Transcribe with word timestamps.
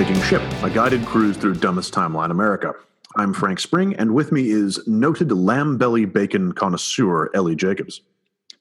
Taking 0.00 0.22
Ship, 0.22 0.40
a 0.62 0.70
guided 0.70 1.04
cruise 1.04 1.36
through 1.36 1.56
dumbest 1.56 1.92
timeline 1.92 2.30
America. 2.30 2.74
I'm 3.16 3.34
Frank 3.34 3.60
Spring, 3.60 3.94
and 3.96 4.14
with 4.14 4.32
me 4.32 4.50
is 4.50 4.80
noted 4.88 5.30
lamb 5.30 5.76
belly 5.76 6.06
bacon 6.06 6.52
connoisseur 6.52 7.30
Ellie 7.34 7.54
Jacobs. 7.54 8.00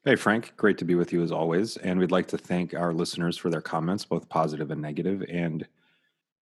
Hey, 0.04 0.16
Frank. 0.16 0.52
Great 0.58 0.78
to 0.80 0.86
be 0.86 0.96
with 0.96 1.14
you 1.14 1.24
as 1.24 1.32
always. 1.32 1.78
And 1.78 1.98
we'd 1.98 2.12
like 2.12 2.28
to 2.28 2.38
thank 2.38 2.74
our 2.74 2.94
listeners 2.94 3.38
for 3.38 3.50
their 3.50 3.62
comments, 3.62 4.04
both 4.04 4.28
positive 4.28 4.70
and 4.70 4.82
negative, 4.82 5.24
and 5.30 5.66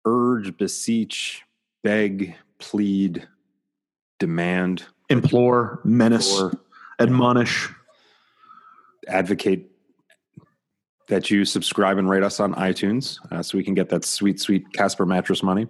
urge, 0.06 0.56
beseech, 0.56 1.42
beg, 1.82 2.34
plead, 2.58 3.26
demand, 4.18 4.84
Implore, 5.10 5.80
menace, 5.84 6.40
or 6.40 6.52
admonish. 6.98 7.68
advocate 9.06 9.70
that 11.08 11.30
you 11.30 11.44
subscribe 11.44 11.98
and 11.98 12.08
rate 12.08 12.22
us 12.22 12.40
on 12.40 12.54
iTunes 12.54 13.18
uh, 13.30 13.42
so 13.42 13.58
we 13.58 13.64
can 13.64 13.74
get 13.74 13.90
that 13.90 14.04
sweet, 14.04 14.40
sweet 14.40 14.72
Casper 14.72 15.04
mattress 15.04 15.42
money. 15.42 15.66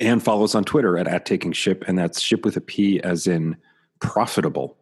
And 0.00 0.22
follow 0.22 0.44
us 0.44 0.54
on 0.54 0.64
Twitter 0.64 0.98
at, 0.98 1.06
at 1.06 1.24
Taking 1.24 1.52
Ship, 1.52 1.84
and 1.86 1.96
that's 1.96 2.20
ship 2.20 2.44
with 2.44 2.56
a 2.56 2.60
P 2.60 3.00
as 3.02 3.26
in 3.26 3.56
profitable. 4.00 4.76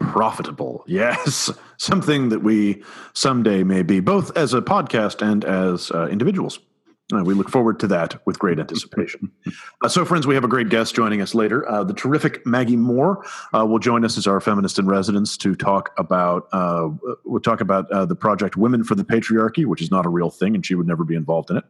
Profitable, 0.00 0.82
yes, 0.86 1.50
something 1.76 2.30
that 2.30 2.42
we 2.42 2.82
someday 3.12 3.62
may 3.62 3.82
be, 3.82 4.00
both 4.00 4.36
as 4.36 4.52
a 4.54 4.60
podcast 4.60 5.22
and 5.22 5.44
as 5.44 5.90
uh, 5.92 6.08
individuals. 6.08 6.58
Uh, 7.12 7.24
we 7.24 7.34
look 7.34 7.48
forward 7.50 7.80
to 7.80 7.86
that 7.88 8.24
with 8.26 8.38
great 8.38 8.58
anticipation. 8.60 9.30
Uh, 9.82 9.88
so, 9.88 10.04
friends, 10.04 10.26
we 10.26 10.34
have 10.34 10.44
a 10.44 10.48
great 10.48 10.68
guest 10.68 10.94
joining 10.94 11.20
us 11.20 11.34
later. 11.34 11.68
Uh, 11.68 11.84
the 11.84 11.94
terrific 11.94 12.44
Maggie 12.46 12.76
Moore 12.76 13.24
uh, 13.56 13.64
will 13.66 13.78
join 13.78 14.04
us 14.04 14.16
as 14.16 14.26
our 14.26 14.40
feminist 14.40 14.78
in 14.78 14.86
residence 14.86 15.36
to 15.38 15.54
talk 15.54 15.90
about. 15.98 16.48
Uh, 16.52 16.88
we'll 17.24 17.40
talk 17.40 17.60
about 17.60 17.90
uh, 17.90 18.04
the 18.04 18.16
project 18.16 18.56
"Women 18.56 18.84
for 18.84 18.94
the 18.94 19.04
Patriarchy," 19.04 19.66
which 19.66 19.82
is 19.82 19.90
not 19.90 20.06
a 20.06 20.08
real 20.08 20.30
thing, 20.30 20.54
and 20.54 20.64
she 20.64 20.74
would 20.74 20.86
never 20.86 21.04
be 21.04 21.14
involved 21.14 21.50
in 21.50 21.56
it. 21.56 21.64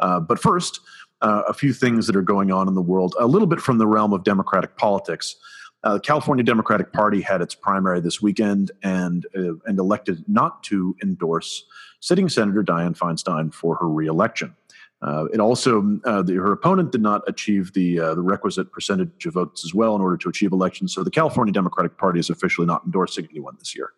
Uh, 0.00 0.20
but 0.20 0.38
first, 0.38 0.80
uh, 1.20 1.42
a 1.48 1.52
few 1.52 1.72
things 1.72 2.06
that 2.06 2.16
are 2.16 2.22
going 2.22 2.52
on 2.52 2.68
in 2.68 2.74
the 2.74 2.82
world, 2.82 3.14
a 3.18 3.26
little 3.26 3.48
bit 3.48 3.60
from 3.60 3.78
the 3.78 3.86
realm 3.86 4.12
of 4.12 4.24
democratic 4.24 4.76
politics. 4.76 5.36
Uh, 5.84 5.94
the 5.94 6.00
California 6.00 6.44
Democratic 6.44 6.92
Party 6.92 7.20
had 7.20 7.40
its 7.40 7.54
primary 7.54 8.00
this 8.00 8.20
weekend 8.20 8.72
and 8.82 9.26
uh, 9.36 9.54
and 9.66 9.78
elected 9.78 10.24
not 10.26 10.62
to 10.64 10.96
endorse 11.02 11.64
sitting 12.00 12.28
Senator 12.28 12.62
Dianne 12.62 12.96
Feinstein 12.96 13.52
for 13.52 13.76
her 13.76 13.88
reelection. 13.88 14.54
Uh, 15.00 15.26
it 15.32 15.38
also 15.38 15.98
uh, 16.04 16.22
the, 16.22 16.34
her 16.34 16.52
opponent 16.52 16.90
did 16.90 17.00
not 17.00 17.22
achieve 17.28 17.72
the 17.72 18.00
uh, 18.00 18.14
the 18.14 18.22
requisite 18.22 18.72
percentage 18.72 19.26
of 19.26 19.34
votes 19.34 19.64
as 19.64 19.72
well 19.72 19.94
in 19.94 20.00
order 20.00 20.16
to 20.16 20.28
achieve 20.28 20.52
elections. 20.52 20.92
So 20.92 21.04
the 21.04 21.10
California 21.10 21.52
Democratic 21.52 21.96
Party 21.98 22.18
is 22.18 22.30
officially 22.30 22.66
not 22.66 22.82
endorsing 22.84 23.28
anyone 23.30 23.54
this 23.58 23.76
year. 23.76 23.92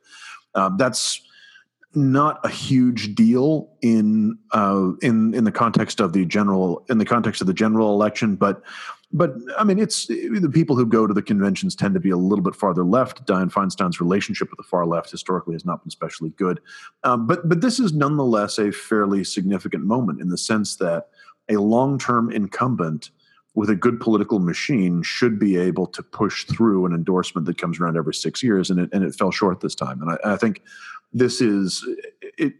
Um, 0.54 0.76
that's 0.76 1.22
not 1.94 2.38
a 2.44 2.48
huge 2.48 3.14
deal 3.14 3.70
in 3.80 4.38
uh, 4.52 4.90
in 5.00 5.34
in 5.34 5.44
the 5.44 5.52
context 5.52 6.00
of 6.00 6.12
the 6.12 6.26
general 6.26 6.84
in 6.90 6.98
the 6.98 7.06
context 7.06 7.40
of 7.40 7.46
the 7.46 7.54
general 7.54 7.94
election, 7.94 8.36
but 8.36 8.62
but 9.12 9.34
I 9.58 9.64
mean, 9.64 9.78
it's 9.78 10.06
the 10.06 10.50
people 10.52 10.76
who 10.76 10.86
go 10.86 11.06
to 11.06 11.12
the 11.12 11.22
conventions 11.22 11.74
tend 11.74 11.94
to 11.94 12.00
be 12.00 12.10
a 12.10 12.16
little 12.16 12.44
bit 12.44 12.54
farther 12.54 12.84
left. 12.84 13.26
Dianne 13.26 13.50
Feinstein's 13.50 14.00
relationship 14.00 14.50
with 14.50 14.56
the 14.56 14.62
far 14.62 14.86
left 14.86 15.10
historically 15.10 15.54
has 15.54 15.64
not 15.64 15.82
been 15.82 15.88
especially 15.88 16.30
good, 16.30 16.60
um, 17.02 17.26
but 17.26 17.48
but 17.48 17.60
this 17.60 17.80
is 17.80 17.92
nonetheless 17.92 18.58
a 18.58 18.70
fairly 18.70 19.24
significant 19.24 19.84
moment 19.84 20.20
in 20.20 20.28
the 20.28 20.38
sense 20.38 20.76
that 20.76 21.08
a 21.48 21.56
long-term 21.56 22.30
incumbent 22.30 23.10
with 23.54 23.68
a 23.68 23.74
good 23.74 23.98
political 23.98 24.38
machine 24.38 25.02
should 25.02 25.40
be 25.40 25.56
able 25.56 25.86
to 25.88 26.04
push 26.04 26.44
through 26.44 26.86
an 26.86 26.94
endorsement 26.94 27.46
that 27.46 27.58
comes 27.58 27.80
around 27.80 27.96
every 27.96 28.14
six 28.14 28.44
years, 28.44 28.70
and 28.70 28.78
it 28.78 28.90
and 28.92 29.02
it 29.02 29.14
fell 29.14 29.32
short 29.32 29.60
this 29.60 29.74
time. 29.74 30.00
And 30.02 30.12
I, 30.12 30.34
I 30.34 30.36
think 30.36 30.62
this 31.12 31.40
is 31.40 31.84
it. 32.38 32.54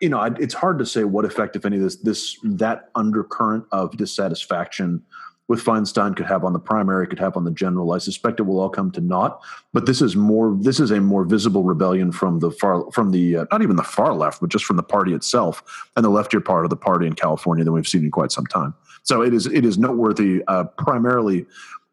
You 0.00 0.08
know, 0.08 0.22
it's 0.22 0.54
hard 0.54 0.78
to 0.78 0.86
say 0.86 1.02
what 1.02 1.24
effect, 1.24 1.56
if 1.56 1.66
any, 1.66 1.76
this 1.76 1.96
this 1.96 2.38
that 2.44 2.88
undercurrent 2.94 3.64
of 3.72 3.96
dissatisfaction 3.96 5.02
with 5.48 5.62
Feinstein 5.64 6.16
could 6.16 6.26
have 6.26 6.44
on 6.44 6.52
the 6.52 6.58
primary, 6.58 7.06
could 7.06 7.18
have 7.18 7.36
on 7.36 7.44
the 7.44 7.50
general. 7.50 7.92
I 7.92 7.98
suspect 7.98 8.40
it 8.40 8.44
will 8.44 8.60
all 8.60 8.70
come 8.70 8.90
to 8.92 9.00
naught. 9.00 9.40
But 9.72 9.86
this 9.86 10.00
is 10.00 10.16
more. 10.16 10.56
This 10.58 10.80
is 10.80 10.90
a 10.90 11.00
more 11.00 11.24
visible 11.24 11.64
rebellion 11.64 12.12
from 12.12 12.38
the 12.38 12.50
far, 12.50 12.90
from 12.92 13.10
the 13.10 13.38
uh, 13.38 13.44
not 13.50 13.62
even 13.62 13.76
the 13.76 13.82
far 13.82 14.14
left, 14.14 14.40
but 14.40 14.50
just 14.50 14.64
from 14.64 14.76
the 14.76 14.82
party 14.82 15.12
itself 15.14 15.62
and 15.96 16.04
the 16.04 16.10
leftier 16.10 16.44
part 16.44 16.64
of 16.64 16.70
the 16.70 16.76
party 16.76 17.06
in 17.06 17.14
California 17.14 17.64
than 17.64 17.72
we've 17.72 17.88
seen 17.88 18.04
in 18.04 18.10
quite 18.10 18.32
some 18.32 18.46
time. 18.46 18.74
So 19.02 19.22
it 19.22 19.34
is 19.34 19.46
it 19.46 19.64
is 19.64 19.78
noteworthy, 19.78 20.42
uh, 20.46 20.64
primarily 20.64 21.46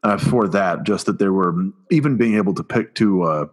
uh, 0.04 0.18
for 0.18 0.48
that, 0.48 0.84
just 0.84 1.06
that 1.08 1.20
there 1.20 1.34
were 1.34 1.56
even 1.92 2.18
being 2.18 2.36
able 2.36 2.54
to 2.54 2.64
pick 2.64 2.96
to 2.96 3.24
uh, 3.24 3.46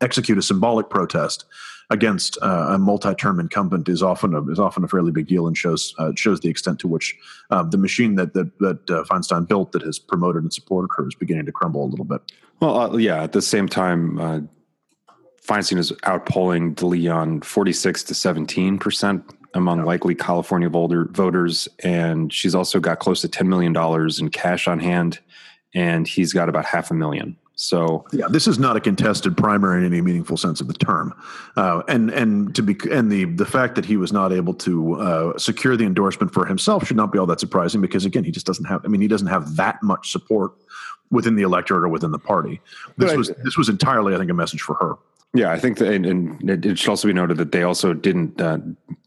execute 0.00 0.38
a 0.38 0.42
symbolic 0.42 0.90
protest 0.90 1.44
against 1.90 2.38
uh, 2.42 2.68
a 2.70 2.78
multi-term 2.78 3.38
incumbent 3.38 3.88
is 3.88 4.02
often 4.02 4.34
a, 4.34 4.42
is 4.50 4.58
often 4.58 4.84
a 4.84 4.88
fairly 4.88 5.12
big 5.12 5.26
deal 5.26 5.46
and 5.46 5.56
shows 5.56 5.94
uh, 5.98 6.12
shows 6.16 6.40
the 6.40 6.48
extent 6.48 6.78
to 6.80 6.88
which 6.88 7.16
uh, 7.50 7.62
the 7.62 7.78
machine 7.78 8.14
that 8.14 8.34
that, 8.34 8.58
that 8.58 8.90
uh, 8.90 9.04
Feinstein 9.04 9.46
built 9.46 9.72
that 9.72 9.82
has 9.82 9.98
promoted 9.98 10.42
and 10.42 10.52
supported 10.52 10.88
her 10.96 11.06
is 11.06 11.14
beginning 11.14 11.46
to 11.46 11.52
crumble 11.52 11.84
a 11.84 11.90
little 11.90 12.04
bit. 12.04 12.20
Well, 12.60 12.78
uh, 12.78 12.96
yeah. 12.96 13.22
At 13.22 13.32
the 13.32 13.42
same 13.42 13.68
time, 13.68 14.18
uh, 14.18 14.40
Feinstein 15.46 15.78
is 15.78 15.92
outpolling 16.04 16.74
DeLeon 16.74 17.44
forty 17.44 17.72
six 17.72 18.02
to 18.04 18.14
seventeen 18.14 18.78
percent 18.78 19.22
among 19.52 19.84
likely 19.84 20.14
California 20.14 20.68
voter, 20.68 21.04
voters, 21.12 21.68
and 21.84 22.32
she's 22.32 22.54
also 22.54 22.80
got 22.80 22.98
close 22.98 23.20
to 23.20 23.28
ten 23.28 23.48
million 23.48 23.72
dollars 23.72 24.18
in 24.18 24.30
cash 24.30 24.66
on 24.66 24.80
hand, 24.80 25.20
and 25.74 26.08
he's 26.08 26.32
got 26.32 26.48
about 26.48 26.64
half 26.64 26.90
a 26.90 26.94
million. 26.94 27.36
So 27.56 28.04
yeah, 28.12 28.26
this 28.28 28.48
is 28.48 28.58
not 28.58 28.76
a 28.76 28.80
contested 28.80 29.36
primary 29.36 29.78
in 29.78 29.92
any 29.92 30.00
meaningful 30.00 30.36
sense 30.36 30.60
of 30.60 30.66
the 30.66 30.74
term, 30.74 31.14
uh, 31.56 31.82
and 31.86 32.10
and 32.10 32.52
to 32.56 32.62
be 32.62 32.76
and 32.90 33.12
the 33.12 33.26
the 33.26 33.46
fact 33.46 33.76
that 33.76 33.84
he 33.84 33.96
was 33.96 34.12
not 34.12 34.32
able 34.32 34.54
to 34.54 34.94
uh, 34.94 35.38
secure 35.38 35.76
the 35.76 35.84
endorsement 35.84 36.34
for 36.34 36.46
himself 36.46 36.86
should 36.86 36.96
not 36.96 37.12
be 37.12 37.18
all 37.18 37.26
that 37.26 37.38
surprising 37.38 37.80
because 37.80 38.04
again 38.04 38.24
he 38.24 38.32
just 38.32 38.46
doesn't 38.46 38.64
have. 38.64 38.84
I 38.84 38.88
mean, 38.88 39.00
he 39.00 39.08
doesn't 39.08 39.28
have 39.28 39.54
that 39.56 39.80
much 39.82 40.10
support 40.10 40.52
within 41.10 41.36
the 41.36 41.42
electorate 41.42 41.84
or 41.84 41.88
within 41.88 42.10
the 42.10 42.18
party. 42.18 42.60
This 42.96 43.10
Right. 43.10 43.18
was 43.18 43.30
this 43.44 43.56
was 43.56 43.68
entirely, 43.68 44.14
I 44.14 44.18
think, 44.18 44.30
a 44.30 44.34
message 44.34 44.62
for 44.62 44.74
her. 44.74 44.96
Yeah, 45.36 45.50
I 45.50 45.58
think 45.58 45.78
that, 45.78 45.92
and, 45.92 46.06
and 46.06 46.64
it 46.64 46.78
should 46.78 46.90
also 46.90 47.08
be 47.08 47.12
noted 47.12 47.38
that 47.38 47.50
they 47.50 47.64
also 47.64 47.92
didn't. 47.92 48.40
Uh, 48.40 48.58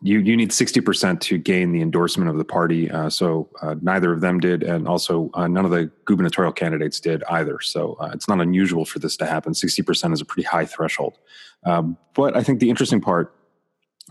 you 0.02 0.20
you 0.20 0.36
need 0.36 0.52
sixty 0.52 0.82
percent 0.82 1.22
to 1.22 1.38
gain 1.38 1.72
the 1.72 1.82
endorsement 1.82 2.30
of 2.30 2.38
the 2.38 2.44
party. 2.44 2.92
Uh, 2.92 3.10
so 3.10 3.50
uh, 3.62 3.76
neither 3.82 4.12
of 4.12 4.20
them 4.20 4.42
did, 4.42 4.62
and 4.62 4.90
also 4.90 5.32
uh, 5.36 5.48
none 5.48 5.64
of 5.64 5.72
the 5.72 5.90
gubernatorial 6.04 6.52
candidates 6.52 7.00
did 7.00 7.24
either. 7.30 7.62
So 7.62 7.94
uh, 8.02 8.10
it's 8.14 8.28
not 8.28 8.42
unusual 8.42 8.84
for 8.84 9.00
this 9.00 9.16
to 9.18 9.26
happen. 9.26 9.54
Sixty 9.54 9.82
percent 9.82 10.14
is 10.14 10.20
a 10.20 10.26
pretty 10.26 10.46
high 10.46 10.66
threshold. 10.66 11.18
Um, 11.64 11.98
but 12.14 12.36
I 12.36 12.44
think 12.44 12.60
the 12.60 12.70
interesting 12.70 13.00
part, 13.00 13.34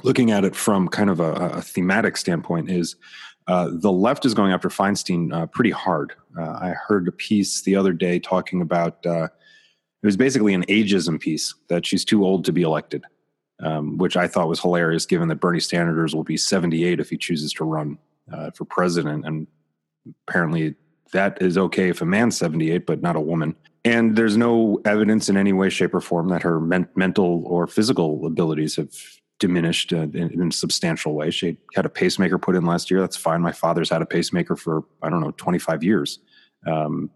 looking 0.03 0.31
at 0.31 0.43
it 0.43 0.56
from 0.56 0.88
kind 0.88 1.10
of 1.10 1.21
a, 1.21 1.33
a 1.33 1.60
thematic 1.60 2.16
standpoint, 2.16 2.71
is 2.71 2.97
uh, 3.47 3.69
the 3.71 3.93
left 3.93 4.25
is 4.25 4.33
going 4.33 4.53
after 4.53 4.71
Feinstein 4.71 5.34
uh, 5.34 5.44
pretty 5.48 5.71
hard. 5.71 6.15
Uh, 6.38 6.48
I 6.48 6.75
heard 6.88 7.09
a 7.09 7.12
piece 7.12 7.60
the 7.60 7.77
other 7.77 7.93
day 7.93 8.19
talking 8.19 8.62
about. 8.62 9.04
It 10.06 10.15
was 10.15 10.17
basically 10.17 10.55
an 10.55 10.65
ageism 10.67 11.19
piece 11.19 11.53
that 11.67 11.84
she's 11.84 12.05
too 12.05 12.25
old 12.25 12.44
to 12.44 12.53
be 12.53 12.62
elected, 12.62 13.03
um, 13.61 13.99
which 13.99 14.17
I 14.17 14.28
thought 14.28 14.47
was 14.47 14.61
hilarious, 14.61 15.05
given 15.05 15.27
that 15.27 15.41
Bernie 15.41 15.59
Sanders 15.59 16.15
will 16.15 16.22
be 16.22 16.37
78 16.37 17.00
if 17.00 17.11
he 17.11 17.17
chooses 17.17 17.53
to 17.55 17.65
run 17.65 17.99
uh, 18.33 18.53
for 18.53 18.66
president. 18.66 19.27
And 19.27 19.49
apparently, 20.28 20.77
that 21.12 21.43
is 21.43 21.59
okay 21.59 21.89
if 21.89 22.03
a 22.03 22.05
man's 22.05 22.37
78, 22.37 22.87
but 22.87 23.03
not 23.03 23.16
a 23.16 23.21
woman. 23.21 23.56
And 23.84 24.15
there's 24.15 24.37
no 24.37 24.81
evidence 24.84 25.28
in 25.28 25.37
any 25.37 25.53
way, 25.53 25.71
shape, 25.71 25.93
or 25.93 26.00
form 26.00 26.28
that 26.28 26.43
her 26.45 26.61
men- 26.61 26.89
mental 26.95 27.43
or 27.45 27.66
physical 27.66 28.27
abilities 28.27 28.77
have 28.77 28.95
diminished 29.41 29.93
uh, 29.93 30.03
in, 30.03 30.31
in 30.41 30.49
a 30.50 30.53
substantial 30.53 31.15
way. 31.15 31.33
She 31.33 31.59
had 31.75 31.84
a 31.84 31.89
pacemaker 31.89 32.39
put 32.39 32.55
in 32.55 32.65
last 32.65 32.93
year. 32.93 33.00
That's 33.00 33.16
fine. 33.16 33.43
My 33.43 33.50
father's 33.50 33.91
had 33.91 34.03
a 34.03 34.06
pacemaker 34.06 34.55
for, 34.55 34.84
I 35.03 35.10
don't 35.10 35.21
know, 35.21 35.33
25 35.33 35.83
years. 35.83 36.21
Um, 36.65 37.10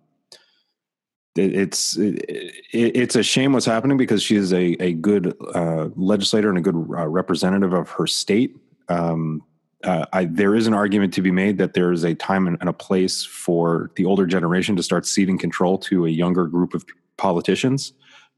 it's 1.37 1.97
it, 1.97 2.25
it's 2.73 3.17
a 3.17 3.23
shame 3.23 3.53
what's 3.53 3.67
happening 3.67 3.97
because 3.97 4.23
she 4.23 4.37
is 4.37 4.53
a 4.53 4.77
a 4.82 4.94
good 4.94 5.35
uh, 5.55 5.88
legislator 5.97 6.49
and 6.49 6.59
a 6.59 6.61
good 6.61 6.75
uh, 6.75 7.06
representative 7.06 7.73
of 7.73 7.91
her 7.91 8.06
state. 8.06 8.56
Um, 8.88 9.43
uh, 9.85 10.05
I, 10.12 10.25
there 10.27 10.55
is 10.55 10.67
an 10.67 10.75
argument 10.75 11.15
to 11.15 11.23
be 11.23 11.31
made 11.31 11.56
that 11.59 11.73
there 11.73 11.91
is 11.91 12.05
a 12.05 12.15
time 12.15 12.47
and, 12.47 12.59
a 12.61 12.73
place 12.73 13.25
for 13.25 13.91
the 13.97 14.05
older 14.05 14.27
generation 14.27 14.77
to 14.77 14.82
start 14.82 15.06
ceding 15.06 15.38
control 15.38 15.79
to 15.79 16.05
a 16.05 16.11
younger 16.11 16.47
group 16.47 16.75
of 16.75 16.85
politicians. 17.17 17.94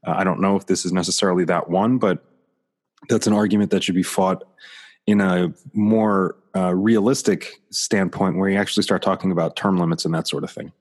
Uh, 0.07 0.11
I 0.11 0.23
don't 0.23 0.39
know 0.39 0.55
if 0.55 0.67
this 0.67 0.85
is 0.85 0.93
necessarily 0.93 1.43
that 1.45 1.69
one, 1.69 1.97
but 1.97 2.23
that's 3.09 3.27
an 3.27 3.33
argument 3.33 3.71
that 3.71 3.83
should 3.83 3.95
be 3.95 4.03
fought 4.03 4.43
in 5.05 5.19
a 5.19 5.53
more 5.73 6.37
uh, 6.55 6.73
realistic 6.73 7.61
standpoint 7.71 8.37
where 8.37 8.49
you 8.49 8.57
actually 8.57 8.83
start 8.83 9.01
talking 9.01 9.31
about 9.31 9.57
term 9.57 9.77
limits 9.77 10.05
and 10.05 10.13
that 10.13 10.29
sort 10.29 10.45
of 10.45 10.51
thing. 10.51 10.71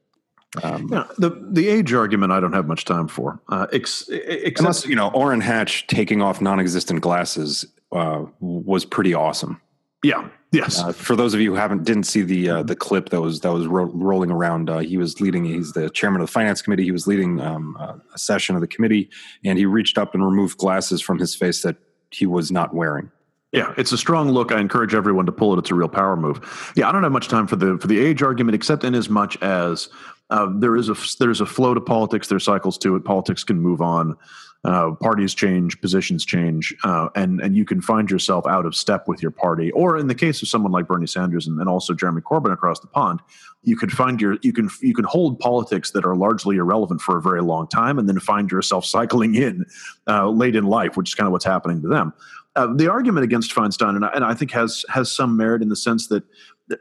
Um, 0.62 0.88
Yeah, 0.90 1.04
the 1.18 1.30
the 1.50 1.68
age 1.68 1.92
argument 1.94 2.32
I 2.32 2.40
don't 2.40 2.52
have 2.52 2.66
much 2.66 2.84
time 2.84 3.08
for. 3.08 3.40
Uh, 3.48 3.66
ex, 3.72 4.08
except, 4.10 4.60
Unless 4.60 4.86
you 4.86 4.96
know, 4.96 5.08
Orrin 5.10 5.40
Hatch 5.40 5.86
taking 5.86 6.20
off 6.20 6.40
non-existent 6.40 7.00
glasses 7.00 7.64
uh, 7.92 8.24
was 8.40 8.84
pretty 8.84 9.14
awesome. 9.14 9.60
Yeah. 10.02 10.28
Yes. 10.50 10.82
Uh, 10.82 10.92
for 10.92 11.16
those 11.16 11.32
of 11.32 11.40
you 11.40 11.52
who 11.52 11.56
haven't 11.56 11.84
didn't 11.84 12.02
see 12.02 12.20
the 12.20 12.50
uh, 12.50 12.62
the 12.62 12.76
clip 12.76 13.08
that 13.08 13.22
was 13.22 13.40
that 13.40 13.52
was 13.52 13.66
ro- 13.66 13.90
rolling 13.94 14.30
around, 14.30 14.68
uh, 14.68 14.80
he 14.80 14.98
was 14.98 15.18
leading. 15.18 15.46
He's 15.46 15.72
the 15.72 15.88
chairman 15.88 16.20
of 16.20 16.26
the 16.26 16.32
finance 16.32 16.60
committee. 16.60 16.84
He 16.84 16.92
was 16.92 17.06
leading 17.06 17.40
um, 17.40 17.76
a 18.14 18.18
session 18.18 18.54
of 18.54 18.60
the 18.60 18.66
committee, 18.66 19.08
and 19.44 19.56
he 19.56 19.64
reached 19.64 19.96
up 19.96 20.12
and 20.12 20.22
removed 20.22 20.58
glasses 20.58 21.00
from 21.00 21.18
his 21.18 21.34
face 21.34 21.62
that 21.62 21.76
he 22.10 22.26
was 22.26 22.52
not 22.52 22.74
wearing. 22.74 23.10
Yeah, 23.52 23.72
it's 23.78 23.92
a 23.92 23.98
strong 23.98 24.30
look. 24.30 24.52
I 24.52 24.60
encourage 24.60 24.94
everyone 24.94 25.24
to 25.26 25.32
pull 25.32 25.54
it. 25.54 25.58
It's 25.58 25.70
a 25.70 25.74
real 25.74 25.88
power 25.88 26.16
move. 26.16 26.72
Yeah, 26.76 26.88
I 26.88 26.92
don't 26.92 27.02
have 27.02 27.12
much 27.12 27.28
time 27.28 27.46
for 27.46 27.56
the 27.56 27.78
for 27.78 27.86
the 27.86 27.98
age 27.98 28.22
argument, 28.22 28.54
except 28.54 28.84
in 28.84 28.94
as 28.94 29.08
much 29.08 29.40
as 29.42 29.88
uh, 30.32 30.48
there 30.54 30.76
is 30.76 30.88
a 30.88 30.96
there's 31.18 31.42
a 31.42 31.46
flow 31.46 31.74
to 31.74 31.80
politics. 31.80 32.26
There's 32.26 32.44
cycles 32.44 32.78
to 32.78 32.96
it. 32.96 33.04
Politics 33.04 33.44
can 33.44 33.60
move 33.60 33.82
on. 33.82 34.16
Uh, 34.64 34.92
parties 34.92 35.34
change, 35.34 35.78
positions 35.80 36.24
change, 36.24 36.74
uh, 36.84 37.08
and 37.14 37.40
and 37.40 37.54
you 37.54 37.66
can 37.66 37.82
find 37.82 38.10
yourself 38.10 38.46
out 38.46 38.64
of 38.64 38.74
step 38.74 39.08
with 39.08 39.20
your 39.20 39.30
party. 39.30 39.70
Or 39.72 39.98
in 39.98 40.06
the 40.06 40.14
case 40.14 40.40
of 40.40 40.48
someone 40.48 40.72
like 40.72 40.86
Bernie 40.86 41.06
Sanders 41.06 41.46
and, 41.46 41.60
and 41.60 41.68
also 41.68 41.92
Jeremy 41.92 42.22
Corbyn 42.22 42.52
across 42.52 42.80
the 42.80 42.86
pond, 42.86 43.20
you 43.62 43.76
could 43.76 43.92
find 43.92 44.20
your 44.20 44.38
you 44.42 44.54
can 44.54 44.70
you 44.80 44.94
can 44.94 45.04
hold 45.04 45.38
politics 45.38 45.90
that 45.90 46.06
are 46.06 46.16
largely 46.16 46.56
irrelevant 46.56 47.02
for 47.02 47.18
a 47.18 47.20
very 47.20 47.42
long 47.42 47.68
time, 47.68 47.98
and 47.98 48.08
then 48.08 48.18
find 48.18 48.50
yourself 48.50 48.84
cycling 48.96 49.34
in 49.34 49.66
uh, 50.06 50.30
late 50.30 50.56
in 50.56 50.64
life, 50.64 50.96
which 50.96 51.10
is 51.10 51.14
kind 51.14 51.26
of 51.26 51.32
what's 51.32 51.44
happening 51.44 51.82
to 51.82 51.88
them. 51.88 52.14
Uh, 52.54 52.72
the 52.74 52.90
argument 52.90 53.24
against 53.24 53.54
Feinstein, 53.54 53.96
and 53.96 54.04
I, 54.04 54.08
and 54.08 54.24
I 54.24 54.34
think 54.34 54.50
has 54.52 54.84
has 54.90 55.10
some 55.10 55.36
merit 55.36 55.60
in 55.60 55.70
the 55.70 55.76
sense 55.76 56.06
that 56.08 56.22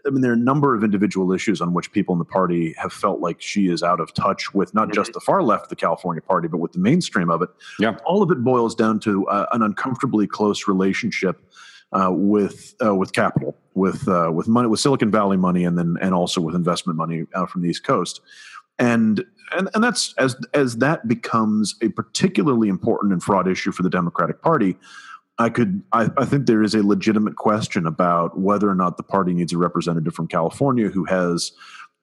I 0.06 0.10
mean, 0.10 0.22
there 0.22 0.32
are 0.32 0.36
a 0.36 0.38
number 0.38 0.76
of 0.76 0.84
individual 0.84 1.32
issues 1.32 1.62
on 1.62 1.74
which 1.74 1.92
people 1.92 2.14
in 2.14 2.20
the 2.20 2.26
party 2.26 2.74
have 2.78 2.94
felt 2.94 3.20
like 3.20 3.42
she 3.42 3.68
is 3.68 3.84
out 3.84 4.00
of 4.00 4.14
touch 4.14 4.54
with 4.54 4.74
not 4.74 4.92
just 4.92 5.12
mm-hmm. 5.12 5.18
the 5.18 5.22
far 5.22 5.44
left 5.44 5.64
of 5.64 5.70
the 5.70 5.76
California 5.76 6.22
party, 6.22 6.48
but 6.48 6.58
with 6.58 6.74
the 6.74 6.80
mainstream 6.80 7.30
of 7.30 7.42
it. 7.42 7.50
Yeah. 7.80 7.98
All 8.06 8.22
of 8.22 8.32
it 8.32 8.44
boils 8.44 8.76
down 8.76 9.00
to 9.02 9.28
uh, 9.28 9.48
an 9.52 9.62
uncomfortably 9.62 10.28
close 10.28 10.68
relationship 10.68 11.42
uh, 11.92 12.10
with 12.12 12.76
uh, 12.84 12.96
with 12.96 13.14
capital, 13.14 13.58
with 13.74 14.08
uh, 14.08 14.32
with 14.34 14.48
money, 14.48 14.68
with 14.68 14.80
Silicon 14.80 15.12
Valley 15.12 15.38
money, 15.38 15.66
and 15.66 15.78
then 15.78 15.98
and 16.02 16.14
also 16.14 16.42
with 16.42 16.56
investment 16.56 16.98
money 16.98 17.26
out 17.36 17.50
from 17.50 17.62
the 17.62 17.70
East 17.70 17.84
Coast. 17.84 18.22
And 18.80 19.24
and, 19.52 19.70
and 19.74 19.84
that's 19.84 20.14
as 20.18 20.36
as 20.54 20.78
that 20.78 21.08
becomes 21.08 21.76
a 21.82 21.90
particularly 21.90 22.70
important 22.70 23.12
and 23.12 23.22
fraught 23.22 23.48
issue 23.48 23.72
for 23.72 23.84
the 23.84 23.90
Democratic 23.90 24.42
Party 24.42 24.78
I 25.42 25.50
could 25.50 25.82
I, 25.92 26.10
I, 26.18 26.26
think 26.26 26.46
there 26.46 26.64
is 26.64 26.76
a 26.76 26.86
legitimate 26.86 27.36
question 27.36 27.86
about 27.86 28.40
whether 28.40 28.70
or 28.70 28.76
not 28.76 28.98
the 28.98 29.04
party 29.04 29.34
needs 29.34 29.54
a 29.54 29.58
representative 29.58 30.14
from 30.14 30.28
California 30.28 30.90
who 30.90 31.06
has 31.06 31.52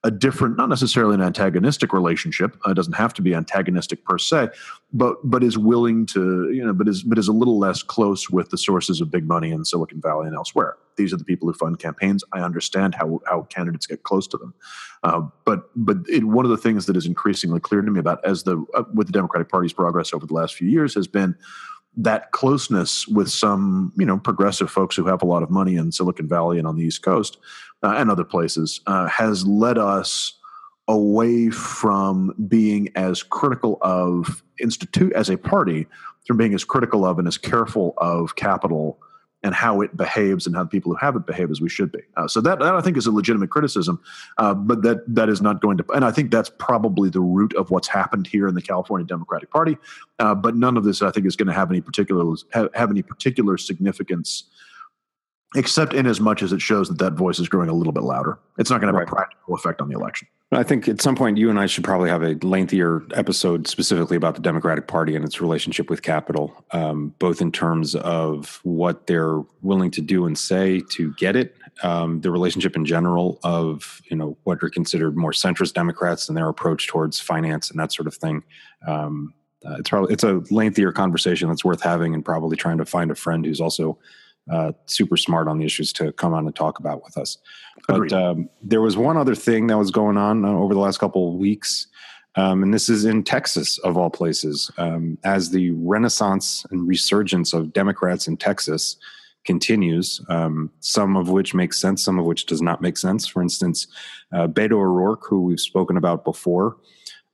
a 0.05 0.11
different, 0.13 0.57
not 0.57 0.69
necessarily 0.69 1.15
an 1.15 1.21
antagonistic 1.21 1.93
relationship. 1.93 2.57
Uh, 2.65 2.71
it 2.71 2.75
doesn't 2.75 2.95
have 2.95 3.13
to 3.15 3.23
be 3.23 3.35
antagonistic 3.35 4.05
per 4.05 4.17
se, 4.17 4.49
but 4.93 5.17
but 5.25 5.43
is 5.43 5.59
willing 5.59 6.07
to 6.07 6.51
you 6.53 6.65
know, 6.65 6.73
but 6.73 6.89
is 6.89 7.03
but 7.03 7.19
is 7.19 7.27
a 7.27 7.33
little 7.33 7.59
less 7.59 7.83
close 7.83 8.31
with 8.31 8.51
the 8.51 8.59
sources 8.59 9.01
of 9.01 9.11
big 9.11 9.27
money 9.27 9.51
in 9.51 9.65
Silicon 9.65 10.01
Valley 10.01 10.29
and 10.29 10.37
elsewhere. 10.37 10.77
These 10.97 11.13
are 11.13 11.17
the 11.17 11.25
people 11.25 11.49
who 11.49 11.55
fund 11.55 11.81
campaigns. 11.81 12.23
I 12.33 12.41
understand 12.41 12.95
how 12.95 13.21
how 13.27 13.43
candidates 13.43 13.87
get 13.87 14.05
close 14.05 14.29
to 14.29 14.37
them, 14.37 14.55
uh, 15.03 15.23
but 15.45 15.71
but 15.75 15.97
it, 16.09 16.25
one 16.25 16.45
of 16.45 16.53
the 16.53 16.57
things 16.57 16.87
that 16.87 16.97
is 16.97 17.07
increasingly 17.07 17.59
clear 17.59 17.83
to 17.83 17.91
me 17.91 17.99
about 17.99 18.25
as 18.25 18.45
the 18.45 18.65
uh, 18.75 18.85
with 18.95 19.09
the 19.09 19.13
Democratic 19.13 19.49
Party's 19.49 19.73
progress 19.73 20.15
over 20.15 20.27
the 20.27 20.35
last 20.35 20.55
few 20.55 20.69
years 20.69 20.95
has 20.95 21.09
been 21.09 21.35
that 21.99 22.31
closeness 22.31 23.09
with 23.09 23.29
some 23.29 23.93
you 23.97 24.07
know 24.07 24.19
progressive 24.19 24.71
folks 24.71 24.95
who 24.95 25.07
have 25.07 25.21
a 25.21 25.27
lot 25.27 25.43
of 25.43 25.51
money 25.51 25.77
in 25.77 25.93
Silicon 25.93 26.29
Valley 26.29 26.59
and 26.59 26.67
on 26.67 26.77
the 26.77 26.85
East 26.85 27.03
Coast 27.03 27.37
uh, 27.83 27.95
and 27.97 28.11
other 28.11 28.25
places 28.25 28.81
uh, 28.87 29.09
has 29.09 29.47
led 29.47 29.77
us 29.77 30.35
away 30.87 31.51
from 31.51 32.35
being 32.49 32.89
as 32.95 33.23
critical 33.23 33.79
of 33.83 34.43
institute 34.61 35.13
as 35.13 35.29
a 35.29 35.37
party 35.37 35.87
from 36.27 36.37
being 36.37 36.55
as 36.55 36.65
critical 36.65 37.05
of 37.05 37.19
and 37.19 37.27
as 37.27 37.37
careful 37.37 37.95
of 37.99 38.37
capital 38.37 38.99
and 39.43 39.55
how 39.55 39.81
it 39.81 39.97
behaves 39.97 40.47
and 40.47 40.57
how 40.57 40.65
the 40.65 40.69
people 40.69 40.93
who 40.93 40.99
have 40.99 41.15
it 41.15 41.27
behave 41.27 41.51
as 41.51 41.61
we 41.61 41.69
should 41.69 41.93
be. 41.93 42.01
Uh, 42.17 42.27
so 42.27 42.41
that, 42.41 42.59
that 42.59 42.75
I 42.75 42.81
think 42.81 42.97
is 42.97 43.07
a 43.07 43.13
legitimate 43.13 43.51
criticism, 43.51 44.01
uh, 44.39 44.55
but 44.55 44.83
that 44.83 45.03
that 45.15 45.29
is 45.29 45.41
not 45.41 45.61
going 45.61 45.77
to. 45.79 45.85
And 45.93 46.05
I 46.05 46.11
think 46.11 46.31
that's 46.31 46.51
probably 46.59 47.09
the 47.09 47.21
root 47.21 47.55
of 47.55 47.71
what's 47.71 47.89
happened 47.89 48.27
here 48.27 48.49
in 48.49 48.55
the 48.55 48.63
California 48.63 49.07
Democratic 49.07 49.51
Party. 49.51 49.77
Uh, 50.19 50.35
but 50.35 50.57
none 50.57 50.77
of 50.77 50.85
this, 50.85 51.03
I 51.03 51.11
think, 51.11 51.27
is 51.27 51.37
going 51.37 51.47
to 51.47 51.53
have 51.53 51.71
any 51.71 51.81
particular 51.81 52.35
have, 52.53 52.69
have 52.75 52.91
any 52.91 53.03
particular 53.03 53.57
significance 53.57 54.45
except 55.55 55.95
in 55.95 56.07
as 56.07 56.21
much 56.21 56.43
as 56.43 56.53
it 56.53 56.61
shows 56.61 56.89
that 56.89 56.99
that 56.99 57.15
voice 57.15 57.39
is 57.39 57.49
growing 57.49 57.69
a 57.69 57.75
little 57.75 57.93
bit 57.93 58.03
louder. 58.03 58.39
It's 58.59 58.71
not 58.71 58.81
going 58.81 58.93
to 58.93 58.99
have 58.99 59.09
right. 59.09 59.13
a 59.13 59.17
practical 59.17 59.55
effect 59.55 59.81
on 59.81 59.89
the 59.89 59.95
election. 59.95 60.29
I 60.51 60.63
think 60.63 60.89
at 60.89 61.03
some 61.03 61.15
point 61.15 61.37
you 61.37 61.51
and 61.51 61.61
I 61.61 61.67
should 61.67 61.85
probably 61.85 62.09
have 62.09 62.23
a 62.23 62.35
lengthier 62.37 63.03
episode 63.15 63.67
specifically 63.67 64.17
about 64.17 64.35
the 64.35 64.41
Democratic 64.41 64.89
Party 64.89 65.15
and 65.15 65.23
its 65.23 65.43
relationship 65.43 65.91
with 65.91 66.01
capital, 66.01 66.65
um, 66.71 67.15
both 67.19 67.43
in 67.43 67.53
terms 67.53 67.95
of 67.95 68.61
what 68.63 69.07
they're 69.07 69.43
willing 69.61 69.91
to 69.91 70.01
do 70.01 70.25
and 70.25 70.39
say 70.39 70.81
to 70.93 71.13
get 71.15 71.37
it, 71.37 71.55
um, 71.83 72.23
the 72.23 72.31
relationship 72.31 72.77
in 72.77 72.87
general 72.87 73.39
of 73.43 74.01
you 74.11 74.17
know 74.17 74.39
what 74.45 74.63
are 74.63 74.71
considered 74.71 75.19
more 75.19 75.33
centrist 75.33 75.75
Democrats 75.75 76.29
and 76.29 76.37
their 76.37 76.49
approach 76.49 76.87
towards 76.87 77.21
finance 77.21 77.71
and 77.71 77.79
that 77.79 77.93
sort 77.93 78.07
of 78.07 78.15
thing. 78.15 78.43
Um, 78.87 79.35
uh, 79.67 79.77
it's 79.79 79.91
probably 79.91 80.15
it's 80.15 80.25
a 80.25 80.43
lengthier 80.51 80.93
conversation 80.93 81.49
that's 81.49 81.65
worth 81.65 81.83
having, 81.83 82.15
and 82.15 82.25
probably 82.25 82.57
trying 82.57 82.79
to 82.79 82.87
find 82.87 83.11
a 83.11 83.15
friend 83.15 83.45
who's 83.45 83.61
also 83.61 83.99
uh, 84.51 84.73
super 84.87 85.17
smart 85.17 85.49
on 85.49 85.59
the 85.59 85.65
issues 85.65 85.93
to 85.95 86.13
come 86.13 86.35
on 86.35 86.47
and 86.47 86.55
talk 86.55 86.79
about 86.79 87.03
with 87.05 87.17
us. 87.17 87.39
But 87.87 88.13
um, 88.13 88.49
there 88.63 88.81
was 88.81 88.97
one 88.97 89.17
other 89.17 89.35
thing 89.35 89.67
that 89.69 89.79
was 89.79 89.91
going 89.91 90.17
on 90.17 90.45
uh, 90.45 90.49
over 90.49 90.75
the 90.75 90.81
last 90.81 90.99
couple 90.99 91.29
of 91.29 91.35
weeks, 91.35 91.87
um, 92.37 92.63
and 92.63 92.73
this 92.73 92.89
is 92.89 93.05
in 93.05 93.25
Texas 93.25 93.79
of 93.79 93.97
all 93.97 94.11
places. 94.11 94.71
Um, 94.79 95.19
as 95.25 95.51
the 95.51 95.71
renaissance 95.73 96.65
and 96.71 96.87
resurgence 96.87 97.53
of 97.53 97.73
Democrats 97.73 98.29
in 98.29 98.37
Texas 98.37 98.97
continues, 99.45 100.21
um, 100.29 100.71
some 100.81 101.17
of 101.17 101.31
which 101.31 101.55
makes 101.55 101.81
sense, 101.81 102.05
some 102.05 102.19
of 102.19 102.27
which 102.27 102.47
does 102.47 102.61
not 102.61 102.83
make 102.83 102.99
sense. 102.99 103.27
For 103.27 103.41
instance, 103.41 103.87
uh, 104.33 104.47
Beto 104.47 104.73
O'Rourke, 104.73 105.25
who 105.27 105.43
we've 105.43 105.61
spoken 105.61 105.97
about 105.97 106.25
before, 106.25 106.77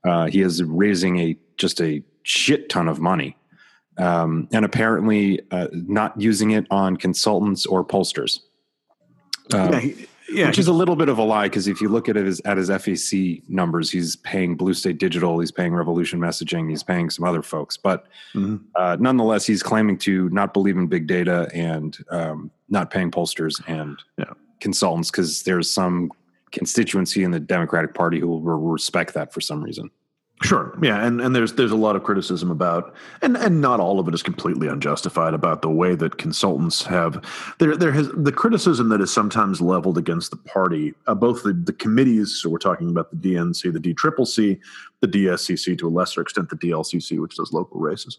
uh, 0.04 0.26
he 0.26 0.40
is 0.40 0.62
raising 0.62 1.18
a 1.18 1.36
just 1.56 1.80
a 1.80 2.02
shit 2.22 2.68
ton 2.68 2.88
of 2.88 3.00
money 3.00 3.36
um, 3.98 4.48
and 4.52 4.64
apparently 4.64 5.40
uh, 5.50 5.68
not 5.72 6.20
using 6.20 6.52
it 6.52 6.66
on 6.70 6.96
consultants 6.96 7.66
or 7.66 7.84
pollsters. 7.84 8.40
Um, 9.52 9.72
yeah, 9.72 9.80
he, 9.80 10.06
yeah, 10.30 10.46
which 10.46 10.58
is 10.58 10.68
a 10.68 10.72
little 10.72 10.96
bit 10.96 11.08
of 11.08 11.18
a 11.18 11.22
lie 11.22 11.48
because 11.48 11.68
if 11.68 11.80
you 11.80 11.88
look 11.88 12.08
at 12.08 12.16
as, 12.16 12.40
at 12.44 12.56
his 12.56 12.70
FEC 12.70 13.42
numbers, 13.48 13.90
he's 13.90 14.16
paying 14.16 14.56
Blue 14.56 14.74
State 14.74 14.98
Digital, 14.98 15.38
he's 15.38 15.52
paying 15.52 15.74
Revolution 15.74 16.18
Messaging, 16.18 16.70
he's 16.70 16.82
paying 16.82 17.10
some 17.10 17.24
other 17.24 17.42
folks, 17.42 17.76
but 17.76 18.06
mm-hmm. 18.34 18.56
uh, 18.74 18.96
nonetheless, 18.98 19.46
he's 19.46 19.62
claiming 19.62 19.98
to 19.98 20.28
not 20.30 20.54
believe 20.54 20.76
in 20.76 20.86
big 20.86 21.06
data 21.06 21.48
and 21.52 21.98
um, 22.10 22.50
not 22.68 22.90
paying 22.90 23.10
pollsters 23.10 23.62
and 23.68 24.02
yeah. 24.18 24.24
consultants 24.60 25.10
because 25.10 25.42
there's 25.42 25.70
some 25.70 26.10
constituency 26.52 27.22
in 27.22 27.30
the 27.30 27.40
Democratic 27.40 27.94
Party 27.94 28.18
who 28.18 28.28
will 28.28 28.40
respect 28.40 29.12
that 29.14 29.32
for 29.32 29.40
some 29.40 29.62
reason. 29.62 29.90
Sure. 30.42 30.76
Yeah, 30.82 31.06
and, 31.06 31.20
and 31.20 31.34
there's 31.34 31.54
there's 31.54 31.70
a 31.70 31.76
lot 31.76 31.96
of 31.96 32.02
criticism 32.02 32.50
about 32.50 32.94
and 33.22 33.36
and 33.36 33.60
not 33.60 33.80
all 33.80 34.00
of 34.00 34.08
it 34.08 34.14
is 34.14 34.22
completely 34.22 34.66
unjustified 34.66 35.32
about 35.32 35.62
the 35.62 35.70
way 35.70 35.94
that 35.94 36.18
consultants 36.18 36.82
have 36.82 37.24
there 37.58 37.76
there 37.76 37.92
has 37.92 38.08
the 38.14 38.32
criticism 38.32 38.88
that 38.88 39.00
is 39.00 39.12
sometimes 39.12 39.60
leveled 39.60 39.96
against 39.96 40.30
the 40.30 40.36
party, 40.36 40.92
uh, 41.06 41.14
both 41.14 41.44
the, 41.44 41.52
the 41.52 41.72
committees, 41.72 42.40
so 42.42 42.50
we're 42.50 42.58
talking 42.58 42.90
about 42.90 43.10
the 43.10 43.16
DNC, 43.16 43.72
the 43.72 43.78
DCCC, 43.78 44.60
the 45.00 45.08
DSCC 45.08 45.78
to 45.78 45.88
a 45.88 45.88
lesser 45.88 46.20
extent 46.20 46.50
the 46.50 46.56
DLCC, 46.56 47.20
which 47.20 47.36
does 47.36 47.52
local 47.52 47.80
races. 47.80 48.18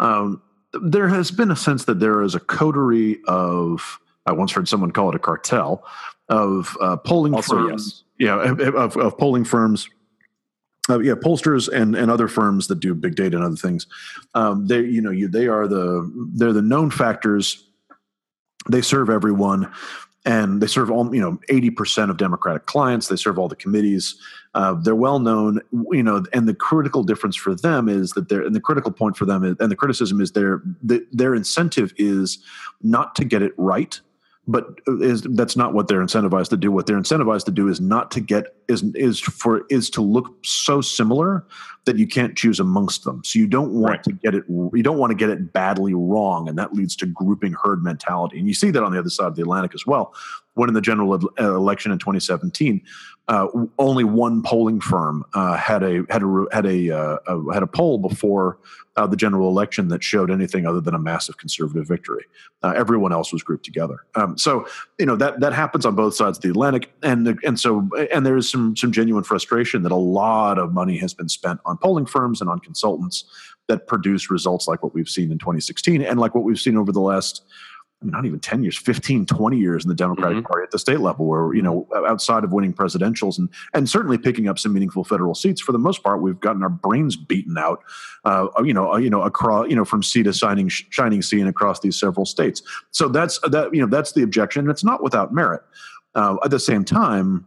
Um, 0.00 0.42
there 0.82 1.08
has 1.08 1.30
been 1.30 1.52
a 1.52 1.56
sense 1.56 1.84
that 1.84 2.00
there 2.00 2.20
is 2.22 2.34
a 2.34 2.40
coterie 2.40 3.20
of 3.26 4.00
I 4.26 4.32
once 4.32 4.52
heard 4.52 4.68
someone 4.68 4.90
call 4.90 5.08
it 5.10 5.14
a 5.14 5.20
cartel 5.20 5.86
of 6.28 6.76
uh, 6.80 6.96
polling 6.96 7.34
also, 7.34 7.56
firms. 7.56 8.04
Yes. 8.18 8.28
Yeah, 8.28 8.52
of, 8.52 8.96
of 8.96 9.18
polling 9.18 9.44
firms 9.44 9.88
uh, 10.90 10.98
yeah, 11.00 11.14
pollsters 11.14 11.68
and, 11.68 11.94
and 11.94 12.10
other 12.10 12.28
firms 12.28 12.66
that 12.66 12.80
do 12.80 12.94
big 12.94 13.14
data 13.16 13.36
and 13.36 13.44
other 13.44 13.56
things, 13.56 13.86
um, 14.34 14.66
they 14.66 14.80
you 14.80 15.00
know 15.00 15.10
you 15.10 15.28
they 15.28 15.46
are 15.46 15.66
the 15.66 16.10
they're 16.34 16.52
the 16.52 16.62
known 16.62 16.90
factors. 16.90 17.64
They 18.68 18.82
serve 18.82 19.10
everyone, 19.10 19.70
and 20.24 20.60
they 20.60 20.66
serve 20.66 20.90
all 20.90 21.14
you 21.14 21.20
know 21.20 21.38
eighty 21.48 21.70
percent 21.70 22.10
of 22.10 22.18
Democratic 22.18 22.66
clients. 22.66 23.08
They 23.08 23.16
serve 23.16 23.38
all 23.38 23.48
the 23.48 23.56
committees. 23.56 24.16
Uh, 24.54 24.74
they're 24.74 24.94
well 24.94 25.18
known, 25.18 25.60
you 25.90 26.02
know, 26.02 26.24
and 26.32 26.46
the 26.46 26.54
critical 26.54 27.02
difference 27.02 27.34
for 27.34 27.54
them 27.54 27.88
is 27.88 28.12
that 28.12 28.28
they're 28.28 28.42
and 28.42 28.54
the 28.54 28.60
critical 28.60 28.92
point 28.92 29.16
for 29.16 29.24
them 29.24 29.42
is, 29.42 29.56
and 29.60 29.70
the 29.70 29.76
criticism 29.76 30.20
is 30.20 30.32
their 30.32 30.62
their 30.82 31.34
incentive 31.34 31.94
is 31.96 32.38
not 32.82 33.14
to 33.16 33.24
get 33.24 33.42
it 33.42 33.52
right 33.56 34.00
but 34.46 34.66
is 34.86 35.22
that's 35.22 35.56
not 35.56 35.72
what 35.72 35.88
they're 35.88 36.02
incentivized 36.02 36.48
to 36.50 36.56
do. 36.56 36.70
What 36.70 36.86
they're 36.86 36.98
incentivized 36.98 37.44
to 37.46 37.50
do 37.50 37.68
is 37.68 37.80
not 37.80 38.10
to 38.12 38.20
get 38.20 38.54
is 38.68 38.82
is 38.94 39.18
for 39.18 39.64
is 39.70 39.88
to 39.90 40.02
look 40.02 40.34
so 40.44 40.80
similar 40.80 41.46
that 41.86 41.96
you 41.96 42.06
can't 42.06 42.36
choose 42.36 42.60
amongst 42.60 43.04
them. 43.04 43.22
So 43.24 43.38
you 43.38 43.46
don't 43.46 43.72
want 43.72 43.90
right. 43.90 44.02
to 44.04 44.12
get 44.12 44.34
it 44.34 44.44
you 44.48 44.82
don't 44.82 44.98
want 44.98 45.10
to 45.12 45.16
get 45.16 45.30
it 45.30 45.52
badly 45.52 45.94
wrong 45.94 46.48
and 46.48 46.58
that 46.58 46.74
leads 46.74 46.94
to 46.96 47.06
grouping 47.06 47.54
herd 47.62 47.82
mentality. 47.82 48.38
And 48.38 48.46
you 48.46 48.54
see 48.54 48.70
that 48.70 48.82
on 48.82 48.92
the 48.92 48.98
other 48.98 49.10
side 49.10 49.28
of 49.28 49.36
the 49.36 49.42
atlantic 49.42 49.74
as 49.74 49.86
well 49.86 50.14
when 50.54 50.68
in 50.68 50.74
the 50.74 50.80
general 50.80 51.14
election 51.38 51.92
in 51.92 51.98
2017, 51.98 52.80
uh, 53.26 53.48
only 53.78 54.04
one 54.04 54.42
polling 54.42 54.80
firm 54.80 55.24
uh, 55.34 55.56
had 55.56 55.82
a 55.82 56.04
had 56.10 56.22
a 56.22 56.46
had 56.52 56.66
a, 56.66 56.90
uh, 56.90 57.18
had 57.52 57.62
a 57.62 57.66
poll 57.66 57.98
before 57.98 58.58
uh, 58.96 59.06
the 59.06 59.16
general 59.16 59.48
election 59.48 59.88
that 59.88 60.04
showed 60.04 60.30
anything 60.30 60.66
other 60.66 60.80
than 60.80 60.94
a 60.94 60.98
massive 60.98 61.38
conservative 61.38 61.88
victory. 61.88 62.24
Uh, 62.62 62.74
everyone 62.76 63.12
else 63.12 63.32
was 63.32 63.42
grouped 63.42 63.64
together. 63.64 63.96
Um, 64.14 64.36
so 64.36 64.66
you 64.98 65.06
know 65.06 65.16
that 65.16 65.40
that 65.40 65.54
happens 65.54 65.86
on 65.86 65.94
both 65.94 66.14
sides 66.14 66.36
of 66.36 66.42
the 66.42 66.50
Atlantic, 66.50 66.92
and 67.02 67.38
and 67.44 67.58
so 67.58 67.88
and 68.12 68.26
there 68.26 68.36
is 68.36 68.48
some 68.48 68.76
some 68.76 68.92
genuine 68.92 69.24
frustration 69.24 69.82
that 69.84 69.92
a 69.92 69.96
lot 69.96 70.58
of 70.58 70.72
money 70.72 70.98
has 70.98 71.14
been 71.14 71.28
spent 71.28 71.60
on 71.64 71.78
polling 71.78 72.06
firms 72.06 72.42
and 72.42 72.50
on 72.50 72.58
consultants 72.60 73.24
that 73.68 73.86
produce 73.86 74.30
results 74.30 74.68
like 74.68 74.82
what 74.82 74.94
we've 74.94 75.08
seen 75.08 75.32
in 75.32 75.38
2016 75.38 76.02
and 76.02 76.20
like 76.20 76.34
what 76.34 76.44
we've 76.44 76.60
seen 76.60 76.76
over 76.76 76.92
the 76.92 77.00
last 77.00 77.42
not 78.04 78.24
even 78.26 78.40
10 78.40 78.62
years 78.62 78.76
15 78.76 79.26
20 79.26 79.56
years 79.56 79.84
in 79.84 79.88
the 79.88 79.94
democratic 79.94 80.38
mm-hmm. 80.38 80.46
party 80.46 80.64
at 80.64 80.70
the 80.70 80.78
state 80.78 81.00
level 81.00 81.26
where 81.26 81.54
you 81.54 81.62
know 81.62 81.88
outside 82.06 82.44
of 82.44 82.52
winning 82.52 82.72
presidentials 82.72 83.38
and 83.38 83.48
and 83.72 83.88
certainly 83.88 84.18
picking 84.18 84.48
up 84.48 84.58
some 84.58 84.72
meaningful 84.72 85.04
federal 85.04 85.34
seats 85.34 85.60
for 85.60 85.72
the 85.72 85.78
most 85.78 86.02
part 86.02 86.20
we've 86.20 86.40
gotten 86.40 86.62
our 86.62 86.68
brains 86.68 87.16
beaten 87.16 87.56
out 87.58 87.82
uh, 88.24 88.46
you 88.62 88.72
know 88.72 88.92
uh, 88.92 88.96
you 88.96 89.10
know 89.10 89.22
across 89.22 89.68
you 89.68 89.76
know 89.76 89.84
from 89.84 90.02
sea 90.02 90.22
to 90.22 90.32
shining 90.32 90.68
shining 90.68 91.22
sea 91.22 91.40
and 91.40 91.48
across 91.48 91.80
these 91.80 91.98
several 91.98 92.26
states. 92.26 92.62
So 92.90 93.08
that's 93.08 93.38
that 93.40 93.74
you 93.74 93.80
know 93.80 93.86
that's 93.86 94.12
the 94.12 94.22
objection 94.22 94.60
and 94.60 94.70
it's 94.70 94.84
not 94.84 95.02
without 95.02 95.32
merit. 95.32 95.62
Uh, 96.14 96.36
at 96.44 96.50
the 96.50 96.60
same 96.60 96.84
time 96.84 97.44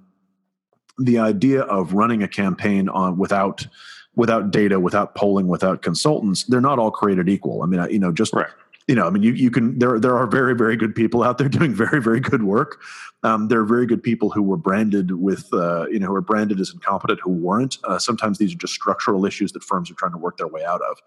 the 1.00 1.20
idea 1.20 1.62
of 1.62 1.94
running 1.94 2.24
a 2.24 2.28
campaign 2.28 2.90
on 2.90 3.18
without 3.18 3.68
without 4.16 4.52
data 4.52 4.80
without 4.80 5.16
polling 5.16 5.48
without 5.48 5.82
consultants 5.82 6.44
they're 6.46 6.62
not 6.62 6.80
all 6.80 6.92
created 6.92 7.30
equal. 7.30 7.64
I 7.64 7.66
mean 7.66 7.86
you 7.90 8.00
know 8.00 8.12
just 8.12 8.34
right 8.34 8.50
you 8.88 8.96
know, 8.96 9.06
I 9.06 9.10
mean, 9.10 9.22
you 9.22 9.34
you 9.34 9.52
can 9.52 9.78
there 9.80 10.00
there 10.00 10.18
are 10.18 10.26
very 10.26 10.56
very 10.56 10.78
good 10.78 10.96
people 10.96 11.22
out 11.22 11.38
there 11.38 11.50
doing 11.60 11.74
very 11.74 12.02
very 12.02 12.20
good 12.20 12.44
work. 12.44 12.82
Um, 13.24 13.50
there 13.50 13.60
are 13.60 13.66
very 13.66 13.86
good 13.86 14.02
people 14.02 14.30
who 14.30 14.42
were 14.42 14.58
branded 14.58 15.12
with 15.12 15.54
uh, 15.54 15.88
you 15.88 16.00
know 16.00 16.08
who 16.08 16.16
are 16.16 16.22
branded 16.22 16.60
as 16.60 16.72
incompetent 16.72 17.20
who 17.22 17.32
weren't. 17.32 17.78
Uh, 17.84 18.00
sometimes 18.00 18.38
these 18.38 18.54
are 18.54 18.58
just 18.58 18.74
structural 18.74 19.26
issues 19.26 19.52
that 19.52 19.64
firms 19.64 19.92
are 19.92 19.96
trying 19.96 20.14
to 20.14 20.18
work 20.18 20.38
their 20.38 20.48
way 20.48 20.64
out 20.64 20.82
of. 20.82 20.98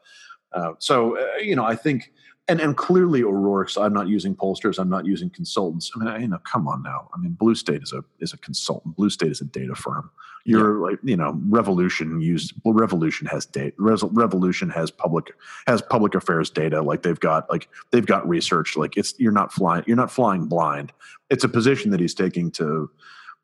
Uh, 0.52 0.72
so 0.78 1.18
uh, 1.18 1.36
you 1.38 1.56
know, 1.56 1.64
I 1.64 1.74
think 1.74 2.12
and 2.48 2.60
and 2.60 2.76
clearly 2.76 3.22
O'Rourke's. 3.22 3.78
I'm 3.78 3.94
not 3.94 4.08
using 4.08 4.34
pollsters. 4.34 4.78
I'm 4.78 4.90
not 4.90 5.06
using 5.06 5.30
consultants. 5.30 5.90
I 5.94 5.98
mean, 5.98 6.08
I, 6.08 6.18
you 6.18 6.28
know, 6.28 6.38
come 6.38 6.68
on 6.68 6.82
now. 6.82 7.08
I 7.14 7.18
mean, 7.18 7.32
Blue 7.32 7.54
State 7.54 7.82
is 7.82 7.92
a 7.92 8.04
is 8.18 8.34
a 8.34 8.38
consultant. 8.38 8.96
Blue 8.96 9.08
State 9.08 9.30
is 9.30 9.40
a 9.40 9.44
data 9.44 9.74
firm. 9.74 10.10
You're 10.44 10.78
yeah. 10.78 10.90
like 10.90 10.98
you 11.02 11.16
know, 11.16 11.38
Revolution 11.48 12.20
used. 12.20 12.54
Well, 12.64 12.74
Revolution 12.74 13.26
has 13.26 13.46
data. 13.46 13.72
Revolution 13.78 14.70
has 14.70 14.90
public 14.90 15.32
has 15.66 15.82
public 15.82 16.14
affairs 16.14 16.50
data. 16.50 16.82
Like 16.82 17.02
they've 17.02 17.20
got 17.20 17.48
like 17.50 17.68
they've 17.90 18.06
got 18.06 18.28
research. 18.28 18.76
Like 18.76 18.96
it's 18.96 19.14
you're 19.18 19.32
not 19.32 19.52
flying 19.52 19.84
you're 19.86 19.96
not 19.96 20.10
flying 20.10 20.46
blind. 20.46 20.92
It's 21.28 21.44
a 21.44 21.48
position 21.48 21.90
that 21.90 22.00
he's 22.00 22.14
taking 22.14 22.50
to. 22.52 22.90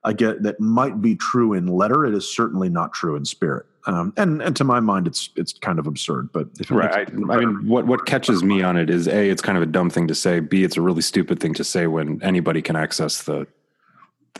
I 0.04 0.12
get 0.12 0.42
that 0.44 0.60
might 0.60 1.00
be 1.02 1.16
true 1.16 1.52
in 1.52 1.66
letter. 1.66 2.04
It 2.04 2.14
is 2.14 2.32
certainly 2.32 2.68
not 2.68 2.92
true 2.92 3.16
in 3.16 3.24
spirit. 3.24 3.66
Um, 3.86 4.12
and 4.16 4.42
and 4.42 4.56
to 4.56 4.64
my 4.64 4.80
mind, 4.80 5.06
it's 5.06 5.30
it's 5.36 5.52
kind 5.52 5.78
of 5.78 5.86
absurd. 5.86 6.30
But 6.32 6.48
right, 6.70 6.92
I, 6.92 7.32
I, 7.32 7.36
mean, 7.38 7.68
what 7.68 7.86
what 7.86 8.04
catches 8.04 8.42
me 8.42 8.62
on 8.62 8.76
it 8.76 8.90
is 8.90 9.06
a, 9.06 9.30
it's 9.30 9.42
kind 9.42 9.56
of 9.56 9.62
a 9.62 9.66
dumb 9.66 9.90
thing 9.90 10.08
to 10.08 10.14
say. 10.14 10.40
B, 10.40 10.64
it's 10.64 10.76
a 10.76 10.80
really 10.80 11.02
stupid 11.02 11.38
thing 11.38 11.54
to 11.54 11.64
say 11.64 11.86
when 11.86 12.20
anybody 12.22 12.62
can 12.62 12.74
access 12.74 13.22
the 13.22 13.46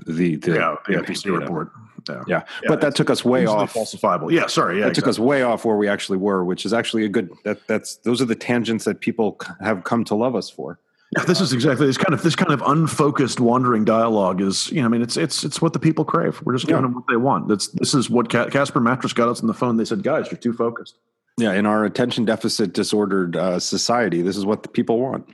the 0.05 0.37
the 0.37 0.55
yeah, 0.55 0.77
yeah 0.89 1.31
report. 1.31 1.71
Yeah. 2.09 2.23
yeah. 2.27 2.43
yeah, 2.63 2.69
but 2.69 2.81
that 2.81 2.95
took 2.95 3.11
us 3.11 3.25
way 3.25 3.47
off 3.47 3.75
falsifiable. 3.75 4.31
Yeah, 4.31 4.47
sorry, 4.47 4.79
yeah, 4.79 4.87
it 4.87 4.89
exactly. 4.89 5.01
took 5.03 5.09
us 5.09 5.19
way 5.19 5.43
off 5.43 5.65
where 5.65 5.77
we 5.77 5.89
actually 5.89 6.19
were, 6.19 6.45
which 6.45 6.65
is 6.65 6.73
actually 6.73 7.05
a 7.05 7.09
good. 7.09 7.31
That 7.45 7.67
that's 7.67 7.97
those 7.99 8.21
are 8.21 8.27
the 8.27 8.35
tangents 8.35 8.85
that 8.85 9.01
people 9.01 9.39
have 9.61 9.85
come 9.85 10.05
to 10.05 10.15
love 10.15 10.35
us 10.35 10.51
for. 10.51 10.79
Yeah, 11.17 11.25
this 11.25 11.41
is 11.41 11.53
exactly 11.53 11.87
this 11.87 11.97
kind 11.97 12.15
of 12.15 12.23
this 12.23 12.35
kind 12.35 12.53
of 12.53 12.63
unfocused 12.63 13.39
wandering 13.39 13.85
dialogue 13.85 14.41
is 14.41 14.71
you 14.73 14.81
know 14.81 14.87
I 14.87 14.89
mean 14.89 15.03
it's 15.03 15.17
it's 15.17 15.45
it's 15.45 15.63
what 15.63 15.73
the 15.73 15.79
people 15.79 16.05
crave. 16.05 16.43
We're 16.43 16.55
just 16.55 16.67
giving 16.67 16.83
yeah. 16.83 16.89
them 16.89 16.95
what 16.95 17.05
they 17.09 17.17
want. 17.17 17.49
That's 17.49 17.69
this 17.69 17.95
is 17.95 18.11
what 18.11 18.29
Casper 18.29 18.81
Mattress 18.81 19.13
got 19.13 19.29
us 19.29 19.41
on 19.41 19.47
the 19.47 19.55
phone. 19.55 19.77
They 19.77 19.85
said, 19.85 20.03
guys, 20.03 20.31
you're 20.31 20.39
too 20.39 20.53
focused. 20.53 20.97
Yeah, 21.39 21.53
in 21.53 21.67
our 21.67 21.85
attention 21.85 22.25
deficit 22.25 22.73
disordered 22.73 23.37
uh, 23.37 23.61
society, 23.61 24.23
this 24.23 24.37
is 24.37 24.47
what 24.47 24.63
the 24.63 24.69
people 24.69 24.99
want. 24.99 25.29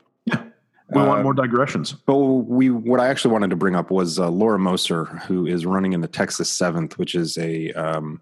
We 0.94 1.00
uh, 1.00 1.06
want 1.06 1.22
more 1.22 1.34
digressions. 1.34 1.92
But 1.92 2.16
we 2.16 2.70
what 2.70 3.00
I 3.00 3.08
actually 3.08 3.32
wanted 3.32 3.50
to 3.50 3.56
bring 3.56 3.75
up 3.75 3.90
was 3.90 4.18
uh, 4.18 4.28
Laura 4.28 4.58
Moser, 4.58 5.04
who 5.04 5.46
is 5.46 5.64
running 5.64 5.92
in 5.92 6.00
the 6.00 6.08
Texas 6.08 6.50
Seventh, 6.50 6.99
which 6.99 7.14
is 7.14 7.38
a 7.38 7.72
um, 7.72 8.20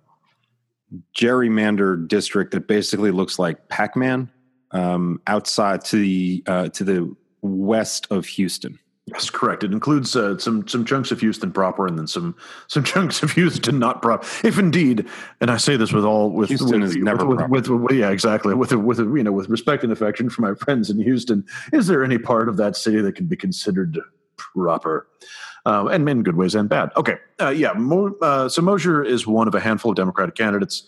gerrymandered 1.17 2.09
district 2.09 2.53
that 2.53 2.67
basically 2.67 3.11
looks 3.11 3.39
like 3.39 3.69
Pac-Man 3.69 4.31
um, 4.73 5.21
outside 5.27 5.85
to 5.87 5.97
the 5.97 6.43
uh, 6.47 6.69
to 6.71 6.85
the 6.85 7.17
west 7.43 8.07
of 8.11 8.27
Houston. 8.27 8.79
Yes, 9.07 9.29
correct. 9.29 9.65
It 9.65 9.73
includes 9.73 10.15
uh, 10.15 10.39
some 10.39 10.69
some 10.69 10.85
chunks 10.85 11.11
of 11.11 11.21
Houston 11.21 11.51
proper, 11.51 11.87
and 11.87 11.99
then 11.99 12.07
some 12.07 12.37
some 12.69 12.85
chunks 12.85 13.23
of 13.23 13.33
Houston 13.33 13.79
not 13.79 14.03
proper. 14.03 14.27
If 14.47 14.59
indeed, 14.59 15.07
and 15.41 15.51
I 15.51 15.57
say 15.57 15.77
this 15.77 15.93
with 15.93 16.05
all 16.05 16.31
with 16.31 16.49
Houston 16.49 16.81
with, 16.81 16.91
is 16.91 16.97
never 16.97 17.27
with, 17.27 17.41
with, 17.49 17.69
with, 17.69 17.97
yeah, 17.97 18.11
exactly. 18.11 18.55
With 18.55 18.73
with 18.73 18.99
you 18.99 19.23
know 19.23 19.33
with 19.33 19.49
respect 19.49 19.83
and 19.83 19.93
affection 19.93 20.31
for 20.31 20.43
my 20.43 20.55
friends 20.65 20.91
in 20.91 21.01
Houston, 21.01 21.45
is 21.73 21.87
there 21.87 22.05
any 22.05 22.19
part 22.19 22.49
of 22.49 22.57
that 22.59 22.77
city 22.77 23.01
that 23.01 23.15
can 23.17 23.27
be 23.27 23.37
considered 23.37 23.99
proper? 24.37 25.09
Um, 25.67 25.89
and 25.89 26.09
in 26.09 26.23
good 26.23 26.37
ways 26.37 26.55
and 26.55 26.71
bad. 26.71 26.91
Okay, 26.97 27.17
uh, 27.39 27.51
yeah. 27.51 27.73
Mo, 27.75 28.15
uh, 28.23 28.49
so 28.49 28.63
Mosher 28.63 29.05
is 29.05 29.27
one 29.27 29.47
of 29.47 29.55
a 29.55 29.61
handful 29.61 29.91
of 29.91 29.97
Democratic 29.97 30.35
candidates 30.35 30.85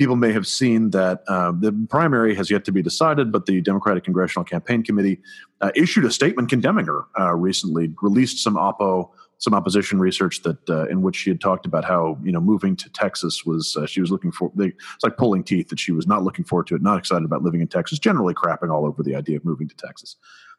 people 0.00 0.16
may 0.16 0.32
have 0.32 0.46
seen 0.46 0.88
that 0.92 1.22
uh, 1.28 1.52
the 1.52 1.72
primary 1.90 2.34
has 2.34 2.50
yet 2.50 2.64
to 2.64 2.72
be 2.72 2.80
decided, 2.80 3.30
but 3.30 3.44
the 3.44 3.60
Democratic 3.60 4.02
Congressional 4.02 4.46
Campaign 4.46 4.82
Committee 4.82 5.20
uh, 5.60 5.70
issued 5.74 6.06
a 6.06 6.10
statement 6.10 6.48
condemning 6.48 6.86
her 6.86 7.04
uh, 7.20 7.34
recently, 7.34 7.92
released 8.00 8.42
some 8.42 8.54
oppo 8.54 9.10
some 9.36 9.54
opposition 9.54 9.98
research 9.98 10.42
that 10.42 10.68
uh, 10.68 10.86
in 10.88 11.00
which 11.00 11.16
she 11.16 11.30
had 11.30 11.40
talked 11.40 11.64
about 11.64 11.84
how 11.84 12.18
you 12.22 12.32
know 12.32 12.40
moving 12.40 12.76
to 12.76 12.88
Texas 12.90 13.44
was 13.44 13.76
uh, 13.76 13.86
she 13.86 14.00
was 14.00 14.10
looking 14.10 14.32
for 14.32 14.50
they, 14.54 14.66
it's 14.68 15.02
like 15.02 15.18
pulling 15.18 15.44
teeth 15.44 15.68
that 15.68 15.78
she 15.78 15.92
was 15.92 16.06
not 16.06 16.22
looking 16.22 16.46
forward 16.46 16.66
to 16.68 16.74
it, 16.74 16.82
not 16.82 16.98
excited 16.98 17.24
about 17.24 17.42
living 17.42 17.60
in 17.60 17.68
Texas, 17.68 17.98
generally 17.98 18.32
crapping 18.32 18.72
all 18.72 18.86
over 18.86 19.02
the 19.02 19.14
idea 19.14 19.36
of 19.36 19.44
moving 19.44 19.68
to 19.68 19.76
Texas. 19.76 20.16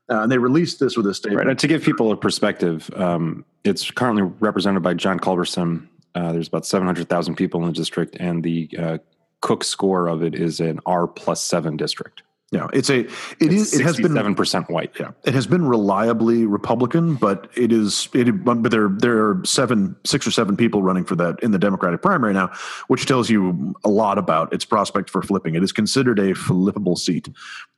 Uh, 0.07 0.21
and 0.21 0.31
they 0.31 0.37
released 0.37 0.79
this 0.79 0.95
with 0.97 1.07
a 1.07 1.13
statement. 1.15 1.45
Right. 1.45 1.49
And 1.49 1.59
to 1.59 1.67
give 1.67 1.83
people 1.83 2.11
a 2.11 2.17
perspective, 2.17 2.91
um, 2.95 3.43
it's 3.63 3.89
currently 3.89 4.23
represented 4.39 4.83
by 4.83 4.93
John 4.93 5.19
Culberson. 5.19 5.87
Uh, 6.13 6.31
there's 6.31 6.47
about 6.47 6.65
700,000 6.65 7.35
people 7.35 7.61
in 7.61 7.67
the 7.67 7.73
district, 7.73 8.17
and 8.19 8.43
the 8.43 8.69
uh, 8.77 8.97
Cook 9.41 9.63
score 9.63 10.07
of 10.07 10.23
it 10.23 10.35
is 10.35 10.59
an 10.59 10.79
R 10.85 11.07
plus 11.07 11.43
seven 11.43 11.77
district. 11.77 12.23
Yeah, 12.51 12.67
it's 12.73 12.89
a 12.89 12.99
it 12.99 13.09
it's 13.39 13.53
is 13.53 13.79
it 13.79 13.83
has 13.83 13.95
been 13.95 14.13
seven 14.13 14.35
percent 14.35 14.69
white. 14.69 14.91
Yeah, 14.99 15.11
it 15.23 15.33
has 15.33 15.47
been 15.47 15.65
reliably 15.65 16.45
Republican, 16.45 17.15
but 17.15 17.49
it 17.55 17.71
is 17.71 18.09
it. 18.13 18.43
But 18.43 18.69
there 18.69 18.89
there 18.89 19.25
are 19.25 19.41
seven, 19.45 19.95
six 20.03 20.27
or 20.27 20.31
seven 20.31 20.57
people 20.57 20.83
running 20.83 21.05
for 21.05 21.15
that 21.15 21.39
in 21.41 21.51
the 21.51 21.57
Democratic 21.57 22.01
primary 22.01 22.33
now, 22.33 22.51
which 22.87 23.05
tells 23.05 23.29
you 23.29 23.73
a 23.85 23.89
lot 23.89 24.17
about 24.17 24.51
its 24.51 24.65
prospect 24.65 25.09
for 25.09 25.21
flipping. 25.21 25.55
It 25.55 25.63
is 25.63 25.71
considered 25.71 26.19
a 26.19 26.33
flippable 26.33 26.97
seat, 26.97 27.29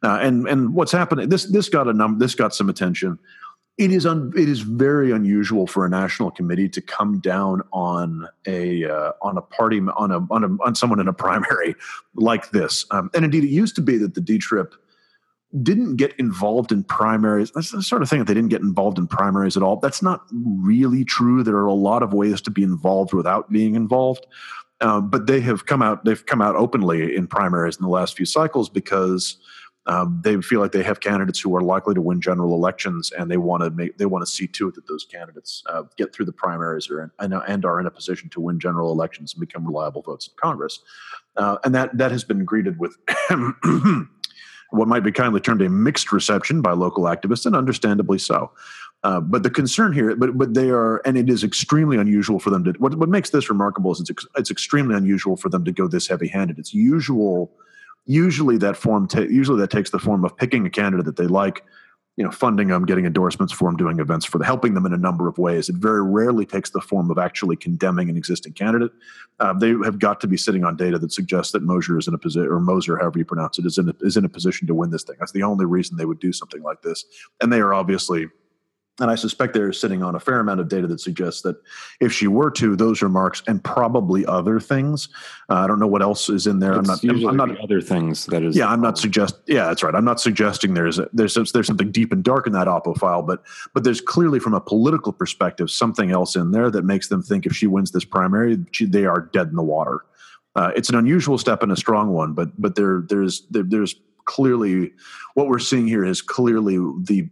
uh, 0.01 0.17
and 0.19 0.47
and 0.47 0.73
what's 0.73 0.91
happening? 0.91 1.29
This 1.29 1.45
this 1.45 1.69
got 1.69 1.87
a 1.87 1.93
num 1.93 2.17
this 2.17 2.33
got 2.33 2.55
some 2.55 2.67
attention 2.67 3.19
it 3.77 3.91
is 3.91 4.05
un, 4.05 4.31
it 4.35 4.47
is 4.47 4.61
very 4.61 5.11
unusual 5.11 5.65
for 5.65 5.85
a 5.85 5.89
national 5.89 6.29
committee 6.29 6.69
to 6.69 6.81
come 6.81 7.19
down 7.19 7.61
on 7.71 8.27
a 8.45 8.85
uh, 8.85 9.13
on 9.21 9.37
a 9.37 9.41
party 9.41 9.79
on 9.79 10.11
a, 10.11 10.19
on 10.31 10.43
a 10.43 10.63
on 10.63 10.75
someone 10.75 10.99
in 10.99 11.07
a 11.07 11.13
primary 11.13 11.75
like 12.15 12.51
this. 12.51 12.85
Um, 12.91 13.09
and 13.13 13.25
indeed, 13.25 13.43
it 13.43 13.49
used 13.49 13.75
to 13.75 13.81
be 13.81 13.97
that 13.97 14.13
the 14.13 14.21
D 14.21 14.37
trip 14.37 14.75
didn't 15.61 15.97
get 15.97 16.13
involved 16.19 16.71
in 16.71 16.83
primaries. 16.83 17.51
That's 17.51 17.71
the 17.71 17.83
sort 17.83 18.01
of 18.01 18.09
thing 18.09 18.19
that 18.19 18.25
they 18.25 18.33
didn't 18.33 18.49
get 18.49 18.61
involved 18.61 18.97
in 18.97 19.07
primaries 19.07 19.55
at 19.57 19.63
all. 19.63 19.77
That's 19.77 20.01
not 20.01 20.23
really 20.31 21.03
true. 21.03 21.43
There 21.43 21.57
are 21.57 21.65
a 21.65 21.73
lot 21.73 22.03
of 22.03 22.13
ways 22.13 22.41
to 22.41 22.51
be 22.51 22.63
involved 22.63 23.13
without 23.13 23.51
being 23.51 23.75
involved. 23.75 24.25
Uh, 24.81 24.99
but 24.99 25.27
they 25.27 25.39
have 25.39 25.65
come 25.65 25.81
out. 25.81 26.03
They've 26.05 26.25
come 26.25 26.41
out 26.41 26.55
openly 26.55 27.15
in 27.15 27.27
primaries 27.27 27.77
in 27.77 27.83
the 27.83 27.89
last 27.89 28.17
few 28.17 28.25
cycles 28.25 28.69
because 28.69 29.37
um, 29.85 30.21
they 30.23 30.39
feel 30.41 30.61
like 30.61 30.71
they 30.71 30.83
have 30.83 31.01
candidates 31.01 31.39
who 31.39 31.55
are 31.55 31.61
likely 31.61 31.93
to 31.93 32.01
win 32.01 32.21
general 32.21 32.53
elections, 32.53 33.11
and 33.11 33.29
they 33.29 33.37
want 33.37 33.63
to 33.63 33.69
make 33.69 33.97
they 33.97 34.05
want 34.05 34.25
to 34.25 34.31
see 34.31 34.47
to 34.47 34.69
it 34.69 34.75
that 34.75 34.87
those 34.87 35.03
candidates 35.03 35.63
uh, 35.67 35.83
get 35.97 36.13
through 36.13 36.25
the 36.25 36.31
primaries 36.31 36.89
or 36.89 37.11
and, 37.19 37.33
and 37.33 37.65
are 37.65 37.79
in 37.79 37.85
a 37.85 37.91
position 37.91 38.29
to 38.29 38.39
win 38.39 38.59
general 38.59 38.91
elections 38.91 39.33
and 39.33 39.41
become 39.41 39.65
reliable 39.65 40.01
votes 40.01 40.27
in 40.27 40.33
Congress. 40.37 40.79
Uh, 41.35 41.57
and 41.65 41.75
that 41.75 41.97
that 41.97 42.11
has 42.11 42.23
been 42.23 42.45
greeted 42.45 42.79
with. 42.79 42.97
what 44.71 44.87
might 44.87 45.03
be 45.03 45.11
kindly 45.11 45.39
termed 45.39 45.61
a 45.61 45.69
mixed 45.69 46.11
reception 46.11 46.59
by 46.59 46.71
local 46.71 47.03
activists, 47.03 47.45
and 47.45 47.55
understandably 47.55 48.17
so. 48.17 48.51
Uh, 49.03 49.19
but 49.19 49.43
the 49.43 49.49
concern 49.49 49.91
here, 49.91 50.15
but 50.15 50.37
but 50.37 50.53
they 50.53 50.69
are, 50.69 51.01
and 51.05 51.17
it 51.17 51.29
is 51.29 51.43
extremely 51.43 51.97
unusual 51.97 52.39
for 52.39 52.49
them 52.49 52.63
to. 52.63 52.71
What 52.79 52.95
what 52.95 53.09
makes 53.09 53.31
this 53.31 53.49
remarkable 53.49 53.91
is 53.91 53.99
it's 53.99 54.25
it's 54.37 54.49
extremely 54.49 54.95
unusual 54.95 55.35
for 55.35 55.49
them 55.49 55.65
to 55.65 55.71
go 55.71 55.87
this 55.87 56.07
heavy 56.07 56.27
handed. 56.27 56.57
It's 56.57 56.73
usual 56.73 57.51
usually 58.05 58.57
that 58.57 58.77
form 58.77 59.07
ta- 59.07 59.21
usually 59.21 59.59
that 59.59 59.71
takes 59.71 59.89
the 59.89 59.99
form 59.99 60.25
of 60.25 60.35
picking 60.35 60.65
a 60.65 60.69
candidate 60.69 61.05
that 61.05 61.17
they 61.17 61.27
like 61.27 61.63
you 62.15 62.23
know 62.23 62.31
funding 62.31 62.67
them 62.67 62.85
getting 62.85 63.05
endorsements 63.05 63.51
for 63.51 63.69
them 63.69 63.77
doing 63.77 63.99
events 63.99 64.25
for 64.25 64.37
them 64.37 64.45
helping 64.45 64.73
them 64.73 64.85
in 64.85 64.93
a 64.93 64.97
number 64.97 65.27
of 65.27 65.37
ways. 65.37 65.69
It 65.69 65.75
very 65.77 66.03
rarely 66.03 66.45
takes 66.45 66.69
the 66.69 66.81
form 66.81 67.09
of 67.09 67.17
actually 67.17 67.55
condemning 67.55 68.09
an 68.09 68.17
existing 68.17 68.53
candidate. 68.53 68.91
Uh, 69.39 69.53
they 69.53 69.69
have 69.83 69.99
got 69.99 70.21
to 70.21 70.27
be 70.27 70.37
sitting 70.37 70.63
on 70.63 70.75
data 70.75 70.99
that 70.99 71.11
suggests 71.11 71.51
that 71.53 71.63
Mosher 71.63 71.97
is 71.97 72.07
in 72.07 72.13
a 72.13 72.17
position 72.17 72.51
or 72.51 72.59
Moser 72.59 72.97
however 72.97 73.19
you 73.19 73.25
pronounce 73.25 73.57
it 73.57 73.65
is 73.65 73.77
in 73.77 73.89
a, 73.89 73.93
is 74.01 74.17
in 74.17 74.25
a 74.25 74.29
position 74.29 74.67
to 74.67 74.75
win 74.75 74.91
this 74.91 75.03
thing. 75.03 75.15
That's 75.19 75.31
the 75.31 75.43
only 75.43 75.65
reason 75.65 75.97
they 75.97 76.05
would 76.05 76.19
do 76.19 76.33
something 76.33 76.61
like 76.61 76.81
this. 76.81 77.05
And 77.41 77.51
they 77.51 77.59
are 77.59 77.73
obviously 77.73 78.27
And 78.99 79.09
I 79.09 79.15
suspect 79.15 79.55
they're 79.55 79.73
sitting 79.73 80.03
on 80.03 80.13
a 80.13 80.19
fair 80.19 80.39
amount 80.39 80.59
of 80.59 80.67
data 80.67 80.85
that 80.85 80.99
suggests 80.99 81.41
that 81.41 81.55
if 81.99 82.13
she 82.13 82.27
were 82.27 82.51
to, 82.51 82.75
those 82.75 83.01
remarks 83.01 83.41
and 83.47 83.63
probably 83.63 84.23
other 84.27 84.59
things. 84.59 85.09
Uh, 85.49 85.55
I 85.55 85.67
don't 85.67 85.79
know 85.79 85.87
what 85.87 86.03
else 86.03 86.29
is 86.29 86.45
in 86.45 86.59
there. 86.59 86.73
It's 86.73 86.87
I'm 86.87 86.93
not. 86.93 87.03
usually 87.03 87.27
I'm 87.27 87.37
not. 87.37 87.59
other 87.59 87.81
things 87.81 88.27
that 88.27 88.43
is. 88.43 88.55
Yeah, 88.55 88.67
I'm 88.67 88.81
not 88.81 88.99
suggest. 88.99 89.39
Yeah, 89.47 89.65
that's 89.65 89.81
right. 89.81 89.95
I'm 89.95 90.05
not 90.05 90.21
suggesting 90.21 90.75
there's 90.75 90.99
a, 90.99 91.09
there's 91.11 91.33
there's 91.33 91.65
something 91.65 91.91
deep 91.91 92.11
and 92.11 92.23
dark 92.23 92.45
in 92.45 92.53
that 92.53 92.67
Oppo 92.67 92.95
file, 92.95 93.23
but 93.23 93.41
but 93.73 93.83
there's 93.83 93.99
clearly 93.99 94.39
from 94.39 94.53
a 94.53 94.61
political 94.61 95.11
perspective 95.11 95.71
something 95.71 96.11
else 96.11 96.35
in 96.35 96.51
there 96.51 96.69
that 96.69 96.85
makes 96.85 97.07
them 97.07 97.23
think 97.23 97.47
if 97.47 97.55
she 97.55 97.65
wins 97.65 97.91
this 97.91 98.05
primary, 98.05 98.59
she, 98.73 98.85
they 98.85 99.05
are 99.05 99.21
dead 99.33 99.47
in 99.47 99.55
the 99.55 99.63
water. 99.63 100.05
Uh, 100.55 100.71
it's 100.75 100.89
an 100.89 100.95
unusual 100.95 101.39
step 101.39 101.63
and 101.63 101.71
a 101.71 101.75
strong 101.75 102.09
one, 102.09 102.33
but 102.33 102.49
but 102.61 102.75
there 102.75 103.03
there's 103.09 103.47
there, 103.49 103.63
there's 103.63 103.95
clearly 104.25 104.91
what 105.33 105.47
we're 105.47 105.57
seeing 105.57 105.87
here 105.87 106.05
is 106.05 106.21
clearly 106.21 106.77
the 107.03 107.27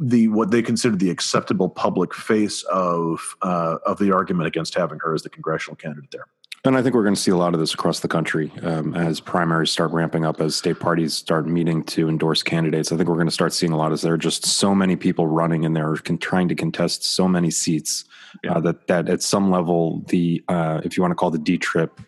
the 0.00 0.28
what 0.28 0.50
they 0.50 0.62
consider 0.62 0.96
the 0.96 1.10
acceptable 1.10 1.68
public 1.68 2.14
face 2.14 2.62
of 2.64 3.36
uh, 3.42 3.76
of 3.86 3.98
the 3.98 4.12
argument 4.12 4.46
against 4.48 4.74
having 4.74 4.98
her 5.02 5.14
as 5.14 5.22
the 5.22 5.30
congressional 5.30 5.76
candidate 5.76 6.10
there. 6.10 6.26
And 6.62 6.76
I 6.76 6.82
think 6.82 6.94
we're 6.94 7.04
going 7.04 7.14
to 7.14 7.20
see 7.20 7.30
a 7.30 7.36
lot 7.36 7.54
of 7.54 7.60
this 7.60 7.72
across 7.72 8.00
the 8.00 8.08
country 8.08 8.52
um, 8.62 8.94
as 8.94 9.18
primaries 9.18 9.70
start 9.70 9.92
ramping 9.92 10.26
up, 10.26 10.42
as 10.42 10.54
state 10.56 10.78
parties 10.78 11.14
start 11.14 11.46
meeting 11.46 11.82
to 11.84 12.06
endorse 12.06 12.42
candidates. 12.42 12.92
I 12.92 12.98
think 12.98 13.08
we're 13.08 13.14
going 13.14 13.28
to 13.28 13.32
start 13.32 13.54
seeing 13.54 13.72
a 13.72 13.78
lot 13.78 13.92
as 13.92 14.02
there 14.02 14.12
are 14.12 14.18
just 14.18 14.44
so 14.44 14.74
many 14.74 14.94
people 14.94 15.26
running 15.26 15.64
and 15.64 15.74
they're 15.74 15.96
con- 15.96 16.18
trying 16.18 16.48
to 16.48 16.54
contest 16.54 17.02
so 17.02 17.26
many 17.26 17.50
seats 17.50 18.04
Yeah. 18.44 18.54
uh, 18.56 18.60
that 18.60 18.86
that 18.88 19.08
at 19.08 19.22
some 19.22 19.50
level, 19.50 20.04
the 20.08 20.44
uh, 20.48 20.82
if 20.84 20.96
you 20.98 21.02
want 21.02 21.12
to 21.12 21.16
call 21.16 21.30
the 21.30 21.38
D 21.38 21.56
trip 21.56 21.98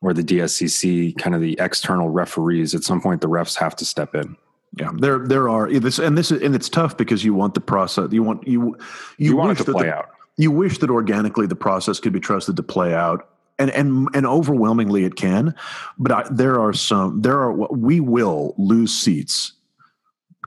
or 0.00 0.12
the 0.12 0.24
DSCC 0.24 1.16
kind 1.16 1.34
of 1.36 1.40
the 1.40 1.56
external 1.60 2.08
referees, 2.08 2.74
at 2.74 2.82
some 2.82 3.00
point 3.00 3.20
the 3.20 3.28
refs 3.28 3.56
have 3.56 3.76
to 3.76 3.84
step 3.84 4.14
in. 4.16 4.36
Yeah, 4.78 4.90
there 4.96 5.20
there 5.20 5.48
are 5.48 5.70
this 5.70 5.98
and 5.98 6.18
this 6.18 6.30
is 6.32 6.42
and 6.42 6.54
it's 6.54 6.68
tough 6.68 6.96
because 6.96 7.24
you 7.24 7.32
want 7.34 7.54
the 7.54 7.60
process 7.60 8.12
you 8.12 8.22
want 8.22 8.46
you 8.46 8.76
you, 9.18 9.30
You, 9.30 9.36
want 9.36 9.60
it 9.60 9.64
to 9.64 9.72
play 9.72 9.84
the, 9.84 9.94
out. 9.94 10.08
you 10.36 10.50
wish 10.50 10.78
that 10.78 10.90
organically 10.90 11.46
the 11.46 11.54
process 11.54 12.00
could 12.00 12.12
be 12.12 12.18
trusted 12.20 12.56
to 12.56 12.62
play 12.62 12.92
out 12.94 13.28
and 13.58 13.70
and 13.70 14.08
and 14.14 14.26
overwhelmingly 14.26 15.04
it 15.04 15.14
can 15.14 15.54
but 15.98 16.10
I, 16.12 16.26
there 16.30 16.60
are 16.60 16.72
some 16.72 17.20
there 17.22 17.38
are 17.38 17.52
we 17.52 18.00
will 18.00 18.54
lose 18.58 18.92
seats 18.92 19.52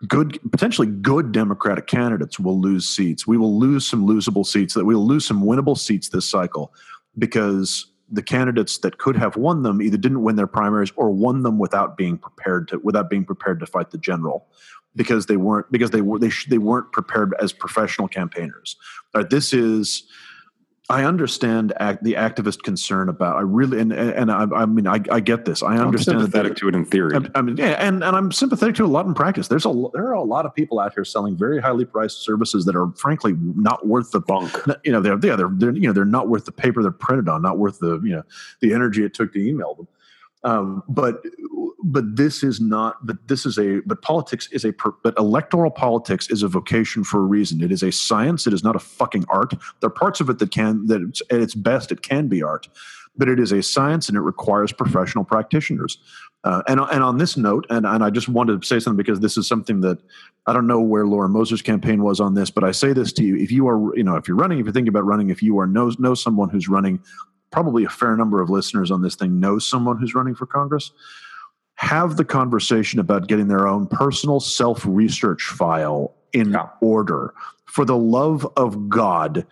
good 0.08 0.40
potentially 0.52 0.88
good 0.88 1.32
democratic 1.32 1.88
candidates 1.88 2.38
will 2.38 2.60
lose 2.60 2.88
seats 2.88 3.26
we 3.26 3.38
will 3.38 3.58
lose 3.58 3.88
some 3.88 4.06
losable 4.06 4.46
seats 4.46 4.74
that 4.74 4.84
we'll 4.86 5.08
lose 5.08 5.26
some 5.26 5.42
winnable 5.44 5.78
seats 5.78 6.10
this 6.10 6.30
cycle 6.30 6.74
because 7.18 7.88
the 8.10 8.22
candidates 8.22 8.78
that 8.80 8.98
could 8.98 9.18
have 9.18 9.36
won 9.36 9.64
them 9.64 9.82
either 9.82 9.98
didn't 9.98 10.24
win 10.24 10.36
their 10.36 10.48
primaries 10.48 10.92
or 10.96 11.12
won 11.12 11.44
them 11.44 11.60
without 11.60 11.98
being 11.98 12.18
prepared 12.18 12.68
to 12.70 12.80
without 12.80 13.10
being 13.10 13.26
prepared 13.26 13.60
to 13.60 13.66
fight 13.66 13.92
the 13.92 13.98
general 13.98 14.48
because 14.96 15.26
they 15.26 15.38
weren't 15.38 15.72
because 15.72 15.92
they 15.92 16.02
were 16.02 16.20
they, 16.20 16.30
sh- 16.30 16.48
they 16.50 16.58
weren't 16.58 16.92
prepared 16.92 17.34
as 17.42 17.52
professional 17.52 18.08
campaigners. 18.08 18.76
This 19.30 19.54
is 19.54 20.04
I 20.90 21.04
understand 21.04 21.74
act, 21.82 22.02
the 22.04 22.14
activist 22.14 22.64
concern 22.64 23.10
about. 23.10 23.36
I 23.36 23.42
really 23.42 23.80
and 23.82 23.92
and 23.92 24.32
I, 24.32 24.44
I 24.56 24.66
mean 24.66 24.88
I, 24.88 25.02
I 25.12 25.20
get 25.20 25.44
this. 25.44 25.62
I 25.62 25.74
I'm 25.74 25.88
understand 25.88 26.20
that 26.20 26.26
sympathetic 26.26 26.56
to 26.58 26.70
it 26.70 26.76
in 26.76 26.86
theory. 26.86 27.14
I, 27.14 27.40
I 27.40 27.42
mean, 27.42 27.58
yeah, 27.58 27.72
and, 27.72 28.02
and 28.06 28.16
I'm 28.16 28.32
sympathetic 28.32 28.76
to 28.76 28.84
it 28.84 28.86
a 28.86 28.90
lot 28.90 29.06
in 29.06 29.14
practice. 29.14 29.50
There's 29.50 29.66
a 29.66 29.86
there 29.94 30.08
are 30.08 30.14
a 30.14 30.24
lot 30.24 30.46
of 30.46 30.56
people 30.56 30.80
out 30.80 30.94
here 30.94 31.04
selling 31.04 31.36
very 31.36 31.60
highly 31.60 31.84
priced 31.84 32.24
services 32.24 32.64
that 32.66 32.76
are 32.76 32.90
frankly 32.96 33.36
not 33.38 33.86
worth 33.86 34.12
the 34.12 34.22
Bunk. 34.22 34.56
You 34.84 34.94
know, 34.94 35.02
they're 35.02 35.20
yeah, 35.22 35.36
they're, 35.36 35.50
they're 35.52 35.72
you 35.72 35.88
know 35.88 35.94
they're 35.94 36.06
not 36.06 36.30
worth 36.30 36.46
the 36.46 36.54
paper 36.54 36.82
they're 36.82 36.92
printed 36.92 37.28
on, 37.28 37.42
not 37.42 37.58
worth 37.58 37.80
the 37.80 38.00
you 38.00 38.16
know 38.16 38.24
the 38.62 38.74
energy 38.74 39.04
it 39.04 39.14
took 39.14 39.34
to 39.34 39.46
email 39.46 39.76
them. 39.76 39.88
Um, 40.48 40.82
but 40.88 41.22
but 41.84 42.16
this 42.16 42.42
is 42.42 42.62
not. 42.62 43.06
But 43.06 43.28
this 43.28 43.46
is 43.46 43.60
a. 43.60 43.82
But 43.86 44.02
politics 44.02 44.48
is 44.52 44.64
a. 44.64 44.74
But 45.04 45.14
electoral 45.18 45.72
politics 45.72 46.30
is 46.30 46.42
a 46.42 46.48
vocation 46.48 47.04
for 47.04 47.20
a 47.20 47.24
reason. 47.24 47.62
It 47.62 47.72
is 47.72 47.84
a 47.84 47.92
science. 47.92 48.48
It 48.48 48.54
is 48.54 48.64
not 48.64 48.76
a 48.76 48.80
fucking 48.80 49.26
art. 49.30 49.54
There 49.82 49.88
are 49.88 49.92
parts 49.92 50.22
of 50.22 50.30
it 50.30 50.40
that 50.40 50.52
can 50.52 50.88
that 50.88 51.02
it's, 51.02 51.22
at 51.30 51.42
its 51.42 51.54
best 51.54 51.92
it 51.92 52.02
can 52.02 52.30
be 52.30 52.42
art, 52.42 52.70
but 53.18 53.28
it 53.28 53.40
is 53.40 53.52
a 53.52 53.62
science 53.62 54.08
and 54.08 54.18
it 54.18 54.22
requires 54.22 54.72
professional 54.72 55.26
practitioners. 55.26 55.98
Uh, 56.46 56.64
and 56.70 56.80
and 56.80 57.04
on 57.04 57.18
this 57.18 57.36
note, 57.36 57.66
and 57.70 57.86
and 57.86 58.02
I 58.02 58.10
just 58.10 58.30
wanted 58.30 58.62
to 58.62 58.66
say 58.68 58.80
something 58.80 58.96
because 58.96 59.20
this 59.20 59.38
is 59.38 59.48
something 59.50 59.82
that 59.82 60.00
I 60.46 60.54
don't 60.54 60.68
know 60.68 60.80
where 60.80 61.06
Laura 61.06 61.28
Moser's 61.28 61.62
campaign 61.62 62.04
was 62.04 62.22
on 62.22 62.36
this, 62.36 62.50
but 62.50 62.64
I 62.64 62.72
say 62.72 62.94
this 62.94 63.12
to 63.14 63.24
you: 63.24 63.36
if 63.36 63.52
you 63.52 63.68
are, 63.68 63.94
you 63.98 64.04
know, 64.04 64.16
if 64.16 64.30
you're 64.30 64.38
running, 64.38 64.60
if 64.60 64.66
you're 64.66 64.74
thinking 64.74 64.88
about 64.88 65.04
running, 65.04 65.30
if 65.30 65.44
you 65.44 65.60
are 65.60 65.68
know 65.68 65.92
know 66.00 66.14
someone 66.14 66.50
who's 66.50 66.70
running, 66.70 67.02
probably 67.52 67.84
a 67.84 67.90
fair 67.90 68.16
number 68.16 68.42
of 68.42 68.50
listeners 68.50 68.92
on 68.92 69.02
this 69.02 69.16
thing 69.16 69.40
know 69.40 69.60
someone 69.60 69.98
who's 69.98 70.16
running 70.16 70.36
for 70.36 70.46
Congress. 70.46 70.92
Have 71.76 72.18
the 72.18 72.26
conversation 72.26 73.00
about 73.00 73.28
getting 73.28 73.48
their 73.48 73.68
own 73.68 73.88
personal 73.88 74.40
self 74.40 74.84
research 74.86 75.44
file 75.44 76.14
in 76.34 76.52
Yeah. 76.52 76.68
order. 76.82 77.34
For 77.66 77.86
the 77.86 77.98
love 77.98 78.48
of 78.56 78.90
God, 78.90 79.46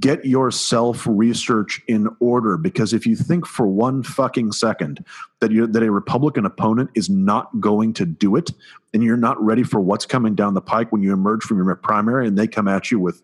get 0.00 0.24
your 0.24 0.50
self 0.50 1.06
research 1.08 1.80
in 1.86 2.08
order 2.18 2.56
because 2.56 2.92
if 2.92 3.06
you 3.06 3.14
think 3.14 3.46
for 3.46 3.66
one 3.66 4.02
fucking 4.02 4.52
second 4.52 5.04
that 5.40 5.52
you 5.52 5.66
that 5.66 5.82
a 5.82 5.92
Republican 5.92 6.44
opponent 6.44 6.90
is 6.94 7.08
not 7.08 7.60
going 7.60 7.92
to 7.94 8.06
do 8.06 8.34
it 8.36 8.50
and 8.92 9.04
you're 9.04 9.16
not 9.16 9.40
ready 9.42 9.62
for 9.62 9.80
what's 9.80 10.06
coming 10.06 10.34
down 10.34 10.54
the 10.54 10.60
pike 10.60 10.90
when 10.90 11.02
you 11.02 11.12
emerge 11.12 11.42
from 11.44 11.58
your 11.58 11.74
primary 11.76 12.26
and 12.26 12.36
they 12.36 12.48
come 12.48 12.66
at 12.66 12.90
you 12.90 12.98
with 12.98 13.22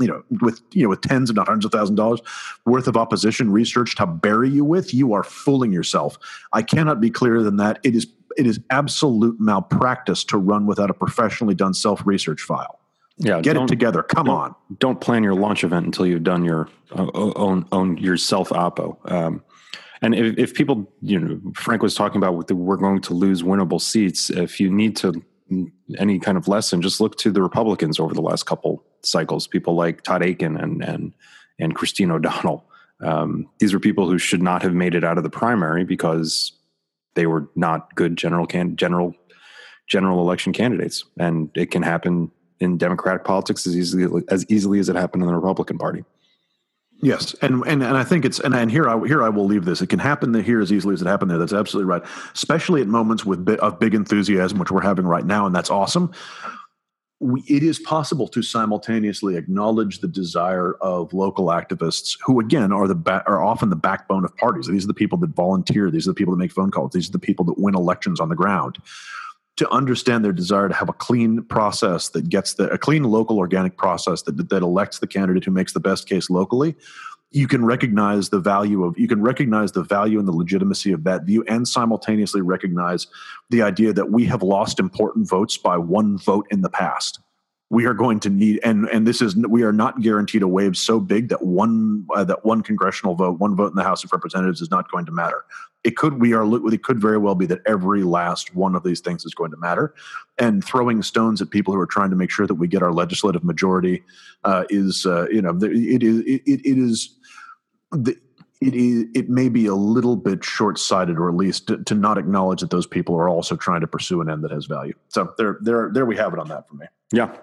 you 0.00 0.06
know 0.06 0.22
with 0.40 0.60
you 0.72 0.82
know 0.82 0.88
with 0.88 1.00
tens 1.00 1.30
if 1.30 1.36
not 1.36 1.46
hundreds 1.46 1.64
of 1.66 1.72
thousand 1.72 1.94
dollars 1.96 2.20
worth 2.66 2.88
of 2.88 2.96
opposition 2.96 3.50
research 3.50 3.94
to 3.96 4.06
bury 4.06 4.50
you 4.50 4.64
with 4.64 4.92
you 4.92 5.12
are 5.12 5.22
fooling 5.22 5.72
yourself 5.72 6.18
i 6.52 6.62
cannot 6.62 7.00
be 7.00 7.10
clearer 7.10 7.42
than 7.42 7.56
that 7.56 7.78
it 7.84 7.94
is 7.94 8.06
it 8.36 8.46
is 8.46 8.58
absolute 8.70 9.38
malpractice 9.38 10.24
to 10.24 10.36
run 10.36 10.66
without 10.66 10.90
a 10.90 10.94
professionally 10.94 11.54
done 11.54 11.72
self 11.74 12.04
research 12.04 12.40
file 12.42 12.80
Yeah, 13.18 13.40
get 13.40 13.56
it 13.56 13.68
together 13.68 14.02
come 14.02 14.26
don't- 14.26 14.36
on 14.36 14.54
don't 14.80 15.00
plan 15.00 15.22
your 15.22 15.34
launch 15.34 15.62
event 15.62 15.86
until 15.86 16.06
you've 16.06 16.24
done 16.24 16.44
your 16.44 16.68
uh, 16.96 17.08
own 17.14 17.66
own 17.70 17.96
your 17.98 18.16
self 18.16 18.48
oppo. 18.50 18.98
Um, 19.10 19.42
and 20.02 20.14
if, 20.14 20.36
if 20.36 20.54
people, 20.54 20.92
you 21.00 21.18
know, 21.18 21.40
Frank 21.54 21.82
was 21.82 21.94
talking 21.94 22.18
about 22.18 22.36
with 22.36 22.48
the, 22.48 22.54
we're 22.54 22.76
going 22.76 23.00
to 23.02 23.14
lose 23.14 23.42
winnable 23.42 23.80
seats. 23.80 24.28
If 24.28 24.60
you 24.60 24.70
need 24.70 24.96
to 24.96 25.24
any 25.98 26.18
kind 26.18 26.36
of 26.36 26.46
lesson, 26.46 26.82
just 26.82 27.00
look 27.00 27.16
to 27.18 27.30
the 27.30 27.40
Republicans 27.40 27.98
over 27.98 28.12
the 28.12 28.20
last 28.20 28.42
couple 28.44 28.84
cycles. 29.06 29.46
People 29.46 29.74
like 29.74 30.02
Todd 30.02 30.22
Akin 30.22 30.56
and 30.56 30.82
and 30.82 31.12
and 31.58 31.74
Christine 31.74 32.10
O'Donnell. 32.10 32.64
Um, 33.00 33.48
these 33.58 33.72
were 33.72 33.80
people 33.80 34.08
who 34.08 34.18
should 34.18 34.42
not 34.42 34.62
have 34.62 34.74
made 34.74 34.94
it 34.94 35.04
out 35.04 35.18
of 35.18 35.24
the 35.24 35.30
primary 35.30 35.84
because 35.84 36.52
they 37.14 37.26
were 37.26 37.48
not 37.54 37.94
good 37.94 38.16
general 38.16 38.46
can 38.46 38.76
general 38.76 39.14
general 39.86 40.20
election 40.20 40.52
candidates, 40.52 41.04
and 41.18 41.50
it 41.54 41.70
can 41.70 41.82
happen 41.82 42.30
in 42.60 42.78
Democratic 42.78 43.24
politics 43.24 43.66
as 43.66 43.76
easily 43.76 44.22
as 44.28 44.46
easily 44.48 44.78
as 44.78 44.88
it 44.88 44.96
happened 44.96 45.22
in 45.22 45.28
the 45.28 45.34
Republican 45.34 45.78
Party. 45.78 46.04
Yes, 47.02 47.34
and 47.42 47.62
and 47.66 47.82
and 47.82 47.96
I 47.96 48.04
think 48.04 48.24
it's 48.24 48.40
and, 48.40 48.54
and 48.54 48.70
here 48.70 48.88
I 48.88 49.06
here 49.06 49.22
I 49.22 49.28
will 49.28 49.44
leave 49.44 49.64
this. 49.64 49.82
It 49.82 49.88
can 49.88 49.98
happen 49.98 50.32
here 50.42 50.60
as 50.60 50.72
easily 50.72 50.94
as 50.94 51.02
it 51.02 51.06
happened 51.06 51.30
there. 51.30 51.38
That's 51.38 51.52
absolutely 51.52 51.90
right. 51.90 52.02
Especially 52.34 52.80
at 52.80 52.86
moments 52.86 53.26
with 53.26 53.44
bi- 53.44 53.56
of 53.56 53.78
big 53.78 53.94
enthusiasm, 53.94 54.58
which 54.58 54.70
we're 54.70 54.80
having 54.80 55.04
right 55.04 55.26
now, 55.26 55.44
and 55.44 55.54
that's 55.54 55.70
awesome. 55.70 56.12
We, 57.20 57.42
it 57.48 57.62
is 57.62 57.78
possible 57.78 58.28
to 58.28 58.42
simultaneously 58.42 59.36
acknowledge 59.36 60.00
the 60.00 60.08
desire 60.08 60.74
of 60.80 61.12
local 61.12 61.46
activists, 61.46 62.18
who 62.24 62.40
again 62.40 62.72
are 62.72 62.88
the 62.88 62.94
ba- 62.94 63.22
are 63.26 63.42
often 63.42 63.70
the 63.70 63.76
backbone 63.76 64.24
of 64.24 64.36
parties. 64.36 64.66
These 64.66 64.84
are 64.84 64.88
the 64.88 64.94
people 64.94 65.16
that 65.18 65.30
volunteer. 65.30 65.90
These 65.90 66.06
are 66.06 66.10
the 66.10 66.16
people 66.16 66.34
that 66.34 66.38
make 66.38 66.52
phone 66.52 66.70
calls. 66.70 66.92
These 66.92 67.08
are 67.08 67.12
the 67.12 67.18
people 67.18 67.44
that 67.46 67.58
win 67.58 67.74
elections 67.74 68.20
on 68.20 68.28
the 68.28 68.34
ground. 68.34 68.78
To 69.58 69.70
understand 69.70 70.24
their 70.24 70.32
desire 70.32 70.68
to 70.68 70.74
have 70.74 70.88
a 70.88 70.92
clean 70.92 71.44
process 71.44 72.08
that 72.08 72.28
gets 72.28 72.54
the 72.54 72.68
a 72.70 72.78
clean 72.78 73.04
local 73.04 73.38
organic 73.38 73.76
process 73.76 74.22
that 74.22 74.48
that 74.50 74.62
elects 74.62 74.98
the 74.98 75.06
candidate 75.06 75.44
who 75.44 75.52
makes 75.52 75.72
the 75.72 75.80
best 75.80 76.08
case 76.08 76.28
locally, 76.28 76.74
you 77.34 77.48
can 77.48 77.64
recognize 77.64 78.28
the 78.28 78.38
value 78.38 78.84
of 78.84 78.96
you 78.96 79.08
can 79.08 79.20
recognize 79.20 79.72
the 79.72 79.82
value 79.82 80.20
and 80.20 80.28
the 80.28 80.32
legitimacy 80.32 80.92
of 80.92 81.02
that 81.02 81.24
view 81.24 81.44
and 81.48 81.66
simultaneously 81.66 82.40
recognize 82.40 83.08
the 83.50 83.60
idea 83.60 83.92
that 83.92 84.12
we 84.12 84.24
have 84.24 84.42
lost 84.42 84.78
important 84.78 85.28
votes 85.28 85.58
by 85.58 85.76
one 85.76 86.16
vote 86.16 86.46
in 86.50 86.62
the 86.62 86.70
past 86.70 87.18
we 87.70 87.86
are 87.86 87.94
going 87.94 88.20
to 88.20 88.30
need 88.30 88.60
and 88.62 88.88
and 88.90 89.06
this 89.06 89.22
is 89.22 89.36
we 89.36 89.62
are 89.62 89.72
not 89.72 90.00
guaranteed 90.00 90.42
a 90.42 90.48
wave 90.48 90.76
so 90.76 91.00
big 91.00 91.28
that 91.28 91.42
one 91.42 92.06
uh, 92.14 92.22
that 92.22 92.44
one 92.44 92.62
congressional 92.62 93.14
vote 93.14 93.40
one 93.40 93.56
vote 93.56 93.70
in 93.70 93.74
the 93.74 93.82
house 93.82 94.04
of 94.04 94.12
representatives 94.12 94.60
is 94.60 94.70
not 94.70 94.90
going 94.90 95.06
to 95.06 95.12
matter. 95.12 95.44
It 95.82 95.96
could 95.96 96.20
we 96.20 96.34
are 96.34 96.44
it 96.72 96.82
could 96.82 97.00
very 97.00 97.18
well 97.18 97.34
be 97.34 97.46
that 97.46 97.60
every 97.66 98.02
last 98.02 98.54
one 98.54 98.74
of 98.74 98.84
these 98.84 99.00
things 99.00 99.24
is 99.24 99.34
going 99.34 99.50
to 99.50 99.56
matter. 99.56 99.94
And 100.38 100.62
throwing 100.62 101.02
stones 101.02 101.40
at 101.40 101.50
people 101.50 101.72
who 101.72 101.80
are 101.80 101.86
trying 101.86 102.10
to 102.10 102.16
make 102.16 102.30
sure 102.30 102.46
that 102.46 102.54
we 102.54 102.68
get 102.68 102.82
our 102.82 102.92
legislative 102.92 103.44
majority 103.44 104.02
uh, 104.44 104.64
is 104.68 105.06
uh, 105.06 105.26
you 105.30 105.40
know 105.40 105.58
it 105.62 106.02
is 106.02 106.20
it, 106.20 106.42
it 106.46 106.78
is 106.78 107.16
the, 107.92 108.16
it 108.60 108.74
is 108.74 109.06
it 109.14 109.28
may 109.30 109.48
be 109.48 109.66
a 109.66 109.74
little 109.74 110.16
bit 110.16 110.44
short-sighted 110.44 111.18
or 111.18 111.28
at 111.28 111.34
least 111.34 111.66
to, 111.68 111.82
to 111.84 111.94
not 111.94 112.18
acknowledge 112.18 112.60
that 112.60 112.70
those 112.70 112.86
people 112.86 113.16
are 113.16 113.28
also 113.28 113.56
trying 113.56 113.80
to 113.80 113.86
pursue 113.86 114.20
an 114.20 114.28
end 114.28 114.44
that 114.44 114.50
has 114.50 114.66
value. 114.66 114.94
So 115.08 115.32
there 115.38 115.58
there 115.62 115.90
there 115.92 116.06
we 116.06 116.16
have 116.16 116.34
it 116.34 116.38
on 116.38 116.48
that 116.48 116.68
for 116.68 116.74
me. 116.74 116.86
Yeah, 117.12 117.36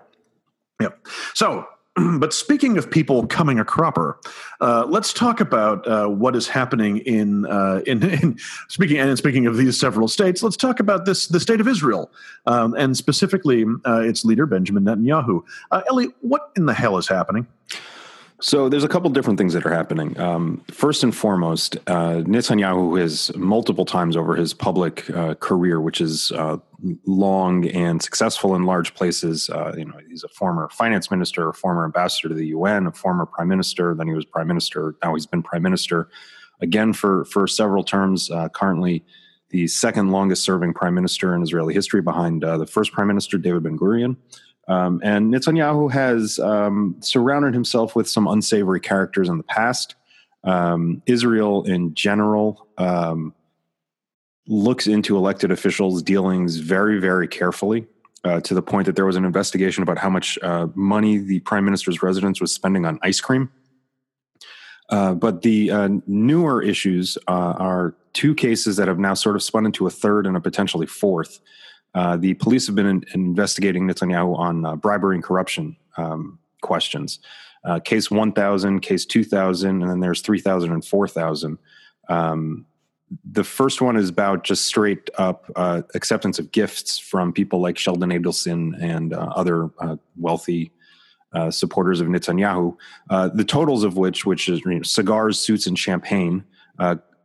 Yep. 0.82 1.08
So 1.34 1.66
but 2.20 2.34
speaking 2.34 2.78
of 2.78 2.90
people 2.90 3.28
coming 3.28 3.60
a 3.60 3.66
cropper, 3.66 4.18
uh, 4.62 4.86
let's 4.88 5.12
talk 5.12 5.42
about 5.42 5.86
uh, 5.88 6.08
what 6.08 6.36
is 6.36 6.48
happening 6.48 7.00
in, 7.00 7.46
uh, 7.48 7.82
in, 7.86 8.04
in 8.22 8.40
speaking 8.70 8.98
and 8.98 9.18
speaking 9.18 9.46
of 9.46 9.58
these 9.58 9.80
several 9.80 10.08
states. 10.08 10.42
Let's 10.42 10.58
talk 10.58 10.80
about 10.80 11.06
this 11.06 11.28
the 11.28 11.40
state 11.40 11.60
of 11.60 11.68
Israel 11.68 12.12
um, 12.46 12.74
and 12.76 12.96
specifically 12.96 13.66
uh, 13.86 14.02
its 14.02 14.24
leader 14.24 14.46
Benjamin 14.46 14.86
Netanyahu. 14.86 15.44
Uh, 15.72 15.82
Ellie, 15.90 16.10
what 16.22 16.52
in 16.56 16.66
the 16.66 16.74
hell 16.74 16.98
is 16.98 17.08
happening? 17.08 17.46
So 18.42 18.70
there's 18.70 18.84
a 18.84 18.88
couple 18.88 19.10
different 19.12 19.38
things 19.38 19.54
that 19.54 19.68
are 19.68 19.74
happening. 19.74 20.20
Um, 20.20 20.64
first 20.72 21.04
and 21.04 21.16
foremost, 21.16 21.78
uh, 21.86 22.24
Netanyahu 22.26 23.00
has 23.00 23.32
multiple 23.36 23.86
times 23.86 24.18
over 24.18 24.36
his 24.36 24.52
public 24.52 25.08
uh, 25.12 25.36
career, 25.36 25.80
which 25.80 26.02
is 26.02 26.32
uh, 26.32 26.58
long 27.06 27.68
and 27.68 28.02
successful 28.02 28.56
in 28.56 28.64
large 28.64 28.96
places. 28.96 29.48
Uh, 29.52 29.74
you 29.78 29.86
know, 29.86 29.94
he's 30.10 30.24
a 30.24 30.28
former 30.30 30.70
finance 30.70 31.12
minister, 31.12 31.50
a 31.50 31.54
former 31.54 31.86
ambassador 31.86 32.30
to 32.30 32.36
the 32.36 32.48
UN, 32.48 32.88
a 32.88 32.92
former 32.92 33.28
prime 33.28 33.48
minister. 33.48 33.94
Then 33.94 34.08
he 34.08 34.14
was 34.16 34.26
prime 34.26 34.48
minister. 34.48 34.96
Now 35.04 35.14
he's 35.14 35.28
been 35.28 35.44
prime 35.44 35.62
minister 35.62 36.10
again 36.62 36.94
for 36.94 37.26
for 37.26 37.46
several 37.46 37.84
terms. 37.84 38.32
Uh, 38.32 38.50
currently, 38.50 39.06
the 39.50 39.68
second 39.68 40.10
longest 40.10 40.44
serving 40.44 40.74
prime 40.74 40.96
minister 40.96 41.36
in 41.36 41.44
Israeli 41.44 41.76
history, 41.76 42.02
behind 42.02 42.44
uh, 42.44 42.58
the 42.58 42.66
first 42.66 42.92
prime 42.92 43.08
minister 43.08 43.38
David 43.38 43.62
Ben 43.64 43.78
Gurion. 43.78 44.18
Um, 44.68 45.02
and 45.04 45.34
Netanyahu 45.34 45.92
has 45.92 46.40
um, 46.40 46.96
surrounded 47.00 47.54
himself 47.54 47.96
with 47.96 48.08
some 48.08 48.28
unsavory 48.28 48.80
characters 48.80 49.28
in 49.28 49.38
the 49.38 49.44
past. 49.44 49.96
Um, 50.44 51.02
Israel, 51.06 51.64
in 51.64 51.94
general, 51.94 52.68
um, 52.78 53.34
looks 54.48 54.88
into 54.88 55.18
elected 55.18 55.52
officials' 55.52 56.02
dealings 56.02 56.58
very, 56.58 57.00
very 57.00 57.28
carefully. 57.28 57.88
Uh, 58.24 58.40
to 58.40 58.54
the 58.54 58.62
point 58.62 58.86
that 58.86 58.96
there 58.96 59.08
was 59.08 59.16
an 59.16 59.26
investigation 59.26 59.82
about 59.82 59.98
how 59.98 60.10
much 60.10 60.38
uh, 60.44 60.68
money 60.76 61.18
the 61.18 61.40
prime 61.40 61.66
minister's 61.66 62.04
residence 62.04 62.40
was 62.40 62.54
spending 62.54 62.86
on 62.86 63.00
ice 63.02 63.20
cream. 63.20 63.50
Uh, 64.92 65.16
but 65.16 65.42
the 65.42 65.72
uh, 65.72 65.90
newer 66.06 66.62
issues 66.62 67.18
uh, 67.28 67.56
are 67.58 67.96
two 68.14 68.36
cases 68.36 68.76
that 68.76 68.88
have 68.88 69.00
now 69.00 69.16
sort 69.16 69.36
of 69.36 69.42
spun 69.42 69.66
into 69.66 69.88
a 69.88 69.90
third 69.90 70.28
and 70.28 70.38
a 70.38 70.40
potentially 70.40 70.86
fourth. 70.86 71.40
Uh, 71.94 72.18
the 72.18 72.34
police 72.36 72.68
have 72.68 72.76
been 72.76 72.86
in, 72.86 73.04
investigating 73.14 73.88
Netanyahu 73.88 74.38
on 74.38 74.66
uh, 74.66 74.76
bribery 74.76 75.16
and 75.16 75.24
corruption 75.24 75.76
um, 75.98 76.40
questions. 76.62 77.20
Uh, 77.64 77.80
case 77.80 78.10
1000, 78.10 78.80
case 78.80 79.06
2000, 79.06 79.82
and 79.82 79.92
then 79.92 80.00
there's 80.00 80.22
3000 80.22 80.72
and 80.72 80.86
4000. 80.86 81.58
Um, 82.10 82.66
the 83.30 83.44
first 83.44 83.82
one 83.82 83.98
is 83.98 84.10
about 84.10 84.44
just 84.44 84.66
straight 84.66 85.10
up 85.18 85.52
uh, 85.56 85.82
acceptance 85.94 86.40
of 86.40 86.52
gifts 86.52 86.98
from 86.98 87.34
people 87.34 87.60
like 87.60 87.78
Sheldon 87.78 88.10
Adelson 88.10 88.82
and 88.82 89.14
uh, 89.14 89.34
other 89.36 89.70
wealthy 90.18 90.72
supporters 91.50 92.02
of 92.02 92.08
Netanyahu. 92.08 92.76
the 93.10 93.46
totals 93.46 93.84
of 93.84 93.98
which, 93.98 94.26
which 94.26 94.48
is 94.50 94.62
you 94.62 94.76
know, 94.76 94.82
cigars, 94.82 95.38
suits, 95.38 95.68
and 95.68 95.78
champagne, 95.78 96.44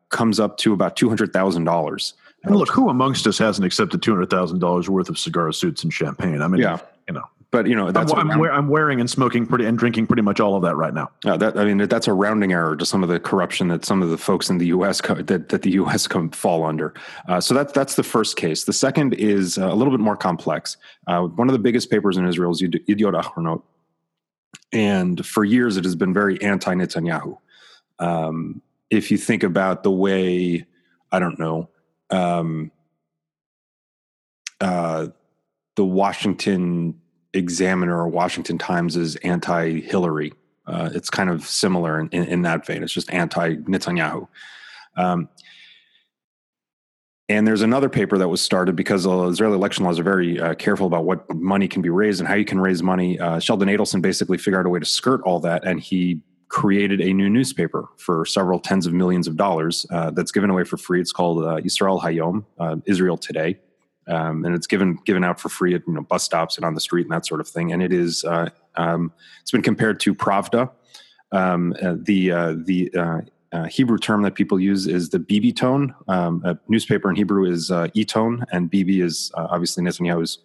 comes 0.08 0.40
up 0.40 0.56
to 0.58 0.72
about 0.72 0.96
$200,000. 0.96 2.12
And 2.46 2.56
look, 2.56 2.70
who 2.70 2.88
amongst 2.88 3.26
us 3.26 3.38
hasn't 3.38 3.66
accepted 3.66 4.02
two 4.02 4.12
hundred 4.12 4.30
thousand 4.30 4.60
dollars 4.60 4.88
worth 4.88 5.08
of 5.08 5.18
cigar 5.18 5.52
suits 5.52 5.82
and 5.82 5.92
champagne? 5.92 6.42
I 6.42 6.48
mean, 6.48 6.62
yeah. 6.62 6.78
you 7.08 7.14
know, 7.14 7.24
but 7.50 7.66
you 7.66 7.74
know, 7.74 7.90
that's 7.90 8.12
I'm, 8.12 8.30
I'm, 8.30 8.42
I'm, 8.42 8.68
wearing 8.68 9.00
and 9.00 9.08
smoking 9.08 9.46
pretty 9.46 9.64
and 9.64 9.78
drinking 9.78 10.06
pretty 10.06 10.22
much 10.22 10.40
all 10.40 10.56
of 10.56 10.62
that 10.62 10.76
right 10.76 10.92
now. 10.92 11.10
Yeah, 11.24 11.36
that 11.36 11.58
I 11.58 11.64
mean, 11.64 11.88
that's 11.88 12.06
a 12.06 12.12
rounding 12.12 12.52
error 12.52 12.76
to 12.76 12.84
some 12.84 13.02
of 13.02 13.08
the 13.08 13.18
corruption 13.18 13.68
that 13.68 13.84
some 13.84 14.02
of 14.02 14.10
the 14.10 14.18
folks 14.18 14.50
in 14.50 14.58
the 14.58 14.66
U.S. 14.66 15.00
Co- 15.00 15.14
that 15.14 15.48
that 15.48 15.62
the 15.62 15.70
U.S. 15.72 16.06
come 16.06 16.30
fall 16.30 16.64
under. 16.64 16.94
Uh, 17.28 17.40
so 17.40 17.54
that's 17.54 17.72
that's 17.72 17.94
the 17.94 18.02
first 18.02 18.36
case. 18.36 18.64
The 18.64 18.72
second 18.72 19.14
is 19.14 19.58
uh, 19.58 19.72
a 19.72 19.74
little 19.74 19.92
bit 19.92 20.00
more 20.00 20.16
complex. 20.16 20.76
Uh, 21.06 21.22
one 21.22 21.48
of 21.48 21.52
the 21.52 21.58
biggest 21.58 21.90
papers 21.90 22.16
in 22.16 22.26
Israel 22.26 22.52
is 22.52 22.62
Yediot 22.62 23.20
Ahronot, 23.20 23.62
and 24.72 25.24
for 25.24 25.44
years 25.44 25.76
it 25.76 25.84
has 25.84 25.94
been 25.94 26.12
very 26.12 26.40
anti-Netanyahu. 26.42 27.38
Um, 27.98 28.60
if 28.90 29.10
you 29.10 29.18
think 29.18 29.42
about 29.42 29.82
the 29.82 29.90
way, 29.90 30.66
I 31.10 31.18
don't 31.18 31.38
know 31.38 31.70
um, 32.10 32.70
uh, 34.60 35.08
the 35.76 35.84
Washington 35.84 37.00
Examiner 37.34 37.98
or 37.98 38.08
Washington 38.08 38.58
Times 38.58 38.96
is 38.96 39.16
anti 39.16 39.80
Hillary. 39.80 40.32
Uh, 40.66 40.90
it's 40.94 41.10
kind 41.10 41.30
of 41.30 41.46
similar 41.46 42.00
in, 42.00 42.08
in, 42.08 42.24
in, 42.24 42.42
that 42.42 42.66
vein. 42.66 42.82
It's 42.82 42.92
just 42.92 43.12
anti 43.12 43.56
Netanyahu. 43.56 44.26
Um, 44.96 45.28
and 47.28 47.46
there's 47.46 47.62
another 47.62 47.88
paper 47.88 48.18
that 48.18 48.28
was 48.28 48.40
started 48.40 48.76
because 48.76 49.02
the 49.02 49.28
Israeli 49.28 49.56
election 49.56 49.84
laws 49.84 49.98
are 49.98 50.04
very 50.04 50.40
uh, 50.40 50.54
careful 50.54 50.86
about 50.86 51.04
what 51.04 51.28
money 51.34 51.66
can 51.66 51.82
be 51.82 51.90
raised 51.90 52.20
and 52.20 52.28
how 52.28 52.34
you 52.34 52.44
can 52.44 52.60
raise 52.60 52.82
money. 52.82 53.18
Uh, 53.18 53.40
Sheldon 53.40 53.68
Adelson 53.68 54.00
basically 54.00 54.38
figured 54.38 54.60
out 54.60 54.66
a 54.66 54.68
way 54.68 54.78
to 54.78 54.86
skirt 54.86 55.20
all 55.22 55.40
that, 55.40 55.64
and 55.64 55.80
he 55.80 56.20
created 56.48 57.00
a 57.00 57.12
new 57.12 57.28
newspaper 57.28 57.88
for 57.96 58.24
several 58.24 58.58
tens 58.60 58.86
of 58.86 58.92
millions 58.92 59.26
of 59.26 59.36
dollars 59.36 59.86
uh, 59.90 60.10
that's 60.10 60.30
given 60.30 60.50
away 60.50 60.64
for 60.64 60.76
free. 60.76 61.00
It's 61.00 61.12
called 61.12 61.44
uh, 61.44 61.60
Israel 61.64 62.00
Hayom, 62.00 62.44
uh, 62.58 62.76
Israel 62.86 63.16
Today, 63.16 63.58
um, 64.08 64.44
and 64.44 64.54
it's 64.54 64.66
given 64.66 64.98
given 65.04 65.24
out 65.24 65.40
for 65.40 65.48
free 65.48 65.74
at 65.74 65.82
you 65.86 65.92
know 65.92 66.02
bus 66.02 66.22
stops 66.22 66.56
and 66.56 66.64
on 66.64 66.74
the 66.74 66.80
street 66.80 67.02
and 67.02 67.12
that 67.12 67.26
sort 67.26 67.40
of 67.40 67.48
thing. 67.48 67.72
And 67.72 67.82
it 67.82 67.92
is 67.92 68.24
uh, 68.24 68.50
um, 68.76 69.12
it's 69.42 69.50
been 69.50 69.62
compared 69.62 70.00
to 70.00 70.14
Pravda. 70.14 70.70
Um, 71.32 71.74
uh, 71.82 71.96
the 72.00 72.30
uh, 72.30 72.54
the 72.64 73.24
Hebrew 73.68 73.96
term 73.96 74.22
that 74.22 74.34
people 74.34 74.60
use 74.60 74.86
is 74.86 75.08
the 75.08 75.18
Bibiton. 75.18 75.94
Um, 76.08 76.42
a 76.44 76.58
newspaper 76.68 77.08
in 77.08 77.16
Hebrew 77.16 77.50
is 77.50 77.70
Etone, 77.70 78.44
and 78.52 78.70
Bibi 78.70 79.00
is 79.00 79.32
obviously 79.34 79.82
Netanyahu's 79.82 80.38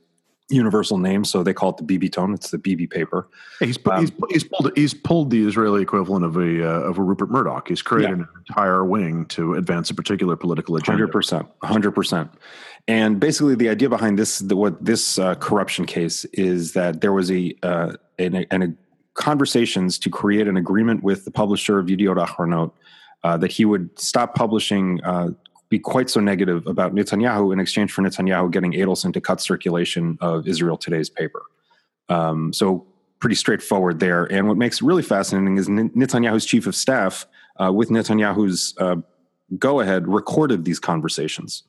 universal 0.51 0.97
name, 0.97 1.23
so 1.23 1.43
they 1.43 1.53
call 1.53 1.69
it 1.71 1.77
the 1.77 1.97
Bibiton. 1.97 2.33
It's 2.35 2.51
the 2.51 2.57
BB 2.57 2.89
paper. 2.89 3.27
He's, 3.59 3.77
um, 3.85 4.01
he's, 4.01 4.11
he's, 4.29 4.43
pulled 4.43 4.71
he's 4.75 4.93
pulled 4.93 5.29
the 5.31 5.47
Israeli 5.47 5.81
equivalent 5.81 6.25
of 6.25 6.37
a 6.37 6.67
uh, 6.67 6.81
of 6.81 6.97
a 6.97 7.01
Rupert 7.01 7.29
Murdoch. 7.29 7.67
He's 7.67 7.81
created 7.81 8.17
yeah. 8.17 8.23
an 8.23 8.27
entire 8.49 8.85
wing 8.85 9.25
to 9.27 9.55
advance 9.55 9.89
a 9.89 9.95
particular 9.95 10.35
political 10.35 10.75
agenda. 10.75 10.91
Hundred 10.91 11.11
percent, 11.11 11.47
hundred 11.63 11.91
percent. 11.91 12.31
And 12.87 13.19
basically, 13.19 13.55
the 13.55 13.69
idea 13.69 13.89
behind 13.89 14.17
this, 14.17 14.39
the, 14.39 14.55
what 14.55 14.83
this 14.83 15.19
uh, 15.19 15.35
corruption 15.35 15.85
case 15.85 16.25
is 16.33 16.73
that 16.73 17.01
there 17.01 17.13
was 17.13 17.31
a 17.31 17.55
uh, 17.63 17.93
an, 18.19 18.45
an, 18.51 18.63
a 18.63 18.73
conversations 19.13 19.99
to 19.99 20.09
create 20.09 20.47
an 20.47 20.57
agreement 20.57 21.03
with 21.03 21.25
the 21.25 21.31
publisher 21.31 21.79
of 21.79 21.87
Yediot 21.87 22.25
Ahronot 22.25 22.71
uh, 23.23 23.37
that 23.37 23.51
he 23.51 23.65
would 23.65 23.99
stop 23.99 24.35
publishing 24.35 25.01
uh, 25.03 25.29
be 25.71 25.79
quite 25.79 26.09
so 26.09 26.19
negative 26.19 26.67
about 26.67 26.93
Netanyahu 26.93 27.53
in 27.53 27.59
exchange 27.59 27.93
for 27.93 28.01
Netanyahu 28.01 28.51
getting 28.51 28.73
Adelson 28.73 29.13
to 29.13 29.21
cut 29.21 29.39
circulation 29.39 30.17
of 30.19 30.45
Israel 30.45 30.77
Today's 30.77 31.09
paper. 31.09 31.43
Um, 32.09 32.51
so 32.51 32.85
pretty 33.19 33.35
straightforward 33.35 34.01
there. 34.01 34.25
And 34.25 34.49
what 34.49 34.57
makes 34.57 34.81
it 34.81 34.85
really 34.85 35.01
fascinating 35.01 35.57
is 35.57 35.69
Netanyahu's 35.69 36.45
chief 36.45 36.67
of 36.67 36.75
staff, 36.75 37.25
uh, 37.55 37.71
with 37.71 37.89
Netanyahu's 37.89 38.75
uh, 38.79 38.97
go 39.57 39.79
ahead, 39.79 40.09
recorded 40.09 40.65
these 40.65 40.79
conversations. 40.79 41.63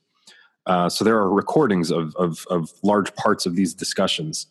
Uh, 0.65 0.89
so 0.89 1.05
there 1.05 1.17
are 1.17 1.31
recordings 1.31 1.89
of, 1.89 2.13
of, 2.17 2.45
of 2.49 2.73
large 2.83 3.15
parts 3.15 3.45
of 3.45 3.55
these 3.55 3.73
discussions. 3.73 4.47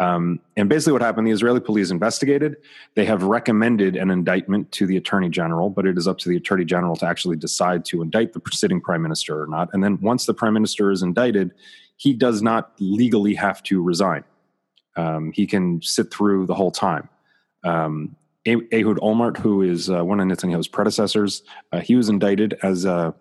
Um, 0.00 0.40
and 0.56 0.66
basically, 0.66 0.94
what 0.94 1.02
happened 1.02 1.26
the 1.26 1.30
Israeli 1.30 1.60
police 1.60 1.90
investigated. 1.90 2.56
They 2.94 3.04
have 3.04 3.22
recommended 3.22 3.96
an 3.96 4.10
indictment 4.10 4.72
to 4.72 4.86
the 4.86 4.96
attorney 4.96 5.28
general, 5.28 5.68
but 5.68 5.86
it 5.86 5.98
is 5.98 6.08
up 6.08 6.16
to 6.18 6.30
the 6.30 6.36
attorney 6.36 6.64
general 6.64 6.96
to 6.96 7.06
actually 7.06 7.36
decide 7.36 7.84
to 7.86 8.00
indict 8.00 8.32
the 8.32 8.40
sitting 8.50 8.80
prime 8.80 9.02
minister 9.02 9.42
or 9.42 9.46
not. 9.46 9.68
And 9.74 9.84
then 9.84 10.00
once 10.00 10.24
the 10.24 10.32
prime 10.32 10.54
minister 10.54 10.90
is 10.90 11.02
indicted, 11.02 11.52
he 11.96 12.14
does 12.14 12.40
not 12.40 12.72
legally 12.80 13.34
have 13.34 13.62
to 13.64 13.82
resign. 13.82 14.24
Um, 14.96 15.32
he 15.32 15.46
can 15.46 15.82
sit 15.82 16.10
through 16.10 16.46
the 16.46 16.54
whole 16.54 16.70
time. 16.70 17.10
Um, 17.62 18.16
Ehud 18.46 18.98
Olmert, 19.00 19.36
who 19.36 19.60
is 19.60 19.90
uh, 19.90 20.02
one 20.02 20.18
of 20.18 20.26
Netanyahu's 20.26 20.66
predecessors, 20.66 21.42
uh, 21.72 21.80
he 21.80 21.94
was 21.94 22.08
indicted 22.08 22.58
as 22.62 22.86
a, 22.86 23.14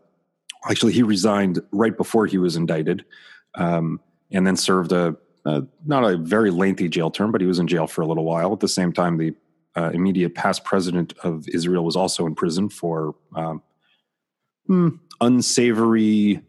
actually 0.69 0.93
he 0.93 1.03
resigned 1.03 1.61
right 1.73 1.95
before 1.95 2.25
he 2.25 2.37
was 2.37 2.55
indicted, 2.55 3.03
um, 3.55 3.99
and 4.31 4.47
then 4.47 4.55
served 4.55 4.93
a 4.93 5.17
uh, 5.49 5.61
not 5.85 6.03
a 6.03 6.17
very 6.17 6.51
lengthy 6.51 6.87
jail 6.87 7.09
term, 7.09 7.31
but 7.31 7.41
he 7.41 7.47
was 7.47 7.59
in 7.59 7.67
jail 7.67 7.87
for 7.87 8.01
a 8.01 8.07
little 8.07 8.23
while. 8.23 8.53
At 8.53 8.59
the 8.59 8.67
same 8.67 8.93
time, 8.93 9.17
the 9.17 9.33
uh, 9.75 9.89
immediate 9.93 10.35
past 10.35 10.63
president 10.63 11.13
of 11.23 11.47
Israel 11.47 11.83
was 11.83 11.95
also 11.95 12.25
in 12.25 12.35
prison 12.35 12.69
for 12.69 13.15
um, 13.35 13.63
hmm, 14.67 14.89
unsavory 15.21 16.41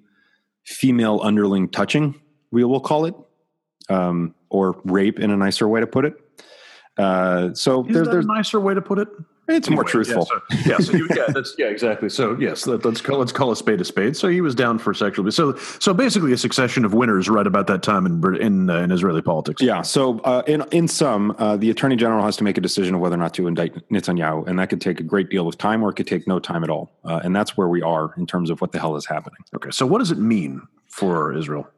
female 0.65 1.21
underling 1.23 1.69
touching, 1.69 2.21
we 2.51 2.65
will 2.65 2.81
call 2.81 3.07
it, 3.07 3.15
um, 3.89 4.35
or 4.51 4.81
rape 4.85 5.19
in 5.19 5.31
a 5.31 5.37
nicer 5.37 5.67
way 5.67 5.81
to 5.81 5.87
put 5.87 6.05
it. 6.05 6.15
Uh, 6.97 7.55
so 7.55 7.87
Is 7.87 7.95
there, 7.95 8.05
there's 8.05 8.25
a 8.25 8.29
nicer 8.29 8.61
way 8.61 8.75
to 8.75 8.83
put 8.83 8.99
it. 8.99 9.09
It's 9.57 9.69
anyway, 9.69 9.83
more 9.83 9.85
truthful. 9.85 10.29
Yeah, 10.51 10.57
so, 10.57 10.71
yeah, 10.71 10.79
so 10.79 10.93
you, 10.93 11.09
yeah, 11.15 11.25
that's, 11.29 11.55
yeah, 11.59 11.67
exactly. 11.67 12.09
So 12.09 12.37
yes, 12.39 12.67
let, 12.67 12.85
us 12.85 13.01
call 13.01 13.19
let's 13.19 13.33
call 13.33 13.51
a 13.51 13.57
spade 13.57 13.81
a 13.81 13.85
spade. 13.85 14.17
So 14.17 14.29
he 14.29 14.41
was 14.41 14.55
down 14.55 14.79
for 14.79 14.95
sexual 14.95 15.23
abuse. 15.23 15.37
So 15.37 15.57
so 15.57 15.95
basically, 15.95 16.33
a 16.33 16.39
succession 16.39 16.85
of 16.85 16.95
winners 16.95 17.29
right 17.29 17.47
about 17.47 17.67
that 17.69 17.83
time 17.83 18.07
in 18.07 18.37
in, 18.37 18.71
uh, 18.71 18.79
in 18.79 18.91
Israeli 18.91 19.23
politics. 19.23 19.63
Yeah. 19.63 19.83
So 19.83 20.21
uh, 20.21 20.43
in 20.47 20.65
in 20.73 20.89
sum, 20.89 21.35
uh, 21.39 21.57
the 21.57 21.71
attorney 21.71 21.97
general 21.97 22.25
has 22.25 22.37
to 22.39 22.45
make 22.45 22.59
a 22.59 22.61
decision 22.61 22.95
of 22.95 23.01
whether 23.01 23.15
or 23.15 23.19
not 23.19 23.35
to 23.35 23.47
indict 23.47 23.75
Netanyahu, 23.91 24.47
and 24.47 24.59
that 24.59 24.71
could 24.71 24.81
take 24.81 25.01
a 25.01 25.05
great 25.05 25.31
deal 25.31 25.49
of 25.49 25.59
time, 25.59 25.83
or 25.83 25.91
it 25.91 25.95
could 25.95 26.07
take 26.07 26.27
no 26.27 26.39
time 26.39 26.65
at 26.65 26.71
all. 26.71 26.93
Uh, 27.05 27.21
and 27.23 27.35
that's 27.35 27.57
where 27.57 27.69
we 27.69 27.83
are 27.83 28.15
in 28.17 28.27
terms 28.27 28.51
of 28.51 28.61
what 28.61 28.73
the 28.73 28.79
hell 28.79 28.97
is 28.97 29.07
happening. 29.07 29.39
Okay. 29.55 29.71
So 29.71 29.87
what 29.87 29.99
does 29.99 30.11
it 30.11 30.19
mean 30.19 30.63
for 30.89 31.33
Israel? 31.33 31.69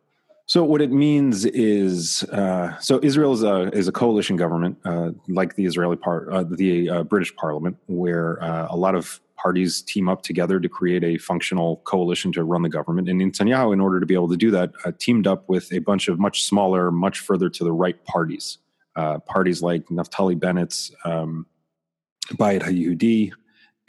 So 0.52 0.62
what 0.62 0.82
it 0.82 0.92
means 0.92 1.46
is, 1.46 2.24
uh, 2.24 2.78
so 2.78 3.00
Israel 3.02 3.32
is 3.32 3.42
a 3.42 3.70
is 3.70 3.88
a 3.88 3.92
coalition 3.92 4.36
government, 4.36 4.76
uh, 4.84 5.12
like 5.26 5.54
the 5.54 5.64
Israeli 5.64 5.96
part, 5.96 6.28
uh, 6.28 6.44
the 6.44 6.90
uh, 6.90 7.02
British 7.04 7.34
Parliament, 7.36 7.78
where 7.86 8.30
uh, 8.44 8.66
a 8.68 8.76
lot 8.76 8.94
of 8.94 9.18
parties 9.34 9.80
team 9.80 10.10
up 10.10 10.20
together 10.20 10.60
to 10.60 10.68
create 10.68 11.04
a 11.04 11.16
functional 11.16 11.76
coalition 11.84 12.32
to 12.32 12.44
run 12.44 12.60
the 12.60 12.68
government. 12.68 13.08
And 13.08 13.18
Netanyahu, 13.18 13.72
in 13.72 13.80
order 13.80 13.98
to 13.98 14.04
be 14.04 14.12
able 14.12 14.28
to 14.28 14.36
do 14.36 14.50
that, 14.50 14.72
uh, 14.84 14.92
teamed 14.98 15.26
up 15.26 15.48
with 15.48 15.72
a 15.72 15.78
bunch 15.78 16.08
of 16.08 16.18
much 16.18 16.44
smaller, 16.44 16.90
much 16.90 17.20
further 17.20 17.48
to 17.48 17.64
the 17.64 17.72
right 17.72 18.04
parties, 18.04 18.58
parties 19.24 19.62
like 19.62 19.86
Naftali 19.86 20.38
Bennett's 20.38 20.92
um, 21.06 21.46
Bayit 22.34 22.62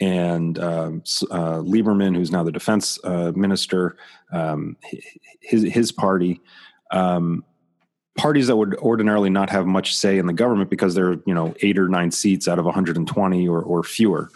and 0.00 0.58
um, 0.58 1.02
uh, 1.30 1.58
Lieberman, 1.58 2.16
who's 2.16 2.30
now 2.30 2.42
the 2.42 2.52
defense 2.52 2.98
uh, 3.04 3.32
minister, 3.34 3.96
um, 4.32 4.76
his 5.40 5.62
his 5.62 5.92
party, 5.92 6.40
um, 6.90 7.44
parties 8.16 8.46
that 8.48 8.56
would 8.56 8.74
ordinarily 8.76 9.30
not 9.30 9.50
have 9.50 9.66
much 9.66 9.94
say 9.94 10.18
in 10.18 10.26
the 10.26 10.32
government 10.32 10.70
because 10.70 10.94
they're 10.94 11.14
you 11.26 11.34
know 11.34 11.54
eight 11.60 11.78
or 11.78 11.88
nine 11.88 12.10
seats 12.10 12.48
out 12.48 12.58
of 12.58 12.64
120 12.64 13.48
or, 13.48 13.62
or 13.62 13.82
fewer. 13.82 14.30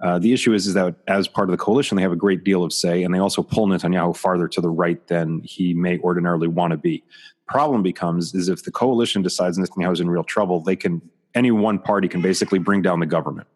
Uh, 0.00 0.18
the 0.18 0.32
issue 0.32 0.52
is, 0.52 0.66
is 0.66 0.74
that 0.74 0.96
as 1.06 1.28
part 1.28 1.48
of 1.48 1.52
the 1.52 1.62
coalition, 1.62 1.96
they 1.96 2.02
have 2.02 2.12
a 2.12 2.16
great 2.16 2.42
deal 2.42 2.64
of 2.64 2.72
say, 2.72 3.04
and 3.04 3.14
they 3.14 3.18
also 3.18 3.42
pull 3.42 3.66
Netanyahu 3.68 4.16
farther 4.16 4.48
to 4.48 4.60
the 4.60 4.68
right 4.68 5.06
than 5.06 5.40
he 5.44 5.72
may 5.72 5.98
ordinarily 6.00 6.48
want 6.48 6.72
to 6.72 6.76
be. 6.76 7.02
Problem 7.46 7.82
becomes 7.82 8.34
is 8.34 8.48
if 8.48 8.64
the 8.64 8.72
coalition 8.72 9.22
decides 9.22 9.56
Netanyahu 9.56 9.92
is 9.92 10.00
in 10.00 10.10
real 10.10 10.24
trouble, 10.24 10.60
they 10.60 10.76
can 10.76 11.00
any 11.34 11.50
one 11.50 11.78
party 11.78 12.08
can 12.08 12.20
basically 12.20 12.58
bring 12.58 12.82
down 12.82 13.00
the 13.00 13.06
government. 13.06 13.46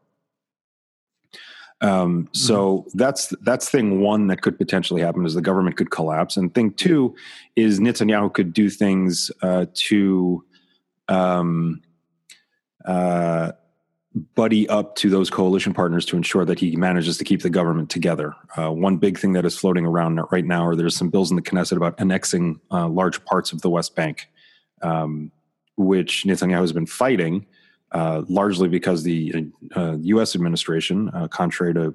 Um, 1.81 2.29
so 2.33 2.79
mm-hmm. 2.79 2.99
that's 2.99 3.29
that's 3.43 3.69
thing 3.69 4.01
one 4.01 4.27
that 4.29 4.43
could 4.43 4.59
potentially 4.59 5.01
happen 5.01 5.25
is 5.25 5.35
the 5.35 5.41
government 5.41 5.77
could 5.77 5.91
collapse, 5.91 6.37
and 6.37 6.53
thing 6.53 6.73
two 6.73 7.15
is 7.57 7.79
Netanyahu 7.79 8.33
could 8.33 8.53
do 8.53 8.69
things 8.69 9.31
uh, 9.43 9.67
to 9.75 10.45
um, 11.09 11.81
uh, 12.85 13.53
buddy 14.35 14.69
up 14.69 14.97
to 14.97 15.11
those 15.11 15.31
coalition 15.31 15.73
partners 15.73 16.05
to 16.07 16.17
ensure 16.17 16.45
that 16.45 16.59
he 16.59 16.75
manages 16.77 17.19
to 17.19 17.25
keep 17.25 17.43
the 17.43 17.51
government 17.51 17.91
together. 17.91 18.35
Uh, 18.57 18.71
one 18.73 18.97
big 18.97 19.19
thing 19.19 19.33
that 19.33 19.45
is 19.45 19.57
floating 19.57 19.87
around 19.87 20.21
right 20.33 20.45
now, 20.45 20.67
or 20.67 20.75
there's 20.75 20.97
some 20.97 21.11
bills 21.11 21.31
in 21.31 21.37
the 21.37 21.43
Knesset 21.43 21.77
about 21.77 21.95
annexing 21.99 22.61
uh, 22.73 22.89
large 22.89 23.25
parts 23.25 23.53
of 23.53 23.61
the 23.61 23.71
West 23.71 23.95
Bank, 23.95 24.29
um, 24.83 25.31
which 25.77 26.25
Netanyahu 26.25 26.61
has 26.61 26.73
been 26.73 26.87
fighting 26.87 27.47
uh, 27.93 28.23
largely 28.29 28.69
because 28.69 29.03
the 29.03 29.51
uh, 29.75 29.97
U.S. 30.01 30.35
administration, 30.35 31.11
uh, 31.11 31.29
contrary 31.29 31.75
to 31.75 31.95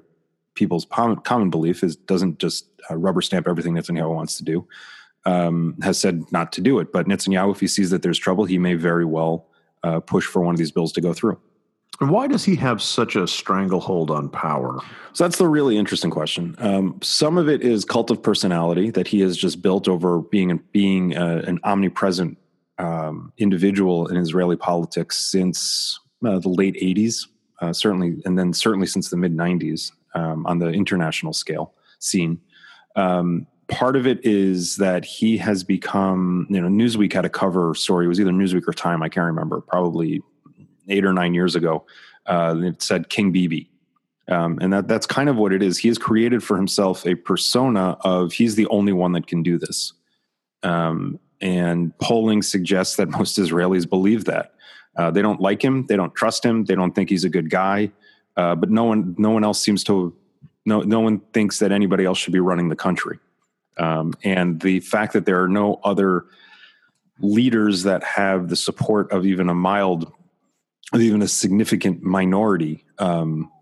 people's 0.54 0.86
common 0.86 1.50
belief, 1.50 1.84
is 1.84 1.96
doesn't 1.96 2.38
just 2.38 2.68
uh, 2.90 2.96
rubber 2.96 3.22
stamp 3.22 3.46
everything 3.48 3.74
Netanyahu 3.74 4.14
wants 4.14 4.36
to 4.38 4.44
do. 4.44 4.66
Um, 5.26 5.76
has 5.82 5.98
said 5.98 6.22
not 6.32 6.52
to 6.52 6.60
do 6.60 6.78
it, 6.80 6.92
but 6.92 7.06
Netanyahu, 7.06 7.52
if 7.52 7.60
he 7.60 7.66
sees 7.66 7.88
that 7.90 8.02
there's 8.02 8.18
trouble, 8.18 8.44
he 8.44 8.58
may 8.58 8.74
very 8.74 9.06
well 9.06 9.46
uh, 9.82 10.00
push 10.00 10.26
for 10.26 10.42
one 10.42 10.54
of 10.54 10.58
these 10.58 10.70
bills 10.70 10.92
to 10.92 11.00
go 11.00 11.14
through. 11.14 11.40
And 12.00 12.10
why 12.10 12.26
does 12.26 12.44
he 12.44 12.56
have 12.56 12.82
such 12.82 13.16
a 13.16 13.26
stranglehold 13.26 14.10
on 14.10 14.28
power? 14.28 14.80
So 15.12 15.24
that's 15.24 15.38
the 15.38 15.48
really 15.48 15.78
interesting 15.78 16.10
question. 16.10 16.56
Um, 16.58 16.98
some 17.02 17.38
of 17.38 17.48
it 17.48 17.62
is 17.62 17.84
cult 17.84 18.10
of 18.10 18.22
personality 18.22 18.90
that 18.90 19.06
he 19.06 19.20
has 19.20 19.36
just 19.36 19.62
built 19.62 19.88
over 19.88 20.20
being 20.20 20.60
being 20.72 21.14
an 21.14 21.60
omnipresent 21.62 22.36
um, 22.78 23.32
individual 23.38 24.06
in 24.08 24.16
Israeli 24.16 24.56
politics 24.56 25.18
since 25.18 25.98
uh, 26.26 26.38
the 26.38 26.48
late 26.48 26.74
80s, 26.76 27.26
uh, 27.60 27.72
certainly, 27.72 28.20
and 28.24 28.38
then 28.38 28.52
certainly 28.52 28.86
since 28.86 29.10
the 29.10 29.16
mid 29.16 29.36
90s 29.36 29.92
um, 30.14 30.46
on 30.46 30.58
the 30.58 30.68
international 30.68 31.32
scale 31.32 31.74
scene. 31.98 32.40
Um, 32.96 33.46
part 33.68 33.96
of 33.96 34.06
it 34.06 34.24
is 34.24 34.76
that 34.76 35.04
he 35.04 35.36
has 35.38 35.64
become, 35.64 36.46
you 36.50 36.60
know, 36.60 36.68
Newsweek 36.68 37.12
had 37.12 37.24
a 37.24 37.30
cover 37.30 37.74
story. 37.74 38.06
It 38.06 38.08
was 38.08 38.20
either 38.20 38.30
Newsweek 38.30 38.68
or 38.68 38.72
Time, 38.72 39.02
I 39.02 39.08
can't 39.08 39.26
remember, 39.26 39.60
probably 39.60 40.22
eight 40.88 41.04
or 41.04 41.12
nine 41.12 41.34
years 41.34 41.54
ago. 41.54 41.84
Uh, 42.26 42.56
it 42.58 42.82
said 42.82 43.08
King 43.08 43.32
Bibi. 43.32 43.70
Um, 44.28 44.58
and 44.62 44.72
that 44.72 44.88
that's 44.88 45.06
kind 45.06 45.28
of 45.28 45.36
what 45.36 45.52
it 45.52 45.62
is. 45.62 45.76
He 45.76 45.88
has 45.88 45.98
created 45.98 46.42
for 46.42 46.56
himself 46.56 47.06
a 47.06 47.14
persona 47.14 47.98
of 48.00 48.32
he's 48.32 48.54
the 48.54 48.66
only 48.68 48.92
one 48.92 49.12
that 49.12 49.26
can 49.26 49.42
do 49.42 49.58
this. 49.58 49.92
Um, 50.62 51.20
and 51.44 51.96
polling 51.98 52.42
suggests 52.42 52.96
that 52.96 53.08
most 53.18 53.38
Israelis 53.38 53.88
believe 53.88 54.24
that. 54.24 54.54
Uh, 54.96 55.10
they 55.10 55.22
don't 55.22 55.40
like 55.40 55.62
him, 55.62 55.86
they 55.86 55.96
don't 55.96 56.14
trust 56.14 56.44
him, 56.44 56.64
they 56.64 56.74
don't 56.74 56.92
think 56.94 57.10
he's 57.10 57.24
a 57.24 57.28
good 57.28 57.50
guy. 57.50 57.92
Uh, 58.36 58.54
but 58.54 58.70
no 58.70 58.84
one, 58.84 59.14
no 59.18 59.30
one 59.30 59.44
else 59.44 59.60
seems 59.60 59.84
to. 59.84 60.16
No, 60.66 60.80
no 60.80 61.00
one 61.00 61.20
thinks 61.34 61.58
that 61.58 61.72
anybody 61.72 62.06
else 62.06 62.16
should 62.16 62.32
be 62.32 62.40
running 62.40 62.70
the 62.70 62.76
country. 62.76 63.18
Um, 63.76 64.14
and 64.24 64.60
the 64.60 64.80
fact 64.80 65.12
that 65.12 65.26
there 65.26 65.42
are 65.42 65.48
no 65.48 65.78
other 65.84 66.24
leaders 67.20 67.82
that 67.82 68.02
have 68.02 68.48
the 68.48 68.56
support 68.56 69.12
of 69.12 69.26
even 69.26 69.50
a 69.50 69.54
mild, 69.54 70.10
even 70.94 71.20
a 71.20 71.28
significant 71.28 72.02
minority 72.02 72.84
um, 72.98 73.52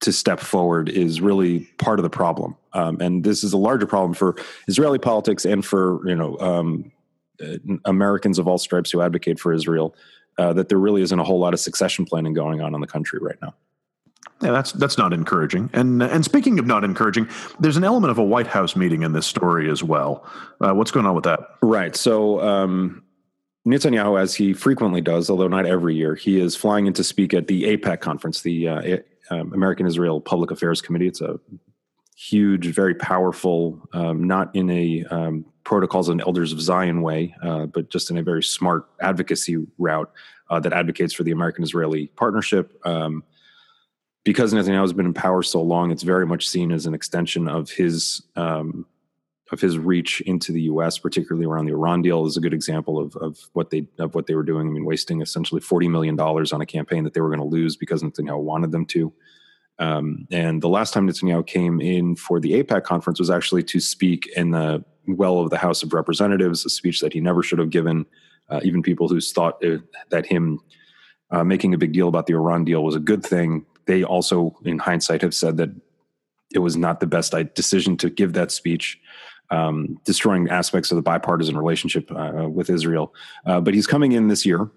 to 0.00 0.12
step 0.12 0.40
forward 0.40 0.88
is 0.88 1.20
really 1.20 1.60
part 1.78 2.00
of 2.00 2.02
the 2.02 2.10
problem. 2.10 2.56
Um, 2.72 3.00
and 3.00 3.22
this 3.22 3.44
is 3.44 3.52
a 3.52 3.58
larger 3.58 3.86
problem 3.86 4.14
for 4.14 4.36
Israeli 4.66 4.98
politics 4.98 5.44
and 5.44 5.64
for 5.64 6.06
you 6.08 6.16
know 6.16 6.36
um, 6.38 6.90
Americans 7.84 8.38
of 8.38 8.46
all 8.46 8.58
stripes 8.58 8.90
who 8.90 9.00
advocate 9.00 9.38
for 9.38 9.52
Israel 9.52 9.94
uh, 10.38 10.52
that 10.52 10.68
there 10.68 10.78
really 10.78 11.02
isn't 11.02 11.18
a 11.18 11.24
whole 11.24 11.38
lot 11.38 11.54
of 11.54 11.60
succession 11.60 12.04
planning 12.04 12.32
going 12.32 12.60
on 12.60 12.74
in 12.74 12.80
the 12.80 12.86
country 12.86 13.18
right 13.20 13.36
now. 13.42 13.54
Yeah, 14.40 14.50
that's 14.50 14.72
that's 14.72 14.98
not 14.98 15.12
encouraging. 15.12 15.70
And 15.72 16.02
and 16.02 16.24
speaking 16.24 16.58
of 16.58 16.66
not 16.66 16.82
encouraging, 16.82 17.28
there's 17.60 17.76
an 17.76 17.84
element 17.84 18.10
of 18.10 18.18
a 18.18 18.24
White 18.24 18.48
House 18.48 18.74
meeting 18.74 19.02
in 19.02 19.12
this 19.12 19.26
story 19.26 19.70
as 19.70 19.84
well. 19.84 20.26
Uh, 20.60 20.72
what's 20.72 20.90
going 20.90 21.06
on 21.06 21.14
with 21.14 21.24
that? 21.24 21.40
Right. 21.62 21.94
So 21.94 22.40
um, 22.40 23.04
Netanyahu, 23.66 24.20
as 24.20 24.34
he 24.34 24.52
frequently 24.52 25.00
does, 25.00 25.30
although 25.30 25.48
not 25.48 25.66
every 25.66 25.94
year, 25.94 26.16
he 26.16 26.40
is 26.40 26.56
flying 26.56 26.86
in 26.86 26.92
to 26.94 27.04
speak 27.04 27.34
at 27.34 27.46
the 27.46 27.64
AIPAC 27.64 28.00
conference, 28.00 28.42
the 28.42 28.68
uh, 28.68 28.96
um, 29.30 29.52
American 29.52 29.86
Israel 29.86 30.20
Public 30.20 30.50
Affairs 30.50 30.82
Committee. 30.82 31.06
It's 31.06 31.20
a 31.20 31.38
huge, 32.16 32.66
very 32.66 32.94
powerful, 32.94 33.88
um, 33.92 34.24
not 34.24 34.54
in 34.56 34.70
a 34.70 35.04
um, 35.10 35.44
protocols 35.64 36.08
and 36.08 36.20
elders 36.20 36.52
of 36.52 36.60
Zion 36.60 37.02
way, 37.02 37.34
uh, 37.42 37.66
but 37.66 37.90
just 37.90 38.10
in 38.10 38.18
a 38.18 38.22
very 38.22 38.42
smart 38.42 38.86
advocacy 39.00 39.58
route 39.78 40.10
uh, 40.50 40.60
that 40.60 40.72
advocates 40.72 41.14
for 41.14 41.22
the 41.22 41.30
American 41.30 41.64
Israeli 41.64 42.08
partnership. 42.08 42.78
Um, 42.86 43.24
because 44.24 44.52
Netanyahu 44.54 44.82
has 44.82 44.92
been 44.92 45.06
in 45.06 45.14
power 45.14 45.42
so 45.42 45.60
long, 45.62 45.90
it's 45.90 46.04
very 46.04 46.26
much 46.26 46.48
seen 46.48 46.70
as 46.70 46.86
an 46.86 46.94
extension 46.94 47.48
of 47.48 47.70
his 47.70 48.22
um, 48.36 48.86
of 49.50 49.60
his 49.60 49.76
reach 49.76 50.22
into 50.22 50.50
the 50.50 50.62
U.S., 50.62 50.96
particularly 50.98 51.46
around 51.46 51.66
the 51.66 51.72
Iran 51.72 52.00
deal, 52.00 52.24
is 52.24 52.38
a 52.38 52.40
good 52.40 52.54
example 52.54 52.98
of, 52.98 53.14
of 53.16 53.38
what 53.52 53.70
they 53.70 53.86
of 53.98 54.14
what 54.14 54.26
they 54.26 54.34
were 54.34 54.42
doing. 54.42 54.68
I 54.68 54.70
mean, 54.70 54.84
wasting 54.84 55.22
essentially 55.22 55.60
forty 55.60 55.88
million 55.88 56.16
dollars 56.16 56.52
on 56.52 56.60
a 56.60 56.66
campaign 56.66 57.04
that 57.04 57.14
they 57.14 57.20
were 57.20 57.28
going 57.28 57.40
to 57.40 57.44
lose 57.44 57.76
because 57.76 58.02
Netanyahu 58.02 58.40
wanted 58.40 58.72
them 58.72 58.86
to. 58.86 59.12
Um, 59.78 60.28
and 60.30 60.62
the 60.62 60.68
last 60.68 60.94
time 60.94 61.08
Netanyahu 61.08 61.46
came 61.46 61.80
in 61.80 62.14
for 62.14 62.38
the 62.38 62.62
AIPAC 62.62 62.84
conference 62.84 63.18
was 63.18 63.30
actually 63.30 63.64
to 63.64 63.80
speak 63.80 64.28
in 64.36 64.50
the 64.50 64.84
well 65.06 65.38
of 65.38 65.50
the 65.50 65.58
House 65.58 65.82
of 65.82 65.92
Representatives, 65.92 66.64
a 66.64 66.70
speech 66.70 67.00
that 67.00 67.12
he 67.12 67.20
never 67.20 67.42
should 67.42 67.58
have 67.58 67.70
given. 67.70 68.06
Uh, 68.48 68.60
even 68.62 68.82
people 68.82 69.08
who 69.08 69.20
thought 69.20 69.64
uh, 69.64 69.78
that 70.10 70.26
him 70.26 70.60
uh, 71.30 71.42
making 71.42 71.74
a 71.74 71.78
big 71.78 71.92
deal 71.92 72.08
about 72.08 72.26
the 72.26 72.34
Iran 72.34 72.64
deal 72.64 72.84
was 72.84 72.94
a 72.94 73.00
good 73.00 73.24
thing, 73.24 73.64
they 73.86 74.04
also, 74.04 74.56
in 74.64 74.78
hindsight, 74.78 75.22
have 75.22 75.34
said 75.34 75.56
that 75.56 75.70
it 76.54 76.58
was 76.58 76.76
not 76.76 77.00
the 77.00 77.06
best 77.06 77.34
decision 77.54 77.96
to 77.96 78.10
give 78.10 78.34
that 78.34 78.52
speech, 78.52 79.00
um, 79.50 79.98
destroying 80.04 80.48
aspects 80.50 80.90
of 80.90 80.96
the 80.96 81.02
bipartisan 81.02 81.56
relationship 81.56 82.10
uh, 82.12 82.48
with 82.48 82.70
Israel. 82.70 83.14
Uh, 83.46 83.60
but 83.60 83.74
he's 83.74 83.86
coming 83.86 84.12
in 84.12 84.28
this 84.28 84.44
year, 84.44 84.70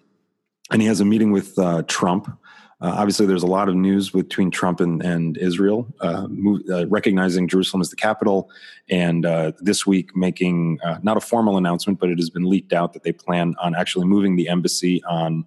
and 0.71 0.81
he 0.81 0.87
has 0.87 1.01
a 1.01 1.05
meeting 1.05 1.31
with 1.31 1.57
uh, 1.59 1.83
Trump. 1.87 2.37
Uh, 2.81 2.93
obviously, 2.97 3.25
there's 3.25 3.43
a 3.43 3.47
lot 3.47 3.69
of 3.69 3.75
news 3.75 4.09
between 4.09 4.51
Trump 4.51 4.81
and, 4.81 5.01
and 5.01 5.37
Israel, 5.37 5.87
uh, 6.01 6.27
move, 6.27 6.61
uh, 6.69 6.85
recognizing 6.87 7.47
Jerusalem 7.47 7.81
as 7.81 7.89
the 7.89 7.95
capital, 7.95 8.49
and 8.89 9.25
uh, 9.25 9.53
this 9.59 9.87
week 9.87 10.15
making 10.15 10.79
uh, 10.83 10.97
not 11.01 11.15
a 11.15 11.21
formal 11.21 11.57
announcement, 11.57 11.99
but 11.99 12.09
it 12.09 12.19
has 12.19 12.29
been 12.29 12.43
leaked 12.43 12.73
out 12.73 12.91
that 12.93 13.03
they 13.03 13.13
plan 13.13 13.55
on 13.61 13.75
actually 13.75 14.05
moving 14.05 14.35
the 14.35 14.49
embassy 14.49 15.01
on 15.05 15.45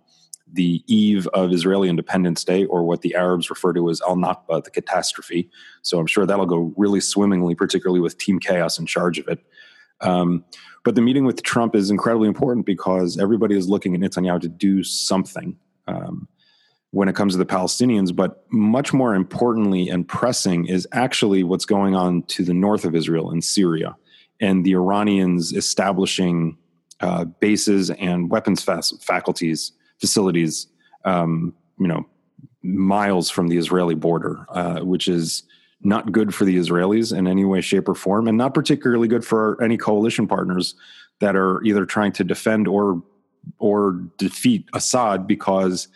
the 0.50 0.82
eve 0.86 1.26
of 1.28 1.52
Israeli 1.52 1.90
Independence 1.90 2.44
Day, 2.44 2.64
or 2.64 2.82
what 2.82 3.02
the 3.02 3.14
Arabs 3.14 3.50
refer 3.50 3.74
to 3.74 3.90
as 3.90 4.00
Al 4.00 4.16
Nakba, 4.16 4.64
the 4.64 4.70
catastrophe. 4.70 5.50
So 5.82 5.98
I'm 5.98 6.06
sure 6.06 6.24
that'll 6.24 6.46
go 6.46 6.72
really 6.78 7.00
swimmingly, 7.00 7.54
particularly 7.54 8.00
with 8.00 8.16
Team 8.16 8.38
Chaos 8.38 8.78
in 8.78 8.86
charge 8.86 9.18
of 9.18 9.28
it. 9.28 9.40
Um, 10.00 10.44
but 10.84 10.94
the 10.94 11.02
meeting 11.02 11.26
with 11.26 11.42
Trump 11.42 11.74
is 11.74 11.90
incredibly 11.90 12.28
important 12.28 12.64
because 12.64 13.18
everybody 13.18 13.58
is 13.58 13.68
looking 13.68 13.94
at 13.94 14.00
Netanyahu 14.00 14.40
to 14.40 14.48
do 14.48 14.82
something. 14.82 15.58
Um, 15.86 16.28
when 16.90 17.08
it 17.08 17.14
comes 17.14 17.34
to 17.34 17.38
the 17.38 17.46
Palestinians, 17.46 18.14
but 18.14 18.44
much 18.50 18.92
more 18.92 19.14
importantly 19.14 19.88
and 19.88 20.08
pressing 20.08 20.66
is 20.66 20.88
actually 20.92 21.42
what's 21.44 21.66
going 21.66 21.94
on 21.94 22.22
to 22.22 22.44
the 22.44 22.54
north 22.54 22.84
of 22.84 22.94
Israel 22.94 23.30
in 23.30 23.42
Syria 23.42 23.96
and 24.40 24.64
the 24.64 24.72
Iranians 24.72 25.52
establishing 25.52 26.56
uh, 27.00 27.24
bases 27.24 27.90
and 27.90 28.30
weapons 28.30 28.62
faculties 28.62 29.72
facilities, 30.00 30.68
um, 31.04 31.54
you 31.78 31.86
know, 31.86 32.06
miles 32.62 33.30
from 33.30 33.48
the 33.48 33.56
Israeli 33.58 33.94
border, 33.94 34.46
uh, 34.50 34.80
which 34.80 35.08
is 35.08 35.42
not 35.82 36.12
good 36.12 36.34
for 36.34 36.44
the 36.44 36.56
Israelis 36.56 37.16
in 37.16 37.26
any 37.26 37.44
way, 37.44 37.60
shape, 37.60 37.88
or 37.88 37.94
form, 37.94 38.26
and 38.26 38.36
not 38.36 38.54
particularly 38.54 39.08
good 39.08 39.24
for 39.24 39.62
any 39.62 39.76
coalition 39.76 40.26
partners 40.26 40.74
that 41.20 41.36
are 41.36 41.62
either 41.62 41.84
trying 41.84 42.12
to 42.12 42.24
defend 42.24 42.66
or 42.66 43.02
or 43.58 43.92
defeat 44.18 44.68
Assad 44.74 45.26
because 45.26 45.88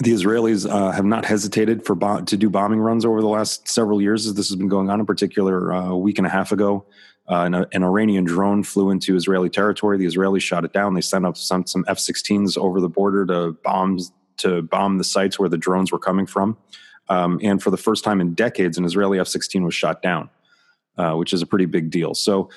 the 0.00 0.12
Israelis 0.12 0.68
uh, 0.68 0.90
have 0.90 1.04
not 1.04 1.24
hesitated 1.24 1.84
for 1.84 1.94
bo- 1.94 2.22
to 2.22 2.36
do 2.36 2.50
bombing 2.50 2.80
runs 2.80 3.04
over 3.04 3.20
the 3.20 3.28
last 3.28 3.68
several 3.68 4.02
years 4.02 4.26
as 4.26 4.34
this 4.34 4.48
has 4.48 4.56
been 4.56 4.68
going 4.68 4.90
on. 4.90 4.98
In 4.98 5.06
particular, 5.06 5.72
uh, 5.72 5.90
a 5.90 5.96
week 5.96 6.18
and 6.18 6.26
a 6.26 6.30
half 6.30 6.50
ago, 6.50 6.84
uh, 7.30 7.42
an, 7.42 7.54
an, 7.54 7.84
Iranian 7.84 8.24
drone 8.24 8.64
flew 8.64 8.90
into 8.90 9.14
Israeli 9.14 9.48
territory. 9.48 9.96
The 9.96 10.06
Israelis 10.06 10.42
shot 10.42 10.64
it 10.64 10.72
down. 10.72 10.94
They 10.94 11.00
sent 11.00 11.24
up 11.24 11.36
some, 11.36 11.64
some 11.66 11.84
F-16s 11.86 12.58
over 12.58 12.80
the 12.80 12.88
border 12.88 13.24
to 13.26 13.52
bomb 13.62 13.98
to 14.38 14.62
bomb 14.62 14.98
the 14.98 15.04
sites 15.04 15.38
where 15.38 15.48
the 15.48 15.56
drones 15.56 15.92
were 15.92 15.98
coming 15.98 16.26
from. 16.26 16.56
Um, 17.08 17.38
and 17.40 17.62
for 17.62 17.70
the 17.70 17.76
first 17.76 18.02
time 18.02 18.20
in 18.20 18.34
decades, 18.34 18.76
an 18.76 18.84
Israeli 18.84 19.20
F-16 19.20 19.64
was 19.64 19.74
shot 19.74 20.02
down, 20.02 20.28
uh, 20.98 21.14
which 21.14 21.32
is 21.32 21.40
a 21.40 21.46
pretty 21.46 21.66
big 21.66 21.90
deal. 21.90 22.14
So. 22.14 22.50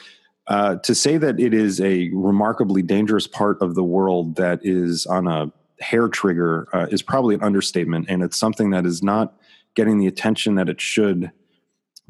Uh, 0.49 0.77
to 0.77 0.95
say 0.95 1.17
that 1.17 1.41
it 1.41 1.53
is 1.53 1.81
a 1.81 2.09
remarkably 2.13 2.81
dangerous 2.81 3.27
part 3.27 3.61
of 3.61 3.75
the 3.75 3.83
world 3.83 4.37
that 4.37 4.61
is 4.63 5.05
on 5.05 5.27
a 5.27 5.51
hair 5.79 6.07
trigger 6.07 6.67
uh, 6.73 6.87
is 6.89 7.01
probably 7.01 7.35
an 7.35 7.43
understatement, 7.43 8.07
and 8.09 8.23
it's 8.23 8.37
something 8.37 8.71
that 8.71 8.85
is 8.85 9.03
not 9.03 9.35
getting 9.75 9.99
the 9.99 10.07
attention 10.07 10.55
that 10.55 10.69
it 10.69 10.81
should 10.81 11.31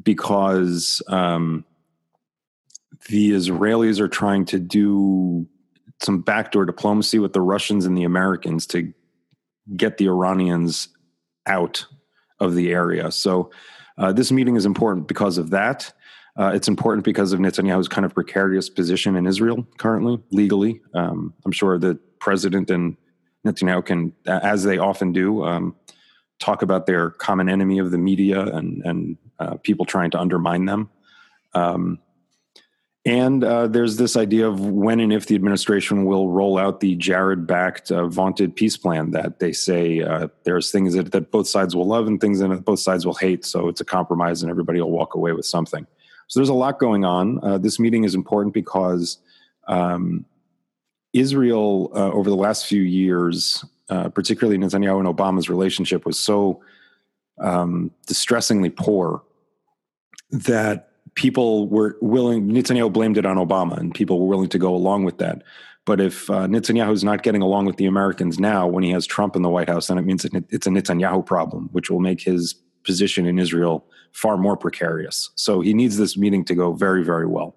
because 0.02 1.02
um, 1.08 1.64
the 3.08 3.32
Israelis 3.32 4.00
are 4.00 4.08
trying 4.08 4.44
to 4.46 4.58
do 4.58 5.46
some 6.00 6.20
backdoor 6.20 6.64
diplomacy 6.64 7.18
with 7.18 7.32
the 7.32 7.40
Russians 7.40 7.84
and 7.84 7.96
the 7.96 8.04
Americans 8.04 8.66
to 8.68 8.92
get 9.76 9.98
the 9.98 10.06
Iranians 10.06 10.88
out 11.46 11.84
of 12.40 12.54
the 12.54 12.70
area. 12.70 13.10
So 13.10 13.50
uh, 13.96 14.12
this 14.12 14.30
meeting 14.30 14.56
is 14.56 14.64
important 14.64 15.08
because 15.08 15.38
of 15.38 15.50
that. 15.50 15.92
Uh, 16.38 16.52
it's 16.54 16.68
important 16.68 17.04
because 17.04 17.32
of 17.32 17.40
Netanyahu's 17.40 17.88
kind 17.88 18.04
of 18.04 18.14
precarious 18.14 18.70
position 18.70 19.16
in 19.16 19.26
Israel 19.26 19.66
currently, 19.78 20.22
legally. 20.30 20.80
Um, 20.94 21.34
I'm 21.44 21.52
sure 21.52 21.78
the 21.78 21.98
president 22.20 22.70
and 22.70 22.96
Netanyahu 23.46 23.84
can, 23.84 24.12
as 24.26 24.64
they 24.64 24.78
often 24.78 25.12
do, 25.12 25.44
um, 25.44 25.76
talk 26.38 26.62
about 26.62 26.86
their 26.86 27.10
common 27.10 27.48
enemy 27.48 27.78
of 27.78 27.90
the 27.90 27.98
media 27.98 28.42
and 28.42 28.82
and 28.84 29.16
uh, 29.38 29.56
people 29.62 29.84
trying 29.84 30.10
to 30.10 30.18
undermine 30.18 30.64
them. 30.64 30.90
Um, 31.54 31.98
and 33.04 33.42
uh, 33.42 33.68
there's 33.68 33.96
this 33.96 34.16
idea 34.16 34.46
of 34.46 34.60
when 34.60 35.00
and 35.00 35.12
if 35.12 35.26
the 35.26 35.34
administration 35.34 36.04
will 36.04 36.28
roll 36.28 36.58
out 36.58 36.80
the 36.80 36.94
Jared-backed, 36.96 37.90
uh, 37.90 38.06
vaunted 38.06 38.54
peace 38.54 38.76
plan 38.76 39.12
that 39.12 39.38
they 39.38 39.52
say 39.52 40.02
uh, 40.02 40.28
there's 40.44 40.70
things 40.70 40.92
that, 40.94 41.12
that 41.12 41.30
both 41.30 41.48
sides 41.48 41.74
will 41.74 41.86
love 41.86 42.06
and 42.06 42.20
things 42.20 42.40
that 42.40 42.48
both 42.64 42.80
sides 42.80 43.06
will 43.06 43.14
hate. 43.14 43.46
So 43.46 43.68
it's 43.68 43.80
a 43.80 43.84
compromise, 43.84 44.42
and 44.42 44.50
everybody 44.50 44.80
will 44.80 44.90
walk 44.90 45.14
away 45.14 45.32
with 45.32 45.46
something. 45.46 45.86
So 46.26 46.38
there's 46.38 46.50
a 46.50 46.54
lot 46.54 46.78
going 46.78 47.06
on. 47.06 47.42
Uh, 47.42 47.56
this 47.56 47.78
meeting 47.78 48.04
is 48.04 48.14
important 48.14 48.52
because 48.52 49.18
um, 49.68 50.26
Israel 51.18 51.90
uh, 51.94 52.10
over 52.12 52.28
the 52.30 52.36
last 52.36 52.66
few 52.66 52.82
years, 52.82 53.64
uh, 53.88 54.08
particularly 54.08 54.58
Netanyahu 54.58 54.98
and 54.98 55.16
Obama's 55.16 55.48
relationship, 55.48 56.06
was 56.06 56.18
so 56.18 56.62
um, 57.40 57.90
distressingly 58.06 58.70
poor 58.70 59.22
that 60.30 60.90
people 61.14 61.68
were 61.68 61.96
willing. 62.00 62.48
Netanyahu 62.48 62.92
blamed 62.92 63.18
it 63.18 63.26
on 63.26 63.36
Obama, 63.36 63.78
and 63.78 63.94
people 63.94 64.20
were 64.20 64.26
willing 64.26 64.48
to 64.50 64.58
go 64.58 64.74
along 64.74 65.04
with 65.04 65.18
that. 65.18 65.42
But 65.84 66.00
if 66.00 66.28
uh, 66.28 66.46
Netanyahu 66.46 66.92
is 66.92 67.02
not 67.02 67.22
getting 67.22 67.40
along 67.40 67.64
with 67.64 67.76
the 67.76 67.86
Americans 67.86 68.38
now, 68.38 68.66
when 68.66 68.84
he 68.84 68.90
has 68.90 69.06
Trump 69.06 69.34
in 69.36 69.42
the 69.42 69.48
White 69.48 69.68
House, 69.68 69.86
then 69.86 69.96
it 69.96 70.04
means 70.04 70.24
it's 70.24 70.66
a 70.66 70.70
Netanyahu 70.70 71.24
problem, 71.24 71.70
which 71.72 71.90
will 71.90 72.00
make 72.00 72.20
his 72.20 72.54
position 72.84 73.26
in 73.26 73.38
Israel 73.38 73.86
far 74.12 74.36
more 74.36 74.56
precarious. 74.56 75.30
So 75.34 75.60
he 75.60 75.72
needs 75.72 75.96
this 75.96 76.16
meeting 76.16 76.44
to 76.44 76.54
go 76.54 76.72
very, 76.74 77.02
very 77.04 77.26
well. 77.26 77.56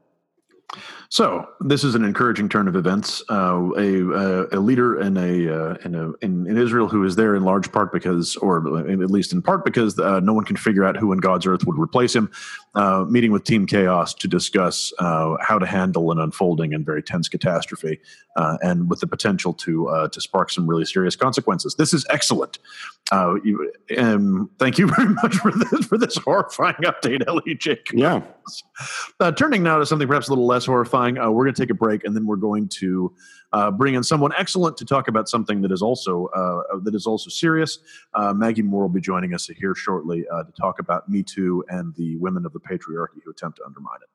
So 1.12 1.46
this 1.60 1.84
is 1.84 1.94
an 1.94 2.06
encouraging 2.06 2.48
turn 2.48 2.70
of 2.70 2.78
events. 2.78 3.22
Uh, 3.30 3.72
a, 3.78 4.48
a 4.56 4.60
leader 4.62 4.98
in 4.98 5.18
a 5.18 5.54
uh, 5.54 5.76
in 5.84 5.94
a 5.94 6.14
in, 6.26 6.48
in, 6.48 6.58
Israel 6.58 6.88
who 6.88 7.04
is 7.04 7.18
there 7.18 7.36
in 7.36 7.44
large 7.44 7.70
part 7.70 7.92
because, 7.92 8.38
or 8.38 8.80
at 8.90 9.12
least 9.12 9.34
in 9.34 9.42
part 9.42 9.66
because, 9.66 10.00
uh, 10.00 10.22
no 10.22 10.32
one 10.32 10.46
can 10.46 10.56
figure 10.56 10.86
out 10.86 10.96
who 10.96 11.12
in 11.12 11.18
God's 11.18 11.46
earth 11.46 11.66
would 11.66 11.78
replace 11.78 12.16
him. 12.16 12.32
Uh, 12.76 13.04
meeting 13.10 13.34
with 13.34 13.44
Team 13.44 13.66
Chaos 13.66 14.14
to 14.14 14.30
discuss 14.30 14.94
uh, 15.00 15.36
how 15.42 15.60
to 15.60 15.66
handle 15.66 16.14
an 16.14 16.18
unfolding 16.18 16.74
and 16.74 16.86
very 16.86 17.04
tense 17.04 17.28
catastrophe, 17.28 18.00
uh, 18.38 18.58
and 18.62 18.90
with 18.90 19.02
the 19.02 19.08
potential 19.08 19.54
to 19.56 20.08
to 20.14 20.22
spark 20.22 20.50
some 20.50 20.66
really 20.66 20.86
serious 20.86 21.18
consequences. 21.18 21.76
This 21.76 21.94
is 21.94 22.06
excellent. 22.10 22.58
You, 23.12 23.70
um, 23.98 24.50
thank 24.60 24.78
you 24.78 24.88
very 24.96 25.10
much 25.10 25.36
for 25.36 25.52
this 25.52 25.86
for 25.86 25.98
this 25.98 26.16
horrifying 26.16 26.78
update, 26.86 27.28
Ellie 27.28 27.56
Jacobs. 27.56 28.00
Yeah. 28.00 28.22
turning 29.32 29.64
now 29.64 29.78
to 29.80 29.86
something 29.86 30.08
perhaps 30.08 30.30
a 30.30 30.32
little 30.32 30.48
less 30.48 30.66
horrifying 30.66 31.01
uh, 31.10 31.32
we're 31.32 31.44
going 31.46 31.54
to 31.54 31.62
take 31.62 31.70
a 31.70 31.76
break, 31.76 32.04
and 32.04 32.16
then 32.16 32.26
we're 32.26 32.36
going 32.36 32.68
to 32.70 33.14
uh, 33.54 33.72
bring 33.72 33.96
in 33.96 34.04
someone 34.04 34.32
excellent 34.38 34.78
to 34.78 34.86
talk 34.86 35.08
about 35.08 35.28
something 35.28 35.62
that 35.62 35.72
is 35.72 35.82
also 35.82 36.28
uh, 36.28 36.78
that 36.84 36.96
is 36.96 37.06
also 37.06 37.30
serious. 37.30 37.80
Uh, 38.14 38.34
Maggie 38.34 38.62
Moore 38.62 38.84
will 38.84 38.90
be 38.90 39.02
joining 39.02 39.34
us 39.34 39.48
here 39.48 39.76
shortly 39.76 40.26
uh, 40.30 40.44
to 40.44 40.52
talk 40.54 40.80
about 40.80 41.10
Me 41.10 41.24
Too 41.24 41.64
and 41.70 41.94
the 41.96 42.16
women 42.18 42.46
of 42.46 42.54
the 42.54 42.60
patriarchy 42.60 43.22
who 43.24 43.32
attempt 43.32 43.58
to 43.58 43.66
undermine 43.66 44.00
it. 44.02 44.10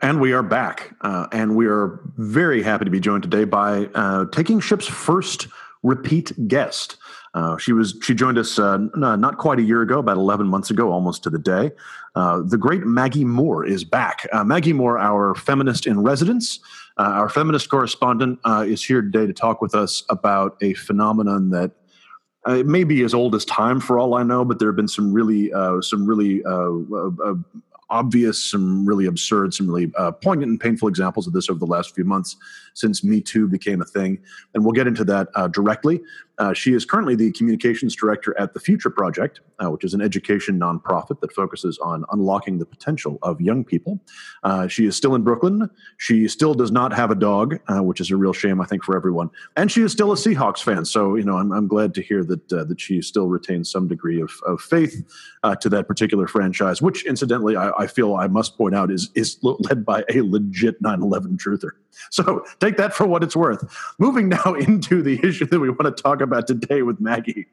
And 0.00 0.20
we 0.20 0.32
are 0.32 0.42
back, 0.42 0.94
uh, 1.02 1.26
and 1.32 1.56
we 1.56 1.66
are 1.66 2.00
very 2.16 2.62
happy 2.62 2.84
to 2.84 2.90
be 2.90 3.00
joined 3.00 3.22
today 3.24 3.44
by 3.44 3.88
taking 4.32 4.60
ship's 4.60 4.86
first 4.86 5.48
repeat 5.82 6.32
guest. 6.48 6.96
Uh, 7.38 7.56
she 7.56 7.72
was 7.72 7.96
she 8.02 8.14
joined 8.14 8.36
us 8.36 8.58
uh, 8.58 8.78
not 8.94 9.38
quite 9.38 9.60
a 9.60 9.62
year 9.62 9.80
ago, 9.82 10.00
about 10.00 10.16
eleven 10.16 10.46
months 10.48 10.70
ago, 10.70 10.90
almost 10.90 11.22
to 11.22 11.30
the 11.30 11.38
day. 11.38 11.70
Uh, 12.16 12.42
the 12.44 12.58
great 12.58 12.84
Maggie 12.84 13.24
Moore 13.24 13.64
is 13.64 13.84
back. 13.84 14.26
Uh, 14.32 14.42
Maggie 14.42 14.72
Moore, 14.72 14.98
our 14.98 15.36
feminist 15.36 15.86
in 15.86 16.02
residence, 16.02 16.58
uh, 16.98 17.02
our 17.20 17.28
feminist 17.28 17.68
correspondent, 17.68 18.40
uh, 18.44 18.64
is 18.66 18.84
here 18.84 19.02
today 19.02 19.24
to 19.24 19.32
talk 19.32 19.62
with 19.62 19.74
us 19.74 20.02
about 20.10 20.56
a 20.62 20.74
phenomenon 20.74 21.50
that. 21.50 21.70
it 22.48 22.66
may 22.66 22.82
be 22.82 23.04
as 23.04 23.14
old 23.14 23.34
as 23.34 23.44
time, 23.44 23.78
for 23.78 23.98
all 24.00 24.14
I 24.14 24.24
know, 24.24 24.44
but 24.44 24.58
there 24.58 24.68
have 24.68 24.76
been 24.82 24.94
some 24.98 25.12
really, 25.12 25.42
some 25.90 26.06
really 26.06 26.42
obvious, 27.90 28.50
some 28.52 28.86
really 28.86 29.06
absurd, 29.06 29.54
some 29.54 29.66
really 29.68 29.90
uh, 29.96 30.12
poignant 30.12 30.50
and 30.50 30.60
painful 30.60 30.88
examples 30.88 31.26
of 31.26 31.32
this 31.32 31.48
over 31.48 31.58
the 31.58 31.66
last 31.66 31.94
few 31.94 32.04
months 32.04 32.36
since 32.78 33.02
Me 33.02 33.20
Too 33.20 33.48
became 33.48 33.80
a 33.82 33.84
thing. 33.84 34.18
And 34.54 34.64
we'll 34.64 34.72
get 34.72 34.86
into 34.86 35.04
that 35.04 35.28
uh, 35.34 35.48
directly. 35.48 36.00
Uh, 36.38 36.52
she 36.52 36.72
is 36.72 36.84
currently 36.84 37.16
the 37.16 37.32
communications 37.32 37.96
director 37.96 38.38
at 38.38 38.54
the 38.54 38.60
Future 38.60 38.90
Project, 38.90 39.40
uh, 39.58 39.70
which 39.70 39.82
is 39.82 39.92
an 39.92 40.00
education 40.00 40.58
nonprofit 40.58 41.20
that 41.20 41.32
focuses 41.32 41.78
on 41.78 42.04
unlocking 42.12 42.58
the 42.58 42.64
potential 42.64 43.18
of 43.22 43.40
young 43.40 43.64
people. 43.64 43.98
Uh, 44.44 44.68
she 44.68 44.86
is 44.86 44.96
still 44.96 45.16
in 45.16 45.22
Brooklyn. 45.22 45.68
She 45.96 46.28
still 46.28 46.54
does 46.54 46.70
not 46.70 46.92
have 46.92 47.10
a 47.10 47.16
dog, 47.16 47.58
uh, 47.66 47.82
which 47.82 48.00
is 48.00 48.10
a 48.12 48.16
real 48.16 48.32
shame, 48.32 48.60
I 48.60 48.66
think, 48.66 48.84
for 48.84 48.96
everyone. 48.96 49.30
And 49.56 49.70
she 49.70 49.82
is 49.82 49.90
still 49.90 50.12
a 50.12 50.16
Seahawks 50.16 50.62
fan. 50.62 50.84
So, 50.84 51.16
you 51.16 51.24
know, 51.24 51.36
I'm, 51.36 51.52
I'm 51.52 51.66
glad 51.66 51.92
to 51.94 52.02
hear 52.02 52.22
that 52.24 52.52
uh, 52.52 52.64
that 52.64 52.80
she 52.80 53.02
still 53.02 53.26
retains 53.26 53.70
some 53.70 53.88
degree 53.88 54.20
of, 54.20 54.30
of 54.46 54.60
faith 54.60 55.04
to 55.60 55.68
that 55.70 55.88
particular 55.88 56.28
franchise, 56.28 56.82
which, 56.82 57.06
incidentally, 57.06 57.56
I, 57.56 57.70
I 57.70 57.86
feel 57.86 58.14
I 58.14 58.28
must 58.28 58.56
point 58.56 58.74
out 58.74 58.90
is 58.90 59.10
is 59.14 59.38
led 59.42 59.84
by 59.84 60.04
a 60.10 60.20
legit 60.20 60.80
9/11 60.82 61.38
truther. 61.38 61.70
So 62.10 62.44
take 62.60 62.67
that 62.76 62.94
for 62.94 63.06
what 63.06 63.22
it's 63.22 63.36
worth. 63.36 63.64
Moving 63.98 64.28
now 64.44 64.54
into 64.54 65.02
the 65.02 65.18
issue 65.26 65.46
that 65.46 65.58
we 65.58 65.70
want 65.70 65.96
to 65.96 66.02
talk 66.02 66.20
about 66.20 66.46
today 66.46 66.82
with 66.82 67.00
Maggie. 67.00 67.46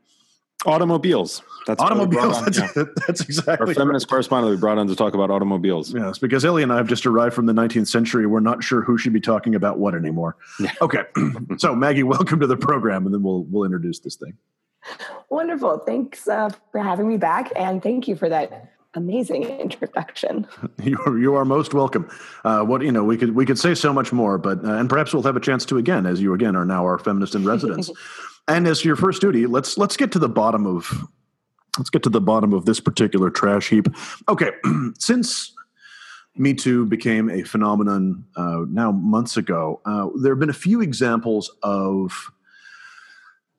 Automobiles. 0.65 1.43
That's 1.67 1.81
automobiles. 1.81 2.43
That's, 2.43 2.57
yeah. 2.57 2.85
that's, 3.07 3.21
exactly. 3.21 3.67
Our 3.67 3.73
feminist 3.73 4.05
right. 4.05 4.09
correspondent 4.09 4.49
we 4.49 4.59
brought 4.59 4.79
on 4.79 4.87
to 4.87 4.95
talk 4.95 5.13
about 5.13 5.29
automobiles. 5.29 5.93
Yes, 5.93 6.17
because 6.17 6.43
Ellie 6.43 6.63
and 6.63 6.73
I 6.73 6.77
have 6.77 6.87
just 6.87 7.05
arrived 7.05 7.35
from 7.35 7.45
the 7.45 7.53
19th 7.53 7.87
century. 7.87 8.25
We're 8.25 8.39
not 8.39 8.63
sure 8.63 8.81
who 8.81 8.97
should 8.97 9.13
be 9.13 9.21
talking 9.21 9.53
about 9.53 9.77
what 9.77 9.93
anymore. 9.93 10.37
Yeah. 10.59 10.71
Okay, 10.81 11.03
so 11.57 11.75
Maggie, 11.75 12.03
welcome 12.03 12.39
to 12.39 12.47
the 12.47 12.57
program, 12.57 13.05
and 13.05 13.13
then 13.13 13.21
we'll 13.21 13.43
we'll 13.43 13.63
introduce 13.63 13.99
this 13.99 14.15
thing. 14.15 14.37
Wonderful. 15.29 15.79
Thanks 15.79 16.27
uh, 16.27 16.49
for 16.71 16.81
having 16.81 17.07
me 17.07 17.17
back, 17.17 17.51
and 17.55 17.83
thank 17.83 18.07
you 18.07 18.15
for 18.15 18.29
that 18.29 18.74
amazing 18.95 19.43
introduction. 19.59 20.47
You 20.83 20.97
are, 21.05 21.17
you 21.17 21.35
are 21.35 21.45
most 21.45 21.73
welcome. 21.73 22.09
Uh, 22.43 22.61
what 22.61 22.81
you 22.81 22.91
know, 22.91 23.03
we 23.03 23.17
could 23.17 23.33
we 23.33 23.45
could 23.45 23.57
say 23.57 23.73
so 23.73 23.91
much 23.93 24.11
more, 24.11 24.37
but 24.37 24.63
uh, 24.63 24.73
and 24.73 24.89
perhaps 24.89 25.13
we'll 25.13 25.23
have 25.23 25.35
a 25.35 25.39
chance 25.39 25.65
to 25.65 25.77
again, 25.77 26.05
as 26.05 26.21
you 26.21 26.33
again 26.33 26.55
are 26.55 26.65
now 26.65 26.83
our 26.83 26.99
feminist 26.99 27.33
in 27.33 27.43
residence. 27.53 27.89
and 28.47 28.67
as 28.67 28.85
your 28.85 28.95
first 28.95 29.21
duty, 29.21 29.47
let's 29.47 29.77
let's 29.77 29.97
get 29.97 30.11
to 30.11 30.19
the 30.19 30.29
bottom 30.29 30.67
of 30.67 30.91
let's 31.77 31.89
get 31.89 32.03
to 32.03 32.09
the 32.09 32.21
bottom 32.21 32.53
of 32.53 32.65
this 32.65 32.79
particular 32.79 33.29
trash 33.29 33.69
heap. 33.69 33.87
Okay, 34.27 34.51
since 34.99 35.53
Me 36.35 36.53
Too 36.53 36.85
became 36.85 37.29
a 37.29 37.43
phenomenon 37.43 38.25
uh, 38.35 38.65
now 38.67 38.91
months 38.91 39.37
ago, 39.37 39.81
uh, 39.85 40.09
there 40.21 40.33
have 40.33 40.39
been 40.39 40.49
a 40.49 40.53
few 40.53 40.81
examples 40.81 41.51
of 41.63 42.31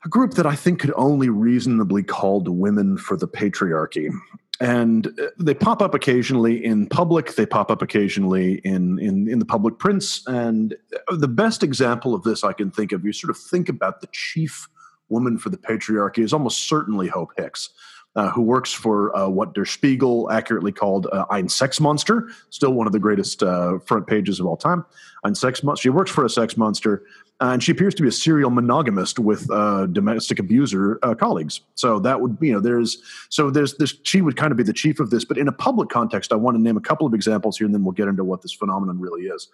a 0.04 0.08
group 0.08 0.34
that 0.34 0.46
I 0.46 0.54
think 0.54 0.78
could 0.78 0.92
only 0.96 1.28
reasonably 1.28 2.04
called 2.04 2.46
women 2.46 2.96
for 2.96 3.16
the 3.16 3.26
patriarchy 3.26 4.10
and 4.60 5.06
uh, 5.06 5.26
they 5.38 5.54
pop 5.54 5.82
up 5.82 5.94
occasionally 5.94 6.64
in 6.64 6.86
public 6.86 7.34
they 7.34 7.46
pop 7.46 7.70
up 7.70 7.82
occasionally 7.82 8.54
in, 8.64 8.98
in 8.98 9.28
in 9.28 9.38
the 9.38 9.44
public 9.44 9.78
prints 9.78 10.26
and 10.26 10.74
uh, 11.08 11.16
the 11.16 11.28
best 11.28 11.62
example 11.62 12.14
of 12.14 12.22
this 12.22 12.42
i 12.44 12.52
can 12.52 12.70
think 12.70 12.92
of 12.92 13.04
you 13.04 13.12
sort 13.12 13.30
of 13.30 13.36
think 13.36 13.68
about 13.68 14.00
the 14.00 14.08
chief 14.12 14.68
woman 15.08 15.38
for 15.38 15.50
the 15.50 15.58
patriarchy 15.58 16.18
is 16.18 16.32
almost 16.32 16.68
certainly 16.68 17.08
hope 17.08 17.32
hicks 17.36 17.70
uh, 18.16 18.30
who 18.30 18.40
works 18.40 18.72
for 18.72 19.14
uh, 19.14 19.28
what 19.28 19.54
Der 19.54 19.66
Spiegel 19.66 20.30
accurately 20.30 20.72
called 20.72 21.06
uh, 21.12 21.26
Ein 21.30 21.50
Sex 21.50 21.78
Monster, 21.78 22.30
still 22.48 22.72
one 22.72 22.86
of 22.86 22.94
the 22.94 22.98
greatest 22.98 23.42
uh, 23.42 23.78
front 23.80 24.06
pages 24.06 24.40
of 24.40 24.46
all 24.46 24.56
time. 24.56 24.86
Ein 25.22 25.34
Sex 25.34 25.62
Monster. 25.62 25.82
She 25.82 25.90
works 25.90 26.10
for 26.10 26.24
a 26.24 26.30
sex 26.30 26.56
monster, 26.56 27.04
and 27.40 27.62
she 27.62 27.70
appears 27.70 27.94
to 27.94 28.02
be 28.02 28.08
a 28.08 28.12
serial 28.12 28.50
monogamist 28.50 29.18
with 29.18 29.50
uh, 29.50 29.86
domestic 29.86 30.38
abuser 30.38 30.98
uh, 31.02 31.14
colleagues. 31.14 31.60
So 31.74 31.98
that 32.00 32.20
would, 32.20 32.38
you 32.40 32.52
know, 32.52 32.60
there's 32.60 33.02
so 33.28 33.50
there's 33.50 33.76
this. 33.76 33.94
She 34.04 34.22
would 34.22 34.36
kind 34.36 34.52
of 34.52 34.56
be 34.56 34.64
the 34.64 34.72
chief 34.72 35.00
of 35.00 35.10
this, 35.10 35.24
but 35.24 35.36
in 35.36 35.48
a 35.48 35.52
public 35.52 35.90
context, 35.90 36.32
I 36.32 36.36
want 36.36 36.56
to 36.56 36.62
name 36.62 36.76
a 36.76 36.80
couple 36.80 37.06
of 37.06 37.12
examples 37.12 37.58
here, 37.58 37.66
and 37.66 37.74
then 37.74 37.84
we'll 37.84 37.92
get 37.92 38.08
into 38.08 38.24
what 38.24 38.42
this 38.42 38.52
phenomenon 38.52 38.98
really 38.98 39.22
is. 39.22 39.48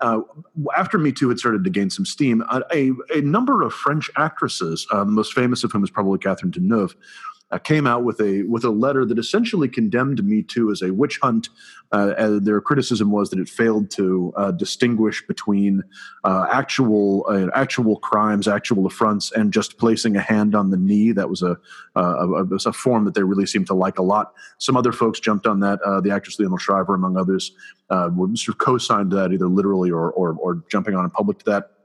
Uh, 0.00 0.20
after 0.76 0.98
Me 0.98 1.10
Too 1.10 1.28
had 1.30 1.38
started 1.38 1.64
to 1.64 1.70
gain 1.70 1.88
some 1.88 2.04
steam, 2.04 2.44
a, 2.50 2.90
a 3.14 3.20
number 3.22 3.62
of 3.62 3.72
French 3.72 4.10
actresses, 4.16 4.86
uh, 4.92 4.98
the 5.04 5.10
most 5.10 5.32
famous 5.32 5.64
of 5.64 5.72
whom 5.72 5.82
is 5.82 5.90
probably 5.90 6.18
Catherine 6.18 6.52
Deneuve, 6.52 6.94
uh, 7.50 7.58
came 7.58 7.86
out 7.86 8.02
with 8.04 8.20
a 8.20 8.42
with 8.44 8.64
a 8.64 8.70
letter 8.70 9.04
that 9.04 9.18
essentially 9.18 9.68
condemned 9.68 10.24
Me 10.24 10.42
Too 10.42 10.70
as 10.70 10.82
a 10.82 10.92
witch 10.92 11.18
hunt. 11.22 11.48
Uh, 11.92 12.40
their 12.40 12.60
criticism 12.60 13.12
was 13.12 13.30
that 13.30 13.38
it 13.38 13.48
failed 13.48 13.90
to 13.92 14.32
uh, 14.36 14.50
distinguish 14.50 15.24
between 15.26 15.84
uh, 16.24 16.46
actual 16.50 17.24
uh, 17.28 17.46
actual 17.54 17.96
crimes, 18.00 18.48
actual 18.48 18.86
affronts, 18.86 19.30
and 19.32 19.52
just 19.52 19.78
placing 19.78 20.16
a 20.16 20.20
hand 20.20 20.56
on 20.56 20.70
the 20.70 20.76
knee. 20.76 21.12
That 21.12 21.30
was 21.30 21.42
a, 21.42 21.56
a, 21.94 22.44
a 22.44 22.72
form 22.72 23.04
that 23.04 23.14
they 23.14 23.22
really 23.22 23.46
seemed 23.46 23.68
to 23.68 23.74
like 23.74 23.98
a 23.98 24.02
lot. 24.02 24.32
Some 24.58 24.76
other 24.76 24.92
folks 24.92 25.20
jumped 25.20 25.46
on 25.46 25.60
that. 25.60 25.80
Uh, 25.82 26.00
the 26.00 26.10
actress 26.10 26.40
Leonore 26.40 26.58
Shriver, 26.58 26.94
among 26.94 27.16
others, 27.16 27.52
sort 27.88 28.48
of 28.48 28.58
co-signed 28.58 29.12
that 29.12 29.32
either 29.32 29.46
literally 29.46 29.92
or, 29.92 30.10
or, 30.12 30.36
or 30.40 30.64
jumping 30.68 30.96
on 30.96 31.04
in 31.04 31.10
public 31.10 31.38
to 31.38 31.44
that 31.44 31.75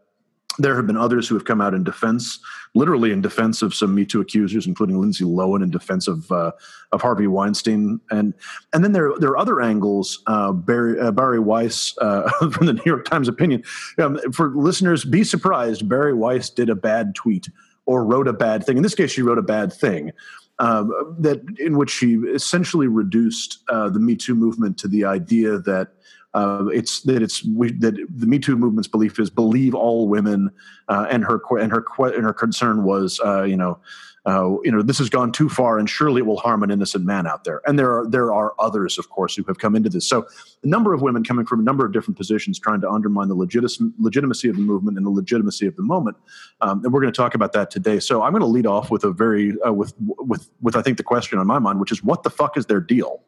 there 0.62 0.76
have 0.76 0.88
been 0.88 0.98
others 0.98 1.28
who 1.28 1.36
have 1.36 1.46
come 1.46 1.62
out 1.62 1.74
in 1.74 1.84
defense, 1.84 2.40
literally 2.74 3.12
in 3.12 3.22
defense 3.22 3.62
of 3.62 3.74
some 3.74 3.94
Me 3.94 4.06
Too 4.06 4.22
accusers, 4.22 4.68
including 4.68 5.00
Lindsay 5.00 5.26
Lohan, 5.26 5.64
in 5.64 5.70
defense 5.70 6.08
of 6.08 6.32
uh, 6.32 6.52
of 6.92 7.02
Harvey 7.02 7.28
Weinstein, 7.28 8.00
and 8.10 8.34
and 8.74 8.84
then 8.84 8.92
there 8.92 9.12
there 9.20 9.30
are 9.30 9.38
other 9.38 9.62
angles. 9.62 10.22
Uh, 10.28 10.52
Bari 10.52 11.00
uh, 11.00 11.12
Bari 11.12 11.40
Weiss 11.40 11.98
uh, 12.00 12.30
from 12.52 12.66
the 12.66 12.74
New 12.74 12.84
York 12.86 13.06
Times 13.06 13.28
opinion. 13.28 13.64
Um, 13.98 14.20
for 14.32 14.50
listeners, 14.56 15.06
be 15.06 15.24
surprised. 15.24 15.88
Bari 15.88 16.14
Weiss 16.14 16.50
did 16.50 16.70
a 16.70 16.76
bad 16.76 17.16
tweet 17.16 17.48
or 17.86 18.06
wrote 18.06 18.28
a 18.28 18.34
bad 18.34 18.66
thing. 18.66 18.78
In 18.78 18.84
this 18.84 18.96
case, 18.96 19.12
she 19.12 19.22
wrote 19.22 19.40
a 19.40 19.44
bad 19.44 19.74
thing. 19.74 20.12
Um, 20.60 21.16
that 21.18 21.42
in 21.58 21.76
which 21.76 21.90
she 21.90 22.18
essentially 22.18 22.88
reduced 22.88 23.64
uh, 23.70 23.90
the 23.90 24.00
Me 24.00 24.16
Too 24.16 24.36
movement 24.36 24.78
to 24.80 24.88
the 24.88 25.06
idea 25.06 25.58
that 25.58 25.94
uh, 26.34 26.66
it's 26.74 27.02
that 27.02 27.22
it's 27.22 27.44
we, 27.46 27.72
that 27.74 27.96
the 28.10 28.28
Me 28.28 28.40
Too 28.40 28.56
movement's 28.56 28.88
belief 28.88 29.20
is 29.20 29.30
believe 29.30 29.76
all 29.76 30.08
women, 30.08 30.50
uh, 30.88 31.08
and 31.10 31.24
her 31.26 31.42
and 31.60 31.72
her 31.72 31.86
and 32.00 32.24
her 32.24 32.34
concern 32.34 32.84
was 32.84 33.20
uh, 33.24 33.44
you 33.44 33.58
know. 33.58 33.80
Uh, 34.24 34.58
you 34.64 34.72
know 34.72 34.84
this 34.84 35.00
has 35.00 35.10
gone 35.10 35.32
too 35.32 35.50
far, 35.50 35.80
and 35.80 35.90
surely 35.90 36.20
it 36.20 36.26
will 36.28 36.38
harm 36.38 36.62
an 36.62 36.70
innocent 36.70 37.04
man 37.04 37.26
out 37.26 37.44
there. 37.44 37.60
And 37.66 37.80
there 37.80 37.92
are 37.92 38.08
there 38.08 38.32
are 38.32 38.54
others, 38.60 39.00
of 39.00 39.10
course, 39.10 39.36
who 39.36 39.44
have 39.46 39.58
come 39.58 39.76
into 39.76 39.90
this. 39.90 40.08
So, 40.08 40.28
a 40.62 40.68
number 40.68 40.94
of 40.94 41.02
women 41.02 41.24
coming 41.24 41.44
from 41.44 41.60
a 41.60 41.64
number 41.64 41.88
of 41.88 41.92
different 41.92 42.18
positions, 42.18 42.60
trying 42.60 42.82
to 42.82 42.88
undermine 42.88 43.30
the 43.30 43.34
legitimacy 43.34 44.48
of 44.48 44.58
the 44.58 44.62
movement 44.62 44.98
and 44.98 45.08
the 45.08 45.10
legitimacy 45.10 45.66
of 45.66 45.76
the 45.76 45.82
moment. 45.82 46.18
Um, 46.62 46.84
and 46.84 46.94
we're 46.94 47.02
going 47.02 47.12
to 47.12 47.18
talk 47.18 47.34
about 47.34 47.54
that 47.54 47.72
today. 47.72 48.00
So, 48.00 48.22
I'm 48.22 48.32
going 48.32 48.42
to 48.42 48.46
lead 48.46 48.68
off 48.68 48.92
with 48.92 49.04
a 49.06 49.12
very 49.12 49.60
uh, 49.66 49.74
with 49.74 49.96
with 50.00 50.52
with 50.62 50.76
I 50.76 50.84
think 50.84 50.98
the 50.98 51.04
question 51.04 51.40
on 51.40 51.48
my 51.48 51.58
mind, 51.58 51.80
which 51.80 51.92
is 51.92 52.04
what 52.04 52.22
the 52.22 52.30
fuck 52.30 52.58
is 52.58 52.68
their 52.68 52.80
deal? 52.80 53.24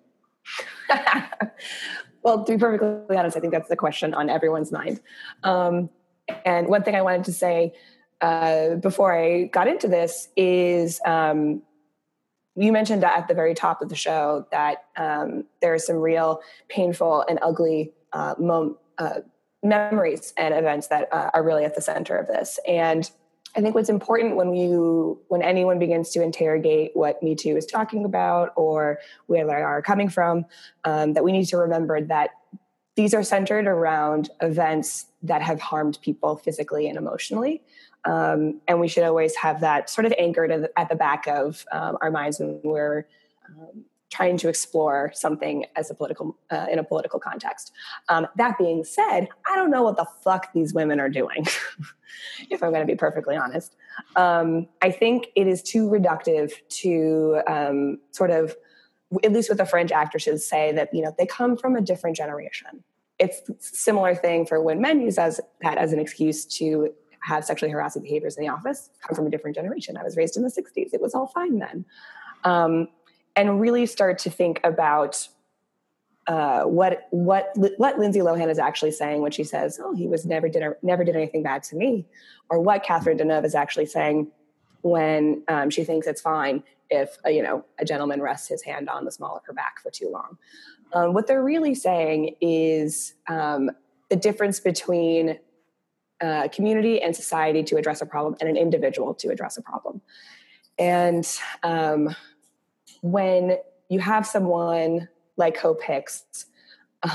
Well, 2.23 2.43
to 2.43 2.51
be 2.53 2.57
perfectly 2.57 3.17
honest, 3.17 3.35
I 3.35 3.39
think 3.39 3.53
that's 3.53 3.69
the 3.69 3.75
question 3.75 4.13
on 4.13 4.29
everyone's 4.29 4.71
mind. 4.71 5.01
Um, 5.43 5.89
and 6.45 6.67
one 6.67 6.83
thing 6.83 6.95
I 6.95 7.01
wanted 7.01 7.25
to 7.25 7.33
say 7.33 7.73
uh, 8.21 8.75
before 8.75 9.13
I 9.13 9.43
got 9.43 9.67
into 9.67 9.89
this 9.89 10.29
is 10.37 11.01
um, 11.05 11.61
you 12.55 12.71
mentioned 12.71 13.03
at 13.03 13.27
the 13.27 13.33
very 13.33 13.53
top 13.53 13.81
of 13.81 13.89
the 13.89 13.95
show 13.95 14.47
that 14.51 14.85
um, 14.95 15.45
there 15.61 15.73
are 15.73 15.79
some 15.79 15.97
real 15.97 16.41
painful 16.69 17.25
and 17.27 17.39
ugly 17.41 17.91
uh, 18.13 18.35
mom- 18.39 18.77
uh, 18.97 19.19
memories 19.61 20.33
and 20.37 20.53
events 20.53 20.87
that 20.87 21.11
uh, 21.11 21.31
are 21.33 21.43
really 21.43 21.65
at 21.65 21.75
the 21.75 21.81
center 21.81 22.17
of 22.17 22.27
this. 22.27 22.59
And 22.67 23.09
I 23.55 23.61
think 23.61 23.75
what's 23.75 23.89
important 23.89 24.35
when 24.35 24.55
you 24.55 25.21
when 25.27 25.41
anyone 25.41 25.77
begins 25.77 26.09
to 26.11 26.23
interrogate 26.23 26.91
what 26.95 27.21
Me 27.21 27.35
Too 27.35 27.55
is 27.55 27.65
talking 27.65 28.03
about 28.03 28.51
or 28.55 28.99
where 29.27 29.45
they 29.45 29.53
are 29.53 29.81
coming 29.81 30.09
from, 30.09 30.45
um, 30.85 31.13
that 31.13 31.23
we 31.23 31.31
need 31.31 31.45
to 31.45 31.57
remember 31.57 32.01
that 32.01 32.31
these 32.95 33.13
are 33.13 33.23
centered 33.23 33.67
around 33.67 34.29
events 34.41 35.07
that 35.23 35.41
have 35.41 35.59
harmed 35.59 35.99
people 36.01 36.35
physically 36.35 36.87
and 36.87 36.97
emotionally. 36.97 37.61
Um, 38.05 38.61
and 38.67 38.79
we 38.79 38.87
should 38.87 39.03
always 39.03 39.35
have 39.35 39.61
that 39.61 39.89
sort 39.89 40.05
of 40.05 40.13
anchored 40.17 40.51
at 40.75 40.89
the 40.89 40.95
back 40.95 41.27
of 41.27 41.65
um, 41.71 41.97
our 42.01 42.11
minds 42.11 42.39
when 42.39 42.59
we're 42.63 43.05
um, 43.47 43.85
trying 44.13 44.37
to 44.37 44.47
explore 44.47 45.11
something 45.15 45.65
as 45.75 45.89
a 45.89 45.95
political 45.95 46.37
uh, 46.51 46.67
in 46.71 46.77
a 46.77 46.83
political 46.83 47.19
context. 47.19 47.71
Um, 48.09 48.27
that 48.35 48.57
being 48.59 48.83
said, 48.83 49.27
I 49.49 49.55
don't 49.55 49.71
know 49.71 49.81
what 49.81 49.97
the 49.97 50.05
fuck 50.23 50.53
these 50.53 50.73
women 50.73 50.99
are 50.99 51.09
doing. 51.09 51.47
if 52.51 52.61
I'm 52.61 52.69
going 52.69 52.85
to 52.85 52.91
be 52.91 52.95
perfectly 52.95 53.35
honest, 53.35 53.75
um, 54.15 54.67
I 54.83 54.91
think 54.91 55.27
it 55.35 55.47
is 55.47 55.63
too 55.63 55.89
reductive 55.89 56.51
to 56.81 57.41
um, 57.47 57.99
sort 58.11 58.29
of, 58.29 58.55
at 59.23 59.31
least 59.31 59.49
with 59.49 59.57
the 59.57 59.65
French 59.65 59.91
actresses, 59.91 60.47
say 60.47 60.71
that 60.73 60.89
you 60.93 61.01
know 61.01 61.13
they 61.17 61.25
come 61.25 61.57
from 61.57 61.75
a 61.75 61.81
different 61.81 62.15
generation. 62.15 62.83
It's 63.17 63.41
similar 63.59 64.13
thing 64.15 64.45
for 64.45 64.61
when 64.61 64.79
men 64.79 65.01
use 65.01 65.17
as 65.17 65.41
that 65.61 65.77
as 65.77 65.91
an 65.91 65.99
excuse 65.99 66.45
to 66.57 66.93
have 67.21 67.45
sexually 67.45 67.71
harassing 67.71 68.03
behaviors 68.03 68.37
in 68.37 68.43
the 68.43 68.49
office. 68.49 68.89
Come 69.01 69.15
from 69.15 69.25
a 69.25 69.29
different 69.29 69.55
generation. 69.55 69.97
I 69.97 70.03
was 70.03 70.17
raised 70.17 70.37
in 70.37 70.43
the 70.43 70.49
'60s. 70.49 70.93
It 70.93 71.01
was 71.01 71.15
all 71.15 71.27
fine 71.27 71.57
then. 71.57 71.85
Um, 72.43 72.89
and 73.35 73.59
really 73.59 73.85
start 73.85 74.19
to 74.19 74.29
think 74.29 74.59
about 74.63 75.27
uh, 76.27 76.63
what 76.63 77.07
what 77.11 77.51
what 77.77 77.99
Lindsay 77.99 78.21
Lohan 78.21 78.49
is 78.49 78.59
actually 78.59 78.91
saying 78.91 79.21
when 79.21 79.31
she 79.31 79.43
says, 79.43 79.79
"Oh, 79.81 79.93
he 79.93 80.07
was 80.07 80.25
never 80.25 80.47
did 80.47 80.63
never 80.81 81.03
did 81.03 81.15
anything 81.15 81.43
bad 81.43 81.63
to 81.63 81.75
me," 81.75 82.05
or 82.49 82.61
what 82.61 82.83
Catherine 82.83 83.17
Deneuve 83.17 83.45
is 83.45 83.55
actually 83.55 83.87
saying 83.87 84.31
when 84.81 85.43
um, 85.47 85.69
she 85.69 85.83
thinks 85.83 86.07
it's 86.07 86.21
fine 86.21 86.63
if 86.89 87.17
a, 87.25 87.31
you 87.31 87.43
know 87.43 87.65
a 87.77 87.83
gentleman 87.83 88.21
rests 88.21 88.47
his 88.47 88.63
hand 88.63 88.87
on 88.87 89.03
the 89.03 89.11
small 89.11 89.35
of 89.35 89.43
her 89.45 89.53
back 89.53 89.81
for 89.81 89.91
too 89.91 90.09
long. 90.09 90.37
Um, 90.93 91.13
what 91.13 91.27
they're 91.27 91.43
really 91.43 91.75
saying 91.75 92.35
is 92.39 93.15
um, 93.27 93.71
the 94.09 94.15
difference 94.15 94.59
between 94.59 95.39
uh, 96.21 96.47
community 96.49 97.01
and 97.01 97.13
society 97.13 97.63
to 97.63 97.75
address 97.75 98.01
a 98.01 98.05
problem 98.05 98.37
and 98.39 98.49
an 98.49 98.55
individual 98.55 99.13
to 99.15 99.29
address 99.29 99.57
a 99.57 99.61
problem, 99.61 100.01
and 100.79 101.27
um, 101.63 102.15
when 103.03 103.57
you 103.89 103.99
have 103.99 104.25
someone 104.25 105.09
like 105.35 105.57
Hope 105.57 105.83
Hicks, 105.83 106.45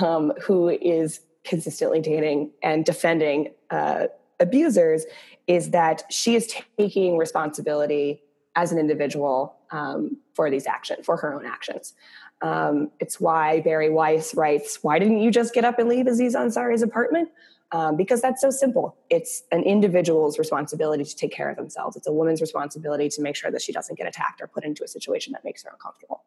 um, 0.00 0.32
who 0.40 0.68
is 0.68 1.20
consistently 1.44 2.00
dating 2.00 2.50
and 2.62 2.84
defending 2.84 3.54
uh, 3.70 4.08
abusers, 4.38 5.06
is 5.46 5.70
that 5.70 6.04
she 6.10 6.34
is 6.34 6.54
taking 6.76 7.16
responsibility 7.16 8.22
as 8.54 8.70
an 8.70 8.78
individual 8.78 9.56
um, 9.70 10.18
for 10.34 10.50
these 10.50 10.66
actions, 10.66 11.06
for 11.06 11.16
her 11.16 11.34
own 11.34 11.46
actions. 11.46 11.94
Um, 12.42 12.90
it's 13.00 13.18
why 13.18 13.60
Bari 13.60 13.88
Weiss 13.88 14.34
writes, 14.34 14.78
Why 14.82 14.98
didn't 14.98 15.20
you 15.20 15.30
just 15.30 15.54
get 15.54 15.64
up 15.64 15.78
and 15.78 15.88
leave 15.88 16.06
Aziz 16.06 16.34
Ansari's 16.34 16.82
apartment? 16.82 17.30
Um, 17.72 17.96
because 17.96 18.20
that's 18.20 18.40
so 18.40 18.50
simple. 18.50 18.96
It's 19.10 19.42
an 19.52 19.62
individual's 19.62 20.38
responsibility 20.38 21.04
to 21.04 21.16
take 21.16 21.32
care 21.32 21.50
of 21.50 21.56
themselves. 21.56 21.96
It's 21.96 22.06
a 22.06 22.12
woman's 22.12 22.40
responsibility 22.40 23.08
to 23.10 23.22
make 23.22 23.36
sure 23.36 23.50
that 23.50 23.62
she 23.62 23.72
doesn't 23.72 23.96
get 23.98 24.06
attacked 24.06 24.40
or 24.40 24.46
put 24.46 24.64
into 24.64 24.82
a 24.84 24.88
situation 24.88 25.32
that 25.32 25.44
makes 25.44 25.62
her 25.64 25.70
uncomfortable. 25.70 26.24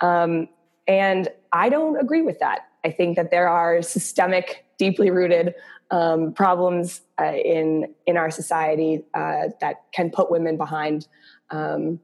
Um, 0.00 0.48
and 0.88 1.28
I 1.52 1.68
don't 1.68 2.00
agree 2.00 2.22
with 2.22 2.40
that. 2.40 2.68
I 2.84 2.90
think 2.90 3.16
that 3.16 3.30
there 3.30 3.48
are 3.48 3.82
systemic, 3.82 4.64
deeply 4.78 5.10
rooted 5.10 5.54
um, 5.92 6.32
problems 6.32 7.02
uh, 7.20 7.34
in 7.34 7.94
in 8.06 8.16
our 8.16 8.30
society 8.30 9.04
uh, 9.14 9.48
that 9.60 9.82
can 9.92 10.10
put 10.10 10.30
women 10.30 10.56
behind, 10.56 11.06
um, 11.50 12.00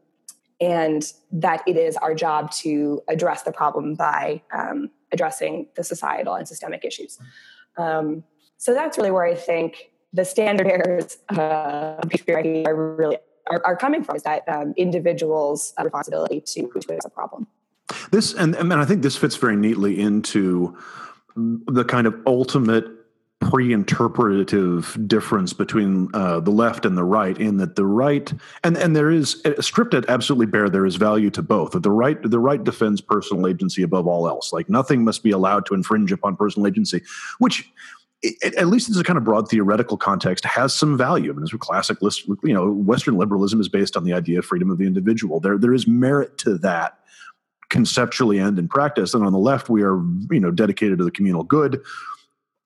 and 0.61 1.13
that 1.33 1.63
it 1.67 1.77
is 1.77 1.97
our 1.97 2.15
job 2.15 2.53
to 2.53 3.03
address 3.09 3.43
the 3.43 3.51
problem 3.51 3.95
by 3.95 4.43
um, 4.53 4.91
addressing 5.11 5.67
the 5.75 5.83
societal 5.83 6.35
and 6.35 6.47
systemic 6.47 6.85
issues. 6.85 7.19
So 8.59 8.75
that's 8.75 8.99
really 8.99 9.13
where 9.13 9.25
I 9.25 9.35
think 9.35 9.91
the 10.13 10.25
standard 10.25 10.67
errors 10.67 11.19
uh, 11.31 11.97
of 12.03 12.11
are 12.29 12.75
really 12.75 13.19
are, 13.51 13.65
are, 13.65 13.77
coming 13.77 14.05
from 14.05 14.17
is 14.17 14.25
that 14.25 14.47
um, 14.49 14.75
individuals' 14.77 15.73
responsibility 15.83 16.41
to 16.41 16.69
to 16.69 16.99
a 17.05 17.09
problem. 17.09 17.47
This 18.11 18.35
and, 18.35 18.55
and 18.55 18.73
I 18.75 18.85
think 18.85 19.03
this 19.03 19.17
fits 19.17 19.37
very 19.37 19.57
neatly 19.57 19.99
into 19.99 20.77
the 21.37 21.85
kind 21.85 22.07
of 22.07 22.15
ultimate 22.27 22.87
pre-interpretative 23.41 24.99
difference 25.07 25.53
between 25.53 26.09
uh, 26.13 26.41
the 26.41 26.51
left 26.51 26.85
and 26.85 26.99
the 26.99 27.05
right 27.05 27.39
in 27.39 27.59
that 27.59 27.77
the 27.77 27.87
right 27.87 28.33
and 28.65 28.77
and 28.77 28.97
there 28.97 29.13
is 29.13 29.41
uh, 29.45 29.63
stripped 29.63 29.95
it 29.95 30.05
absolutely 30.09 30.47
bare 30.47 30.69
there 30.69 30.85
is 30.85 30.97
value 30.97 31.31
to 31.31 31.41
both 31.41 31.71
that 31.71 31.85
the 31.85 31.91
right 31.91 32.19
the 32.29 32.39
right 32.41 32.65
defends 32.65 33.01
personal 33.01 33.47
agency 33.47 33.85
above 33.85 34.09
all 34.09 34.29
else 34.29 34.53
like 34.53 34.69
nothing 34.69 35.05
must 35.05 35.23
be 35.23 35.31
allowed 35.31 35.65
to 35.65 35.75
infringe 35.75 36.11
upon 36.11 36.35
personal 36.35 36.67
agency 36.67 37.01
which 37.39 37.71
it, 38.23 38.55
at 38.55 38.67
least 38.67 38.89
in 38.89 39.01
a 39.01 39.05
kind 39.05 39.17
of 39.17 39.25
broad 39.25 39.49
theoretical 39.49 39.97
context, 39.97 40.45
has 40.45 40.75
some 40.75 40.97
value. 40.97 41.31
I 41.31 41.35
mean, 41.35 41.43
as 41.43 41.53
a 41.53 41.59
classic 41.59 42.03
list, 42.03 42.27
you 42.43 42.53
know, 42.53 42.71
Western 42.71 43.17
liberalism 43.17 43.61
is 43.61 43.69
based 43.69 43.97
on 43.97 44.05
the 44.05 44.13
idea 44.13 44.41
of 44.41 44.45
freedom 44.45 44.71
of 44.71 44.79
the 44.79 44.87
individual. 44.87 45.41
There, 45.41 45.59
there 45.59 45.75
is 45.75 45.87
merit 45.87 46.39
to 46.39 46.59
that 46.59 46.99
conceptually 47.69 48.39
and 48.39 48.59
in 48.59 48.69
practice. 48.69 49.15
And 49.15 49.25
on 49.25 49.33
the 49.33 49.39
left, 49.39 49.69
we 49.69 49.83
are, 49.83 49.99
you 50.31 50.41
know, 50.41 50.51
dedicated 50.51 50.99
to 50.99 51.05
the 51.05 51.11
communal 51.11 51.45
good. 51.45 51.81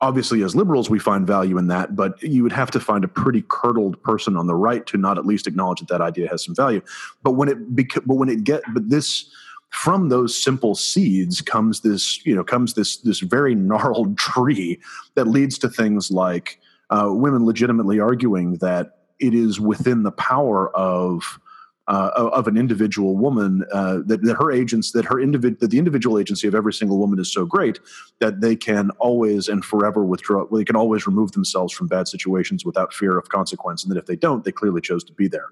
Obviously, 0.01 0.43
as 0.43 0.57
liberals, 0.57 0.91
we 0.91 0.99
find 0.99 1.27
value 1.27 1.59
in 1.59 1.69
that, 1.69 1.95
but 1.95 2.21
you 2.23 2.43
would 2.43 2.53
have 2.53 2.71
to 2.73 2.81
find 2.81 3.05
a 3.05 3.09
pretty 3.09 3.45
curdled 3.49 4.03
person 4.03 4.37
on 4.37 4.47
the 4.47 4.55
right 4.55 4.85
to 4.87 4.97
not 4.97 5.17
at 5.17 5.27
least 5.27 5.47
acknowledge 5.47 5.79
that 5.81 5.89
that 5.89 6.01
idea 6.01 6.29
has 6.29 6.45
some 6.45 6.57
value. 6.57 6.81
But 7.23 7.33
when 7.33 7.49
it, 7.49 8.05
but 8.07 8.15
when 8.15 8.29
it 8.29 8.43
get, 8.43 8.63
but 8.73 8.89
this 8.91 9.31
from 9.73 10.11
those 10.11 10.41
simple 10.41 10.75
seeds 10.75 11.41
comes 11.41 11.81
this 11.81 12.25
you 12.27 12.35
know 12.35 12.45
comes 12.45 12.75
this 12.75 12.99
this 12.99 13.21
very 13.21 13.55
gnarled 13.55 14.17
tree 14.19 14.79
that 15.15 15.27
leads 15.27 15.59
to 15.59 15.69
things 15.69 16.11
like 16.11 16.61
uh, 16.91 17.09
women 17.11 17.45
legitimately 17.45 17.99
arguing 17.99 18.59
that 18.59 18.99
it 19.19 19.35
is 19.35 19.59
within 19.59 20.03
the 20.03 20.13
power 20.13 20.75
of 20.77 21.41
uh, 21.89 22.11
of 22.15 22.47
an 22.47 22.57
individual 22.57 23.17
woman 23.17 23.65
uh, 23.73 23.99
that, 24.07 24.23
that 24.23 24.37
her 24.37 24.53
agents 24.53 24.93
that 24.93 25.07
her 25.07 25.17
individ 25.17 25.59
that 25.59 25.71
the 25.71 25.79
individual 25.79 26.19
agency 26.19 26.47
of 26.47 26.55
every 26.55 26.73
single 26.73 26.99
woman 26.99 27.19
is 27.19 27.33
so 27.33 27.47
great 27.47 27.81
that 28.21 28.43
they 28.43 28.55
can 28.55 28.91
always 28.99 29.49
and 29.49 29.65
forever 29.65 30.05
withdraw 30.05 30.47
they 30.53 30.65
can 30.65 30.77
always 30.77 31.07
remove 31.07 31.33
themselves 31.33 31.73
from 31.73 31.89
bad 31.89 32.07
situations 32.07 32.65
without 32.65 32.93
fear 32.93 33.17
of 33.19 33.31
consequence 33.31 33.83
and 33.83 33.91
that 33.91 33.99
if 33.99 34.05
they 34.05 34.17
don't 34.17 34.45
they 34.45 34.53
clearly 34.53 34.83
chose 34.83 35.03
to 35.03 35.15
be 35.15 35.29
there. 35.29 35.47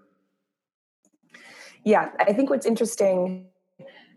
Yeah 1.85 2.11
i 2.21 2.35
think 2.35 2.51
what's 2.51 2.67
interesting 2.67 3.50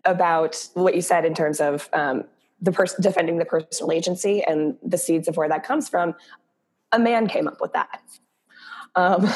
about 0.06 0.68
what 0.74 0.96
you 0.96 1.02
said 1.02 1.26
in 1.26 1.34
terms 1.34 1.60
of 1.60 1.90
um, 1.94 2.24
the 2.62 2.72
person 2.72 3.02
defending 3.02 3.38
the 3.38 3.46
personal 3.46 3.92
agency 3.92 4.44
and 4.44 4.78
the 4.84 4.98
seeds 4.98 5.28
of 5.28 5.38
where 5.38 5.50
that 5.50 5.64
comes 5.64 5.90
from. 5.90 6.16
A 6.92 7.00
man 7.00 7.28
came 7.28 7.48
up 7.48 7.60
with 7.60 7.74
that. 7.74 8.02
Um, 8.96 9.30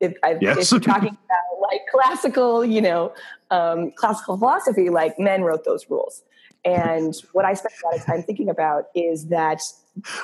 if, 0.00 0.14
I, 0.22 0.36
yes. 0.40 0.58
if, 0.58 0.70
you're 0.72 0.80
talking 0.80 1.16
about 1.24 1.60
like 1.70 1.82
classical, 1.90 2.64
you 2.64 2.80
know, 2.80 3.14
um, 3.50 3.92
classical 3.92 4.36
philosophy, 4.36 4.90
like 4.90 5.18
men 5.18 5.42
wrote 5.42 5.64
those 5.64 5.88
rules. 5.88 6.22
And 6.64 7.14
what 7.32 7.44
I 7.44 7.54
spent 7.54 7.74
a 7.82 7.86
lot 7.86 7.96
of 7.98 8.04
time 8.04 8.22
thinking 8.22 8.48
about 8.48 8.86
is 8.94 9.26
that 9.26 9.62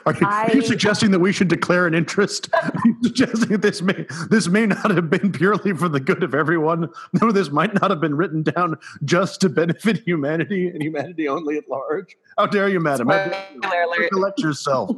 are 0.06 0.14
you, 0.14 0.26
I, 0.26 0.46
are 0.46 0.54
you, 0.54 0.62
suggesting 0.62 1.10
that 1.10 1.18
we 1.18 1.32
should 1.32 1.48
declare 1.48 1.86
an 1.86 1.94
interest? 1.94 2.48
Are 2.54 2.72
you 2.86 2.96
suggesting 3.02 3.48
that 3.50 3.62
this 3.62 3.82
may 3.82 4.06
this 4.30 4.48
may 4.48 4.64
not 4.64 4.90
have 4.90 5.10
been 5.10 5.30
purely 5.30 5.74
for 5.74 5.88
the 5.90 6.00
good 6.00 6.22
of 6.22 6.34
everyone? 6.34 6.88
No, 7.20 7.30
this 7.30 7.50
might 7.50 7.74
not 7.74 7.90
have 7.90 8.00
been 8.00 8.16
written 8.16 8.42
down 8.42 8.78
just 9.04 9.42
to 9.42 9.50
benefit 9.50 9.98
humanity 9.98 10.68
and 10.68 10.82
humanity 10.82 11.28
only 11.28 11.58
at 11.58 11.68
large. 11.68 12.16
How 12.38 12.46
dare 12.46 12.68
you, 12.68 12.80
madam? 12.80 13.08
Collect 14.10 14.40
yourself. 14.40 14.96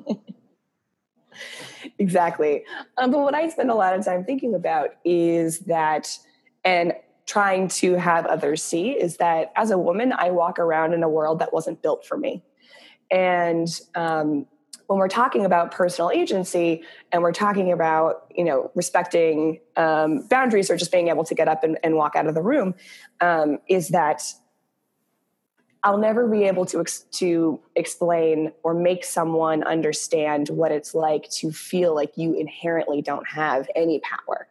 exactly. 1.98 2.64
Um, 2.96 3.10
but 3.10 3.20
what 3.20 3.34
I 3.34 3.48
spend 3.48 3.70
a 3.70 3.74
lot 3.74 3.98
of 3.98 4.04
time 4.04 4.24
thinking 4.24 4.54
about 4.54 4.90
is 5.04 5.60
that, 5.60 6.16
and 6.64 6.94
trying 7.26 7.68
to 7.68 7.94
have 7.94 8.24
others 8.26 8.62
see, 8.62 8.90
is 8.90 9.16
that 9.16 9.52
as 9.56 9.72
a 9.72 9.78
woman, 9.78 10.12
I 10.16 10.30
walk 10.30 10.60
around 10.60 10.94
in 10.94 11.02
a 11.02 11.08
world 11.08 11.40
that 11.40 11.52
wasn't 11.52 11.82
built 11.82 12.06
for 12.06 12.16
me. 12.16 12.44
And 13.10 13.68
um, 13.96 14.46
when 14.90 14.98
we're 14.98 15.06
talking 15.06 15.44
about 15.44 15.70
personal 15.70 16.10
agency 16.10 16.82
and 17.12 17.22
we're 17.22 17.30
talking 17.30 17.70
about 17.70 18.26
you 18.36 18.42
know 18.42 18.72
respecting 18.74 19.60
um, 19.76 20.26
boundaries 20.26 20.68
or 20.68 20.76
just 20.76 20.90
being 20.90 21.06
able 21.06 21.22
to 21.22 21.32
get 21.32 21.46
up 21.46 21.62
and, 21.62 21.78
and 21.84 21.94
walk 21.94 22.16
out 22.16 22.26
of 22.26 22.34
the 22.34 22.42
room 22.42 22.74
um, 23.20 23.58
is 23.68 23.90
that 23.90 24.20
I'll 25.84 25.96
never 25.96 26.26
be 26.26 26.42
able 26.42 26.66
to 26.66 26.80
ex- 26.80 27.04
to 27.18 27.60
explain 27.76 28.50
or 28.64 28.74
make 28.74 29.04
someone 29.04 29.62
understand 29.62 30.48
what 30.48 30.72
it's 30.72 30.92
like 30.92 31.30
to 31.34 31.52
feel 31.52 31.94
like 31.94 32.10
you 32.16 32.34
inherently 32.34 33.00
don't 33.00 33.28
have 33.28 33.68
any 33.76 34.00
power. 34.00 34.48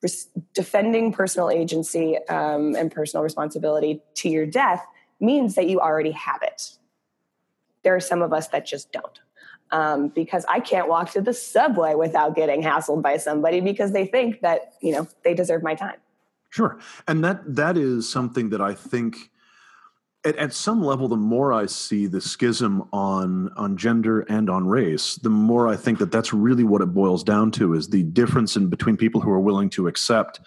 Res- 0.00 0.28
defending 0.54 1.12
personal 1.12 1.50
agency 1.50 2.18
um, 2.28 2.76
and 2.76 2.92
personal 2.92 3.24
responsibility 3.24 4.00
to 4.14 4.28
your 4.28 4.46
death 4.46 4.86
means 5.18 5.56
that 5.56 5.68
you 5.68 5.80
already 5.80 6.12
have 6.12 6.40
it. 6.42 6.70
There 7.82 7.96
are 7.96 8.00
some 8.00 8.22
of 8.22 8.32
us 8.32 8.46
that 8.48 8.64
just 8.64 8.92
don't 8.92 9.18
um, 9.72 10.08
because 10.08 10.44
I 10.48 10.60
can't 10.60 10.88
walk 10.88 11.10
to 11.12 11.20
the 11.20 11.32
subway 11.32 11.94
without 11.94 12.36
getting 12.36 12.62
hassled 12.62 13.02
by 13.02 13.16
somebody 13.16 13.60
because 13.60 13.92
they 13.92 14.06
think 14.06 14.42
that 14.42 14.74
you 14.80 14.92
know 14.92 15.08
they 15.24 15.34
deserve 15.34 15.62
my 15.62 15.74
time. 15.74 15.96
Sure, 16.50 16.78
and 17.08 17.24
that 17.24 17.42
that 17.56 17.76
is 17.76 18.08
something 18.08 18.50
that 18.50 18.60
I 18.60 18.74
think. 18.74 19.30
At, 20.24 20.36
at 20.36 20.52
some 20.52 20.84
level, 20.84 21.08
the 21.08 21.16
more 21.16 21.52
I 21.52 21.66
see 21.66 22.06
the 22.06 22.20
schism 22.20 22.88
on 22.92 23.50
on 23.56 23.76
gender 23.76 24.20
and 24.20 24.48
on 24.48 24.68
race, 24.68 25.16
the 25.16 25.30
more 25.30 25.66
I 25.66 25.74
think 25.74 25.98
that 25.98 26.12
that's 26.12 26.32
really 26.32 26.62
what 26.62 26.80
it 26.80 26.94
boils 26.94 27.24
down 27.24 27.50
to: 27.52 27.74
is 27.74 27.88
the 27.88 28.04
difference 28.04 28.54
in 28.54 28.68
between 28.68 28.96
people 28.96 29.20
who 29.20 29.32
are 29.32 29.40
willing 29.40 29.68
to 29.70 29.88
accept 29.88 30.38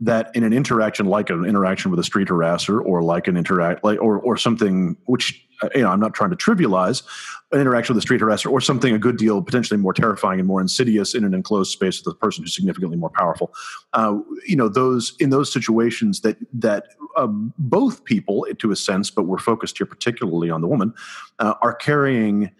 that 0.00 0.30
in 0.34 0.44
an 0.44 0.52
interaction 0.52 1.06
like 1.06 1.30
an 1.30 1.44
interaction 1.44 1.90
with 1.90 1.98
a 1.98 2.04
street 2.04 2.28
harasser 2.28 2.84
or 2.84 3.02
like 3.02 3.26
an 3.26 3.36
interact 3.36 3.82
like 3.82 4.00
or 4.00 4.18
or 4.18 4.36
something 4.36 4.96
which 5.06 5.44
uh, 5.62 5.68
you 5.74 5.82
know 5.82 5.90
I'm 5.90 5.98
not 5.98 6.14
trying 6.14 6.30
to 6.30 6.36
trivialize 6.36 7.02
an 7.50 7.60
interaction 7.60 7.94
with 7.94 8.02
a 8.02 8.06
street 8.06 8.20
harasser 8.20 8.50
or 8.50 8.60
something 8.60 8.94
a 8.94 8.98
good 8.98 9.16
deal 9.16 9.42
potentially 9.42 9.78
more 9.78 9.92
terrifying 9.92 10.38
and 10.38 10.46
more 10.46 10.60
insidious 10.60 11.14
in 11.14 11.24
an 11.24 11.34
enclosed 11.34 11.72
space 11.72 12.02
with 12.04 12.14
a 12.14 12.16
person 12.18 12.44
who's 12.44 12.54
significantly 12.54 12.96
more 12.96 13.10
powerful. 13.10 13.52
Uh, 13.92 14.18
you 14.46 14.56
know 14.56 14.68
those 14.68 15.14
in 15.18 15.30
those 15.30 15.52
situations 15.52 16.20
that 16.20 16.36
that 16.52 16.88
uh, 17.16 17.26
both 17.26 18.04
people 18.04 18.46
to 18.58 18.70
a 18.70 18.76
sense 18.76 19.10
but 19.10 19.24
we're 19.24 19.38
focused 19.38 19.78
here 19.78 19.86
particularly 19.86 20.50
on 20.50 20.60
the 20.60 20.68
woman 20.68 20.94
uh, 21.40 21.54
are 21.62 21.74
carrying 21.74 22.50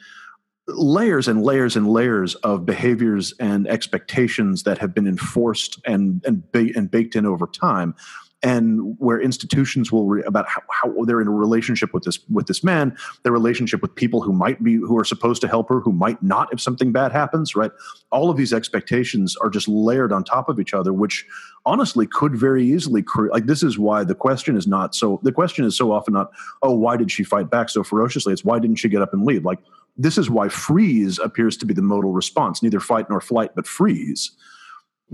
layers 0.68 1.28
and 1.28 1.42
layers 1.42 1.76
and 1.76 1.88
layers 1.88 2.34
of 2.36 2.66
behaviors 2.66 3.32
and 3.40 3.66
expectations 3.66 4.62
that 4.64 4.78
have 4.78 4.94
been 4.94 5.06
enforced 5.06 5.80
and 5.86 6.22
and, 6.26 6.50
ba- 6.52 6.70
and 6.76 6.90
baked 6.90 7.16
in 7.16 7.26
over 7.26 7.46
time 7.46 7.94
and 8.42 8.96
where 8.98 9.20
institutions 9.20 9.90
will 9.90 10.06
re- 10.06 10.22
about 10.24 10.46
how, 10.48 10.62
how, 10.70 11.04
they're 11.04 11.20
in 11.20 11.26
a 11.26 11.32
relationship 11.32 11.92
with 11.92 12.04
this 12.04 12.20
with 12.28 12.46
this 12.46 12.62
man 12.62 12.96
their 13.24 13.32
relationship 13.32 13.82
with 13.82 13.94
people 13.94 14.20
who 14.20 14.32
might 14.32 14.62
be 14.62 14.74
who 14.74 14.96
are 14.96 15.04
supposed 15.04 15.40
to 15.40 15.48
help 15.48 15.68
her 15.68 15.80
who 15.80 15.92
might 15.92 16.22
not 16.22 16.52
if 16.52 16.60
something 16.60 16.92
bad 16.92 17.10
happens 17.10 17.56
right? 17.56 17.72
All 18.12 18.30
of 18.30 18.36
these 18.36 18.52
expectations 18.52 19.36
are 19.36 19.50
just 19.50 19.66
layered 19.66 20.12
on 20.12 20.22
top 20.22 20.48
of 20.48 20.60
each 20.60 20.72
other 20.72 20.92
which 20.92 21.26
honestly 21.66 22.06
could 22.06 22.36
very 22.36 22.64
easily 22.64 23.02
create 23.02 23.32
like 23.32 23.46
this 23.46 23.62
is 23.62 23.78
why 23.78 24.04
the 24.04 24.14
question 24.14 24.56
is 24.56 24.66
not 24.66 24.94
so 24.94 25.18
the 25.22 25.32
question 25.32 25.64
is 25.64 25.76
so 25.76 25.90
often 25.90 26.14
not 26.14 26.30
oh 26.62 26.72
why 26.72 26.96
did 26.96 27.10
she 27.10 27.24
fight 27.24 27.50
back 27.50 27.68
so 27.68 27.82
ferociously? 27.82 28.32
It's 28.32 28.44
why 28.44 28.58
didn't 28.58 28.76
she 28.76 28.88
get 28.88 29.02
up 29.02 29.12
and 29.12 29.24
leave 29.24 29.44
like 29.44 29.58
this 29.96 30.16
is 30.16 30.30
why 30.30 30.48
freeze 30.48 31.18
appears 31.18 31.56
to 31.56 31.66
be 31.66 31.74
the 31.74 31.82
modal 31.82 32.12
response 32.12 32.62
neither 32.62 32.80
fight 32.80 33.10
nor 33.10 33.20
flight 33.20 33.50
but 33.56 33.66
freeze 33.66 34.30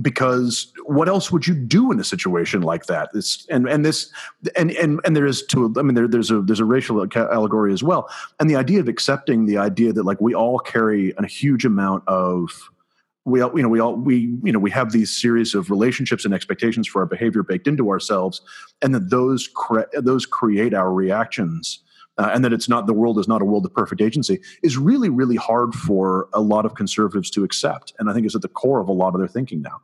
because 0.02 0.72
what 0.84 1.08
else 1.08 1.30
would 1.30 1.46
you 1.46 1.54
do 1.54 1.92
in 1.92 2.00
a 2.00 2.04
situation 2.04 2.62
like 2.62 2.86
that? 2.86 3.10
It's 3.14 3.46
and 3.48 3.68
and 3.68 3.84
this 3.84 4.10
and 4.56 4.72
and 4.72 5.00
and 5.04 5.16
there 5.16 5.26
is 5.26 5.44
to 5.46 5.72
i 5.78 5.82
mean 5.82 5.94
there, 5.94 6.08
there's 6.08 6.30
a 6.30 6.40
there's 6.40 6.60
a 6.60 6.64
racial 6.64 7.06
allegory 7.16 7.72
as 7.72 7.82
well. 7.82 8.08
And 8.40 8.50
the 8.50 8.56
idea 8.56 8.80
of 8.80 8.88
accepting 8.88 9.46
the 9.46 9.58
idea 9.58 9.92
that 9.92 10.04
like 10.04 10.20
we 10.20 10.34
all 10.34 10.58
carry 10.58 11.14
a 11.16 11.26
huge 11.26 11.64
amount 11.64 12.02
of 12.08 12.50
we 13.24 13.40
all 13.40 13.56
you 13.56 13.62
know 13.62 13.68
we 13.68 13.80
all 13.80 13.94
we 13.94 14.36
you 14.42 14.52
know 14.52 14.58
we 14.58 14.70
have 14.70 14.92
these 14.92 15.14
series 15.14 15.54
of 15.54 15.70
relationships 15.70 16.24
and 16.24 16.34
expectations 16.34 16.86
for 16.86 17.00
our 17.00 17.06
behavior 17.06 17.42
baked 17.42 17.66
into 17.66 17.90
ourselves 17.90 18.42
and 18.82 18.94
that 18.94 19.10
those 19.10 19.48
cre- 19.54 19.82
those 19.94 20.26
create 20.26 20.74
our 20.74 20.92
reactions 20.92 21.80
uh, 22.18 22.30
and 22.32 22.44
that 22.44 22.52
it's 22.52 22.68
not 22.68 22.86
the 22.86 22.92
world 22.92 23.18
is 23.18 23.28
not 23.28 23.42
a 23.42 23.44
world 23.44 23.64
of 23.64 23.74
perfect 23.74 24.00
agency 24.00 24.40
is 24.62 24.76
really 24.76 25.08
really 25.08 25.36
hard 25.36 25.74
for 25.74 26.28
a 26.32 26.40
lot 26.40 26.64
of 26.64 26.74
conservatives 26.74 27.30
to 27.30 27.44
accept 27.44 27.92
and 27.98 28.10
i 28.10 28.12
think 28.12 28.26
is 28.26 28.34
at 28.34 28.42
the 28.42 28.48
core 28.48 28.80
of 28.80 28.88
a 28.88 28.92
lot 28.92 29.14
of 29.14 29.20
their 29.20 29.28
thinking 29.28 29.62
now. 29.62 29.80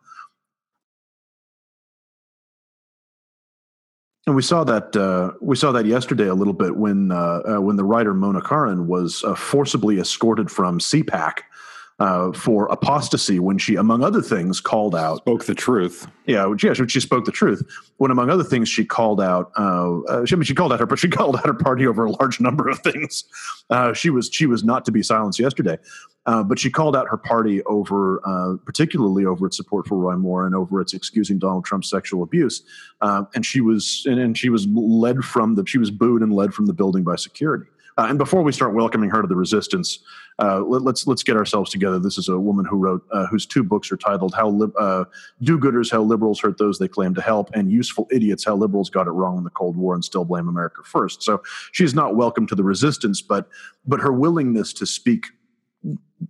And 4.27 4.37
we 4.37 4.43
saw 4.43 4.65
that 4.65 4.95
uh, 4.95 5.33
we 5.41 5.57
saw 5.57 5.73
that 5.73 5.87
yesterday 5.87 6.29
a 6.29 6.35
little 6.35 6.53
bit 6.53 6.77
when 6.77 7.11
uh, 7.11 7.41
uh 7.49 7.61
when 7.61 7.77
the 7.77 7.85
writer 7.85 8.15
Mona 8.15 8.41
Charen 8.41 8.87
was 8.87 9.25
uh, 9.25 9.35
forcibly 9.35 9.99
escorted 9.99 10.51
from 10.51 10.79
CPAC 10.79 11.39
uh, 12.01 12.33
for 12.33 12.67
apostasy 12.69 13.39
when 13.39 13.59
she, 13.59 13.77
among 13.77 14.03
other 14.03 14.23
things, 14.23 14.59
called 14.59 14.97
out 14.97 15.19
spoke 15.19 15.45
the 15.45 15.55
truth. 15.55 16.09
Yeah, 16.25 16.53
yeah, 16.63 16.73
she, 16.73 16.89
she 16.89 17.01
spoke 17.01 17.27
the 17.27 17.31
truth. 17.31 17.63
When, 17.99 18.11
among 18.11 18.31
other 18.31 18.43
things, 18.43 18.71
she 18.71 18.87
called 18.87 19.21
out. 19.21 19.53
Uh, 19.57 20.01
uh, 20.01 20.25
she, 20.25 20.35
I 20.35 20.37
mean, 20.37 20.45
she 20.45 20.55
called 20.55 20.73
out 20.73 20.81
her, 20.81 20.87
but 20.87 20.99
she 20.99 21.09
called 21.11 21.37
out 21.37 21.47
her 21.47 21.55
party 21.55 21.87
over 21.87 22.07
a 22.07 22.11
large 22.11 22.41
number 22.41 22.69
of 22.71 22.79
things. 22.81 23.25
Uh, 23.69 23.93
she 23.93 24.09
was 24.09 24.31
she 24.33 24.47
was 24.47 24.65
not 24.65 24.87
to 24.87 24.93
be 24.93 25.03
silenced 25.03 25.39
yesterday, 25.39 25.77
uh, 26.25 26.43
but 26.43 26.59
she 26.59 26.71
called 26.71 26.97
out 26.97 27.07
her 27.09 27.19
party 27.19 27.63
over, 27.65 28.27
uh, 28.27 28.57
particularly 28.65 29.27
over 29.27 29.47
its 29.47 29.59
support 29.59 29.87
for 29.87 29.99
Roy 29.99 30.17
Moore 30.17 30.47
and 30.47 30.55
over 30.55 30.81
its 30.81 30.95
excusing 30.95 31.39
Donald 31.39 31.67
Trump's 31.67 31.91
sexual 31.91 32.23
abuse. 32.23 32.63
and 33.03 33.45
she 33.45 33.61
was 33.61 34.05
and, 34.07 34.19
and 34.19 34.39
she 34.39 34.49
was 34.49 34.67
led 34.69 35.23
from 35.23 35.55
the 35.55 35.67
she 35.67 35.79
was 35.79 35.91
booed 35.91 36.23
and 36.23 36.33
led 36.33 36.55
from 36.55 36.65
the 36.65 36.73
building 36.73 37.05
by 37.05 37.17
security. 37.17 37.67
Uh, 38.01 38.07
and 38.07 38.17
before 38.17 38.41
we 38.41 38.51
start 38.51 38.73
welcoming 38.73 39.11
her 39.11 39.21
to 39.21 39.29
the 39.29 39.37
resistance, 39.37 39.99
uh, 40.39 40.61
let, 40.61 40.79
us 40.79 40.85
let's, 40.87 41.07
let's 41.07 41.23
get 41.23 41.37
ourselves 41.37 41.71
together. 41.71 41.99
This 41.99 42.17
is 42.17 42.31
a 42.31 42.39
woman 42.39 42.65
who 42.65 42.79
wrote 42.79 43.05
uh, 43.13 43.27
whose 43.27 43.45
two 43.45 43.63
books 43.63 43.93
are 43.93 43.99
titled 43.99 44.35
"How 44.35 44.49
Li- 44.49 44.73
uh, 44.79 45.05
Do-Gooders: 45.43 45.93
How 45.93 46.01
Liberals 46.01 46.41
Hurt 46.41 46.57
Those 46.57 46.79
They 46.79 46.89
Claim 46.89 47.15
to 47.17 47.21
Help," 47.21 47.51
and 47.53 47.71
"Useful 47.71 48.09
Idiots: 48.11 48.43
How 48.43 48.55
Liberals 48.55 48.89
Got 48.89 49.07
It 49.07 49.11
Wrong 49.11 49.37
in 49.37 49.45
the 49.45 49.51
Cold 49.51 49.77
War 49.77 49.93
and 49.93 50.03
Still 50.03 50.25
Blame 50.25 50.49
America 50.49 50.81
First. 50.83 51.23
So 51.23 51.43
she's 51.73 51.93
not 51.93 52.17
welcome 52.17 52.47
to 52.47 52.55
the 52.55 52.65
resistance, 52.65 53.21
but 53.21 53.51
but 53.87 54.01
her 54.01 54.15
willingness 54.15 54.73
to 54.75 54.87
speak 54.87 55.27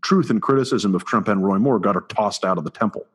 truth 0.02 0.28
and 0.28 0.42
criticism 0.42 0.96
of 0.96 1.04
Trump 1.04 1.28
and 1.28 1.44
Roy 1.46 1.58
Moore 1.60 1.78
got 1.78 1.94
her 1.94 2.00
tossed 2.00 2.44
out 2.44 2.58
of 2.58 2.64
the 2.64 2.70
temple. 2.70 3.06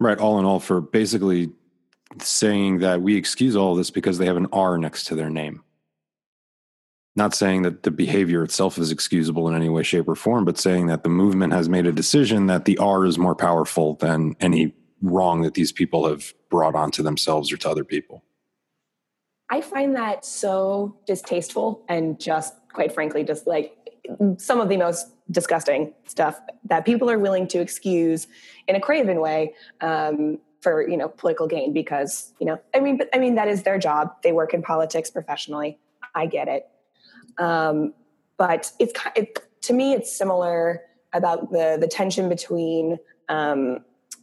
Right. 0.00 0.18
All 0.18 0.40
in 0.40 0.44
all, 0.44 0.58
for 0.58 0.80
basically 0.80 1.52
saying 2.18 2.78
that 2.80 3.00
we 3.00 3.14
excuse 3.14 3.54
all 3.54 3.76
this 3.76 3.92
because 3.92 4.18
they 4.18 4.26
have 4.26 4.36
an 4.36 4.48
R 4.52 4.76
next 4.76 5.04
to 5.04 5.14
their 5.14 5.30
name. 5.30 5.62
Not 7.14 7.34
saying 7.34 7.62
that 7.62 7.82
the 7.82 7.90
behavior 7.90 8.42
itself 8.42 8.78
is 8.78 8.90
excusable 8.90 9.48
in 9.48 9.54
any 9.54 9.68
way, 9.68 9.82
shape, 9.82 10.08
or 10.08 10.14
form, 10.14 10.44
but 10.46 10.58
saying 10.58 10.86
that 10.86 11.02
the 11.02 11.10
movement 11.10 11.52
has 11.52 11.68
made 11.68 11.86
a 11.86 11.92
decision 11.92 12.46
that 12.46 12.64
the 12.64 12.78
R 12.78 13.04
is 13.04 13.18
more 13.18 13.34
powerful 13.34 13.94
than 13.96 14.34
any 14.40 14.74
wrong 15.02 15.42
that 15.42 15.54
these 15.54 15.72
people 15.72 16.06
have 16.08 16.32
brought 16.48 16.74
onto 16.74 17.02
themselves 17.02 17.52
or 17.52 17.58
to 17.58 17.68
other 17.68 17.84
people. 17.84 18.24
I 19.50 19.60
find 19.60 19.94
that 19.96 20.24
so 20.24 20.96
distasteful 21.06 21.84
and 21.88 22.18
just 22.18 22.54
quite 22.72 22.92
frankly, 22.92 23.24
just 23.24 23.46
like 23.46 23.76
some 24.38 24.60
of 24.60 24.68
the 24.68 24.76
most 24.76 25.08
disgusting 25.30 25.92
stuff 26.06 26.40
that 26.64 26.84
people 26.84 27.10
are 27.10 27.18
willing 27.18 27.46
to 27.48 27.60
excuse 27.60 28.26
in 28.66 28.74
a 28.74 28.80
craven 28.80 29.20
way 29.20 29.54
um, 29.80 30.38
for 30.60 30.88
you 30.88 30.96
know 30.96 31.08
political 31.08 31.46
gain 31.46 31.72
because 31.72 32.32
you 32.40 32.46
know 32.46 32.60
I 32.74 32.80
mean 32.80 32.96
but 32.96 33.08
I 33.14 33.18
mean 33.18 33.34
that 33.36 33.48
is 33.48 33.62
their 33.62 33.78
job. 33.78 34.10
They 34.22 34.32
work 34.32 34.54
in 34.54 34.62
politics 34.62 35.10
professionally. 35.10 35.78
I 36.14 36.26
get 36.26 36.48
it, 36.48 36.68
um, 37.38 37.94
but 38.36 38.72
it's 38.78 38.92
it, 39.16 39.38
to 39.62 39.72
me 39.72 39.92
it's 39.94 40.16
similar 40.16 40.82
about 41.12 41.50
the 41.52 41.78
the 41.80 41.86
tension 41.86 42.28
between 42.28 42.98
um, 43.28 43.78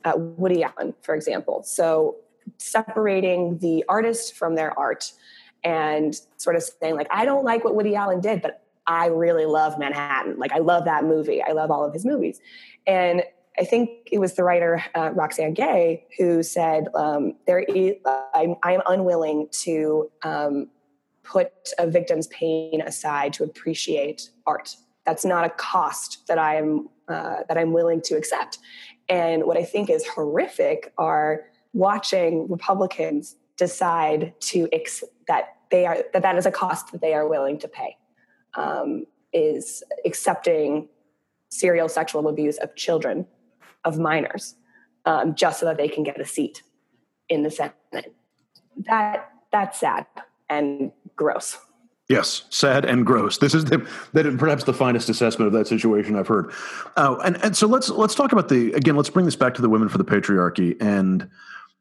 uh, 0.05 0.13
Woody 0.15 0.63
Allen, 0.63 0.93
for 1.01 1.15
example. 1.15 1.63
So 1.63 2.17
separating 2.57 3.59
the 3.59 3.85
artist 3.87 4.35
from 4.35 4.55
their 4.55 4.77
art 4.77 5.11
and 5.63 6.19
sort 6.37 6.55
of 6.55 6.63
saying 6.63 6.95
like 6.95 7.07
I 7.11 7.25
don't 7.25 7.43
like 7.43 7.63
what 7.63 7.75
Woody 7.75 7.95
Allen 7.95 8.21
did, 8.21 8.41
but 8.41 8.63
I 8.87 9.07
really 9.07 9.45
love 9.45 9.77
Manhattan. 9.77 10.37
Like 10.37 10.51
I 10.51 10.57
love 10.59 10.85
that 10.85 11.03
movie. 11.03 11.43
I 11.43 11.51
love 11.51 11.69
all 11.69 11.85
of 11.85 11.93
his 11.93 12.05
movies. 12.05 12.39
And 12.87 13.23
I 13.57 13.65
think 13.65 13.89
it 14.11 14.19
was 14.19 14.35
the 14.35 14.43
writer 14.43 14.83
uh, 14.95 15.11
Roxane 15.13 15.53
Gay 15.53 16.05
who 16.17 16.41
said, 16.43 16.87
um, 16.95 17.35
"There 17.45 17.59
is, 17.59 17.95
I'm, 18.33 18.55
I'm 18.63 18.81
unwilling 18.87 19.47
to 19.63 20.09
um, 20.23 20.69
put 21.29 21.51
a 21.77 21.87
victim's 21.87 22.27
pain 22.27 22.81
aside 22.81 23.33
to 23.33 23.43
appreciate 23.43 24.29
art. 24.45 24.75
That's 25.05 25.23
not 25.23 25.45
a 25.45 25.49
cost 25.49 26.27
that 26.27 26.39
I'm 26.39 26.89
uh, 27.07 27.43
that 27.47 27.57
I'm 27.57 27.71
willing 27.71 28.01
to 28.03 28.15
accept." 28.15 28.59
And 29.07 29.45
what 29.45 29.57
I 29.57 29.63
think 29.63 29.89
is 29.89 30.05
horrific 30.07 30.93
are 30.97 31.45
watching 31.73 32.47
Republicans 32.49 33.35
decide 33.57 34.33
to 34.39 34.67
ex- 34.71 35.03
that 35.27 35.55
they 35.71 35.85
are 35.85 36.03
that 36.13 36.21
that 36.21 36.35
is 36.37 36.45
a 36.45 36.51
cost 36.51 36.91
that 36.91 37.01
they 37.01 37.13
are 37.13 37.27
willing 37.27 37.59
to 37.59 37.67
pay. 37.67 37.97
Um, 38.55 39.05
is 39.31 39.83
accepting 40.05 40.89
serial 41.49 41.87
sexual 41.87 42.27
abuse 42.27 42.57
of 42.57 42.75
children, 42.75 43.27
of 43.85 43.99
minors, 43.99 44.55
um, 45.05 45.35
just 45.35 45.59
so 45.59 45.67
that 45.67 45.77
they 45.77 45.87
can 45.87 46.03
get 46.03 46.19
a 46.19 46.25
seat 46.25 46.63
in 47.27 47.43
the 47.43 47.51
Senate. 47.51 48.13
That 48.87 49.31
that's 49.51 49.79
sad 49.79 50.05
and 50.49 50.91
gross. 51.19 51.57
Yes, 52.09 52.45
sad 52.49 52.85
and 52.85 53.05
gross. 53.05 53.37
This 53.37 53.53
is 53.53 53.65
the, 53.65 53.87
that 54.13 54.37
perhaps 54.39 54.63
the 54.63 54.73
finest 54.73 55.09
assessment 55.09 55.45
of 55.45 55.53
that 55.53 55.67
situation 55.67 56.15
I've 56.15 56.27
heard. 56.27 56.51
Uh, 56.97 57.17
and 57.23 57.37
and 57.43 57.55
so 57.55 57.67
let's 57.67 57.89
let's 57.89 58.15
talk 58.15 58.31
about 58.31 58.49
the 58.49 58.73
again. 58.73 58.95
Let's 58.95 59.11
bring 59.11 59.25
this 59.25 59.35
back 59.35 59.53
to 59.55 59.61
the 59.61 59.69
women 59.69 59.89
for 59.89 59.99
the 59.99 60.03
patriarchy 60.03 60.75
and 60.81 61.29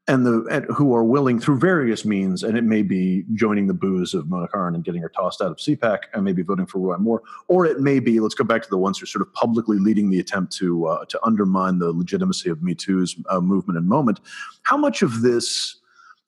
and 0.07 0.27
the 0.27 0.45
and 0.51 0.67
who 0.67 0.95
are 0.95 1.03
willing 1.03 1.41
through 1.41 1.59
various 1.59 2.05
means, 2.05 2.43
and 2.43 2.59
it 2.59 2.65
may 2.65 2.83
be 2.83 3.25
joining 3.33 3.69
the 3.69 3.75
booze 3.75 4.13
of 4.13 4.29
Mona 4.29 4.49
Charen 4.49 4.75
and 4.75 4.85
getting 4.85 5.01
her 5.01 5.09
tossed 5.09 5.41
out 5.41 5.51
of 5.51 5.57
CPAC, 5.57 6.01
and 6.13 6.25
maybe 6.25 6.43
voting 6.43 6.67
for 6.67 6.79
Roy 6.79 6.99
Moore, 6.99 7.23
or 7.47 7.65
it 7.65 7.81
may 7.81 7.99
be 7.99 8.21
let's 8.21 8.35
go 8.35 8.45
back 8.45 8.63
to 8.63 8.69
the 8.69 8.77
ones 8.77 8.99
who 8.99 9.05
are 9.05 9.07
sort 9.07 9.23
of 9.23 9.33
publicly 9.33 9.79
leading 9.79 10.11
the 10.11 10.21
attempt 10.21 10.53
to 10.59 10.89
uh, 10.89 11.07
to 11.07 11.19
undermine 11.25 11.79
the 11.79 11.91
legitimacy 11.91 12.51
of 12.51 12.63
Me 12.63 12.75
Too's 12.75 13.17
uh, 13.31 13.41
movement 13.41 13.79
and 13.79 13.89
moment. 13.89 14.21
How 14.65 14.77
much 14.77 15.01
of 15.01 15.23
this 15.23 15.77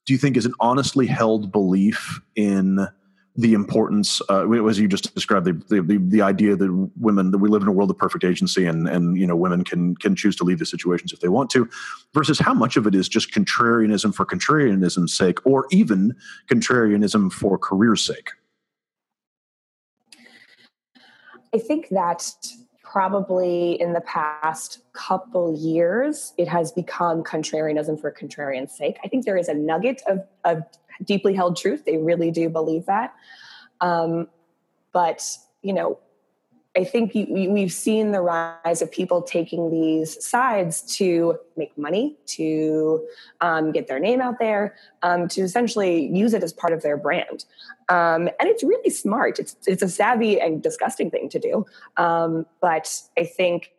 do 0.07 0.15
you 0.15 0.19
think 0.19 0.39
is 0.39 0.47
an 0.47 0.55
honestly 0.59 1.07
held 1.07 1.53
belief 1.53 2.19
in? 2.35 2.89
The 3.37 3.55
importance, 3.55 4.20
uh, 4.28 4.51
as 4.66 4.78
you 4.78 4.89
just 4.89 5.14
described, 5.14 5.47
the, 5.47 5.81
the, 5.83 5.99
the 5.99 6.20
idea 6.20 6.57
that 6.57 6.91
women 6.97 7.31
that 7.31 7.39
we 7.39 7.49
live 7.49 7.62
in 7.62 7.68
a 7.68 7.72
world 7.72 7.91
of 7.91 7.97
perfect 7.97 8.24
agency, 8.24 8.66
and 8.66 8.89
and 8.89 9.16
you 9.16 9.26
know 9.26 9.37
women 9.37 9.64
can 9.64 9.95
can 9.97 10.16
choose 10.16 10.35
to 10.37 10.45
leave 10.45 10.59
the 10.59 10.66
situations 10.66 11.12
if 11.12 11.20
they 11.20 11.28
want 11.28 11.49
to, 11.51 11.68
versus 12.12 12.39
how 12.39 12.53
much 12.53 12.76
of 12.76 12.87
it 12.87 12.95
is 12.95 13.09
just 13.09 13.33
contrarianism 13.33 14.14
for 14.14 14.26
contrarianism's 14.26 15.14
sake, 15.14 15.39
or 15.47 15.66
even 15.70 16.14
contrarianism 16.51 17.33
for 17.33 17.57
career's 17.57 18.05
sake. 18.05 18.31
I 21.55 21.59
think 21.59 21.89
that 21.91 22.24
probably 22.91 23.80
in 23.80 23.93
the 23.93 24.01
past 24.01 24.80
couple 24.93 25.57
years, 25.57 26.34
it 26.36 26.49
has 26.49 26.72
become 26.72 27.22
contrarianism 27.22 28.01
for 28.01 28.11
contrarian's 28.11 28.76
sake. 28.76 28.99
I 29.05 29.09
think 29.09 29.24
there 29.24 29.36
is 29.36 29.49
a 29.49 29.55
nugget 29.55 30.03
of, 30.09 30.26
of 30.45 30.64
deeply 31.05 31.32
held 31.34 31.57
truth. 31.57 31.84
They 31.84 31.99
really 31.99 32.32
do 32.32 32.49
believe 32.49 32.86
that. 32.86 33.14
Um, 33.80 34.28
but, 34.93 35.22
you 35.62 35.72
know, 35.72 36.01
I 36.81 36.85
think 36.85 37.14
you, 37.14 37.26
we've 37.51 37.72
seen 37.72 38.12
the 38.12 38.22
rise 38.22 38.81
of 38.81 38.91
people 38.91 39.20
taking 39.20 39.70
these 39.70 40.24
sides 40.24 40.81
to 40.97 41.39
make 41.55 41.76
money, 41.76 42.16
to 42.28 43.07
um, 43.43 43.70
get 43.70 43.87
their 43.87 43.99
name 43.99 44.22
out 44.22 44.39
there, 44.39 44.74
um, 45.03 45.28
to 45.28 45.43
essentially 45.43 46.07
use 46.07 46.33
it 46.33 46.43
as 46.43 46.55
part 46.55 46.72
of 46.72 46.81
their 46.81 46.97
brand. 46.97 47.45
Um, 47.91 48.31
and 48.41 48.49
it's 48.49 48.62
really 48.62 48.89
smart. 48.89 49.39
It's 49.39 49.57
it's 49.66 49.83
a 49.83 49.91
savvy 49.91 50.41
and 50.41 50.62
disgusting 50.62 51.11
thing 51.11 51.28
to 51.28 51.39
do. 51.39 51.66
Um, 51.99 52.47
but 52.62 53.03
I 53.18 53.24
think 53.24 53.72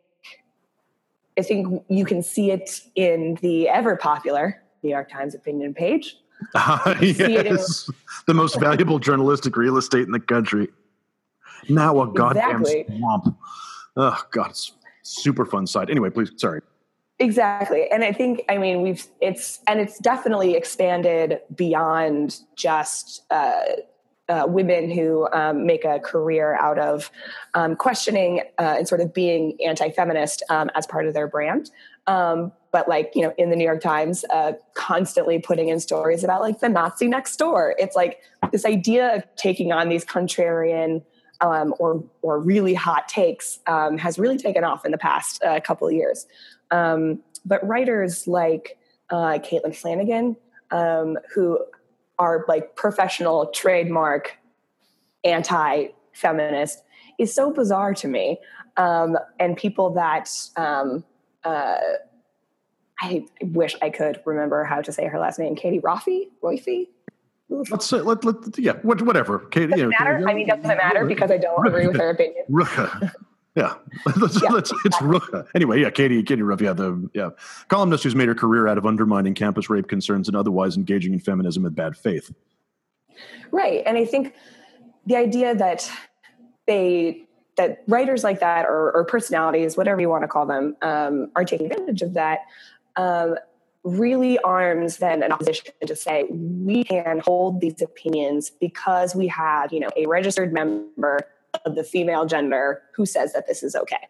I 1.36 1.42
think 1.42 1.82
you 1.88 2.04
can 2.04 2.22
see 2.22 2.52
it 2.52 2.82
in 2.94 3.36
the 3.42 3.68
ever 3.68 3.96
popular 3.96 4.62
New 4.84 4.90
York 4.90 5.10
Times 5.10 5.34
opinion 5.34 5.74
page. 5.74 6.18
Uh, 6.54 6.94
yes, 7.00 7.90
the 8.28 8.34
most 8.34 8.60
valuable 8.60 9.00
journalistic 9.00 9.56
real 9.56 9.76
estate 9.76 10.06
in 10.06 10.12
the 10.12 10.20
country. 10.20 10.68
Now 11.68 12.00
a 12.02 12.06
goddamn 12.06 12.62
exactly. 12.62 12.98
swamp. 12.98 13.36
Oh 13.96 14.22
God, 14.30 14.50
it's 14.50 14.72
super 15.02 15.44
fun 15.44 15.66
site. 15.66 15.90
Anyway, 15.90 16.10
please, 16.10 16.30
sorry. 16.36 16.60
Exactly, 17.18 17.88
and 17.90 18.02
I 18.02 18.12
think 18.12 18.42
I 18.48 18.58
mean 18.58 18.82
we've 18.82 19.06
it's 19.20 19.60
and 19.66 19.80
it's 19.80 19.98
definitely 19.98 20.54
expanded 20.54 21.40
beyond 21.54 22.40
just. 22.56 23.22
Uh, 23.30 23.62
uh, 24.28 24.46
women 24.46 24.88
who 24.90 25.28
um, 25.32 25.66
make 25.66 25.84
a 25.84 25.98
career 25.98 26.56
out 26.56 26.78
of 26.78 27.10
um, 27.54 27.74
questioning 27.74 28.40
uh, 28.58 28.76
and 28.78 28.88
sort 28.88 29.00
of 29.00 29.12
being 29.12 29.58
anti-feminist 29.66 30.42
um, 30.48 30.70
as 30.74 30.86
part 30.86 31.06
of 31.06 31.12
their 31.12 31.26
brand 31.26 31.70
um, 32.06 32.52
but 32.70 32.88
like 32.88 33.10
you 33.14 33.22
know 33.22 33.34
in 33.36 33.50
the 33.50 33.56
new 33.56 33.64
york 33.64 33.80
times 33.80 34.24
uh, 34.32 34.52
constantly 34.74 35.38
putting 35.38 35.68
in 35.68 35.80
stories 35.80 36.22
about 36.24 36.40
like 36.40 36.60
the 36.60 36.68
nazi 36.68 37.08
next 37.08 37.36
door 37.36 37.74
it's 37.78 37.96
like 37.96 38.20
this 38.52 38.64
idea 38.64 39.16
of 39.16 39.24
taking 39.36 39.72
on 39.72 39.88
these 39.88 40.04
contrarian 40.04 41.02
um, 41.40 41.74
or 41.78 42.04
or 42.22 42.38
really 42.38 42.74
hot 42.74 43.08
takes 43.08 43.60
um, 43.66 43.98
has 43.98 44.18
really 44.18 44.38
taken 44.38 44.64
off 44.64 44.84
in 44.84 44.92
the 44.92 44.98
past 44.98 45.42
uh, 45.42 45.60
couple 45.60 45.86
of 45.86 45.92
years 45.92 46.26
um, 46.70 47.20
but 47.44 47.66
writers 47.66 48.26
like 48.26 48.78
uh, 49.10 49.38
caitlin 49.38 49.74
flanagan 49.74 50.36
um, 50.70 51.18
who 51.34 51.58
are 52.18 52.44
like 52.48 52.76
professional 52.76 53.46
trademark 53.48 54.38
anti-feminist 55.24 56.82
is 57.18 57.34
so 57.34 57.52
bizarre 57.52 57.94
to 57.94 58.08
me 58.08 58.38
um, 58.76 59.16
and 59.38 59.56
people 59.56 59.90
that 59.90 60.30
um, 60.56 61.04
uh, 61.44 61.76
I 63.00 63.24
wish 63.40 63.76
I 63.82 63.90
could 63.90 64.20
remember 64.24 64.64
how 64.64 64.80
to 64.80 64.92
say 64.92 65.06
her 65.06 65.18
last 65.18 65.38
name. 65.38 65.56
Katie 65.56 65.80
Roffey, 65.80 66.28
Roifi. 66.42 66.86
Let's 67.70 67.86
say, 67.86 68.00
let, 68.00 68.24
let, 68.24 68.58
yeah, 68.58 68.74
whatever. 68.82 69.40
Katie, 69.40 69.66
doesn't 69.66 69.78
you 69.78 69.84
know, 69.84 69.98
matter. 69.98 70.28
I 70.28 70.34
mean, 70.34 70.46
doesn't 70.46 70.66
matter 70.66 71.04
because 71.04 71.30
I 71.30 71.38
don't 71.38 71.66
agree 71.66 71.86
with 71.86 71.96
her 71.96 72.10
opinion. 72.10 72.44
Ruka. 72.50 73.12
Yeah, 73.54 73.74
let's, 74.16 74.42
yeah 74.42 74.48
let's, 74.48 74.72
it's 74.84 74.96
Rucha. 74.96 75.46
Anyway, 75.54 75.80
yeah, 75.80 75.90
Katie, 75.90 76.22
Katie 76.22 76.42
Ruff, 76.42 76.60
yeah, 76.60 76.72
the 76.72 77.10
yeah 77.12 77.30
columnist 77.68 78.04
who's 78.04 78.14
made 78.14 78.28
her 78.28 78.34
career 78.34 78.66
out 78.66 78.78
of 78.78 78.86
undermining 78.86 79.34
campus 79.34 79.68
rape 79.68 79.88
concerns 79.88 80.28
and 80.28 80.36
otherwise 80.36 80.76
engaging 80.76 81.12
in 81.12 81.18
feminism 81.18 81.62
with 81.62 81.74
bad 81.74 81.96
faith. 81.96 82.32
Right, 83.50 83.82
and 83.84 83.98
I 83.98 84.06
think 84.06 84.34
the 85.04 85.16
idea 85.16 85.54
that 85.54 85.90
they 86.66 87.24
that 87.56 87.82
writers 87.86 88.24
like 88.24 88.40
that 88.40 88.64
or, 88.64 88.90
or 88.92 89.04
personalities, 89.04 89.76
whatever 89.76 90.00
you 90.00 90.08
want 90.08 90.22
to 90.22 90.28
call 90.28 90.46
them, 90.46 90.74
um, 90.80 91.30
are 91.36 91.44
taking 91.44 91.70
advantage 91.70 92.00
of 92.00 92.14
that. 92.14 92.40
Um, 92.96 93.36
really 93.84 94.38
arms 94.40 94.98
then 94.98 95.22
an 95.22 95.32
opposition 95.32 95.72
to 95.84 95.96
say 95.96 96.24
we 96.30 96.84
can 96.84 97.20
hold 97.20 97.60
these 97.60 97.82
opinions 97.82 98.50
because 98.50 99.14
we 99.14 99.26
have 99.26 99.72
you 99.72 99.80
know 99.80 99.90
a 99.96 100.06
registered 100.06 100.52
member 100.52 101.18
of 101.64 101.74
the 101.74 101.82
female 101.82 102.24
gender 102.24 102.82
who 102.94 103.04
says 103.04 103.32
that 103.32 103.46
this 103.46 103.62
is 103.62 103.74
okay 103.74 104.08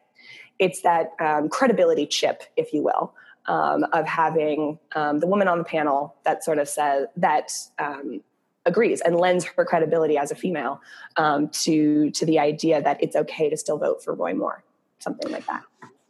it's 0.58 0.82
that 0.82 1.12
um, 1.20 1.48
credibility 1.48 2.06
chip 2.06 2.42
if 2.56 2.72
you 2.72 2.82
will 2.82 3.14
um, 3.46 3.84
of 3.92 4.06
having 4.06 4.78
um, 4.94 5.20
the 5.20 5.26
woman 5.26 5.48
on 5.48 5.58
the 5.58 5.64
panel 5.64 6.14
that 6.24 6.44
sort 6.44 6.58
of 6.58 6.68
says 6.68 7.06
that 7.16 7.52
um, 7.78 8.20
agrees 8.64 9.00
and 9.00 9.16
lends 9.16 9.44
her 9.44 9.64
credibility 9.64 10.16
as 10.16 10.30
a 10.30 10.34
female 10.34 10.80
um, 11.16 11.48
to 11.48 12.10
to 12.10 12.24
the 12.26 12.38
idea 12.38 12.80
that 12.80 13.02
it's 13.02 13.16
okay 13.16 13.50
to 13.50 13.56
still 13.56 13.78
vote 13.78 14.02
for 14.04 14.14
Roy 14.14 14.34
Moore. 14.34 14.62
something 14.98 15.32
like 15.32 15.46
that. 15.46 15.62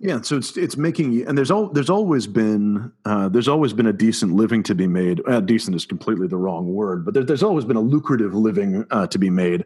Yeah, 0.03 0.21
so 0.21 0.37
it's 0.37 0.57
it's 0.57 0.77
making 0.77 1.13
you, 1.13 1.25
and 1.29 1.39
there's 1.39 1.53
all 1.53 1.69
there's 1.69 1.89
always 1.89 2.27
been 2.27 2.91
uh, 3.05 3.29
there's 3.29 3.47
always 3.47 3.73
been 3.73 3.87
a 3.87 3.93
decent 3.93 4.35
living 4.35 4.65
to 4.65 4.75
be 4.75 4.89
made. 4.89 5.23
Uh, 5.29 5.39
decent 5.39 5.77
is 5.77 5.87
completely 5.87 6.27
the 6.27 6.37
wrong 6.37 6.75
word, 6.75 7.05
but 7.05 7.15
there, 7.15 7.23
there's 7.23 7.45
always 7.45 7.65
been 7.65 7.77
a 7.77 7.81
lucrative 7.81 8.35
living 8.35 8.85
uh, 8.91 9.07
to 9.07 9.19
be 9.19 9.31
made. 9.31 9.65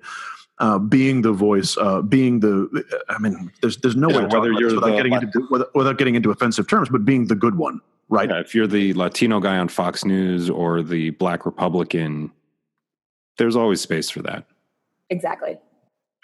Uh, 0.58 0.78
being 0.78 1.22
the 1.22 1.32
voice, 1.32 1.76
uh, 1.78 2.02
being 2.02 2.40
the, 2.40 2.84
I 3.08 3.18
mean, 3.18 3.50
there's 3.62 3.78
there's 3.78 3.96
no 3.96 4.10
yeah, 4.10 4.24
way 4.24 4.28
to 4.28 4.38
whether 4.38 4.52
you're 4.52 4.74
without 4.74 4.96
getting 4.96 5.14
into 5.14 5.48
without, 5.50 5.74
without, 5.74 5.98
getting 5.98 6.14
into 6.14 6.30
offensive 6.30 6.68
terms, 6.68 6.90
but 6.90 7.06
being 7.06 7.26
the 7.28 7.34
good 7.34 7.56
one, 7.56 7.80
right? 8.10 8.28
Yeah, 8.28 8.40
if 8.40 8.54
you're 8.54 8.66
the 8.66 8.92
Latino 8.92 9.40
guy 9.40 9.56
on 9.56 9.68
Fox 9.68 10.04
News 10.04 10.50
or 10.50 10.82
the 10.82 11.10
Black 11.10 11.46
Republican, 11.46 12.30
there's 13.38 13.56
always 13.56 13.80
space 13.80 14.10
for 14.10 14.20
that. 14.22 14.44
Exactly. 15.08 15.58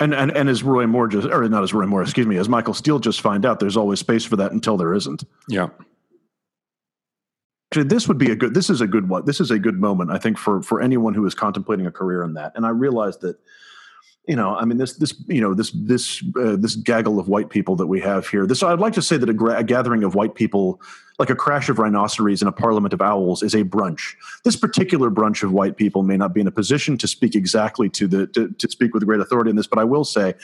And, 0.03 0.15
and 0.15 0.37
and 0.37 0.49
as 0.49 0.65
Roy 0.65 0.87
Moore 0.87 1.07
just, 1.07 1.29
or 1.29 1.49
not 1.49 1.63
as 1.63 1.73
Roy 1.73 1.87
Moore, 1.87 2.03
excuse 2.03 2.27
me, 2.27 2.37
as 2.37 2.49
Michael 2.49 2.75
Steele 2.75 2.99
just 2.99 3.21
find 3.21 3.47
out, 3.47 3.61
there's 3.61 3.77
always 3.77 4.01
space 4.01 4.25
for 4.25 4.35
that 4.37 4.51
until 4.51 4.77
there 4.77 4.95
isn't. 4.95 5.23
Yeah. 5.49 5.69
Actually, 7.71 7.85
this 7.85 8.09
would 8.09 8.19
be 8.19 8.31
a 8.33 8.35
good. 8.35 8.53
This 8.53 8.69
is 8.69 8.81
a 8.81 8.87
good 8.89 9.09
one. 9.09 9.25
This 9.25 9.41
is 9.41 9.53
a 9.53 9.59
good 9.61 9.81
moment, 9.81 10.11
I 10.11 10.19
think, 10.19 10.39
for 10.39 10.61
for 10.61 10.81
anyone 10.81 11.15
who 11.15 11.25
is 11.25 11.35
contemplating 11.35 11.87
a 11.87 11.93
career 11.93 12.25
in 12.25 12.35
that. 12.35 12.53
And 12.57 12.67
I 12.67 12.71
realized 12.71 13.21
that 13.21 13.37
you 14.27 14.37
know, 14.37 14.55
I 14.55 14.65
mean, 14.65 14.79
this, 14.79 14.95
this, 14.95 15.15
you 15.27 15.41
know, 15.41 15.53
this, 15.53 15.73
this, 15.75 16.23
uh, 16.41 16.57
this 16.57 16.77
gaggle 16.77 17.19
of 17.19 17.29
white 17.29 17.51
people 17.51 17.75
that 17.77 17.89
we 17.89 18.01
have 18.01 18.29
here. 18.29 18.47
This, 18.47 18.63
I'd 18.63 18.79
like 18.79 18.93
to 18.93 19.03
say 19.03 19.17
that 19.17 19.29
a, 19.29 19.33
gra- 19.33 19.59
a, 19.59 19.65
gathering 19.65 20.05
of 20.05 20.15
white 20.15 20.37
people, 20.37 20.81
like 21.19 21.29
a 21.29 21.35
crash 21.35 21.69
of 21.69 21.81
rhinoceros 21.81 22.41
in 22.41 22.47
a 22.47 22.53
parliament 22.53 22.95
of 22.95 23.03
owls, 23.03 23.43
is 23.43 23.55
a 23.55 23.65
brunch. 23.65 24.15
This 24.45 24.55
particular 24.55 25.11
brunch 25.11 25.43
of 25.43 25.51
white 25.51 25.77
people 25.77 26.05
may 26.05 26.17
not 26.17 26.35
be 26.35 26.41
in 26.41 26.47
a 26.47 26.53
position 26.53 26.97
to 26.99 27.09
speak 27.09 27.35
exactly 27.35 27.89
to 27.91 28.07
the 28.07 28.29
to, 28.29 28.49
to 28.53 28.71
speak 28.71 28.95
with 28.95 29.05
great 29.05 29.21
authority 29.21 29.51
in 29.51 29.57
this, 29.57 29.67
but 29.67 29.81
I 29.81 29.85
will 29.85 30.05
say, 30.05 30.35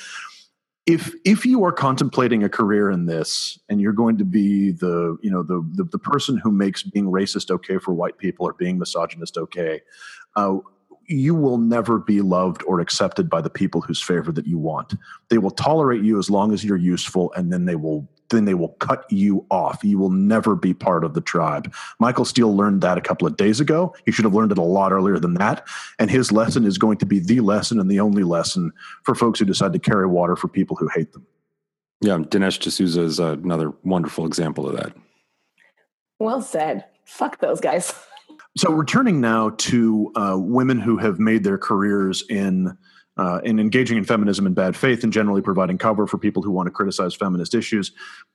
if 0.86 1.14
if 1.24 1.46
you 1.46 1.62
are 1.64 1.72
contemplating 1.72 2.42
a 2.42 2.48
career 2.48 2.90
in 2.90 3.06
this, 3.06 3.60
and 3.68 3.80
you're 3.80 3.92
going 3.92 4.18
to 4.18 4.24
be 4.24 4.72
the, 4.72 5.16
you 5.22 5.30
know, 5.30 5.44
the 5.44 5.64
the, 5.74 5.84
the 5.84 5.98
person 5.98 6.36
who 6.38 6.50
makes 6.50 6.82
being 6.82 7.06
racist 7.06 7.50
okay 7.50 7.78
for 7.78 7.92
white 7.92 8.18
people 8.18 8.44
or 8.44 8.54
being 8.54 8.78
misogynist 8.78 9.36
okay. 9.36 9.82
Uh, 10.34 10.58
you 11.08 11.34
will 11.34 11.58
never 11.58 11.98
be 11.98 12.20
loved 12.20 12.62
or 12.66 12.80
accepted 12.80 13.28
by 13.30 13.40
the 13.40 13.50
people 13.50 13.80
whose 13.80 14.02
favor 14.02 14.30
that 14.32 14.46
you 14.46 14.58
want. 14.58 14.94
They 15.30 15.38
will 15.38 15.50
tolerate 15.50 16.02
you 16.02 16.18
as 16.18 16.30
long 16.30 16.52
as 16.52 16.62
you're 16.62 16.76
useful, 16.76 17.32
and 17.32 17.52
then 17.52 17.64
they 17.64 17.76
will 17.76 18.08
then 18.30 18.44
they 18.44 18.52
will 18.52 18.74
cut 18.74 19.10
you 19.10 19.46
off. 19.50 19.82
You 19.82 19.98
will 19.98 20.10
never 20.10 20.54
be 20.54 20.74
part 20.74 21.02
of 21.02 21.14
the 21.14 21.20
tribe. 21.22 21.72
Michael 21.98 22.26
Steele 22.26 22.54
learned 22.54 22.82
that 22.82 22.98
a 22.98 23.00
couple 23.00 23.26
of 23.26 23.38
days 23.38 23.58
ago. 23.58 23.94
He 24.04 24.12
should 24.12 24.26
have 24.26 24.34
learned 24.34 24.52
it 24.52 24.58
a 24.58 24.62
lot 24.62 24.92
earlier 24.92 25.18
than 25.18 25.32
that. 25.34 25.66
And 25.98 26.10
his 26.10 26.30
lesson 26.30 26.66
is 26.66 26.76
going 26.76 26.98
to 26.98 27.06
be 27.06 27.20
the 27.20 27.40
lesson 27.40 27.80
and 27.80 27.90
the 27.90 28.00
only 28.00 28.24
lesson 28.24 28.70
for 29.04 29.14
folks 29.14 29.38
who 29.38 29.46
decide 29.46 29.72
to 29.72 29.78
carry 29.78 30.06
water 30.06 30.36
for 30.36 30.46
people 30.46 30.76
who 30.76 30.90
hate 30.94 31.14
them. 31.14 31.26
Yeah, 32.02 32.18
Dinesh 32.18 32.58
D'Souza 32.58 33.00
is 33.00 33.18
another 33.18 33.72
wonderful 33.82 34.26
example 34.26 34.68
of 34.68 34.76
that. 34.76 34.92
Well 36.18 36.42
said. 36.42 36.84
Fuck 37.06 37.40
those 37.40 37.60
guys. 37.60 37.94
So, 38.56 38.72
returning 38.72 39.20
now 39.20 39.50
to 39.50 40.12
uh, 40.16 40.36
women 40.38 40.80
who 40.80 40.96
have 40.96 41.18
made 41.18 41.44
their 41.44 41.58
careers 41.58 42.24
in 42.28 42.76
uh, 43.18 43.40
in 43.42 43.58
engaging 43.58 43.98
in 43.98 44.04
feminism 44.04 44.46
in 44.46 44.54
bad 44.54 44.76
faith 44.76 45.02
and 45.02 45.12
generally 45.12 45.42
providing 45.42 45.76
cover 45.76 46.06
for 46.06 46.18
people 46.18 46.40
who 46.40 46.52
want 46.52 46.68
to 46.68 46.70
criticize 46.70 47.14
feminist 47.14 47.52
issues. 47.52 47.90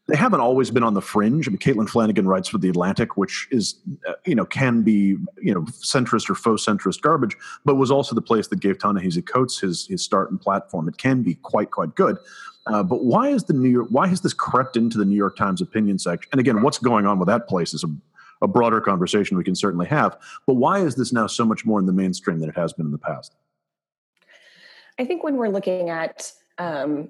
They 0.07 0.18
haven't 0.18 0.41
always 0.41 0.72
been 0.72 0.84
on 0.84 0.93
the 0.93 1.01
fringe. 1.01 1.47
I 1.47 1.51
mean, 1.51 1.57
Caitlin 1.57 1.89
Flanagan 1.89 2.28
writes 2.28 2.49
for 2.49 2.57
the 2.57 2.68
Atlantic, 2.68 3.16
which 3.16 3.47
is, 3.49 3.80
uh, 4.07 4.14
you 4.26 4.36
know, 4.36 4.43
can 4.43 4.82
be, 4.82 5.16
you 5.41 5.53
know, 5.53 5.61
centrist 5.61 6.30
or 6.30 6.36
faux 6.36 6.66
centrist 6.66 6.99
garbage, 7.01 7.38
but 7.64 7.76
was 7.76 7.91
also 7.91 8.14
the 8.14 8.22
place 8.22 8.47
that 8.49 8.59
gave 8.59 8.78
Ta-Nehisi 8.78 9.26
Coates 9.26 9.59
his 9.59 9.88
his 9.88 10.03
start 10.03 10.32
and 10.32 10.39
platform. 10.39 10.89
It 10.89 10.97
can 10.97 11.24
be 11.24 11.36
quite 11.36 11.72
quite 11.72 11.95
good. 11.95 12.18
Uh, 12.66 12.84
but 12.84 13.03
why 13.03 13.30
is 13.30 13.45
the 13.45 13.53
New 13.53 13.70
York? 13.70 13.88
Why 13.89 14.07
has 14.07 14.20
this 14.20 14.34
crept 14.34 14.76
into 14.76 14.97
the 14.97 15.05
New 15.05 15.16
York 15.16 15.38
Times 15.38 15.61
opinion 15.61 15.97
section? 15.97 16.30
And 16.34 16.41
again, 16.41 16.61
what's 16.61 16.78
going 16.78 17.05
on 17.05 17.20
with 17.20 17.28
that 17.28 17.47
place 17.47 17.74
is 17.74 17.86
a 17.86 17.88
a 18.44 18.48
broader 18.48 18.82
conversation 18.82 19.38
we 19.38 19.44
can 19.44 19.56
certainly 19.56 19.88
have. 19.88 20.18
But 20.46 20.56
why 20.56 20.80
is 20.80 20.96
this 20.96 21.12
now 21.12 21.26
so 21.26 21.46
much 21.46 21.66
more 21.66 21.80
in 21.80 21.88
the 21.88 21.94
mainstream 21.94 22.39
than 22.39 22.50
it 22.50 22.56
has 22.56 22.74
been 22.74 22.86
in 22.86 22.91
the 22.91 22.98
past? 23.00 23.36
I 25.00 25.06
think 25.06 25.24
when 25.24 25.38
we're 25.38 25.50
looking 25.50 25.89
at 25.89 26.32
um, 26.60 27.10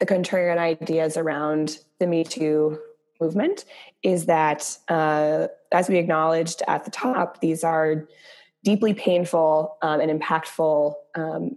the 0.00 0.06
contrarian 0.06 0.58
ideas 0.58 1.16
around 1.16 1.78
the 2.00 2.06
Me 2.08 2.24
Too 2.24 2.80
movement, 3.20 3.64
is 4.02 4.26
that 4.26 4.76
uh, 4.88 5.46
as 5.70 5.88
we 5.88 5.98
acknowledged 5.98 6.62
at 6.66 6.84
the 6.84 6.90
top, 6.90 7.40
these 7.40 7.62
are 7.62 8.08
deeply 8.64 8.94
painful 8.94 9.76
um, 9.82 10.00
and 10.00 10.20
impactful 10.20 10.94
um, 11.14 11.56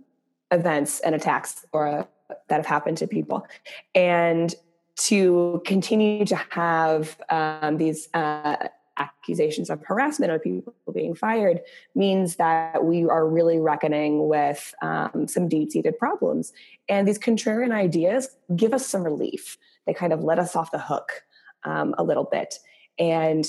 events 0.51 0.99
and 0.99 1.15
attacks 1.15 1.65
or 1.71 1.87
uh, 1.87 2.03
that 2.49 2.57
have 2.57 2.65
happened 2.65 2.97
to 2.97 3.07
people, 3.07 3.47
and 3.95 4.53
to 4.95 5.61
continue 5.65 6.25
to 6.25 6.35
have 6.49 7.17
um, 7.29 7.77
these 7.77 8.09
uh, 8.13 8.67
accusations 8.97 9.69
of 9.69 9.81
harassment 9.83 10.31
or 10.31 10.39
people 10.39 10.73
being 10.93 11.15
fired 11.15 11.61
means 11.93 12.35
that 12.37 12.83
we 12.83 13.03
are 13.05 13.27
really 13.27 13.59
reckoning 13.59 14.27
with 14.27 14.73
um, 14.81 15.27
some 15.27 15.47
deep 15.47 15.71
seated 15.71 15.97
problems. 15.97 16.53
And 16.87 17.07
these 17.07 17.19
contrarian 17.19 17.73
ideas 17.73 18.35
give 18.55 18.73
us 18.73 18.87
some 18.87 19.03
relief. 19.03 19.57
They 19.85 19.93
kind 19.93 20.13
of 20.13 20.23
let 20.23 20.39
us 20.39 20.55
off 20.55 20.71
the 20.71 20.79
hook 20.79 21.23
um, 21.63 21.95
a 21.97 22.03
little 22.03 22.23
bit. 22.23 22.59
And 22.97 23.45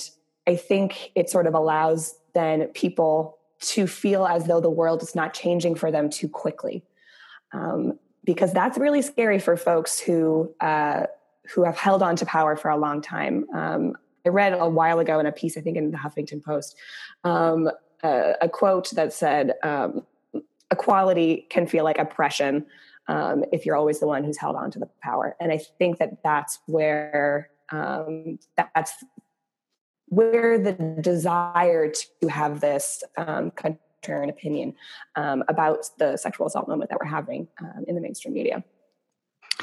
I 0.47 0.57
think 0.57 1.13
it 1.15 1.31
sort 1.31 1.47
of 1.47 1.55
allows 1.55 2.19
then 2.35 2.67
people 2.69 3.39
to 3.59 3.87
feel 3.87 4.27
as 4.27 4.47
though 4.47 4.61
the 4.61 4.71
world 4.71 5.03
is 5.03 5.15
not 5.15 5.33
changing 5.33 5.75
for 5.75 5.91
them 5.91 6.11
too 6.11 6.29
quickly. 6.29 6.85
Um, 7.53 7.99
because 8.25 8.53
that's 8.53 8.77
really 8.77 9.03
scary 9.03 9.39
for 9.39 9.57
folks 9.57 10.01
who 10.01 10.53
uh, 10.61 11.07
who 11.55 11.63
have 11.63 11.77
held 11.77 12.03
on 12.03 12.17
to 12.17 12.27
power 12.27 12.57
for 12.57 12.71
a 12.71 12.77
long 12.77 13.01
time. 13.01 13.47
Um, 13.55 13.97
I 14.27 14.31
read 14.31 14.53
a 14.53 14.69
while 14.69 14.99
ago 14.99 15.21
in 15.21 15.27
a 15.27 15.33
piece, 15.33 15.57
I 15.57 15.61
think 15.61 15.77
in 15.77 15.93
the 15.93 15.99
Huffington 15.99 16.43
Post, 16.43 16.77
um, 17.25 17.71
a, 18.03 18.35
a, 18.43 18.49
quote 18.49 18.91
that 18.91 19.13
said, 19.13 19.53
um, 19.63 20.05
equality 20.71 21.47
can 21.49 21.67
feel 21.67 21.85
like 21.85 21.99
oppression 21.99 22.67
um, 23.09 23.45
if 23.53 23.65
you're 23.65 23.77
always 23.77 24.01
the 24.01 24.07
one 24.07 24.25
who's 24.25 24.39
held 24.39 24.57
on 24.57 24.71
to 24.73 24.79
the 24.79 24.89
power. 25.03 25.37
And 25.41 25.53
I 25.53 25.59
think 25.79 25.99
that 25.99 26.23
that's 26.25 26.59
where 26.67 27.51
um, 27.71 28.39
that's 28.57 28.93
where 30.09 30.59
the 30.59 30.73
desire 31.01 31.91
to 32.21 32.29
have 32.29 32.61
this 32.61 33.03
um, 33.17 33.51
contrarian 33.53 34.29
opinion 34.29 34.75
um, 35.17 35.43
about 35.49 35.85
the 35.99 36.17
sexual 36.17 36.47
assault 36.47 36.69
moment 36.69 36.91
that 36.91 36.99
we're 37.01 37.09
having 37.09 37.49
um, 37.61 37.85
in 37.89 37.95
the 37.95 38.01
mainstream 38.01 38.35
media. 38.35 38.63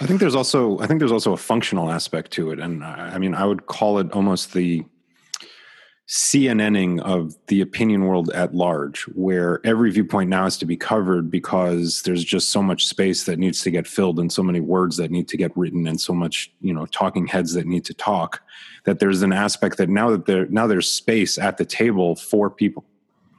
I 0.02 0.08
think 0.08 0.20
there's 0.20 0.36
also 0.36 0.80
I 0.80 0.88
think 0.88 1.00
there's 1.00 1.12
also 1.12 1.34
a 1.34 1.38
functional 1.38 1.92
aspect 1.92 2.32
to 2.32 2.52
it, 2.52 2.60
and 2.60 2.84
uh, 2.84 2.88
I 2.88 3.18
mean 3.20 3.36
I 3.36 3.46
would 3.46 3.68
call 3.68 4.00
it 4.00 4.12
almost 4.12 4.54
the 4.54 4.84
CNNing 6.10 7.00
of 7.02 7.34
the 7.48 7.62
opinion 7.62 8.06
world 8.06 8.30
at 8.32 8.54
large, 8.54 9.04
where 9.16 9.62
every 9.64 9.90
viewpoint 9.90 10.30
now 10.30 10.44
has 10.44 10.58
to 10.58 10.66
be 10.66 10.76
covered 10.76 11.32
because 11.32 12.02
there's 12.02 12.24
just 12.24 12.50
so 12.50 12.62
much 12.62 12.86
space 12.86 13.24
that 13.24 13.40
needs 13.40 13.62
to 13.62 13.72
get 13.72 13.88
filled 13.88 14.20
and 14.20 14.32
so 14.32 14.44
many 14.44 14.60
words 14.60 14.98
that 14.98 15.12
need 15.12 15.28
to 15.30 15.38
get 15.38 15.56
written 15.56 15.88
and 15.88 16.02
so 16.02 16.14
much 16.14 16.52
you 16.60 16.74
know 16.74 16.86
talking 16.88 17.28
heads 17.28 17.54
that 17.54 17.68
need 17.68 17.86
to 17.86 17.94
talk 17.94 18.42
that 18.86 19.00
there's 19.00 19.22
an 19.22 19.32
aspect 19.32 19.78
that 19.78 19.90
now 19.90 20.10
that 20.10 20.26
there 20.26 20.48
now 20.48 20.68
there's 20.68 20.90
space 20.90 21.38
at 21.38 21.58
the 21.58 21.66
table 21.66 22.16
for 22.16 22.50
people 22.50 22.84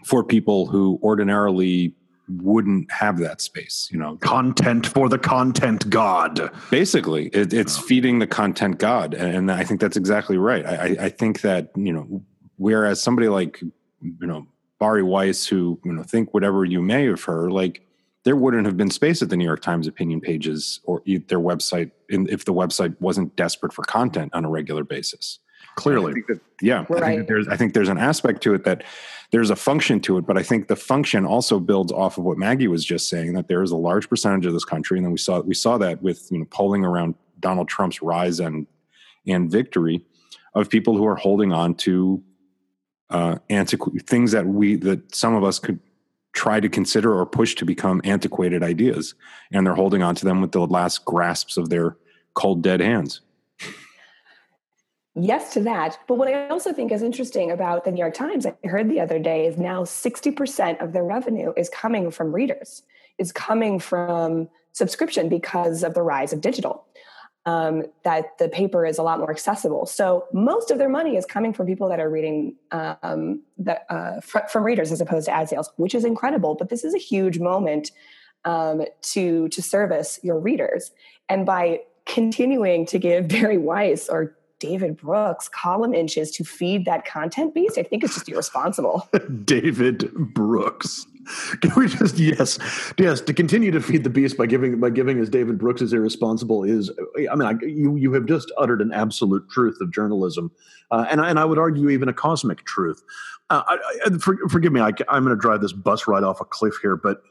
for 0.05 0.23
people 0.23 0.67
who 0.67 0.99
ordinarily 1.03 1.95
wouldn't 2.29 2.91
have 2.91 3.18
that 3.18 3.41
space 3.41 3.89
you 3.91 3.99
know? 3.99 4.16
Content 4.16 4.87
for 4.87 5.09
the 5.09 5.18
content 5.18 5.89
god. 5.91 6.51
Basically 6.70 7.29
it, 7.29 7.53
it's 7.53 7.79
oh. 7.79 7.83
feeding 7.83 8.18
the 8.18 8.27
content 8.27 8.79
god 8.79 9.14
and 9.14 9.51
i 9.51 9.64
think 9.64 9.81
that's 9.81 9.97
exactly 9.97 10.39
right. 10.39 10.66
I, 10.66 10.97
I 11.07 11.09
think 11.09 11.43
that 11.43 11.70
you 11.77 11.93
know 11.93 12.22
whereas 12.57 13.03
somebody 13.03 13.29
like 13.29 13.61
you 13.61 14.27
know 14.27 14.47
bari 14.79 15.03
weiss 15.03 15.47
who 15.47 15.79
you 15.85 15.93
know 15.93 16.03
think 16.03 16.35
whatever 16.35 16.64
you 16.64 16.83
may 16.83 17.09
of 17.09 17.22
her 17.25 17.51
like 17.51 17.83
there 18.25 18.37
wouldn't 18.37 18.66
have 18.66 18.77
been 18.77 18.91
space 18.91 19.22
at 19.22 19.29
the 19.29 19.37
new 19.37 19.45
york 19.45 19.62
times 19.62 19.87
opinion 19.87 20.20
pages 20.20 20.81
or 20.85 21.03
their 21.07 21.41
website 21.41 21.91
if 22.09 22.45
the 22.45 22.53
website 22.53 22.99
wasn't 23.01 23.35
desperate 23.37 23.72
for 23.72 23.83
content 23.85 24.31
on 24.35 24.45
a 24.45 24.51
regular 24.51 24.85
basis 24.85 25.39
clearly 25.77 26.22
that, 26.29 26.41
yeah 26.61 26.85
right. 26.89 27.03
I, 27.03 27.16
think 27.16 27.29
there's 27.29 27.49
i 27.49 27.57
think 27.57 27.75
there's 27.75 27.89
an 27.89 27.99
aspect 27.99 28.43
to 28.43 28.55
it 28.55 28.64
that 28.64 28.85
there's 29.31 29.51
a 29.51 29.57
function 29.57 30.01
to 30.01 30.18
it 30.18 30.27
but 30.27 30.37
i 30.39 30.43
think 30.43 30.68
the 30.68 30.77
function 30.77 31.25
also 31.25 31.59
builds 31.59 31.93
off 31.93 32.18
of 32.18 32.25
what 32.25 32.39
maggie 32.39 32.68
was 32.68 32.85
just 32.85 33.09
saying 33.09 33.33
that 33.35 33.49
there 33.49 33.62
is 33.62 33.70
a 33.70 33.77
large 33.77 34.09
percentage 34.09 34.47
of 34.47 34.53
this 34.53 34.64
country 34.64 34.99
and 34.99 35.05
then 35.05 35.12
we 35.12 35.18
saw 35.18 35.41
we 35.41 35.55
saw 35.55 35.79
that 35.79 36.03
with 36.03 36.29
you 36.31 36.39
know 36.39 36.45
polling 36.51 36.85
around 36.85 37.14
donald 37.41 37.68
trump's 37.68 38.03
rise 38.03 38.41
and 38.41 38.66
and 39.27 39.51
victory 39.51 40.05
of 40.55 40.70
people 40.70 40.97
who 40.97 41.07
are 41.07 41.16
holding 41.16 41.53
on 41.53 41.75
to 41.75 42.22
uh 43.11 43.37
antiqu- 43.51 44.07
things 44.07 44.33
that 44.33 44.47
we 44.47 44.77
that 44.77 45.14
some 45.14 45.35
of 45.35 45.45
us 45.45 45.59
could 45.59 45.81
try 46.33 46.59
to 46.59 46.68
consider 46.68 47.16
or 47.16 47.25
push 47.25 47.55
to 47.55 47.64
become 47.64 48.01
antiquated 48.05 48.62
ideas 48.62 49.14
and 49.53 49.66
they're 49.66 49.75
holding 49.75 50.03
on 50.03 50.14
to 50.16 50.25
them 50.25 50.41
with 50.41 50.51
the 50.53 50.66
last 50.66 51.05
grasps 51.05 51.57
of 51.57 51.68
their 51.68 51.97
cold 52.35 52.62
dead 52.62 52.81
hands 52.81 53.20
Yes 55.17 55.53
to 55.55 55.61
that. 55.61 55.99
But 56.09 56.17
what 56.17 56.29
I 56.29 56.49
also 56.49 56.73
think 56.73 56.91
is 56.91 57.03
interesting 57.03 57.51
about 57.51 57.85
the 57.85 57.93
New 57.93 58.01
York 58.01 58.15
Times, 58.15 58.47
I 58.47 58.55
heard 58.65 58.91
the 58.91 59.01
other 59.01 59.19
day, 59.19 59.47
is 59.47 59.57
now 59.57 59.85
60% 59.85 60.83
of 60.83 60.93
their 60.93 61.05
revenue 61.05 61.53
is 61.57 61.69
coming 61.69 62.11
from 62.11 62.35
readers, 62.35 62.83
is 63.19 63.31
coming 63.31 63.79
from 63.79 64.49
subscription 64.73 65.29
because 65.29 65.85
of 65.85 65.95
the 65.95 66.03
rise 66.03 66.33
of 66.33 66.41
digital. 66.41 66.85
um, 67.47 67.85
that 68.05 68.39
the 68.39 68.49
paper 68.49 68.87
is 68.87 68.99
a 68.99 69.03
lot 69.03 69.19
more 69.19 69.31
accessible. 69.31 69.85
So 69.87 70.27
most 70.33 70.71
of 70.71 70.79
their 70.79 70.89
money 70.89 71.17
is 71.17 71.27
coming 71.27 71.53
from 71.53 71.67
people 71.67 71.89
that 71.91 72.01
are 72.01 72.09
reading 72.09 72.57
um, 72.71 73.43
the, 73.59 73.81
uh, 73.93 74.21
fr- 74.21 74.47
from 74.51 74.65
readers 74.65 74.91
as 74.91 75.01
opposed 75.01 75.27
to 75.27 75.33
ad 75.33 75.49
sales, 75.51 75.71
which 75.77 75.95
is 75.95 76.05
incredible. 76.05 76.55
But 76.55 76.71
this 76.71 76.85
is 76.85 76.95
a 76.95 76.99
huge 76.99 77.39
moment 77.39 77.91
um, 78.47 78.85
to 79.03 79.49
to 79.49 79.62
service 79.62 80.21
your 80.23 80.39
readers, 80.39 80.91
and 81.31 81.47
by 81.47 81.81
continuing 82.05 82.85
to 82.87 82.99
give 82.99 83.29
Bari 83.35 83.59
Weiss 83.59 84.09
or 84.09 84.37
David 84.65 84.97
Brooks 84.97 85.49
column 85.49 85.93
inches 85.93 86.31
to 86.33 86.45
feed 86.45 86.87
that 86.87 87.05
content 87.05 87.55
beast, 87.55 87.77
I 87.77 87.83
think 87.83 88.03
it's 88.03 88.15
just 88.15 88.29
irresponsible. 88.29 89.09
David 89.45 90.11
Brooks. 90.15 91.07
Can 91.61 91.73
we 91.77 91.89
just 91.89 92.19
yes, 92.19 92.59
yes 92.99 93.21
to 93.23 93.33
continue 93.33 93.71
to 93.71 93.81
feed 93.81 94.05
the 94.05 94.11
beast 94.11 94.37
by 94.37 94.47
giving 94.47 94.79
by 94.79 94.91
giving 94.91 95.19
as 95.21 95.31
David 95.31 95.59
Brooks 95.59 95.81
is 95.81 95.93
irresponsible 95.93 96.65
is 96.65 96.91
I 97.31 97.35
mean 97.35 97.49
I, 97.49 97.53
you 97.65 97.97
you 97.97 98.12
have 98.12 98.27
just 98.27 98.53
uttered 98.59 98.83
an 98.83 98.93
absolute 98.93 99.49
truth 99.49 99.79
of 99.81 99.91
journalism, 99.91 100.53
uh, 100.91 101.07
and 101.11 101.21
and 101.21 101.39
I 101.39 101.45
would 101.47 101.59
argue 101.59 101.89
even 101.89 102.09
a 102.09 102.12
cosmic 102.12 102.65
truth. 102.65 103.03
Uh, 103.49 103.62
I, 103.67 103.79
I, 104.07 104.19
for, 104.19 104.37
forgive 104.49 104.73
me, 104.73 104.81
I, 104.81 104.93
I'm 105.09 105.25
going 105.25 105.37
to 105.37 105.37
drive 105.37 105.61
this 105.61 105.73
bus 105.73 106.07
right 106.07 106.23
off 106.23 106.41
a 106.41 106.45
cliff 106.45 106.75
here, 106.83 106.97
but 106.97 107.23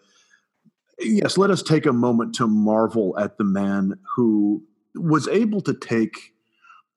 yes, 1.00 1.38
let 1.38 1.52
us 1.52 1.62
take 1.62 1.86
a 1.86 1.94
moment 1.94 2.34
to 2.36 2.48
marvel 2.48 3.18
at 3.20 3.38
the 3.38 3.44
man 3.44 3.94
who 4.16 4.64
was 4.96 5.28
able 5.28 5.62
to 5.62 5.74
take 5.74 6.33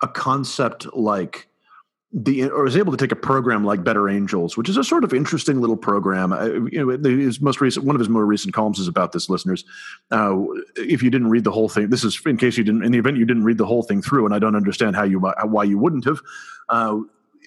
a 0.02 0.08
concept 0.08 0.86
like 0.94 1.48
the 2.12 2.48
or 2.48 2.62
was 2.62 2.76
able 2.76 2.92
to 2.92 2.96
take 2.96 3.12
a 3.12 3.16
program 3.16 3.64
like 3.64 3.84
Better 3.84 4.08
Angels, 4.08 4.56
which 4.56 4.68
is 4.68 4.76
a 4.76 4.84
sort 4.84 5.04
of 5.04 5.12
interesting 5.12 5.60
little 5.60 5.76
program. 5.76 6.32
Uh, 6.32 6.46
you 6.70 6.84
know, 6.84 7.10
his 7.10 7.40
most 7.40 7.60
recent 7.60 7.84
one 7.84 7.94
of 7.94 8.00
his 8.00 8.08
more 8.08 8.24
recent 8.24 8.54
columns 8.54 8.78
is 8.78 8.88
about 8.88 9.12
this. 9.12 9.28
Listeners, 9.28 9.64
uh, 10.12 10.36
if 10.76 11.02
you 11.02 11.10
didn't 11.10 11.28
read 11.28 11.44
the 11.44 11.52
whole 11.52 11.68
thing, 11.68 11.90
this 11.90 12.04
is 12.04 12.18
in 12.24 12.36
case 12.36 12.56
you 12.56 12.64
didn't. 12.64 12.84
In 12.84 12.92
the 12.92 12.98
event 12.98 13.18
you 13.18 13.26
didn't 13.26 13.44
read 13.44 13.58
the 13.58 13.66
whole 13.66 13.82
thing 13.82 14.00
through, 14.00 14.24
and 14.24 14.34
I 14.34 14.38
don't 14.38 14.56
understand 14.56 14.96
how 14.96 15.04
you 15.04 15.20
why 15.20 15.64
you 15.64 15.78
wouldn't 15.78 16.04
have. 16.04 16.20
Uh, 16.68 17.00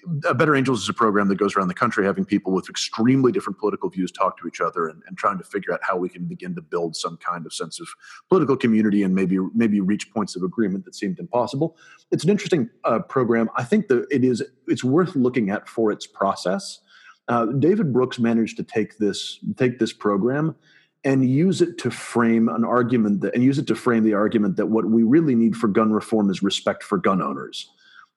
Better 0.06 0.54
Angels 0.54 0.82
is 0.82 0.88
a 0.88 0.94
program 0.94 1.28
that 1.28 1.36
goes 1.36 1.56
around 1.56 1.68
the 1.68 1.74
country 1.74 2.04
having 2.04 2.24
people 2.24 2.52
with 2.52 2.68
extremely 2.68 3.32
different 3.32 3.58
political 3.58 3.88
views 3.88 4.10
talk 4.10 4.38
to 4.38 4.46
each 4.46 4.60
other 4.60 4.88
and, 4.88 5.02
and, 5.06 5.16
trying 5.16 5.38
to 5.38 5.44
figure 5.44 5.72
out 5.72 5.80
how 5.82 5.96
we 5.96 6.08
can 6.08 6.24
begin 6.24 6.54
to 6.54 6.62
build 6.62 6.96
some 6.96 7.16
kind 7.18 7.46
of 7.46 7.52
sense 7.52 7.80
of 7.80 7.88
political 8.28 8.56
community 8.56 9.02
and 9.02 9.14
maybe 9.14 9.38
maybe 9.54 9.80
reach 9.80 10.12
points 10.12 10.36
of 10.36 10.42
agreement 10.42 10.84
that 10.84 10.94
seemed 10.94 11.18
impossible. 11.18 11.76
It's 12.10 12.24
an 12.24 12.30
interesting 12.30 12.70
uh, 12.84 13.00
program. 13.00 13.50
I 13.56 13.64
think 13.64 13.88
that 13.88 14.06
it 14.10 14.24
is 14.24 14.42
it's 14.66 14.84
worth 14.84 15.14
looking 15.16 15.50
at 15.50 15.68
for 15.68 15.90
its 15.92 16.06
process. 16.06 16.80
Uh, 17.28 17.46
David 17.46 17.92
Brooks 17.92 18.18
managed 18.18 18.56
to 18.56 18.62
take 18.62 18.98
this 18.98 19.38
take 19.56 19.78
this 19.78 19.92
program 19.92 20.56
and 21.04 21.28
use 21.28 21.62
it 21.62 21.78
to 21.78 21.90
frame 21.90 22.48
an 22.48 22.64
argument 22.64 23.22
that, 23.22 23.34
and 23.34 23.42
use 23.42 23.58
it 23.58 23.66
to 23.66 23.74
frame 23.74 24.04
the 24.04 24.14
argument 24.14 24.56
that 24.56 24.66
what 24.66 24.86
we 24.86 25.02
really 25.02 25.34
need 25.34 25.56
for 25.56 25.66
gun 25.66 25.92
reform 25.92 26.28
is 26.30 26.42
respect 26.42 26.82
for 26.82 26.98
gun 26.98 27.22
owners 27.22 27.70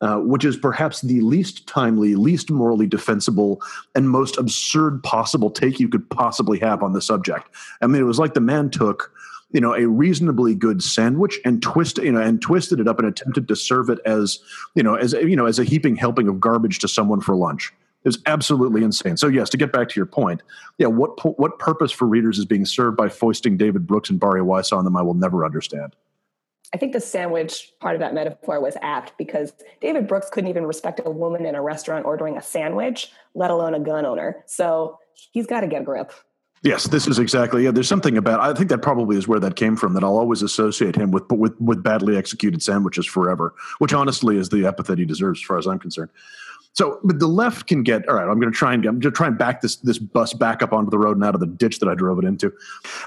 uh, 0.04 0.18
which 0.18 0.44
is 0.44 0.58
perhaps 0.58 1.00
the 1.00 1.22
least 1.22 1.66
timely, 1.66 2.16
least 2.16 2.52
morally 2.52 2.86
defensible, 2.86 3.62
and 3.96 4.10
most 4.10 4.38
absurd 4.38 5.02
possible 5.02 5.50
take 5.50 5.80
you 5.80 5.88
could 5.88 6.08
possibly 6.10 6.60
have 6.60 6.84
on 6.84 6.92
the 6.92 7.02
subject. 7.02 7.48
I 7.82 7.88
mean, 7.88 8.02
it 8.02 8.06
was 8.06 8.20
like 8.20 8.34
the 8.34 8.42
man 8.42 8.70
took 8.70 9.14
you 9.52 9.62
know 9.62 9.74
a 9.74 9.88
reasonably 9.88 10.56
good 10.56 10.84
sandwich 10.84 11.40
and 11.46 11.62
twist 11.62 12.00
you 12.00 12.12
know 12.12 12.20
and 12.20 12.42
twisted 12.42 12.82
it 12.82 12.88
up 12.88 13.00
and 13.00 13.08
attempted 13.08 13.48
to 13.48 13.56
serve 13.56 13.90
it 13.90 14.00
as 14.06 14.40
you 14.76 14.84
know 14.84 14.96
as 14.96 15.14
you 15.14 15.38
know 15.38 15.46
as 15.46 15.58
a 15.58 15.64
heaping 15.64 15.96
helping 15.96 16.28
of 16.28 16.38
garbage 16.42 16.80
to 16.80 16.88
someone 16.90 17.22
for 17.22 17.34
lunch. 17.34 17.72
It 18.04 18.10
was 18.10 18.20
absolutely 18.26 18.84
insane. 18.84 19.16
So 19.16 19.28
yes 19.28 19.48
to 19.52 19.58
get 19.58 19.72
back 19.72 19.88
to 19.88 19.98
your 19.98 20.06
point 20.06 20.44
yeah 20.80 20.88
what 20.88 21.40
what 21.40 21.60
purpose 21.60 21.94
for 21.94 22.08
readers 22.08 22.38
is 22.38 22.46
being 22.46 22.66
served 22.66 22.98
by 22.98 23.08
foisting 23.08 23.56
david 23.56 23.88
brooks 23.88 24.10
and 24.10 24.20
bari 24.20 24.42
weiss 24.42 24.74
on 24.74 24.84
them 24.84 24.98
i 24.98 25.02
will 25.02 25.14
never 25.14 25.46
understand 25.46 25.96
I 26.74 26.78
think 26.78 26.94
the 26.94 27.00
sandwich 27.00 27.72
part 27.80 27.96
of 27.96 28.00
that 28.00 28.14
metaphor 28.14 28.60
was 28.60 28.76
apt 28.82 29.16
because 29.18 29.54
David 29.80 30.08
Brooks 30.08 30.30
couldn't 30.32 30.50
even 30.50 30.66
respect 30.66 31.00
a 31.06 31.10
woman 31.10 31.46
in 31.46 31.54
a 31.54 31.62
restaurant 31.62 32.06
ordering 32.06 32.36
a 32.36 32.42
sandwich, 32.42 33.12
let 33.36 33.52
alone 33.52 33.76
a 33.76 33.80
gun 33.80 34.06
owner. 34.06 34.44
So 34.48 34.98
he's 35.32 35.46
got 35.46 35.62
to 35.62 35.68
get 35.68 35.84
a 35.84 35.86
grip. 35.86 36.12
Yes, 36.64 36.86
this 36.86 37.08
is 37.08 37.20
exactly. 37.20 37.66
Yeah, 37.66 37.72
there's 37.72 37.90
something 37.90 38.18
about. 38.18 38.40
I 38.40 38.54
think 38.54 38.70
that 38.70 38.82
probably 38.82 39.18
is 39.18 39.28
where 39.28 39.40
that 39.40 39.58
came 39.58 39.76
from. 39.76 39.94
That 39.94 40.04
I'll 40.04 40.18
always 40.18 40.42
associate 40.42 40.96
him 40.96 41.12
with 41.12 41.30
with 41.30 41.60
with 41.60 41.84
badly 41.84 42.16
executed 42.16 42.64
sandwiches 42.64 43.06
forever, 43.06 43.54
which 43.80 43.94
honestly 43.94 44.38
is 44.38 44.48
the 44.48 44.66
epithet 44.66 44.98
he 44.98 45.04
deserves, 45.04 45.42
as 45.42 45.44
far 45.44 45.58
as 45.58 45.68
I'm 45.68 45.78
concerned. 45.78 46.10
So, 46.74 47.00
but 47.04 47.20
the 47.20 47.28
left 47.28 47.68
can 47.68 47.84
get 47.84 48.08
all 48.10 48.16
right. 48.16 48.28
I'm 48.28 48.40
going 48.40 48.52
to 48.52 48.58
try 48.58 48.74
and 48.74 48.84
I'm 48.86 49.00
going 49.00 49.02
to 49.02 49.12
try 49.12 49.28
and 49.28 49.38
back 49.38 49.62
this 49.62 49.76
this 49.78 50.00
bus 50.00 50.34
back 50.34 50.64
up 50.64 50.74
onto 50.74 50.90
the 50.90 50.98
road 50.98 51.18
and 51.18 51.24
out 51.24 51.36
of 51.36 51.40
the 51.40 51.48
ditch 51.48 51.80
that 51.80 51.88
I 51.88 51.94
drove 51.94 52.18
it 52.18 52.26
into, 52.26 52.52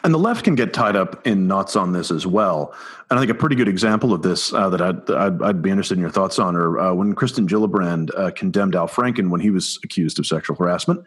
and 0.05 0.14
the 0.14 0.19
left 0.19 0.45
can 0.45 0.55
get 0.55 0.73
tied 0.73 0.95
up 0.95 1.27
in 1.27 1.49
knots 1.49 1.75
on 1.75 1.93
this 1.93 2.11
as 2.12 2.27
well. 2.27 2.75
And 3.11 3.19
I 3.19 3.23
think 3.23 3.31
a 3.31 3.35
pretty 3.35 3.57
good 3.57 3.69
example 3.69 4.12
of 4.12 4.23
this 4.23 4.53
uh, 4.53 4.69
that 4.71 4.81
I'd, 4.81 5.11
I'd, 5.11 5.43
I'd 5.43 5.62
be 5.62 5.71
interested 5.71 5.95
in 5.95 6.01
your 6.01 6.11
thoughts 6.11 6.39
on, 6.39 6.55
or 6.55 6.79
uh, 6.79 6.95
when 6.95 7.14
Kirsten 7.14 7.47
Gillibrand 7.47 8.11
uh, 8.17 8.31
condemned 8.31 8.75
Al 8.77 8.89
Franken 8.89 9.31
when 9.31 9.41
he 9.41 9.51
was 9.51 9.79
accused 9.85 10.19
of 10.19 10.27
sexual 10.27 10.57
harassment. 10.57 11.05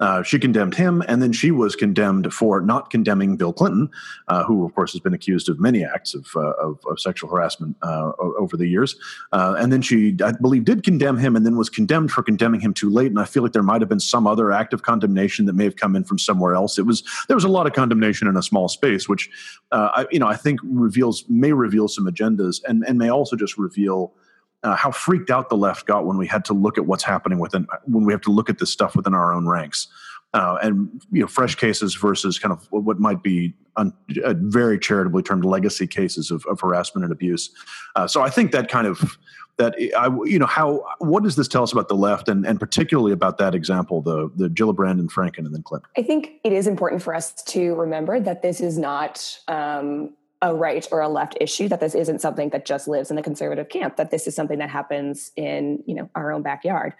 Uh, 0.00 0.22
she 0.22 0.38
condemned 0.38 0.74
him, 0.74 1.02
and 1.08 1.22
then 1.22 1.32
she 1.32 1.50
was 1.50 1.76
condemned 1.76 2.32
for 2.32 2.62
not 2.62 2.88
condemning 2.88 3.36
Bill 3.36 3.52
Clinton, 3.52 3.90
uh, 4.28 4.42
who, 4.44 4.64
of 4.64 4.74
course, 4.74 4.92
has 4.92 5.00
been 5.00 5.12
accused 5.12 5.48
of 5.48 5.60
many 5.60 5.84
acts 5.84 6.14
of, 6.14 6.26
uh, 6.34 6.52
of, 6.52 6.78
of, 6.88 6.98
sexual 6.98 7.28
harassment 7.30 7.76
uh, 7.82 8.12
over 8.18 8.56
the 8.56 8.66
years. 8.66 8.96
Uh, 9.32 9.54
and 9.58 9.70
then 9.70 9.82
she, 9.82 10.16
I 10.24 10.32
believe, 10.32 10.64
did 10.64 10.82
condemn 10.82 11.18
him, 11.18 11.36
and 11.36 11.44
then 11.44 11.56
was 11.56 11.68
condemned 11.68 12.10
for 12.12 12.22
condemning 12.22 12.60
him 12.60 12.72
too 12.72 12.88
late. 12.88 13.08
And 13.08 13.20
I 13.20 13.26
feel 13.26 13.42
like 13.42 13.52
there 13.52 13.62
might 13.62 13.82
have 13.82 13.90
been 13.90 14.00
some 14.00 14.26
other 14.26 14.50
act 14.52 14.72
of 14.72 14.82
condemnation 14.82 15.44
that 15.46 15.54
may 15.54 15.64
have 15.64 15.76
come 15.76 15.94
in 15.94 16.04
from 16.04 16.18
somewhere 16.18 16.54
else. 16.54 16.78
It 16.78 16.86
was 16.86 17.02
there 17.28 17.36
was 17.36 17.44
a 17.44 17.48
lot 17.48 17.66
of 17.66 17.74
condemnation 17.74 18.26
in 18.26 18.36
a 18.36 18.42
small 18.42 18.68
space, 18.68 19.08
which, 19.08 19.28
I, 19.70 20.06
you 20.10 20.18
know, 20.18 20.28
I 20.28 20.36
think 20.36 20.60
reveals 20.64 21.24
may 21.28 21.52
reveal 21.52 21.88
some 21.88 22.06
agendas, 22.06 22.62
and 22.66 22.84
and 22.88 22.98
may 22.98 23.10
also 23.10 23.36
just 23.36 23.58
reveal 23.58 24.14
uh, 24.62 24.76
how 24.76 24.90
freaked 24.90 25.30
out 25.30 25.48
the 25.48 25.56
left 25.56 25.86
got 25.86 26.06
when 26.06 26.18
we 26.18 26.26
had 26.26 26.44
to 26.44 26.52
look 26.52 26.78
at 26.78 26.86
what's 26.86 27.04
happening 27.04 27.38
within 27.38 27.66
when 27.84 28.04
we 28.04 28.12
have 28.12 28.20
to 28.22 28.30
look 28.30 28.50
at 28.50 28.58
this 28.58 28.70
stuff 28.70 28.94
within 28.94 29.14
our 29.14 29.32
own 29.32 29.46
ranks. 29.46 29.88
Uh, 30.32 30.58
and 30.62 31.02
you 31.10 31.20
know 31.20 31.26
fresh 31.26 31.56
cases 31.56 31.96
versus 31.96 32.38
kind 32.38 32.52
of 32.52 32.66
what 32.70 33.00
might 33.00 33.20
be 33.20 33.52
un, 33.76 33.92
uh, 34.24 34.34
very 34.36 34.78
charitably 34.78 35.24
termed 35.24 35.44
legacy 35.44 35.88
cases 35.88 36.30
of, 36.30 36.44
of 36.46 36.60
harassment 36.60 37.02
and 37.04 37.12
abuse. 37.12 37.50
Uh, 37.96 38.06
so 38.06 38.22
i 38.22 38.30
think 38.30 38.52
that 38.52 38.68
kind 38.68 38.86
of 38.86 39.18
that 39.60 39.74
I, 39.96 40.06
you 40.24 40.38
know 40.38 40.46
how 40.46 40.84
what 40.98 41.22
does 41.22 41.36
this 41.36 41.46
tell 41.46 41.62
us 41.62 41.72
about 41.72 41.88
the 41.88 41.94
left 41.94 42.28
and, 42.28 42.46
and 42.46 42.58
particularly 42.58 43.12
about 43.12 43.38
that 43.38 43.54
example 43.54 44.00
the 44.00 44.30
the 44.34 44.48
Gillibrand 44.48 44.98
and 44.98 45.12
Franken 45.12 45.38
and 45.38 45.54
then 45.54 45.62
Clinton 45.62 45.88
I 45.96 46.02
think 46.02 46.32
it 46.44 46.52
is 46.52 46.66
important 46.66 47.02
for 47.02 47.14
us 47.14 47.42
to 47.44 47.74
remember 47.74 48.18
that 48.20 48.42
this 48.42 48.60
is 48.60 48.78
not 48.78 49.38
um, 49.48 50.14
a 50.42 50.54
right 50.54 50.86
or 50.90 51.00
a 51.00 51.08
left 51.08 51.36
issue 51.40 51.68
that 51.68 51.80
this 51.80 51.94
isn't 51.94 52.20
something 52.20 52.48
that 52.50 52.64
just 52.64 52.88
lives 52.88 53.10
in 53.10 53.16
the 53.16 53.22
conservative 53.22 53.68
camp 53.68 53.96
that 53.96 54.10
this 54.10 54.26
is 54.26 54.34
something 54.34 54.58
that 54.58 54.70
happens 54.70 55.32
in 55.36 55.82
you 55.86 55.94
know 55.94 56.08
our 56.14 56.32
own 56.32 56.42
backyard. 56.42 56.94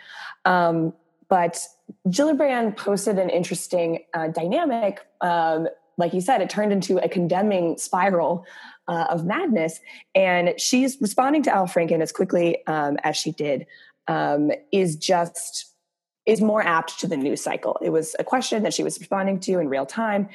Um, 0.44 0.92
but 1.28 1.64
Gillibrand 2.08 2.76
posted 2.76 3.18
an 3.18 3.30
interesting 3.30 4.00
uh, 4.14 4.28
dynamic 4.28 5.06
um, 5.20 5.68
like 5.96 6.14
you 6.14 6.20
said 6.20 6.40
it 6.40 6.50
turned 6.50 6.72
into 6.72 6.98
a 6.98 7.08
condemning 7.08 7.78
spiral 7.78 8.44
uh, 8.88 9.06
of 9.08 9.24
madness. 9.24 9.80
And 10.16 10.54
she's 10.58 11.00
responding 11.00 11.44
to 11.44 11.54
al 11.54 11.66
franken 11.66 12.00
as 12.00 12.10
quickly 12.10 12.66
um, 12.66 12.96
as 13.04 13.16
she 13.16 13.30
did 13.30 13.66
um, 14.08 14.50
is 14.72 14.96
just 14.96 15.66
is 16.26 16.40
more 16.40 16.62
apt 16.62 16.98
to 17.00 17.06
the 17.06 17.16
news 17.16 17.42
cycle. 17.42 17.78
It 17.80 17.90
was 17.90 18.14
a 18.18 18.24
question 18.24 18.62
that 18.64 18.74
she 18.74 18.82
was 18.82 18.98
responding 18.98 19.40
to 19.40 19.58
in 19.58 19.68
real 19.68 19.86
time. 19.86 20.28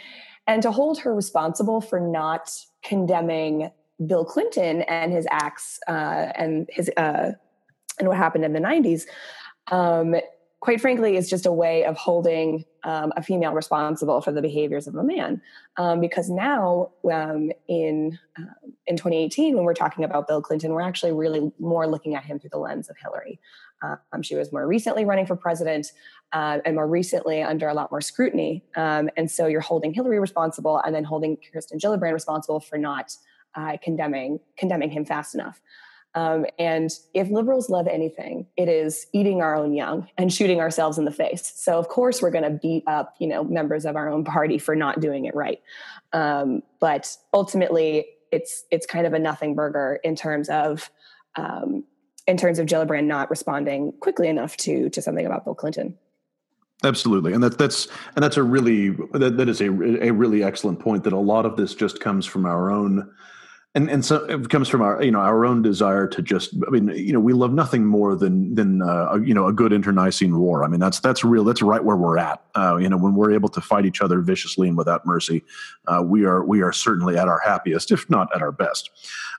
And 0.47 0.61
to 0.61 0.71
hold 0.71 0.99
her 0.99 1.13
responsible 1.13 1.81
for 1.81 1.99
not 1.99 2.51
condemning 2.87 3.71
Bill 4.05 4.25
Clinton 4.25 4.81
and 4.83 5.11
his 5.11 5.27
acts 5.31 5.79
uh, 5.87 6.31
and 6.35 6.69
his 6.71 6.89
uh, 6.97 7.31
and 7.97 8.07
what 8.07 8.17
happened 8.17 8.43
in 8.43 8.53
the 8.53 8.59
'90s, 8.59 9.03
um, 9.71 10.15
quite 10.59 10.81
frankly, 10.81 11.15
is 11.15 11.29
just 11.29 11.45
a 11.45 11.51
way 11.51 11.85
of 11.85 11.95
holding 11.95 12.65
um, 12.83 13.13
a 13.15 13.23
female 13.23 13.53
responsible 13.53 14.21
for 14.21 14.31
the 14.31 14.41
behaviors 14.41 14.87
of 14.87 14.95
a 14.95 15.03
man. 15.03 15.41
Um, 15.77 16.01
because 16.01 16.29
now, 16.29 16.91
um, 17.11 17.51
in 17.69 18.19
uh, 18.37 18.69
in 18.85 18.97
2018, 18.97 19.55
when 19.55 19.63
we're 19.63 19.73
talking 19.73 20.03
about 20.03 20.27
Bill 20.27 20.41
Clinton, 20.41 20.71
we're 20.71 20.81
actually 20.81 21.13
really 21.13 21.51
more 21.57 21.87
looking 21.87 22.15
at 22.15 22.25
him 22.25 22.39
through 22.39 22.51
the 22.51 22.57
lens 22.57 22.89
of 22.89 22.97
Hillary. 22.97 23.39
Um, 24.11 24.21
she 24.21 24.35
was 24.35 24.51
more 24.51 24.65
recently 24.67 25.05
running 25.05 25.25
for 25.25 25.35
president 25.35 25.91
uh, 26.33 26.59
and 26.65 26.75
more 26.75 26.87
recently 26.87 27.41
under 27.41 27.67
a 27.67 27.73
lot 27.73 27.91
more 27.91 28.01
scrutiny. 28.01 28.63
Um, 28.75 29.09
and 29.17 29.29
so 29.29 29.47
you're 29.47 29.61
holding 29.61 29.93
Hillary 29.93 30.19
responsible 30.19 30.81
and 30.85 30.93
then 30.93 31.03
holding 31.03 31.37
Kirsten 31.51 31.79
Gillibrand 31.79 32.13
responsible 32.13 32.59
for 32.59 32.77
not 32.77 33.15
uh, 33.55 33.77
condemning 33.81 34.39
condemning 34.57 34.89
him 34.89 35.05
fast 35.05 35.33
enough. 35.33 35.61
Um, 36.15 36.45
and 36.57 36.89
if 37.13 37.29
liberals 37.29 37.69
love 37.69 37.87
anything, 37.87 38.47
it 38.55 38.69
is 38.69 39.05
eating 39.11 39.41
our 39.41 39.53
own 39.53 39.73
young 39.73 40.07
and 40.17 40.31
shooting 40.31 40.61
ourselves 40.61 40.97
in 40.97 41.03
the 41.03 41.11
face. 41.11 41.51
So 41.55 41.77
of 41.77 41.89
course 41.89 42.21
we're 42.21 42.31
going 42.31 42.45
to 42.45 42.51
beat 42.51 42.83
up, 42.87 43.15
you 43.19 43.27
know, 43.27 43.43
members 43.43 43.85
of 43.85 43.97
our 43.97 44.09
own 44.09 44.23
party 44.23 44.57
for 44.57 44.77
not 44.77 45.01
doing 45.01 45.25
it 45.25 45.35
right. 45.35 45.61
Um, 46.13 46.63
but 46.79 47.15
ultimately, 47.33 48.07
it's 48.31 48.63
it's 48.71 48.85
kind 48.85 49.05
of 49.05 49.13
a 49.13 49.19
nothing 49.19 49.55
burger 49.55 49.99
in 50.03 50.15
terms 50.15 50.49
of 50.49 50.89
um, 51.35 51.83
in 52.27 52.37
terms 52.37 52.59
of 52.59 52.67
Gillibrand 52.67 53.05
not 53.05 53.29
responding 53.29 53.93
quickly 53.99 54.27
enough 54.27 54.57
to 54.57 54.89
to 54.89 55.01
something 55.01 55.25
about 55.25 55.45
Bill 55.45 55.55
Clinton. 55.55 55.97
Absolutely, 56.83 57.33
and 57.33 57.43
that's 57.43 57.55
that's 57.55 57.87
and 58.15 58.23
that's 58.23 58.37
a 58.37 58.43
really 58.43 58.89
that, 59.13 59.37
that 59.37 59.49
is 59.49 59.61
a 59.61 59.67
a 59.67 60.11
really 60.11 60.43
excellent 60.43 60.79
point. 60.79 61.03
That 61.03 61.13
a 61.13 61.19
lot 61.19 61.45
of 61.45 61.55
this 61.57 61.73
just 61.73 61.99
comes 61.99 62.25
from 62.25 62.45
our 62.45 62.71
own 62.71 63.11
and 63.75 63.89
and 63.89 64.03
so 64.05 64.23
it 64.25 64.49
comes 64.49 64.69
from 64.69 64.81
our 64.81 65.03
you 65.03 65.11
know 65.11 65.19
our 65.19 65.45
own 65.45 65.61
desire 65.61 66.07
to 66.07 66.21
just 66.21 66.55
I 66.65 66.69
mean 66.71 66.87
you 66.89 67.11
know 67.11 67.19
we 67.19 67.33
love 67.33 67.53
nothing 67.53 67.85
more 67.85 68.15
than 68.15 68.55
than 68.55 68.81
uh, 68.81 69.15
you 69.15 69.33
know 69.33 69.47
a 69.47 69.53
good 69.53 69.73
internecine 69.73 70.39
war. 70.39 70.63
I 70.63 70.67
mean 70.67 70.79
that's 70.79 71.01
that's 71.01 71.23
real. 71.23 71.43
That's 71.43 71.61
right 71.61 71.83
where 71.83 71.97
we're 71.97 72.17
at. 72.17 72.41
Uh, 72.55 72.77
you 72.77 72.87
know 72.87 72.97
when 72.97 73.15
we're 73.15 73.33
able 73.33 73.49
to 73.49 73.61
fight 73.61 73.85
each 73.85 74.01
other 74.01 74.21
viciously 74.21 74.69
and 74.69 74.77
without 74.77 75.05
mercy, 75.05 75.43
uh, 75.87 76.01
we 76.03 76.23
are 76.23 76.43
we 76.45 76.61
are 76.61 76.71
certainly 76.71 77.17
at 77.17 77.27
our 77.27 77.39
happiest, 77.39 77.91
if 77.91 78.09
not 78.09 78.33
at 78.33 78.41
our 78.41 78.53
best. 78.53 78.89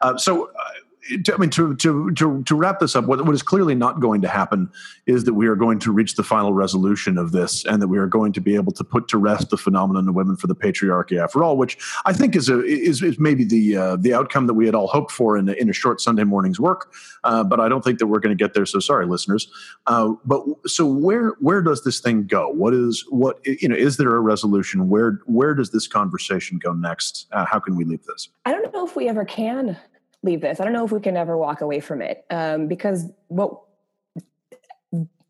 Uh, 0.02 0.18
so 0.18 0.50
uh, 0.50 0.70
I 1.10 1.36
mean, 1.36 1.50
to, 1.50 1.74
to, 1.76 2.10
to, 2.12 2.42
to 2.42 2.54
wrap 2.54 2.80
this 2.80 2.96
up, 2.96 3.04
what, 3.04 3.24
what 3.24 3.34
is 3.34 3.42
clearly 3.42 3.74
not 3.74 4.00
going 4.00 4.22
to 4.22 4.28
happen 4.28 4.70
is 5.06 5.24
that 5.24 5.34
we 5.34 5.46
are 5.46 5.54
going 5.54 5.78
to 5.80 5.92
reach 5.92 6.16
the 6.16 6.22
final 6.22 6.52
resolution 6.52 7.18
of 7.18 7.32
this 7.32 7.64
and 7.64 7.80
that 7.80 7.88
we 7.88 7.98
are 7.98 8.06
going 8.06 8.32
to 8.32 8.40
be 8.40 8.54
able 8.54 8.72
to 8.72 8.84
put 8.84 9.08
to 9.08 9.18
rest 9.18 9.50
the 9.50 9.56
phenomenon 9.56 10.08
of 10.08 10.14
women 10.14 10.36
for 10.36 10.46
the 10.46 10.54
patriarchy 10.54 11.22
after 11.22 11.44
all, 11.44 11.56
which 11.56 11.78
I 12.04 12.12
think 12.12 12.34
is, 12.34 12.48
a, 12.48 12.64
is, 12.64 13.02
is 13.02 13.18
maybe 13.18 13.44
the, 13.44 13.76
uh, 13.76 13.96
the 13.96 14.14
outcome 14.14 14.46
that 14.46 14.54
we 14.54 14.66
had 14.66 14.74
all 14.74 14.88
hoped 14.88 15.12
for 15.12 15.36
in 15.36 15.48
a, 15.48 15.52
in 15.52 15.70
a 15.70 15.72
short 15.72 16.00
Sunday 16.00 16.24
morning's 16.24 16.58
work. 16.58 16.92
Uh, 17.24 17.44
but 17.44 17.60
I 17.60 17.68
don't 17.68 17.84
think 17.84 17.98
that 17.98 18.06
we're 18.06 18.20
going 18.20 18.36
to 18.36 18.42
get 18.42 18.54
there. 18.54 18.66
So 18.66 18.80
sorry, 18.80 19.06
listeners. 19.06 19.48
Uh, 19.86 20.14
but 20.24 20.44
so 20.66 20.86
where, 20.86 21.34
where 21.40 21.62
does 21.62 21.84
this 21.84 22.00
thing 22.00 22.26
go? 22.26 22.48
What 22.48 22.74
is, 22.74 23.04
what, 23.10 23.38
you 23.44 23.68
know, 23.68 23.76
is 23.76 23.96
there 23.96 24.14
a 24.14 24.20
resolution? 24.20 24.88
Where, 24.88 25.20
where 25.26 25.54
does 25.54 25.70
this 25.70 25.86
conversation 25.86 26.58
go 26.58 26.72
next? 26.72 27.26
Uh, 27.32 27.44
how 27.44 27.60
can 27.60 27.76
we 27.76 27.84
leave 27.84 28.04
this? 28.04 28.28
I 28.44 28.52
don't 28.52 28.72
know 28.72 28.84
if 28.84 28.96
we 28.96 29.08
ever 29.08 29.24
can 29.24 29.76
leave 30.22 30.40
this. 30.40 30.60
I 30.60 30.64
don't 30.64 30.72
know 30.72 30.84
if 30.84 30.92
we 30.92 31.00
can 31.00 31.16
ever 31.16 31.36
walk 31.36 31.60
away 31.60 31.80
from 31.80 32.02
it 32.02 32.24
um, 32.30 32.66
because 32.66 33.10
what 33.28 33.60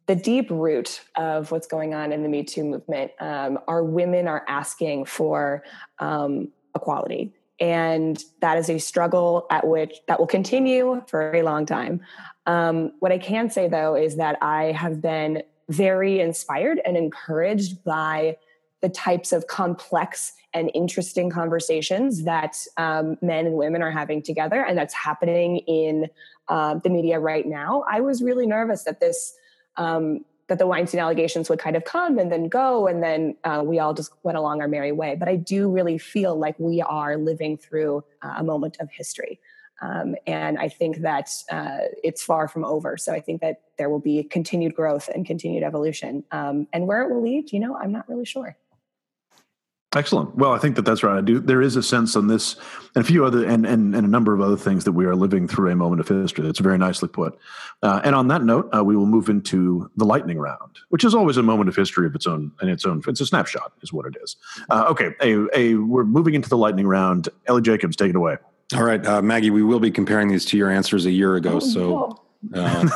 the 0.06 0.14
deep 0.14 0.50
root 0.50 1.02
of 1.16 1.50
what's 1.50 1.66
going 1.66 1.94
on 1.94 2.12
in 2.12 2.22
the 2.22 2.28
Me 2.28 2.44
Too 2.44 2.64
movement 2.64 3.10
um, 3.20 3.58
are 3.66 3.82
women 3.82 4.28
are 4.28 4.44
asking 4.48 5.06
for 5.06 5.64
um, 5.98 6.48
equality, 6.74 7.34
and 7.58 8.22
that 8.40 8.58
is 8.58 8.70
a 8.70 8.78
struggle 8.78 9.46
at 9.50 9.66
which 9.66 9.96
that 10.06 10.18
will 10.18 10.26
continue 10.26 11.02
for 11.08 11.28
a 11.28 11.30
very 11.32 11.42
long 11.42 11.66
time. 11.66 12.00
Um, 12.46 12.92
what 13.00 13.10
I 13.10 13.18
can 13.18 13.50
say 13.50 13.68
though 13.68 13.96
is 13.96 14.16
that 14.16 14.38
I 14.40 14.72
have 14.72 15.00
been 15.00 15.42
very 15.68 16.20
inspired 16.20 16.80
and 16.84 16.96
encouraged 16.96 17.82
by 17.82 18.36
the 18.86 18.92
types 18.92 19.32
of 19.32 19.48
complex 19.48 20.32
and 20.54 20.70
interesting 20.72 21.28
conversations 21.28 22.22
that 22.22 22.56
um, 22.76 23.18
men 23.20 23.46
and 23.46 23.56
women 23.56 23.82
are 23.82 23.90
having 23.90 24.22
together, 24.22 24.64
and 24.64 24.78
that's 24.78 24.94
happening 24.94 25.58
in 25.66 26.08
uh, 26.46 26.76
the 26.84 26.88
media 26.88 27.18
right 27.18 27.46
now. 27.46 27.84
I 27.90 27.98
was 28.00 28.22
really 28.22 28.46
nervous 28.46 28.84
that 28.84 29.00
this. 29.00 29.34
Um, 29.76 30.24
that 30.48 30.60
the 30.60 30.66
Weinstein 30.68 31.00
allegations 31.00 31.50
would 31.50 31.58
kind 31.58 31.74
of 31.74 31.84
come 31.84 32.20
and 32.20 32.30
then 32.30 32.48
go, 32.48 32.86
and 32.86 33.02
then 33.02 33.34
uh, 33.42 33.62
we 33.66 33.80
all 33.80 33.92
just 33.92 34.12
went 34.22 34.38
along 34.38 34.60
our 34.60 34.68
merry 34.68 34.92
way. 34.92 35.16
But 35.18 35.28
I 35.28 35.34
do 35.34 35.68
really 35.68 35.98
feel 35.98 36.38
like 36.38 36.54
we 36.60 36.80
are 36.80 37.16
living 37.16 37.58
through 37.58 38.04
uh, 38.22 38.34
a 38.36 38.44
moment 38.44 38.76
of 38.78 38.88
history. 38.88 39.40
Um, 39.82 40.14
and 40.24 40.56
I 40.56 40.68
think 40.68 40.98
that 40.98 41.30
uh, 41.50 41.78
it's 42.04 42.22
far 42.22 42.46
from 42.46 42.64
over. 42.64 42.96
So 42.96 43.12
I 43.12 43.20
think 43.20 43.40
that 43.40 43.62
there 43.76 43.90
will 43.90 43.98
be 43.98 44.22
continued 44.22 44.76
growth 44.76 45.08
and 45.12 45.26
continued 45.26 45.64
evolution. 45.64 46.22
Um, 46.30 46.68
and 46.72 46.86
where 46.86 47.02
it 47.02 47.12
will 47.12 47.22
lead, 47.22 47.52
you 47.52 47.58
know, 47.58 47.76
I'm 47.76 47.90
not 47.90 48.08
really 48.08 48.24
sure. 48.24 48.56
Excellent. 49.96 50.36
Well, 50.36 50.52
I 50.52 50.58
think 50.58 50.76
that 50.76 50.84
that's 50.84 51.02
right. 51.02 51.16
I 51.16 51.20
do. 51.22 51.40
There 51.40 51.62
is 51.62 51.76
a 51.76 51.82
sense 51.82 52.16
on 52.16 52.26
this, 52.26 52.56
and 52.94 53.02
a 53.02 53.06
few 53.06 53.24
other, 53.24 53.46
and, 53.46 53.64
and, 53.64 53.94
and 53.94 54.06
a 54.06 54.10
number 54.10 54.34
of 54.34 54.40
other 54.40 54.56
things 54.56 54.84
that 54.84 54.92
we 54.92 55.06
are 55.06 55.16
living 55.16 55.48
through 55.48 55.70
a 55.70 55.76
moment 55.76 56.00
of 56.00 56.08
history. 56.08 56.44
That's 56.44 56.58
very 56.58 56.76
nicely 56.76 57.08
put. 57.08 57.38
Uh, 57.82 58.02
and 58.04 58.14
on 58.14 58.28
that 58.28 58.44
note, 58.44 58.68
uh, 58.76 58.84
we 58.84 58.94
will 58.94 59.06
move 59.06 59.28
into 59.30 59.90
the 59.96 60.04
lightning 60.04 60.38
round, 60.38 60.78
which 60.90 61.02
is 61.02 61.14
always 61.14 61.38
a 61.38 61.42
moment 61.42 61.68
of 61.68 61.76
history 61.76 62.06
of 62.06 62.14
its 62.14 62.26
own. 62.26 62.52
And 62.60 62.68
its 62.68 62.84
own, 62.84 63.02
it's 63.06 63.20
a 63.20 63.26
snapshot, 63.26 63.72
is 63.82 63.92
what 63.92 64.06
it 64.06 64.16
is. 64.22 64.36
Uh, 64.68 64.86
okay, 64.90 65.14
a, 65.22 65.46
a 65.58 65.74
we're 65.76 66.04
moving 66.04 66.34
into 66.34 66.48
the 66.48 66.58
lightning 66.58 66.86
round. 66.86 67.28
Ellie 67.46 67.62
Jacobs, 67.62 67.96
take 67.96 68.10
it 68.10 68.16
away. 68.16 68.36
All 68.74 68.82
right, 68.82 69.04
uh, 69.06 69.22
Maggie. 69.22 69.50
We 69.50 69.62
will 69.62 69.80
be 69.80 69.90
comparing 69.90 70.28
these 70.28 70.44
to 70.46 70.58
your 70.58 70.70
answers 70.70 71.06
a 71.06 71.10
year 71.10 71.36
ago. 71.36 71.54
Oh, 71.54 71.60
so. 71.60 72.22
Uh, 72.54 72.88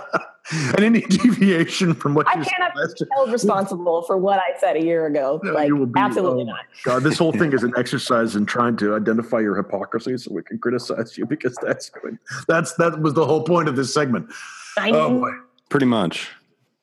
and 0.52 0.80
any 0.80 1.00
deviation 1.02 1.94
from 1.94 2.14
what 2.14 2.26
I 2.26 2.38
you 2.38 2.44
cannot 2.44 2.74
be 2.74 3.06
held 3.12 3.32
responsible 3.32 4.02
for 4.02 4.16
what 4.16 4.38
I 4.38 4.58
said 4.58 4.76
a 4.76 4.82
year 4.82 5.06
ago. 5.06 5.40
No, 5.42 5.52
like, 5.52 5.70
be, 5.70 6.00
absolutely 6.00 6.42
oh, 6.42 6.46
not. 6.46 6.60
God, 6.84 7.02
this 7.02 7.18
whole 7.18 7.32
thing 7.32 7.52
is 7.52 7.62
an 7.62 7.72
exercise 7.78 8.36
in 8.36 8.46
trying 8.46 8.76
to 8.78 8.94
identify 8.94 9.40
your 9.40 9.56
hypocrisy, 9.56 10.16
so 10.18 10.32
we 10.32 10.42
can 10.42 10.58
criticize 10.58 11.16
you 11.16 11.26
because 11.26 11.56
that's 11.62 11.90
good. 11.90 12.18
That's 12.48 12.74
that 12.74 13.00
was 13.00 13.14
the 13.14 13.24
whole 13.24 13.42
point 13.42 13.68
of 13.68 13.76
this 13.76 13.92
segment. 13.94 14.30
I 14.78 14.90
oh 14.90 15.20
boy, 15.20 15.30
pretty 15.68 15.86
much. 15.86 16.30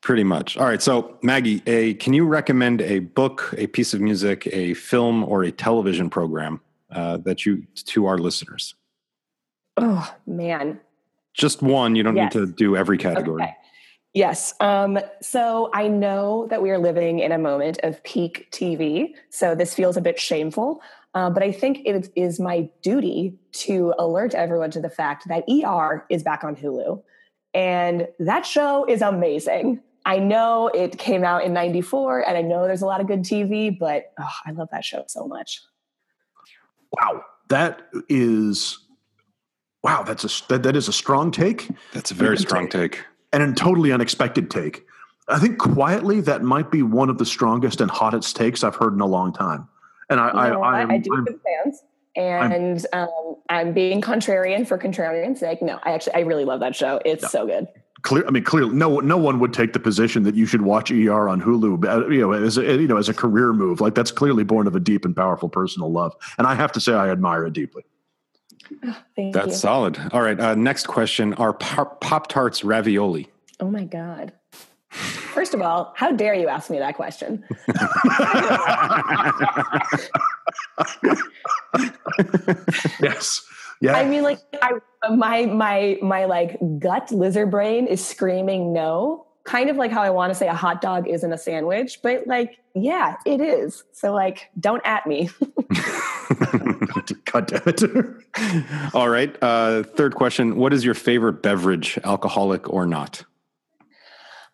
Pretty 0.01 0.23
much. 0.23 0.57
All 0.57 0.65
right. 0.65 0.81
So, 0.81 1.17
Maggie, 1.21 1.61
a 1.65 1.95
can 1.95 2.13
you 2.13 2.25
recommend 2.25 2.81
a 2.81 2.99
book, 2.99 3.53
a 3.57 3.67
piece 3.67 3.93
of 3.93 3.99
music, 3.99 4.47
a 4.53 4.73
film, 4.75 5.23
or 5.23 5.43
a 5.43 5.51
television 5.51 6.09
program 6.09 6.61
uh, 6.91 7.17
that 7.17 7.45
you 7.45 7.65
to 7.73 8.05
our 8.05 8.17
listeners? 8.17 8.75
Oh 9.77 10.15
man, 10.25 10.79
just 11.33 11.61
one. 11.61 11.95
You 11.95 12.03
don't 12.03 12.15
yes. 12.15 12.33
need 12.33 12.45
to 12.45 12.51
do 12.51 12.75
every 12.75 12.97
category. 12.97 13.43
Okay. 13.43 13.53
Yes. 14.13 14.55
Um, 14.59 14.97
so 15.21 15.69
I 15.73 15.87
know 15.87 16.47
that 16.49 16.63
we 16.63 16.71
are 16.71 16.79
living 16.79 17.19
in 17.19 17.31
a 17.31 17.37
moment 17.37 17.79
of 17.83 18.03
peak 18.03 18.47
TV. 18.51 19.13
So 19.29 19.53
this 19.53 19.75
feels 19.75 19.95
a 19.95 20.01
bit 20.01 20.19
shameful. 20.19 20.81
Uh, 21.13 21.29
but 21.29 21.43
I 21.43 21.51
think 21.51 21.79
it 21.85 22.09
is 22.15 22.39
my 22.39 22.67
duty 22.81 23.37
to 23.51 23.93
alert 23.99 24.33
everyone 24.33 24.71
to 24.71 24.81
the 24.81 24.89
fact 24.89 25.27
that 25.27 25.43
ER 25.47 26.05
is 26.09 26.23
back 26.23 26.43
on 26.43 26.55
Hulu. 26.55 27.03
And 27.53 28.07
that 28.17 28.45
show 28.45 28.85
is 28.85 29.03
amazing. 29.03 29.81
I 30.05 30.19
know 30.19 30.69
it 30.69 30.97
came 30.97 31.23
out 31.23 31.43
in 31.43 31.53
94 31.53 32.27
and 32.27 32.37
I 32.37 32.41
know 32.41 32.65
there's 32.65 32.81
a 32.81 32.85
lot 32.87 33.01
of 33.01 33.07
good 33.07 33.21
TV, 33.21 33.77
but 33.77 34.13
oh, 34.19 34.33
I 34.45 34.51
love 34.51 34.69
that 34.71 34.85
show 34.85 35.03
so 35.07 35.27
much. 35.27 35.61
Wow. 36.93 37.23
That 37.49 37.87
is 38.09 38.79
wow, 39.87 40.03
that's 40.03 40.25
a 40.25 40.47
that, 40.49 40.63
that 40.63 40.75
is 40.75 40.89
a 40.89 40.93
strong 40.93 41.31
take. 41.31 41.69
That's 41.93 42.11
a 42.11 42.13
very 42.13 42.37
strong 42.37 42.67
take. 42.67 42.91
take. 42.93 43.05
And 43.31 43.41
a 43.41 43.53
totally 43.53 43.93
unexpected 43.93 44.51
take. 44.51 44.85
I 45.29 45.39
think 45.39 45.57
quietly 45.57 46.21
that 46.21 46.43
might 46.43 46.71
be 46.71 46.83
one 46.83 47.09
of 47.09 47.17
the 47.17 47.25
strongest 47.25 47.79
and 47.81 47.89
hottest 47.89 48.35
takes 48.35 48.63
I've 48.63 48.75
heard 48.75 48.93
in 48.93 49.01
a 49.01 49.05
long 49.05 49.33
time. 49.33 49.67
And 50.09 50.19
I, 50.19 50.29
I, 50.29 50.47
I, 50.49 50.93
I, 50.93 50.97
do 50.99 51.11
have 51.13 51.25
fans, 51.25 51.83
and 52.15 52.85
I'm, 52.93 53.01
um, 53.01 53.35
I'm 53.49 53.73
being 53.73 54.01
contrarian 54.01 54.65
for 54.65 54.77
contrarian's 54.77 55.39
sake. 55.39 55.61
No, 55.61 55.79
I 55.83 55.91
actually 55.91 56.13
I 56.13 56.19
really 56.19 56.45
love 56.45 56.61
that 56.61 56.75
show. 56.75 57.01
It's 57.03 57.23
no. 57.23 57.29
so 57.29 57.45
good. 57.45 57.67
Clear, 58.03 58.25
I 58.27 58.31
mean, 58.31 58.43
clearly, 58.43 58.73
no, 58.73 58.99
no 58.99 59.17
one 59.17 59.39
would 59.39 59.53
take 59.53 59.73
the 59.73 59.79
position 59.79 60.23
that 60.23 60.35
you 60.35 60.45
should 60.45 60.61
watch 60.61 60.91
ER 60.91 61.27
on 61.27 61.41
Hulu, 61.41 61.83
uh, 61.83 62.07
you 62.07 62.21
know, 62.21 62.31
as 62.31 62.57
a, 62.57 62.63
you 62.63 62.87
know, 62.87 62.97
as 62.97 63.09
a 63.09 63.13
career 63.13 63.51
move. 63.53 63.81
Like 63.81 63.95
that's 63.95 64.11
clearly 64.11 64.43
born 64.43 64.67
of 64.67 64.75
a 64.75 64.79
deep 64.79 65.03
and 65.03 65.15
powerful 65.15 65.49
personal 65.49 65.91
love, 65.91 66.13
and 66.37 66.47
I 66.47 66.55
have 66.55 66.71
to 66.73 66.81
say, 66.81 66.93
I 66.93 67.09
admire 67.09 67.45
it 67.45 67.53
deeply. 67.53 67.83
Thank 69.15 69.33
That's 69.33 69.47
you. 69.47 69.53
solid. 69.53 69.99
All 70.11 70.21
right. 70.21 70.39
Uh, 70.39 70.55
next 70.55 70.87
question 70.87 71.33
Are 71.35 71.53
Pop 71.53 72.27
Tarts 72.27 72.63
ravioli? 72.63 73.27
Oh 73.59 73.69
my 73.69 73.83
God. 73.83 74.33
First 74.89 75.53
of 75.53 75.61
all, 75.61 75.93
how 75.95 76.11
dare 76.11 76.33
you 76.33 76.47
ask 76.47 76.69
me 76.69 76.79
that 76.79 76.95
question? 76.95 77.43
yes. 83.01 83.45
Yeah. 83.81 83.95
I 83.95 84.05
mean, 84.05 84.23
like, 84.23 84.39
I, 84.61 84.73
my 85.11 85.45
my 85.45 85.99
my 86.01 86.25
like 86.25 86.57
gut 86.79 87.11
lizard 87.11 87.51
brain 87.51 87.85
is 87.85 88.05
screaming 88.05 88.73
no. 88.73 89.25
Kind 89.43 89.69
of 89.69 89.77
like 89.77 89.91
how 89.91 90.01
I 90.01 90.09
want 90.09 90.31
to 90.31 90.35
say 90.35 90.47
a 90.47 90.53
hot 90.53 90.81
dog 90.81 91.07
isn't 91.07 91.31
a 91.31 91.37
sandwich, 91.37 91.99
but 92.01 92.27
like, 92.27 92.57
yeah, 92.73 93.15
it 93.25 93.39
is. 93.39 93.83
So 93.93 94.13
like, 94.13 94.49
don't 94.59 94.81
at 94.85 95.05
me. 95.05 95.29
God 97.25 97.47
damn 97.47 97.61
it. 97.65 98.93
All 98.93 99.09
right. 99.09 99.35
Uh, 99.41 99.83
third 99.83 100.15
question 100.15 100.55
What 100.57 100.73
is 100.73 100.83
your 100.85 100.93
favorite 100.93 101.41
beverage, 101.41 101.99
alcoholic 102.03 102.71
or 102.71 102.85
not? 102.85 103.23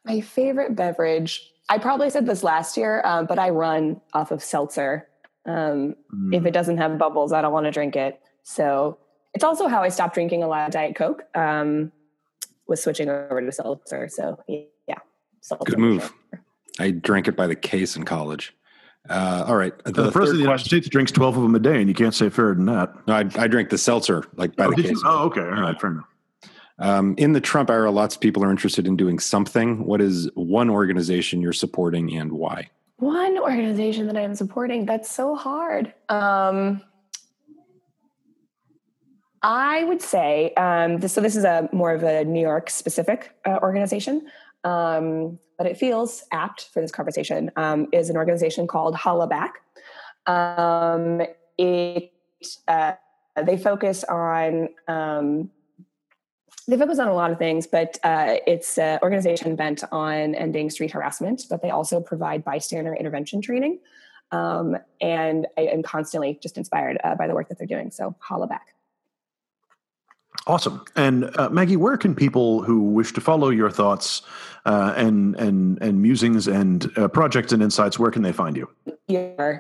My 0.06 0.22
favorite 0.22 0.76
beverage, 0.76 1.42
I 1.70 1.78
probably 1.78 2.10
said 2.10 2.26
this 2.26 2.44
last 2.44 2.76
year, 2.76 3.02
um, 3.06 3.26
but 3.26 3.40
I 3.40 3.50
run 3.50 4.02
off 4.14 4.32
of 4.32 4.44
seltzer. 4.44 5.08
Um, 5.46 5.96
mm. 6.14 6.34
If 6.34 6.46
it 6.46 6.52
doesn't 6.52 6.78
have 6.78 6.98
bubbles, 6.98 7.32
I 7.34 7.42
don't 7.42 7.54
want 7.54 7.66
to 7.66 7.72
drink 7.72 7.96
it. 7.96 8.20
So 8.44 8.98
it's 9.34 9.44
also 9.44 9.68
how 9.68 9.82
I 9.82 9.90
stopped 9.90 10.14
drinking 10.14 10.44
a 10.44 10.48
lot 10.48 10.68
of 10.68 10.74
Diet 10.74 10.96
Coke, 10.96 11.24
um, 11.36 11.92
was 12.68 12.82
switching 12.84 13.10
over 13.10 13.42
to 13.42 13.52
seltzer. 13.52 14.08
So 14.10 14.40
yeah. 14.48 14.96
Seltzer 15.42 15.72
Good 15.72 15.80
move. 15.80 16.14
I 16.80 16.92
drank 16.92 17.28
it 17.28 17.36
by 17.36 17.48
the 17.48 17.56
case 17.56 17.96
in 17.96 18.04
college. 18.04 18.56
Uh, 19.10 19.44
all 19.48 19.58
right. 19.58 19.78
The, 19.84 19.92
the 19.92 20.12
president 20.12 20.30
of 20.30 20.38
the 20.38 20.44
United 20.44 20.66
States 20.66 20.88
drinks 20.88 21.12
12 21.12 21.38
of 21.38 21.44
them 21.44 21.56
a 21.56 21.60
day, 21.60 21.80
and 21.80 21.90
you 21.90 21.94
can't 21.94 22.16
say 22.16 22.30
fairer 22.30 22.56
than 22.56 22.66
that. 22.68 22.96
No, 23.08 23.16
I, 23.16 23.26
I 23.36 23.48
drink 23.48 23.70
the 23.70 23.78
seltzer, 23.78 24.24
like 24.36 24.56
by 24.56 24.66
oh, 24.66 24.72
the 24.72 24.82
case. 24.82 25.02
Oh, 25.04 25.26
okay. 25.26 25.42
All 25.42 25.48
right. 25.50 25.80
Fair 25.80 25.92
enough. 25.92 26.06
Um, 26.80 27.16
in 27.18 27.34
the 27.34 27.42
Trump 27.42 27.70
era, 27.70 27.92
lots 27.92 28.16
of 28.16 28.22
people 28.22 28.44
are 28.44 28.52
interested 28.52 28.88
in 28.88 28.96
doing 28.96 29.20
something. 29.20 29.86
What 29.86 30.02
is 30.02 30.30
one 30.36 30.70
organization 30.70 31.42
you're 31.42 31.54
supporting 31.54 32.16
and 32.16 32.32
why? 32.32 32.70
One 32.98 33.38
organization 33.38 34.08
that 34.08 34.18
I'm 34.18 34.36
supporting. 34.36 34.86
That's 34.86 35.12
so 35.12 35.36
hard. 35.36 35.94
Um, 36.10 36.82
I 39.42 39.84
would 39.84 40.02
say 40.02 40.54
um, 40.56 41.00
this, 41.00 41.14
so. 41.14 41.22
This 41.22 41.36
is 41.36 41.44
a 41.44 41.70
more 41.74 41.94
of 41.94 42.04
a 42.04 42.24
New 42.24 42.42
York 42.42 42.70
specific 42.70 43.36
uh, 43.46 43.60
organization. 43.62 44.28
Um, 44.64 45.38
but 45.64 45.72
it 45.72 45.78
feels 45.78 46.26
apt 46.34 46.68
for 46.74 46.82
this 46.82 46.92
conversation, 46.92 47.50
um, 47.56 47.88
is 47.94 48.10
an 48.10 48.18
organization 48.18 48.68
called 48.68 48.96
Hollaback. 48.96 49.52
Um, 50.28 51.22
it 51.58 52.12
uh, 52.68 52.94
they 53.42 53.56
focus 53.56 54.04
on 54.04 54.68
um, 54.90 55.52
they 56.68 56.76
focus 56.78 57.00
on 57.00 57.08
a 57.08 57.14
lot 57.14 57.32
of 57.32 57.38
things, 57.38 57.66
but 57.66 57.98
uh, 58.04 58.36
it's 58.46 58.78
an 58.78 59.00
organization 59.02 59.56
bent 59.56 59.86
on 59.90 60.36
ending 60.36 60.70
street 60.70 60.92
harassment. 60.92 61.44
But 61.50 61.62
they 61.62 61.70
also 61.70 62.02
provide 62.02 62.44
bystander 62.44 62.94
intervention 62.94 63.42
training, 63.42 63.80
um, 64.34 64.76
and 65.00 65.48
I 65.58 65.62
am 65.62 65.82
constantly 65.82 66.40
just 66.44 66.58
inspired 66.58 66.98
uh, 67.06 67.16
by 67.16 67.28
the 67.28 67.34
work 67.34 67.48
that 67.48 67.58
they're 67.58 67.68
doing. 67.68 67.90
So 67.90 68.18
holla 68.20 68.48
back. 68.48 68.76
Awesome. 70.46 70.84
And 70.96 71.36
uh, 71.38 71.50
Maggie, 71.50 71.78
where 71.78 71.96
can 71.96 72.16
people 72.16 72.64
who 72.64 72.82
wish 72.82 73.14
to 73.14 73.22
follow 73.22 73.50
your 73.50 73.72
thoughts 73.72 74.24
uh, 74.66 74.94
and 74.96 75.36
and 75.36 75.82
and 75.82 76.02
musings 76.02 76.48
and 76.48 76.92
uh, 76.98 77.08
projects 77.08 77.54
and 77.54 77.62
insights, 77.64 78.00
where 78.00 78.12
can 78.12 78.22
they 78.22 78.32
find 78.32 78.58
you? 78.58 78.70
Yeah, 79.08 79.60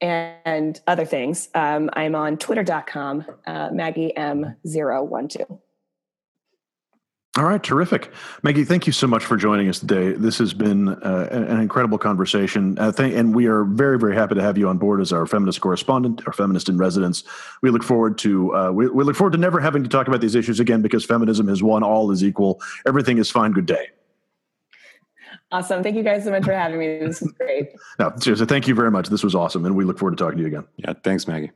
and 0.00 0.80
other 0.86 1.04
things. 1.04 1.48
Um, 1.54 1.90
I'm 1.94 2.14
on 2.14 2.36
twitter.com, 2.36 3.24
uh, 3.46 3.70
Maggie 3.72 4.12
M012. 4.16 5.60
All 7.36 7.44
right, 7.44 7.60
terrific. 7.60 8.12
Maggie, 8.44 8.64
thank 8.64 8.86
you 8.86 8.92
so 8.92 9.08
much 9.08 9.24
for 9.24 9.36
joining 9.36 9.68
us 9.68 9.80
today. 9.80 10.12
This 10.12 10.38
has 10.38 10.54
been 10.54 10.90
uh, 10.90 11.28
an 11.32 11.58
incredible 11.60 11.98
conversation. 11.98 12.78
Uh, 12.78 12.92
th- 12.92 13.12
and 13.12 13.34
we 13.34 13.46
are 13.46 13.64
very, 13.64 13.98
very 13.98 14.14
happy 14.14 14.36
to 14.36 14.42
have 14.42 14.56
you 14.56 14.68
on 14.68 14.78
board 14.78 15.00
as 15.00 15.12
our 15.12 15.26
feminist 15.26 15.60
correspondent, 15.60 16.22
our 16.28 16.32
feminist 16.32 16.68
in 16.68 16.78
residence. 16.78 17.24
We 17.60 17.70
look 17.70 17.82
forward 17.82 18.18
to 18.18 18.54
uh, 18.54 18.70
we, 18.70 18.88
we 18.88 19.02
look 19.02 19.16
forward 19.16 19.32
to 19.32 19.38
never 19.38 19.58
having 19.58 19.82
to 19.82 19.88
talk 19.88 20.06
about 20.06 20.20
these 20.20 20.36
issues 20.36 20.60
again 20.60 20.80
because 20.80 21.04
feminism 21.04 21.48
has 21.48 21.60
won. 21.60 21.82
All 21.82 22.12
is 22.12 22.22
equal. 22.22 22.60
Everything 22.86 23.18
is 23.18 23.32
fine. 23.32 23.50
Good 23.50 23.66
day. 23.66 23.88
Awesome. 25.50 25.82
Thank 25.82 25.96
you 25.96 26.04
guys 26.04 26.22
so 26.22 26.30
much 26.30 26.44
for 26.44 26.52
having 26.52 26.78
me. 26.78 26.98
This 27.00 27.20
was 27.20 27.32
great. 27.32 27.70
no, 27.98 28.12
seriously, 28.16 28.46
thank 28.46 28.68
you 28.68 28.76
very 28.76 28.92
much. 28.92 29.08
This 29.08 29.24
was 29.24 29.34
awesome. 29.34 29.64
And 29.64 29.74
we 29.74 29.84
look 29.84 29.98
forward 29.98 30.16
to 30.16 30.24
talking 30.24 30.38
to 30.38 30.42
you 30.42 30.48
again. 30.48 30.64
Yeah, 30.76 30.92
thanks, 31.02 31.26
Maggie. 31.26 31.50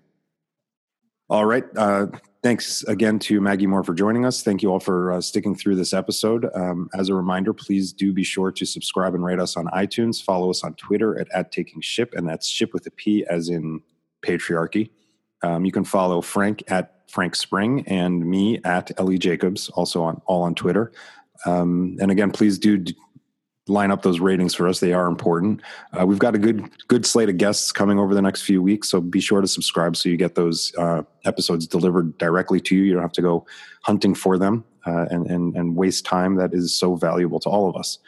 All 1.30 1.44
right. 1.44 1.64
Uh, 1.76 2.06
thanks 2.42 2.82
again 2.84 3.18
to 3.18 3.38
Maggie 3.40 3.66
Moore 3.66 3.84
for 3.84 3.92
joining 3.92 4.24
us. 4.24 4.42
Thank 4.42 4.62
you 4.62 4.72
all 4.72 4.80
for 4.80 5.12
uh, 5.12 5.20
sticking 5.20 5.54
through 5.54 5.76
this 5.76 5.92
episode. 5.92 6.48
Um, 6.54 6.88
as 6.94 7.10
a 7.10 7.14
reminder, 7.14 7.52
please 7.52 7.92
do 7.92 8.14
be 8.14 8.24
sure 8.24 8.50
to 8.50 8.64
subscribe 8.64 9.14
and 9.14 9.22
rate 9.22 9.38
us 9.38 9.54
on 9.54 9.66
iTunes. 9.66 10.22
Follow 10.22 10.48
us 10.48 10.64
on 10.64 10.72
Twitter 10.74 11.20
at, 11.20 11.28
at 11.34 11.52
Taking 11.52 11.82
Ship, 11.82 12.14
and 12.14 12.26
that's 12.26 12.48
ship 12.48 12.70
with 12.72 12.86
a 12.86 12.90
P 12.92 13.26
as 13.28 13.50
in 13.50 13.82
patriarchy. 14.24 14.88
Um, 15.42 15.66
you 15.66 15.72
can 15.72 15.84
follow 15.84 16.22
Frank 16.22 16.62
at 16.68 17.02
Frank 17.10 17.36
Spring 17.36 17.84
and 17.86 18.24
me 18.24 18.60
at 18.64 18.90
Ellie 18.98 19.18
Jacobs, 19.18 19.68
also 19.70 20.02
on 20.02 20.22
all 20.24 20.42
on 20.42 20.54
Twitter. 20.54 20.92
Um, 21.46 21.96
and 22.00 22.10
again, 22.10 22.30
please 22.30 22.58
do 22.58 22.84
line 23.68 23.90
up 23.90 24.02
those 24.02 24.20
ratings 24.20 24.54
for 24.54 24.68
us. 24.68 24.80
They 24.80 24.92
are 24.92 25.06
important. 25.06 25.60
Uh, 25.98 26.06
we've 26.06 26.18
got 26.18 26.34
a 26.34 26.38
good 26.38 26.68
good 26.88 27.06
slate 27.06 27.28
of 27.28 27.36
guests 27.36 27.72
coming 27.72 27.98
over 27.98 28.14
the 28.14 28.22
next 28.22 28.42
few 28.42 28.62
weeks, 28.62 28.88
so 28.90 29.00
be 29.00 29.20
sure 29.20 29.40
to 29.40 29.48
subscribe 29.48 29.96
so 29.96 30.08
you 30.08 30.16
get 30.16 30.34
those 30.34 30.74
uh, 30.76 31.02
episodes 31.24 31.66
delivered 31.66 32.16
directly 32.18 32.60
to 32.60 32.76
you. 32.76 32.82
You 32.82 32.94
don't 32.94 33.02
have 33.02 33.12
to 33.12 33.22
go 33.22 33.46
hunting 33.82 34.14
for 34.14 34.38
them 34.38 34.64
uh, 34.86 35.06
and, 35.10 35.26
and 35.26 35.56
and 35.56 35.76
waste 35.76 36.04
time 36.04 36.36
that 36.36 36.54
is 36.54 36.74
so 36.74 36.94
valuable 36.94 37.40
to 37.40 37.48
all 37.48 37.68
of 37.68 37.76
us. 37.76 37.98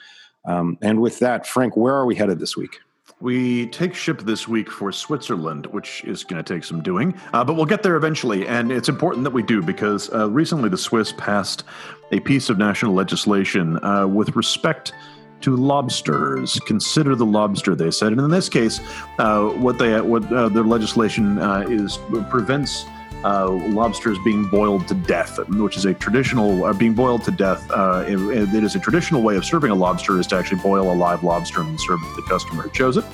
Um, 0.44 0.78
and 0.80 1.00
with 1.00 1.18
that, 1.18 1.46
Frank, 1.46 1.76
where 1.76 1.94
are 1.94 2.06
we 2.06 2.14
headed 2.14 2.38
this 2.38 2.56
week? 2.56 2.80
We 3.20 3.66
take 3.66 3.94
ship 3.94 4.22
this 4.22 4.48
week 4.48 4.70
for 4.70 4.90
Switzerland, 4.92 5.66
which 5.66 6.02
is 6.04 6.24
going 6.24 6.42
to 6.42 6.54
take 6.54 6.64
some 6.64 6.82
doing, 6.82 7.14
uh, 7.34 7.44
but 7.44 7.54
we'll 7.54 7.66
get 7.66 7.82
there 7.82 7.96
eventually. 7.96 8.46
And 8.46 8.72
it's 8.72 8.88
important 8.88 9.24
that 9.24 9.30
we 9.30 9.42
do 9.42 9.60
because 9.60 10.10
uh, 10.14 10.30
recently 10.30 10.70
the 10.70 10.78
Swiss 10.78 11.12
passed 11.12 11.64
a 12.12 12.20
piece 12.20 12.48
of 12.48 12.56
national 12.56 12.94
legislation 12.94 13.82
uh, 13.84 14.06
with 14.06 14.34
respect 14.36 14.94
to 15.42 15.56
lobsters. 15.56 16.58
Consider 16.66 17.14
the 17.14 17.26
lobster, 17.26 17.74
they 17.74 17.90
said. 17.90 18.12
And 18.12 18.20
in 18.20 18.30
this 18.30 18.48
case, 18.48 18.80
uh, 19.18 19.48
what 19.50 19.78
they 19.78 20.00
what 20.00 20.30
uh, 20.32 20.48
their 20.48 20.64
legislation 20.64 21.38
uh, 21.38 21.64
is 21.68 21.98
prevents. 22.30 22.84
Uh, 23.22 23.50
lobsters 23.50 24.16
being 24.24 24.46
boiled 24.46 24.88
to 24.88 24.94
death, 24.94 25.38
which 25.50 25.76
is 25.76 25.84
a 25.84 25.92
traditional 25.92 26.64
uh, 26.64 26.72
being 26.72 26.94
boiled 26.94 27.22
to 27.22 27.30
death. 27.30 27.70
Uh, 27.70 28.02
it, 28.08 28.18
it 28.54 28.64
is 28.64 28.74
a 28.74 28.80
traditional 28.80 29.20
way 29.20 29.36
of 29.36 29.44
serving 29.44 29.70
a 29.70 29.74
lobster 29.74 30.18
is 30.18 30.26
to 30.26 30.34
actually 30.34 30.58
boil 30.62 30.90
a 30.90 30.96
live 30.96 31.22
lobster 31.22 31.60
and 31.60 31.78
serve 31.78 31.98
it 32.02 32.08
to 32.14 32.22
the 32.22 32.26
customer 32.30 32.62
who 32.62 32.70
chose 32.70 32.96
it. 32.96 33.04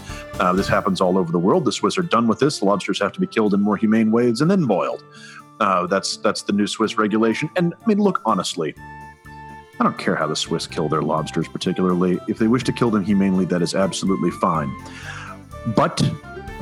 this 0.55 0.68
happens 0.68 1.01
all 1.01 1.18
over 1.18 1.33
the 1.33 1.39
world. 1.41 1.64
The 1.64 1.72
Swiss 1.72 1.99
are 1.99 2.03
done 2.03 2.29
with 2.29 2.39
this. 2.39 2.61
The 2.61 2.66
lobsters 2.66 3.01
have 3.01 3.11
to 3.14 3.20
be 3.20 3.27
killed 3.27 3.53
in 3.53 3.61
more 3.61 3.77
humane 3.77 4.12
ways 4.12 4.43
and 4.43 4.49
then 4.49 4.64
boiled. 4.64 5.03
that's 5.59 6.18
that's 6.18 6.43
the 6.43 6.53
new 6.53 6.68
Swiss 6.68 6.97
regulation. 6.97 7.51
And 7.57 7.74
I 7.74 7.89
mean, 7.89 7.99
look 7.99 8.22
honestly, 8.24 8.77
I 9.79 9.85
don't 9.85 9.99
care 9.99 10.16
how 10.16 10.27
the 10.27 10.37
Swiss 10.37 10.66
kill 10.66 10.89
their 10.89 11.03
lobsters, 11.03 11.49
particularly. 11.49 12.18
If 12.29 12.39
they 12.39 12.49
wish 12.49 12.64
to 12.64 12.72
kill 12.72 12.91
them 12.91 13.05
humanely, 13.05 13.45
that 13.47 13.61
is 13.61 13.74
absolutely 13.74 14.31
fine. 14.31 14.74
But 15.74 16.03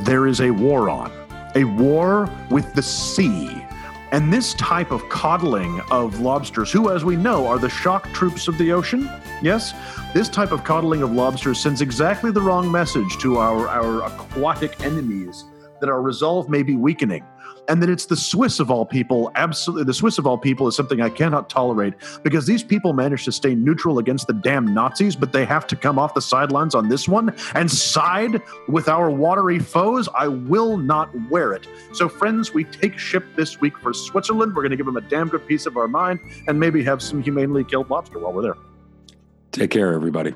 there 0.01 0.27
is 0.27 0.41
a 0.41 0.51
war 0.51 0.91
on, 0.91 1.13
a 1.55 1.63
war 1.65 2.29
with 2.51 2.75
the 2.75 2.83
sea. 2.83 3.65
And 4.11 4.33
this 4.33 4.55
type 4.55 4.91
of 4.91 5.09
coddling 5.09 5.81
of 5.91 6.21
lobsters, 6.21 6.73
who, 6.73 6.91
as 6.91 7.05
we 7.05 7.15
know, 7.15 7.47
are 7.47 7.59
the 7.59 7.69
shock 7.69 8.05
troops 8.13 8.49
of 8.49 8.59
the 8.59 8.73
ocean, 8.73 9.09
yes, 9.43 9.75
this 10.13 10.29
type 10.29 10.51
of 10.51 10.65
coddling 10.65 11.03
of 11.03 11.13
lobsters 11.13 11.61
sends 11.61 11.83
exactly 11.83 12.33
the 12.33 12.41
wrong 12.41 12.71
message 12.71 13.19
to 13.19 13.39
our, 13.39 13.69
our 13.69 14.05
aquatic 14.05 14.81
enemies 14.85 15.45
that 15.81 15.89
our 15.89 16.03
resolve 16.03 16.49
may 16.49 16.63
be 16.63 16.77
weakening 16.77 17.25
and 17.69 17.83
that 17.83 17.91
it's 17.91 18.07
the 18.07 18.17
Swiss 18.17 18.61
of 18.61 18.71
all 18.71 18.85
people. 18.87 19.31
Absolutely, 19.35 19.85
the 19.85 19.95
Swiss 19.95 20.19
of 20.19 20.27
all 20.27 20.39
people 20.39 20.69
is 20.69 20.77
something 20.77 21.01
I 21.01 21.09
cannot 21.09 21.49
tolerate 21.49 21.95
because 22.23 22.47
these 22.47 22.63
people 22.63 22.93
managed 22.93 23.25
to 23.27 23.33
stay 23.33 23.55
neutral 23.55 23.99
against 23.99 24.27
the 24.27 24.33
damn 24.33 24.73
Nazis, 24.73 25.17
but 25.17 25.33
they 25.33 25.45
have 25.45 25.67
to 25.69 25.77
come 25.77 25.99
off 25.99 26.15
the 26.15 26.23
sidelines 26.23 26.75
on 26.75 26.89
this 26.89 27.09
one 27.09 27.35
and 27.55 27.71
side 27.71 28.43
with 28.69 28.89
our 28.89 29.11
watery 29.11 29.59
foes. 29.59 30.09
I 30.15 30.29
will 30.29 30.77
not 30.77 31.11
wear 31.31 31.53
it. 31.53 31.67
So, 31.93 32.09
friends, 32.09 32.53
we 32.53 32.65
take 32.65 32.99
ship 32.99 33.25
this 33.37 33.61
week 33.61 33.79
for 33.79 33.93
Switzerland. 33.93 34.55
We're 34.55 34.63
going 34.63 34.71
to 34.71 34.77
give 34.77 34.87
them 34.87 34.97
a 34.97 35.03
damn 35.03 35.29
good 35.29 35.47
piece 35.47 35.67
of 35.67 35.77
our 35.77 35.89
mind 35.89 36.21
and 36.47 36.59
maybe 36.59 36.83
have 36.85 37.03
some 37.03 37.23
humanely 37.23 37.65
killed 37.65 37.91
lobster 37.91 38.19
while 38.19 38.33
we're 38.33 38.43
there. 38.43 38.57
Take 39.53 39.71
care, 39.71 39.93
everybody. 39.93 40.35